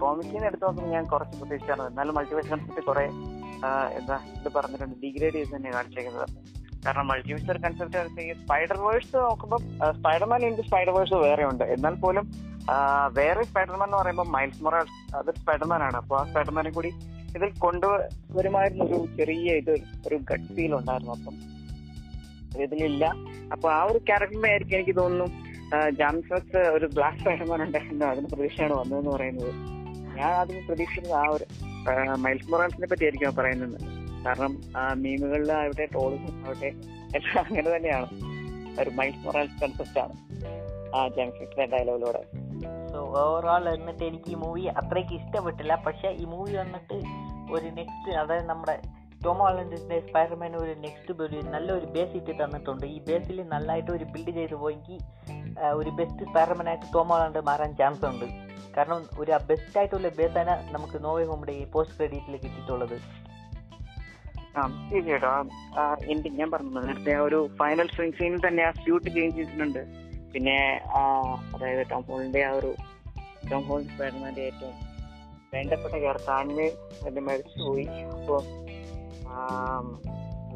കോമിക്കിനെ 0.00 0.46
എടുത്ത് 0.50 0.64
നോക്കുമ്പോൾ 0.66 0.90
ഞാൻ 0.94 1.04
കുറച്ച് 1.12 1.36
പ്രതീക്ഷിച്ചായിരുന്നു. 1.40 1.86
എന്നാലും 1.90 2.16
മൾട്ടിവേഷൻ 2.18 2.50
കൺസെപ്റ്റ് 2.54 2.84
കുറെ 2.88 3.04
എന്താ 3.98 4.16
ഇത് 4.38 4.48
പറഞ്ഞിട്ടുണ്ട്. 4.56 4.96
ഡിഗ്രേഡ് 5.04 5.36
ചെയ്ത് 5.38 5.52
തന്നെ 5.56 5.70
കാണിച്ചേക്കുന്നത്. 5.76 6.26
കാരണം 6.86 7.06
മൾട്ടിവേഴ്സ് 7.12 7.58
കൺസെപ്റ്റ് 7.66 8.26
സ്പൈഡർ 8.42 8.76
വേഴ്സ് 8.88 9.16
നോക്കുമ്പോൾ 9.28 9.62
സ്പൈഡർമാൻ 10.00 10.48
ഉണ്ട് 10.50 10.62
സ്പൈഡർ 10.68 10.92
വേഴ്സ് 10.98 11.22
വേറെ 11.26 11.46
ഉണ്ട്. 11.52 11.64
എന്നാൽ 11.76 11.94
പോലും 12.04 12.26
വേറെ 13.20 13.42
സ്പൈഡർമാൻ 13.52 13.88
എന്ന് 13.88 13.98
പറയുമ്പോൾ 14.02 14.28
മൈൽസ് 14.36 14.62
മൊറാൾസ് 14.66 15.00
അത് 15.22 15.32
സ്പൈഡർമാൻ 15.40 15.80
ആണ്. 15.88 15.98
അപ്പോൾ 16.04 16.18
ആ 16.20 16.26
സ്പൈഡർമാനെ 16.32 16.72
കൂടി 16.78 16.92
ഇതിൽ 17.36 17.50
കൊണ്ടുവരുമായിരുന്നു 17.66 18.84
ഒരു 18.92 19.00
ചെറിയ 19.18 19.58
ഇത് 19.62 19.74
ഒരു 20.08 20.18
ഗട്ട് 20.30 20.52
ഫീൽ 20.56 20.74
ഉണ്ടായിരുന്നു. 20.82 21.14
അപ്പം 21.20 21.36
ഇതിലില്ല. 22.62 23.04
അപ്പൊ 23.52 23.70
ആ 23.70 23.82
ഒരു 23.82 23.98
ക്യാരക്ടറിന്റെ 23.98 24.50
ആയിരിക്കും 24.50 24.76
എനിക്ക് 24.76 24.96
തോന്നുന്നു. 24.96 25.26
ജാംസസ് 25.90 26.56
ഒരു 26.56 26.86
ബ്ലാക്ക് 26.94 27.18
സ്പൈഡർമാൻ 27.18 27.62
ഉണ്ടായിരുന്നു 27.62 28.06
അതിന് 28.06 28.26
പ്രതീക്ഷയാണ് 28.26 28.72
വന്നതെന്ന് 28.72 29.10
പറയുന്നത്. 29.10 29.52
ഞാൻ 30.18 30.32
അതിന് 30.32 30.60
പ്രതീക്ഷിക്കുന്നത് 30.68 31.18
ആ 31.18 31.24
ഒരു 31.28 31.46
മൈൽസ് 32.16 32.50
മൊറാൻസിനെ 32.52 32.86
പറ്റി 32.86 33.04
ആയിരിക്കും 33.04 33.36
പറയുന്നത്. 33.36 33.80
കാരണം 34.26 34.52
മീമുകളിൽ 35.02 35.52
ആവട്ടെ 35.52 35.86
ടോളിസും 35.94 36.44
ആവട്ടെ 36.46 36.70
എല്ലാം 37.16 37.44
അങ്ങനെ 37.48 37.76
തന്നെയാണ്. 37.76 38.08
ഒരു 38.80 38.90
മൈൽസ് 38.90 39.26
മൊറാൻസ് 39.26 39.60
കൺസെപ്റ്റ് 39.62 40.00
ആണ്. 40.00 40.14
ആ 40.96 41.08
ജാംസസിന്റെ 41.08 41.66
ഡയലോഗിലൂടെ 41.76 42.22
സോ 42.92 43.00
ഓവറോൾ 43.20 43.68
എന്നിട്ട് 43.68 44.04
എനിക്ക് 44.04 44.30
ഈ 44.30 44.34
മൂവി 44.34 44.64
അത്രയ്ക്ക് 44.80 45.14
ഇഷ്ടപ്പെട്ടില്ല. 45.14 45.74
പക്ഷെ 45.86 46.08
ഈ 46.08 46.24
മൂവി 46.24 46.52
വന്നിട്ട് 46.56 46.96
ഒരു 47.54 47.68
നെക്സ്റ്റ് 47.78 48.16
അതായത് 48.22 48.46
നമ്മുടെ 48.48 48.76
ടോം 49.24 49.38
ഹോളൻഡിന്റെ 49.44 49.96
സ്പൈഡർമാൻ 50.06 50.52
ഒരു 50.62 50.72
നെക്സ്റ്റ് 50.84 51.12
ഒരു 51.26 51.38
നല്ലൊരു 51.54 51.86
ബേസ് 51.94 52.14
ഇട്ട് 52.20 52.32
തന്നിട്ടുണ്ട്. 52.40 52.84
ഈ 52.94 52.98
ബേസിൽ 53.08 53.38
നല്ലതായിട്ട് 53.52 53.90
ഒരു 53.96 54.06
ബിൽഡ് 54.14 54.32
ചെയ്ത് 54.38 54.56
പോയെങ്കിൽ 54.62 54.98
ഒരു 55.80 55.90
ബെസ്റ്റ് 55.98 56.26
സ്പൈഡർമാൻ 56.30 56.68
ആയിട്ട് 56.72 56.86
ടോം 56.94 57.08
ഹോളണ്ട് 57.12 57.40
മാറാൻ 57.48 57.72
ചാൻസ് 57.80 58.04
ഉണ്ട്. 58.12 58.26
കാരണം 58.76 59.00
ഒരു 59.22 59.32
ബെസ്റ്റ് 59.50 59.76
ആയിട്ടുള്ള 59.80 60.08
ആണ് 60.42 60.54
നമുക്ക് 60.74 60.96
നോവേ 61.04 61.24
ഹോമിന്റെ 61.30 61.54
ഈ 61.60 61.64
പോസ്റ്റ് 61.74 61.96
ക്രെഡിറ്റിൽ 61.98 62.36
കിട്ടിയിട്ടുള്ളത്. 62.44 62.96
ആ 64.58 64.62
തീർച്ചയായിട്ടും 64.90 66.34
ഞാൻ 66.40 66.48
പറഞ്ഞു 66.54 66.80
നേരത്തെ 66.88 67.14
ഒരു 67.26 67.38
ഫൈനൽ 67.60 67.86
സ്ട്രിങ് 67.92 68.16
സീനിൽ 68.18 68.40
തന്നെ 68.46 68.62
ആ 68.68 68.72
സ്യൂട്ട് 68.82 69.08
ചേഞ്ച് 69.16 69.36
ചെയ്തിട്ടുണ്ട്. 69.38 69.82
പിന്നെ 70.34 70.58
അതായത് 71.54 71.82
ടോം 71.92 72.02
ഹോളിന്റെ 72.10 72.42
ആ 72.48 72.52
ഒരു 72.58 72.70
ടോം 73.50 73.62
ഹോൾ 73.70 73.80
സ്പൈഡർമാന്റെ 73.92 74.44
ഏറ്റവും 74.50 74.76
വേണ്ടപ്പെട്ട 75.54 75.94
ക്യാരക്ടർ 76.04 76.32
അപ്പോൾ 78.14 78.40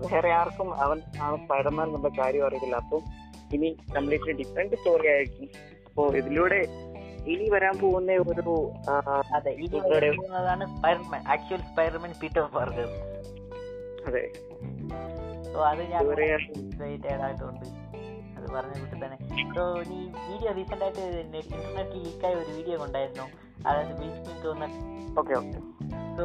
വേറെ 0.04 0.30
ആർക്കും 0.32 0.68
അവൻ 0.84 0.98
ആ 1.22 1.28
സ്പൈഡർമാൻ 1.42 1.86
എന്നുള്ള 1.88 2.10
കാര്യം 2.18 2.44
അറിയില്ല 2.48 2.76
അപ്പം 2.82 3.02
ഇനി 3.56 3.68
കംപ്ലീറ്റ്ലി 3.96 4.34
ഡിഫറെന്റ് 4.40 4.76
സ്റ്റോറി 4.80 5.08
ആയിരിക്കും. 5.14 5.48
അപ്പോ 5.88 6.02
ഇതിലൂടെ 6.20 6.60
ഇനി 7.32 7.46
വരാൻ 7.54 7.74
പോകുന്ന 7.80 8.12
ഒരു 8.32 8.54
അതെ 9.38 9.52
ഇനി 9.64 9.78
Spiderman 10.74 11.22
actual 11.34 11.62
Spiderman 11.70 12.12
Peter 12.22 12.44
Parker 12.56 12.88
അതെ. 14.08 14.22
സോ 15.50 15.58
അത് 15.70 15.82
ഞാൻ 15.92 16.00
ഇതുവരെ 16.02 16.26
എക്സൈറ്റഡ് 16.36 17.20
ആയിട്ടുണ്ട് 17.26 17.66
അത് 18.36 18.46
പറഞ്ഞ 18.54 18.74
കൂട്ടി 18.80 18.96
തന്നെ. 19.04 19.18
സോ 19.54 19.62
നീ 19.90 19.98
വീഡിയോ 20.28 20.50
റീസെന്റ് 20.58 20.84
ആയിട്ട് 20.86 21.02
ഇന്റർനെറ്റ് 21.54 21.96
ലീക്കായ 22.04 22.32
ഒരു 22.40 22.50
വീഡിയോ 22.56 22.76
ഉണ്ടായിരുന്നു 22.86 23.26
അതായത് 23.66 23.92
ബീച്ച് 24.00 24.20
തോന്നുന്നു 24.44 24.44
തോന്നുന്ന 24.44 25.18
ഓക്കെ 25.20 25.34
ഓക്കെ 25.40 25.58
സോ 26.18 26.24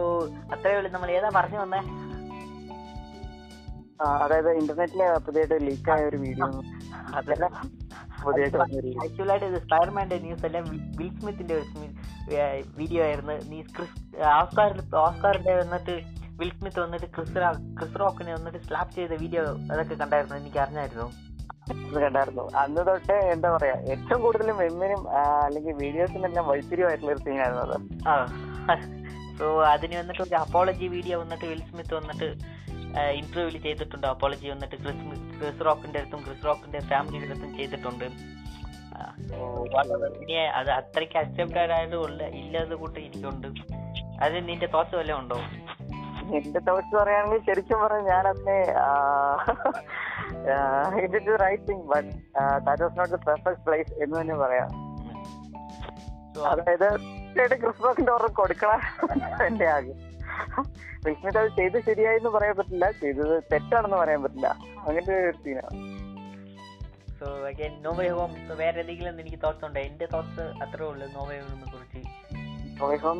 അത്രേ 0.53 0.73
ഉള്ളൂ. 0.77 0.89
നമ്മൾ 0.95 1.09
ഏതാ 1.17 1.29
പറഞ്ഞു 1.35 1.59
വന്നേ? 1.63 1.81
അതായത് 4.21 4.49
ഇന്റർനെറ്റിൽ 4.51 5.01
പുതിയതായിട്ട് 5.25 5.65
ലീക്ക് 5.65 5.91
ആയ 5.91 6.03
ഒരു 6.03 6.17
വീഡിയോ 6.17 6.47
അതല്ല 7.13 7.45
പുതിയതായിട്ട് 8.23 8.57
വന്നൊരു 8.57 8.91
ആക്ച്വലായിട്ട് 9.03 9.45
ഇത് 9.45 9.57
സ്പൈഡർമാന്റെ 9.65 10.17
ന്യൂസ് 10.17 10.45
എല്ലാം 10.45 10.65
വിൽ 10.99 11.11
സ്മിത്തിന്റെ 11.17 11.55
ഒരു 11.55 11.67
വീഡിയോ 12.77 13.01
ആയിരുന്നു. 13.05 13.35
നീ 13.49 13.59
ക്രിസ് 13.75 13.97
ഓസ്കാറിൽ 14.33 14.81
ഓസ്കാറിന്റെ 15.03 15.55
വന്നിട്ട് 15.55 15.95
വിൽ 16.39 16.51
സ്മിത്ത് 16.51 16.79
വന്നിട്ട് 16.79 17.07
ക്രിസ് 17.15 17.37
ക്രിസ് 17.77 17.99
റോക്കിനെ 17.99 18.33
വന്നിട്ട് 18.33 18.59
സ്ലാപ്പ് 18.67 18.95
ചെയ്ത 18.95 19.13
വീഡിയോ 19.23 19.43
അതൊക്കെ 19.71 19.95
കണ്ടായിരുന്നു? 19.95 20.37
എനിക്ക് 20.37 20.59
അറിഞ്ഞായിരുന്നു? 20.59 21.07
കണ്ടായിരുന്നു. 21.97 22.43
അന്ന് 22.61 22.81
തൊട്ട് 22.87 23.15
എന്താ 23.33 23.49
പറയാ 23.55 23.75
ഏറ്റവും 23.91 24.19
കൂടുതൽ 24.21 24.49
മെമ്മിനും 24.53 25.01
അല്ലെങ്കിൽ 25.43 25.75
വീഡിയോസിനെല്ലാം 25.83 26.45
വൈത്തിരിവായിട്ടുള്ള 26.47 27.13
ഒരു 27.13 27.23
സീനായിരുന്നു 27.25 27.63
അത്. 27.67 27.77
ആ 28.07 28.13
സോ 29.37 29.45
അതിന് 29.69 29.95
വന്നിട്ട് 29.99 30.21
ഒരു 30.23 30.35
അപ്പോളജി 30.37 30.87
വീഡിയോ 30.87 31.15
വന്നിട്ട് 31.21 31.45
വിൽ 31.45 31.61
സ്മിത്ത് 31.69 31.93
വന്നിട്ട് 31.95 32.27
ഇന്റർവ്യൂവിൽ 32.99 33.61
ചെയ്തിട്ടുണ്ട്. 33.61 34.07
അപ്പോളജി 34.07 34.47
വന്നിട്ട് 34.47 34.75
ക്രിസ് 34.75 35.39
ക്രിസ് 35.39 35.65
റോക്കിന്റെ 35.65 35.99
അടുത്തും 35.99 36.23
ക്രിസ് 36.25 36.45
റോക്കിന്റെ 36.45 36.79
ഫാമിലിയുടെ 36.79 37.29
അടുത്തും 37.29 37.57
ചെയ്തിട്ടുണ്ട്. 37.57 38.05
ഇനി 40.21 40.33
അത് 40.33 40.71
അത്രയ്ക്ക് 40.71 41.17
അക്സെപ്റ്റഡ് 41.17 41.71
ആയതുകൊണ്ട് 41.71 42.23
ഇല്ലാതെ 42.23 42.75
കൂട്ട് 42.75 42.99
എനിക്കുണ്ട് 42.99 43.47
അത് 44.23 44.47
നിന്റെ 44.49 44.65
തോട്ട്സ് 44.65 44.95
വല്ലതും 44.95 45.19
ഉണ്ടോ? 45.19 45.35
എന്റെ 46.35 46.59
തോട്ട്സ് 46.59 46.95
പറയുകയാണെങ്കിൽ 46.95 47.45
ശരിക്കും 47.45 47.79
പറഞ്ഞാൽ 47.81 48.03
ഞാൻ 48.03 48.27
അതിനെ 48.27 48.59
it 51.03 51.41
right 51.41 51.63
thing 51.63 51.81
but 51.81 52.11
that 52.65 52.83
was 52.83 52.99
not 52.99 53.13
the 53.13 53.15
perfect 53.15 53.65
place 53.65 53.93
എന്ന് 54.03 54.21
തന്നെ 54.21 54.35
പറയാം. 54.35 54.69
അതായത് 56.47 56.97
ക്രിസ്മസിന്റെ 57.61 58.11
ഓർഡർ 58.11 58.31
കൊടുക്കണം. 58.31 58.81
എന്റെ 59.47 59.65
ആഗ്രഹം. 59.67 60.12
ക്രിസ്മസ് 61.03 61.37
അത് 61.37 61.49
ചെയ്ത് 61.57 61.77
ശരിയായെന്ന് 61.87 62.29
പറയാൻ 62.29 62.55
പറ്റില്ല. 62.57 62.85
ചെയ്തത് 63.01 63.35
തെറ്റാണെന്ന് 63.51 63.97
പറയാൻ 63.97 64.21
പറ്റില്ല. 64.23 64.47
അങ്ങനത്തെ 64.87 65.15
ഒരു 65.29 65.37
സീനാണ് 65.45 65.81
സോ 67.19 67.27
അഗൈൻ 67.47 67.73
നോവേ 67.81 68.07
ഹോം 68.17 68.31
വേറെ 68.61 68.79
എന്തെങ്കിലും 68.81 69.19
എനിക്ക് 69.21 69.39
തോട്ട്സ് 69.43 69.65
ഉണ്ടോ? 69.65 69.79
എന്റെ 69.89 70.07
തോട്ട്സ് 70.13 70.45
അത്രേ 70.63 70.85
ഉള്ളൂ 70.85 71.07
നോവേ 71.17 71.35
ഹോമിനെ 71.39 71.67
കുറിച്ച്. 71.73 72.01
നോവേ 72.79 72.95
ഹോം 73.03 73.19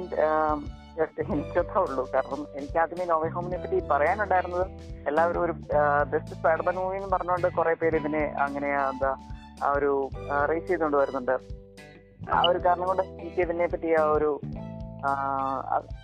ജസ്റ്റ് 0.97 1.22
എനിക്കത്രേ 1.34 1.82
ഉള്ളൂ. 1.82 2.03
കാരണം 2.16 2.41
എനിക്ക് 2.57 2.78
ആദ്യമേ 2.80 3.05
നോവേ 3.11 3.30
ഹോമിനെ 3.36 3.57
പറ്റി 3.57 3.78
പറയാനുണ്ടായിരുന്നത് 3.91 4.66
എല്ലാവരും 5.07 5.41
ഒരു 5.45 5.53
ബെസ്റ്റ് 6.11 6.36
സ്പൈഡർമാൻ 6.39 6.76
മൂവി 6.76 6.95
എന്ന് 6.95 7.09
പറഞ്ഞുകൊണ്ട് 7.16 7.47
കുറെ 7.57 7.74
പേര് 7.74 7.95
ഇതിനെ 7.95 8.24
അങ്ങനെ 8.45 8.70
എന്താ 8.89 9.11
ആ 9.64 9.70
ഒരു 9.78 9.91
റേസ് 10.49 10.68
ചെയ്തുകൊണ്ട് 10.68 10.97
വരുന്നുണ്ട്. 10.97 11.36
ആ 12.34 12.41
ഒരു 12.49 12.59
കാരണം 12.66 12.86
കൊണ്ട് 12.86 13.03
എനിക്ക് 13.03 13.41
ഇതിനെ 13.41 13.68
പറ്റി 13.68 13.89
ആ 14.01 14.03
ഒരു 14.18 14.30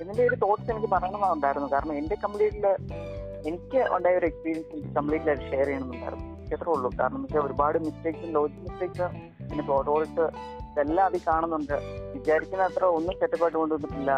ഇതിന്റെ 0.02 0.24
ഒരു 0.24 0.36
തോട്ട്സ് 0.36 0.72
എനിക്ക് 0.72 0.88
പറയണമെന്നുണ്ടായിരുന്നു 0.88 1.72
കാരണം 1.72 1.93
എന്റെ 1.93 2.16
കംപ്ലീറ്റിൽ 2.16 2.68
എനിക്ക് 3.47 3.88
ഉണ്ടായ 3.91 4.16
ഒരു 4.16 4.26
എക്സ്പീരിയൻസ് 4.26 4.76
എനിക്ക് 4.76 4.95
കംപ്ലീറ്റ്ലി 4.95 5.36
ഷെയർ 5.36 5.66
ചെയ്യണമെന്നുണ്ടായിരുന്നു. 5.66 6.39
അത്രേ 6.56 6.72
ഉള്ളൂ. 6.72 6.91
കാരണം 7.00 7.24
വെച്ചാൽ 7.24 7.39
ഒരുപാട് 7.39 7.78
മിസ്റ്റേക്സ് 7.80 8.36
ലോജിക് 8.36 8.60
മിസ്റ്റേക്സ് 8.60 9.08
പിന്നെ 9.50 9.64
പ്ലോട്ട് 9.64 9.89
ഹോൾസ് 9.89 10.32
ഇതെല്ലാം 10.72 11.06
അതിൽ 11.06 11.22
കാണുന്നുണ്ട്. 11.28 11.74
വിചാരിക്കുന്ന 12.14 12.64
അത്ര 12.64 12.86
ഒന്നും 12.86 13.16
സെറ്റപ്പായിട്ട് 13.20 13.58
കൊണ്ടുവന്നിട്ടില്ല 13.58 14.12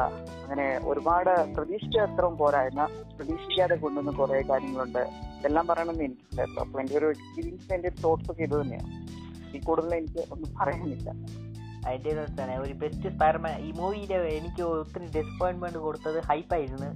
അങ്ങനെ 0.43 0.79
ഒരുപാട് 0.83 1.53
പ്രതീക്ഷിച്ച 1.53 1.97
അത്രയും 1.97 2.37
പോരായിരുന്ന 2.37 2.85
പ്രതീക്ഷിക്കാതെ 3.17 3.75
കൊണ്ടുവന്ന 3.75 4.11
കുറെ 4.11 4.41
കാര്യങ്ങളുണ്ട്. 4.41 4.99
ഇതെല്ലാം 5.39 5.67
പറയണമെന്ന് 5.67 6.03
എനിക്കുണ്ടായിരുന്നു. 6.03 6.61
അപ്പൊ 6.61 6.79
എന്റെ 6.79 6.97
ഒരു 6.97 7.09
എക്സ്പീരിയൻസ് 7.09 7.73
എന്റെ 7.73 7.89
തോട്ട്സ് 7.89 8.31
ഒക്കെ 8.31 8.43
ഇത് 8.43 8.61
തന്നെയാണ്. 8.61 8.89
ഈ 9.57 9.59
കൂടുതൽ 9.59 9.95
എനിക്ക് 9.95 10.19
ഒന്നും 10.31 10.55
പറയാനില്ല. 10.61 11.09
അതിന്റെ 11.87 12.25
തന്നെ. 12.39 12.57
ഒരു 12.57 12.73
ബെസ്റ്റ് 12.73 13.09
സ്പൈർമാൻ 13.09 13.55
ഈ 13.67 13.71
മൂവിയിലെ 13.71 14.17
എനിക്ക് 14.37 14.63
ഒത്തിരി 14.63 15.05
ഡിസപ്പോയിൻമെന്റ് 15.05 15.77
കൊടുത്തത് 15.77 16.19
ഹൈപ്പായിരുന്നു 16.29 16.89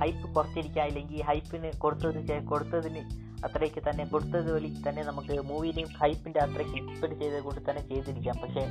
ഹൈപ്പ് 0.00 0.34
കുറച്ചിരിക്കുക 0.34 0.82
അല്ലെങ്കിൽ 0.82 1.22
ഹൈപ്പിന് 1.22 1.70
കൊടുത്തത് 1.78 2.44
കൊടുത്തതിന് 2.44 3.02
അത്രയ്ക്ക് 3.44 3.80
തന്നെ 3.88 4.04
കൊടുത്തത് 4.04 4.52
വഴി 4.52 4.70
തന്നെ 4.88 5.02
നമുക്ക് 5.02 5.34
മൂവിയിലെയും 5.50 5.90
ഹൈപ്പിന്റെ 6.00 6.40
അത്രയ്ക്ക് 6.40 6.76
എക്സ്പെക്ട് 6.80 7.20
ചെയ്ത് 7.20 7.40
കൊണ്ട് 7.42 7.70
തന്നെ 7.70 7.82
ചെയ്തിരിക്കാം. 7.88 8.36
പക്ഷേ 8.42 8.64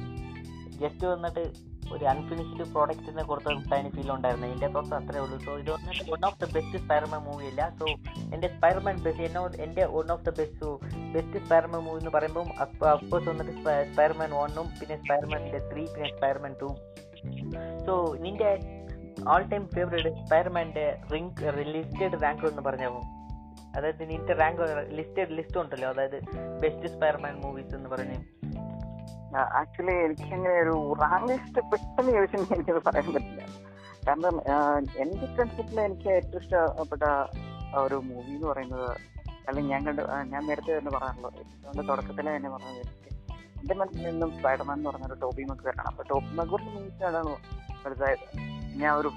ജസ്റ്റ് 0.82 1.06
വന്നിട്ട് 1.08 1.44
ഒരു 1.96 2.06
അൺഫിനിഷ്ഡ് 2.12 2.66
പ്രോഡക്റ്റിനെ 2.74 3.24
കൊടുത്ത 3.30 3.50
എനിക്ക് 3.80 3.96
ഫീൽ 3.98 4.12
ഉണ്ടായിരുന്നു. 4.16 4.48
എന്റെ 4.54 4.68
തൊട്ട് 4.76 4.94
അത്രേ 4.96 5.20
ഉള്ളൂ. 5.26 5.38
സോ 5.46 5.52
ഇത് 5.62 5.72
one 6.14 6.26
of 6.30 6.40
the 6.44 6.48
best 6.56 6.78
Spiderman 6.86 7.22
movie 7.28 7.46
അല്ല 7.52 7.70
സോ 7.80 7.86
എന്റെ 8.36 8.48
സ്പൈർമാൻ 8.56 8.98
ബെസ്റ്റ് 9.06 9.26
എന്നോ 9.30 9.44
എന്റെ 9.66 9.86
one 9.96 10.12
of 10.16 10.26
the 10.26 10.34
best 10.40 10.72
best 11.16 11.44
Spiderman 11.46 11.84
movie 11.88 12.00
എന്ന് 12.00 12.14
പറയുമ്പോൾ 12.18 12.48
അഫ്കോഴ്സ് 12.94 13.30
വന്നിട്ട് 13.30 13.54
സ്പൈർമാൻ 13.92 14.32
വണ്ണും 14.42 14.70
പിന്നെ 14.80 14.98
സ്പൈർമാൻ 15.04 15.44
ത്രീ 15.74 15.86
പിന്നെ 15.94 16.10
സ്പൈർമാൻ 16.18 16.56
ടു 16.62 16.70
സോ 17.86 17.94
നിന്റെ 18.26 18.50
ഓൾ 19.34 19.44
ടൈം 19.54 19.64
ഫേവറേറ്റ് 19.76 20.12
സ്പൈർമാന്റെ 20.26 20.88
റിങ്ക് 21.14 21.44
ലിസ്റ്റഡ് 21.76 22.18
റാങ്ക് 22.24 22.46
എന്ന് 22.50 22.62
പറഞ്ഞാൽ 22.62 22.98
അതായത് 23.78 24.04
നിന്റെ 24.10 24.34
റാങ്ക് 24.34 24.62
ലിസ്റ്റഡ് 24.98 25.34
ലിസ്റ്റ് 25.38 25.58
ഉണ്ടല്ലോ. 25.62 25.88
അതായത് 25.90 26.18
ബെസ്റ്റ് 26.62 26.88
സ്പൈർമാൻ 26.94 27.36
മൂവീസ് 27.44 27.74
എന്ന് 27.76 27.90
പറഞ്ഞ്. 27.90 28.18
ആക്ച്വലി 29.36 29.92
എനിക്ക് 30.06 30.34
അങ്ങനെ 30.34 30.54
ഒരു 30.62 30.96
റാങ്ക് 31.00 31.28
ലിസ്റ്റ് 31.28 31.62
പെട്ടെന്ന് 31.72 32.12
ചോദിച്ചു 32.12 32.54
എനിക്കത് 32.56 32.82
പറയാൻ 32.84 33.14
പറ്റില്ല. 33.14 33.42
കാരണം 34.08 34.36
എന്റെ 35.00 35.28
കൺസെപ്റ്റിൽ 35.38 35.80
എനിക്ക് 35.80 36.10
ഏറ്റവും 36.10 36.42
ഇഷ്ടപ്പെട്ട 36.42 37.04
ഒരു 37.78 37.96
മൂവി 38.06 38.32
എന്ന് 38.32 38.48
പറയുന്നത് 38.48 38.90
അല്ലെങ്കിൽ 39.48 39.72
ഞാൻ 39.72 39.86
കണ്ട് 39.86 40.02
ഞാൻ 40.26 40.48
നേരത്തെ 40.48 40.80
തന്നെ 40.80 40.92
എപ്പിസോഡിന്റെ 41.40 41.84
തുടക്കത്തിലെ 41.84 42.38
തന്നെ 42.38 42.50
പറഞ്ഞത് 42.50 42.80
എനിക്ക് 42.80 43.06
എന്റെ 43.62 43.74
മനസ്സിൽ 43.74 44.06
നിന്നും 44.10 44.32
സ്പൈഡർമാൻ 44.32 44.78
എന്ന് 44.78 44.90
പറഞ്ഞ 44.90 45.20
ടോപ്പി 45.22 45.44
മക്ക് 45.44 45.68
വരണം 45.68 45.86
അപ്പൊ 45.88 46.04
ടോപ്പി 46.04 46.36
മക്കുറിച്ച് 46.36 46.72
മൂവീസാണ് 46.72 47.22
വലുതായത്. 47.86 48.26
ഞാൻ 48.76 48.94
ഒരു 48.94 49.10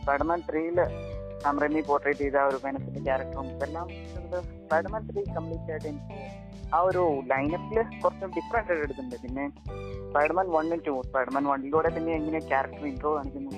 സ്പൈഡർമാൻ 0.00 0.42
ത്രീയിൽ 0.50 0.78
സാംറമി 1.42 1.80
പോർട്രേറ്റ് 1.80 2.18
ചെയ്ത 2.18 2.36
ഒരു 2.36 2.60
മനസ്സിന്റെ 2.64 3.00
ക്യാരക്ടറും 3.00 3.48
ഇതെല്ലാം 3.48 3.88
സ്പൈഡർമാൻ 4.62 5.02
ത്രീ 5.08 5.24
കംപ്ലീറ്റ് 5.36 5.70
ആയിട്ട് 5.70 5.88
എനിക്ക് 5.88 6.18
ആ 6.74 6.80
ഒരു 6.80 7.22
ലൈനപ്പിൽ 7.26 7.78
കുറച്ച് 8.02 8.26
ഡിഫറെന്റ് 8.36 8.70
ആയിട്ട് 8.70 8.84
എടുക്കുന്നുണ്ട് 8.84 9.22
പിന്നെ 9.22 9.44
സ്പൈഡർമാൻ 10.10 10.50
വണ്ണും 10.52 10.82
ടു 10.86 11.02
സ്പൈഡർമാൻ 11.06 11.44
വണ്ണിലൂടെ 11.44 11.88
പിന്നെ 11.88 12.12
എങ്ങനെ 12.12 12.40
ക്യാരക്ടർ 12.48 12.86
ഇൻട്രോ 12.86 13.16
കാണിക്കുന്നു 13.16 13.52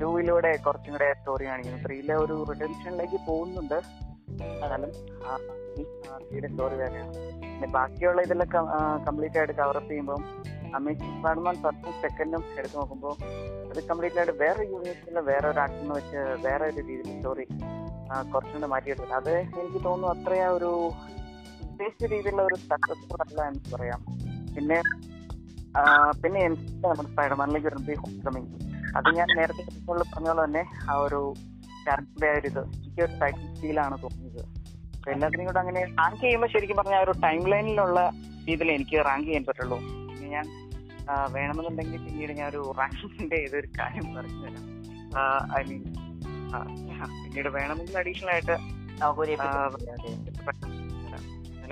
ടൂവിലൂടെ 0.00 0.56
കുറച്ചും 0.56 0.92
കൂടെ 0.92 1.12
സ്റ്റോറി 1.12 1.44
കാണിക്കുന്നു 1.44 1.80
ത്രീയിലെ 1.86 2.14
ഒരു 2.14 2.36
റിട്ടൻഷനിലേക്ക് 2.50 3.20
പോകുന്നുണ്ട് 3.26 3.78
അതാലും 4.64 4.92
സ്റ്റോറി 6.46 6.76
വേറെയാണ് 6.76 7.29
പിന്നെ 7.60 7.72
ബാക്കിയുള്ള 7.74 8.20
ഇതെല്ലാം 8.26 8.48
കംപ്ലീറ്റ് 9.06 9.38
ആയിട്ട് 9.38 9.54
കവറപ്പ് 9.58 9.90
ചെയ്യുമ്പോൾ 9.90 10.20
അമേസിംഗ് 10.78 11.14
സ്പൈഡർമാൻ 11.16 11.56
ഫസ്റ്റും 11.64 11.94
സെക്കൻഡും 12.02 12.42
എടുത്ത് 12.58 12.76
നോക്കുമ്പോൾ 12.78 13.14
അത് 13.64 13.80
കംപ്ലീറ്റ് 13.88 14.18
ആയിട്ട് 14.20 14.34
വേറെ 14.42 14.62
യൂണിവേഴ്സിലെ 14.70 15.22
വേറെ 15.30 15.46
ഒരു 15.50 15.60
ആക്ടറിനെ 15.60 15.94
വെച്ച് 15.98 16.20
വേറെ 16.46 16.64
ഒരു 16.66 16.80
രീതിയിൽ 16.80 17.10
സ്റ്റോറി 17.10 17.46
കുറച്ചുകൂടെ 18.32 18.68
മാറ്റിയെടുക്കുന്നത് 18.72 19.18
അത് 19.20 19.32
എനിക്ക് 19.60 19.80
തോന്നുന്നു 19.84 20.08
അത്രയാ 20.14 20.46
ഒരു 20.58 20.70
ഉദ്ദേശിച്ച 21.64 22.04
രീതിയിലുള്ള 22.14 22.44
ഒരു 22.48 22.56
സക്സസ്ഫുൾ 22.70 23.20
അല്ല 23.26 23.40
എന്ന് 23.50 23.62
പറയാം. 23.74 24.00
പിന്നെ 24.54 24.78
പിന്നെ 26.22 26.40
നമ്മുടെ 26.84 27.08
സ്പൈഡർമാനിലേക്ക് 27.12 27.68
വരുന്നത് 27.68 27.94
ഹോം 28.02 28.16
കമ്മിങ് 28.26 28.48
അത് 28.98 29.08
ഞാൻ 29.18 29.28
നേരത്തെ 29.38 29.62
പറഞ്ഞ 29.66 29.84
പോലെ 29.88 30.04
തന്നെ 30.40 30.62
ആ 30.90 30.96
ഒരു 31.04 31.20
ക്യാരക്ടറിന്റെ 31.84 32.28
ആ 32.30 32.38
ഒരു 32.38 32.48
ഇത് 32.48 32.60
എനിക്ക് 32.78 33.02
ഒരു 33.06 33.14
ടൈറ്റിൽ 33.22 33.46
ഫീലാണ് 33.60 33.96
തോന്നിയത്. 34.02 34.42
എല്ലാത്തിനും 35.08 35.46
കൂടെ 35.46 35.58
അങ്ങനെ 35.58 35.84
റാങ്ക് 35.84 36.20
ചെയ്യുമ്പോൾ 36.20 36.46
ശരിക്കും 36.46 36.76
പറഞ്ഞാൽ 36.76 37.04
ഒരു 37.04 37.10
ടൈം 37.10 37.48
ലൈനിലുള്ള 37.48 38.10
രീതിയിൽ 38.48 38.70
എനിക്ക് 38.72 39.04
റാങ്ക് 39.06 39.26
ചെയ്യാൻ 39.26 39.44
പറ്റുള്ളൂ. 39.44 39.78
ഞാൻ 40.28 40.44
വേണമെന്നുണ്ടെങ്കിൽ 41.32 42.06
പിന്നീട് 42.06 42.32
ഞാൻ 42.32 42.50
ഒരു 42.50 42.74
റാങ്കിന്റെ 42.78 43.36
ഏതൊരു 43.36 43.68
കാര്യം 43.78 44.14
പറഞ്ഞു 44.14 44.46
തരാം. 44.46 44.64
ഐ 45.58 45.62
മീൻ 45.62 45.84
പിന്നീട് 47.24 47.48
വേണമെങ്കിൽ 47.48 47.98
അഡീഷണൽ 47.98 48.30
ആയിട്ട് 48.30 48.80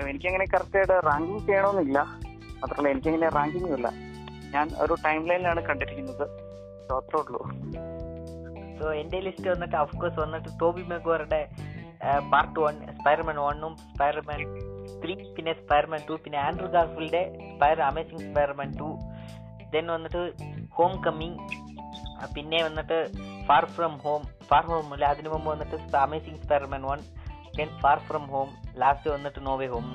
എനിക്കങ്ങനെ 0.09 0.45
കറക്റ്റ് 0.53 0.77
ആയിട്ട് 0.77 1.05
റാങ്കിങ് 1.05 1.39
ചെയ്യണമെന്നില്ല. 1.39 1.99
മാത്രമല്ല 2.61 2.89
എനിക്കങ്ങനെ 2.89 3.29
റാങ്കിങ്ങും 3.29 3.75
ഇല്ല. 3.75 3.91
ഞാൻ 4.53 4.69
ഒരു 4.77 4.95
ടൈം 5.05 5.27
ലൈനിലാണ് 5.27 5.61
കണ്ടിരിക്കുന്നത്. 5.65 6.23
അത്രേ 6.93 7.19
ഉള്ളൂ. 7.19 7.43
സോ 8.79 8.93
എന്റെ 8.93 9.19
ലിസ്റ്റ് 9.19 9.49
വന്നിട്ട് 9.49 9.75
അഫ്കോഴ്സ് 9.75 10.19
വന്നിട്ട് 10.19 10.59
ടോബി 10.61 10.81
മെഗോറുടെ 10.81 11.49
പാർട്ട് 12.31 12.59
വൺ 12.59 12.75
സ്പൈർമാൻ 12.97 13.37
വണ്ണും 13.45 13.73
സ്പൈർമാൻ 13.85 14.41
ത്രീ 15.01 15.13
പിന്നെ 15.35 15.53
സ്പൈർമാൻ 15.53 16.01
ടു 16.07 16.15
പിന്നെ 16.23 16.39
Andrew 16.39 16.67
Garfield 16.67 17.21
spider 17.49 17.79
amazing 17.87 18.23
Spiderman 18.27 18.69
two 18.79 18.89
then 19.73 19.87
വന്നിട്ട് 19.93 20.21
ഹോം 20.77 20.93
കമ്മിങ് 21.03 21.37
പിന്നെ 22.35 22.59
വന്നിട്ട് 22.63 22.97
far 23.47 23.65
from 23.75 23.93
home 24.03 24.21
far 24.49 24.63
home 24.65 24.87
അല്ല? 24.93 25.05
അതിനു 25.05 25.29
മുമ്പ് 25.29 25.49
വന്നിട്ട് 25.51 25.75
amazing 25.97 26.39
Spiderman 26.43 26.83
one 26.83 26.99
then 27.57 27.69
far 27.81 27.99
from 28.07 28.25
home 28.27 28.49
last 28.77 29.11
വന്നിട്ട് 29.11 29.39
നോവേ 29.45 29.67
ഹോം 29.67 29.87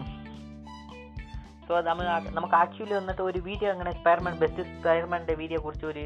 സോ 1.69 1.75
നമ്മൾ 1.81 2.07
നമുക്ക് 2.31 2.55
ആക്ച്വലി 2.55 2.95
വന്നിട്ട് 2.95 3.23
ഒരു 3.23 3.39
വീഡിയോ 3.41 3.69
അങ്ങനെ 3.71 3.93
സ്പൈർമാൻ 3.93 4.35
ബെസ്റ്റ് 4.41 4.65
സ്പൈർമാന്റെ 4.73 5.35
വീഡിയോ 5.35 5.61
കുറിച്ച് 5.61 5.87
ഒരു 5.87 6.05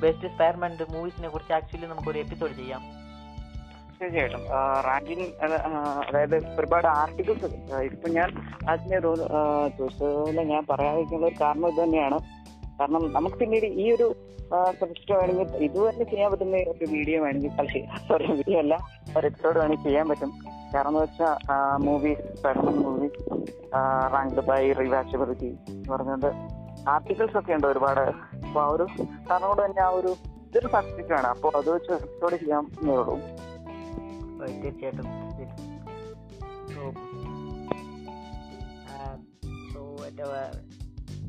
ബെസ്റ്റ് 0.00 0.28
സ്പൈർമാന്റെ 0.28 0.86
മൂവീസിനെ 0.92 1.28
കുറിച്ച് 1.28 1.52
ആക്ച്വലി 1.52 1.86
നമുക്കൊരു 1.86 2.18
എപ്പിസോഡ് 2.18 2.54
ചെയ്യാം. 2.56 2.82
തീർച്ചയായിട്ടും. 3.98 4.42
റാങ്കിങ് 4.86 5.26
അതായത് 6.08 6.36
ഒരുപാട് 6.60 6.88
ആർട്ടിക്കിൾസ് 7.00 7.48
ഇപ്പൊ 7.88 8.08
ഞാൻ 8.18 8.28
അതിനെ 8.72 8.98
ചോദിച്ചതുപോലെ 9.00 10.44
ഞാൻ 10.52 10.62
പറയാതിരിക്കുന്ന 10.70 11.26
ഒരു 11.30 11.38
കാരണം 11.42 11.66
ഇത് 11.72 11.80
തന്നെയാണ്. 11.84 12.18
കാരണം 12.80 13.02
നമുക്ക് 13.16 13.36
പിന്നീട് 13.42 13.68
ഈ 13.84 13.86
ഒരു 13.96 14.08
സബ്ജക്റ്റ് 14.80 15.12
വേണമെങ്കിൽ 15.18 15.62
ഇത് 15.66 15.78
തന്നെ 15.86 16.04
ചെയ്യാൻ 16.10 16.28
പറ്റുന്ന 16.32 16.56
ഒരു 16.72 16.86
വീഡിയോ 16.94 17.18
വേണമെങ്കിൽ 17.24 17.52
സോറി 18.08 18.26
വീഡിയോ 18.40 18.58
അല്ല 18.64 18.74
ഒരു 19.18 19.24
എപ്പിസോഡ് 19.30 19.56
വേണമെങ്കിൽ 19.60 19.86
ചെയ്യാൻ 19.88 20.06
പറ്റും. 20.10 20.32
കാരണം 20.74 20.90
എന്ന് 20.90 21.00
വെച്ചാൽ 21.04 21.34
movies 21.86 22.24
Spiderman 22.38 22.76
movies 22.84 23.20
ranked 24.14 24.44
by 24.50 24.60
rewatchability 24.80 25.50
എന്ന് 25.74 25.90
പറഞ്ഞത് 25.94 26.28
ആർട്ടിക്കിൾസ് 26.94 27.36
ഒക്കെ 27.40 27.52
ഉണ്ട് 27.56 27.66
ഒരുപാട്. 27.72 28.04
അപ്പൊ 28.44 28.60
ആ 28.64 28.68
ഒരു 28.76 28.86
കാരണം 29.28 29.46
കൊണ്ട് 29.50 29.62
തന്നെ 29.64 29.82
ആ 29.88 29.90
ഒരു 30.00 30.12
ഇതൊരു 30.48 30.68
സബ്ജക്റ്റ് 30.74 31.14
ആണ്. 31.18 31.28
അപ്പോൾ 31.34 31.52
അത് 31.60 31.70
വെച്ച് 31.74 31.92
എപ്പിസോഡ് 31.98 32.36
ചെയ്യാൻ 32.42 32.64
ഉള്ളൂ. 32.94 33.16
തീർച്ചയായിട്ടും 34.38 35.06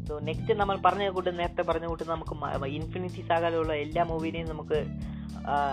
സോ 0.08 0.20
നെക്സ്റ്റ് 0.20 0.54
നമ്മൾ 0.54 0.76
പറഞ്ഞ 0.86 1.10
കൂട്ട് 1.10 1.40
നേരത്തെ 1.40 1.62
പറഞ്ഞ 1.62 1.86
കൂട്ട് 1.86 2.04
നമുക്ക് 2.04 2.66
ഇൻഫിനിറ്റി 2.68 3.22
സാഗാലുള്ള 3.22 3.74
എല്ലാ 3.74 4.04
മൂവിനെയും 4.04 4.50
നമുക്ക് 4.50 4.80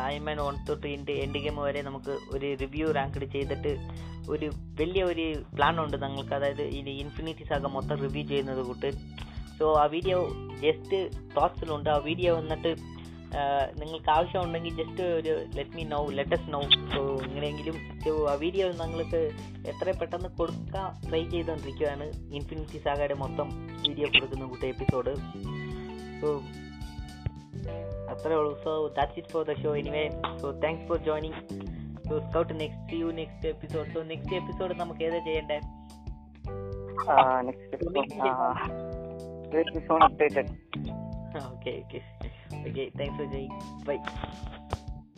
ഐമാൻ 0.04 0.36
വൺ 0.36 0.66
തൊട്ട് 0.68 0.86
എന്റെ 0.86 1.12
എന്റെ 1.12 1.38
ഗെയിം 1.38 1.60
വരെ 1.60 1.82
നമുക്ക് 1.82 2.18
ഒരു 2.32 2.56
റിവ്യൂ 2.60 2.90
റാങ്ക്ഡ് 2.92 3.24
ചെയ്തിട്ട് 3.24 3.72
ഒരു 4.28 4.46
വലിയ 4.80 5.02
ഒരു 5.02 5.42
പ്ലാൻ 5.56 5.80
ഉണ്ട് 5.80 5.96
ഞങ്ങൾക്ക് 5.96 6.34
അതായത് 6.34 6.62
ഇനി 6.62 6.90
ഇൻഫിനിറ്റി 6.90 7.44
സാഗ 7.44 7.66
മൊത്തം 7.66 7.96
റിവ്യൂ 7.96 8.28
ചെയ്യുന്നത് 8.28 8.62
കൂട്ട്. 8.62 8.90
സോ 9.58 9.74
ആ 9.74 9.86
വീഡിയോ 9.86 10.18
ജസ്റ്റ് 10.60 10.98
തോട്ട്സിലുണ്ട് 11.36 11.90
ആ 11.90 11.96
വീഡിയോ 11.96 12.36
വന്നിട്ട് 12.36 12.70
നിങ്ങൾക്ക് 13.78 14.10
ആവശ്യമുണ്ടെങ്കിൽ 14.10 14.74
ജസ്റ്റ് 14.76 15.02
ഒരു 15.12 15.32
let 15.54 15.76
me 15.76 15.84
know 15.84 16.06
let's 16.10 16.48
know 16.48 16.60
so 16.94 17.00
എങ്ങനെയെങ്കിലും 17.24 17.76
ആ 18.28 18.34
വീഡിയോ 18.34 18.72
നിങ്ങൾക്ക് 18.72 19.20
എത്ര 19.68 19.90
പെട്ടെന്ന് 20.00 20.28
കൊടുക്കാൻ 20.36 21.08
ട്രൈ 21.08 21.22
ചെയ്തുകൊണ്ടിരിക്കുകയാണ് 21.28 22.06
ഇൻഫിനിറ്റി 22.34 22.78
സാഗയുടെ 22.78 23.14
മൊത്തം 23.14 23.48
വീഡിയോ 23.82 24.08
കൊടുക്കുന്ന 24.08 24.44
കൂട്ടി 24.44 24.66
എപ്പിസോഡ് 24.66 25.14
സോ 26.20 26.28
അത്രേ 28.10 28.34
ഉള്ളൂ. 28.34 28.52
So 28.64 28.70
that's 28.88 29.18
it 29.18 29.28
for 29.28 29.42
the 29.44 29.54
show 29.62 29.76
anyway 29.76 30.04
so 30.40 30.50
thanks 30.60 30.88
for 30.88 30.98
joining 30.98 31.40
so 32.08 32.18
scout 32.20 32.60
next 32.60 32.96
you 33.00 33.06
next 33.12 33.48
episode 33.48 33.94
so 33.94 34.02
next 34.02 34.36
episode 34.36 34.74
നമുക്ക് 34.80 35.04
ഏതാ 35.04 35.18
ചെയ്യേണ്ടേ? 35.18 35.58
Next 37.42 37.74
episode 39.60 40.02
updated 40.04 40.50
okay, 41.36 41.84
okay. 41.88 42.02
Okay, 42.66 42.92
thanks, 42.96 43.16
OJ. 43.20 43.48
Bye. 43.84 43.98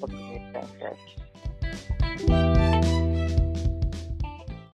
Okay, 0.03 0.43
thanks, 0.53 0.73
guys. 2.29 2.71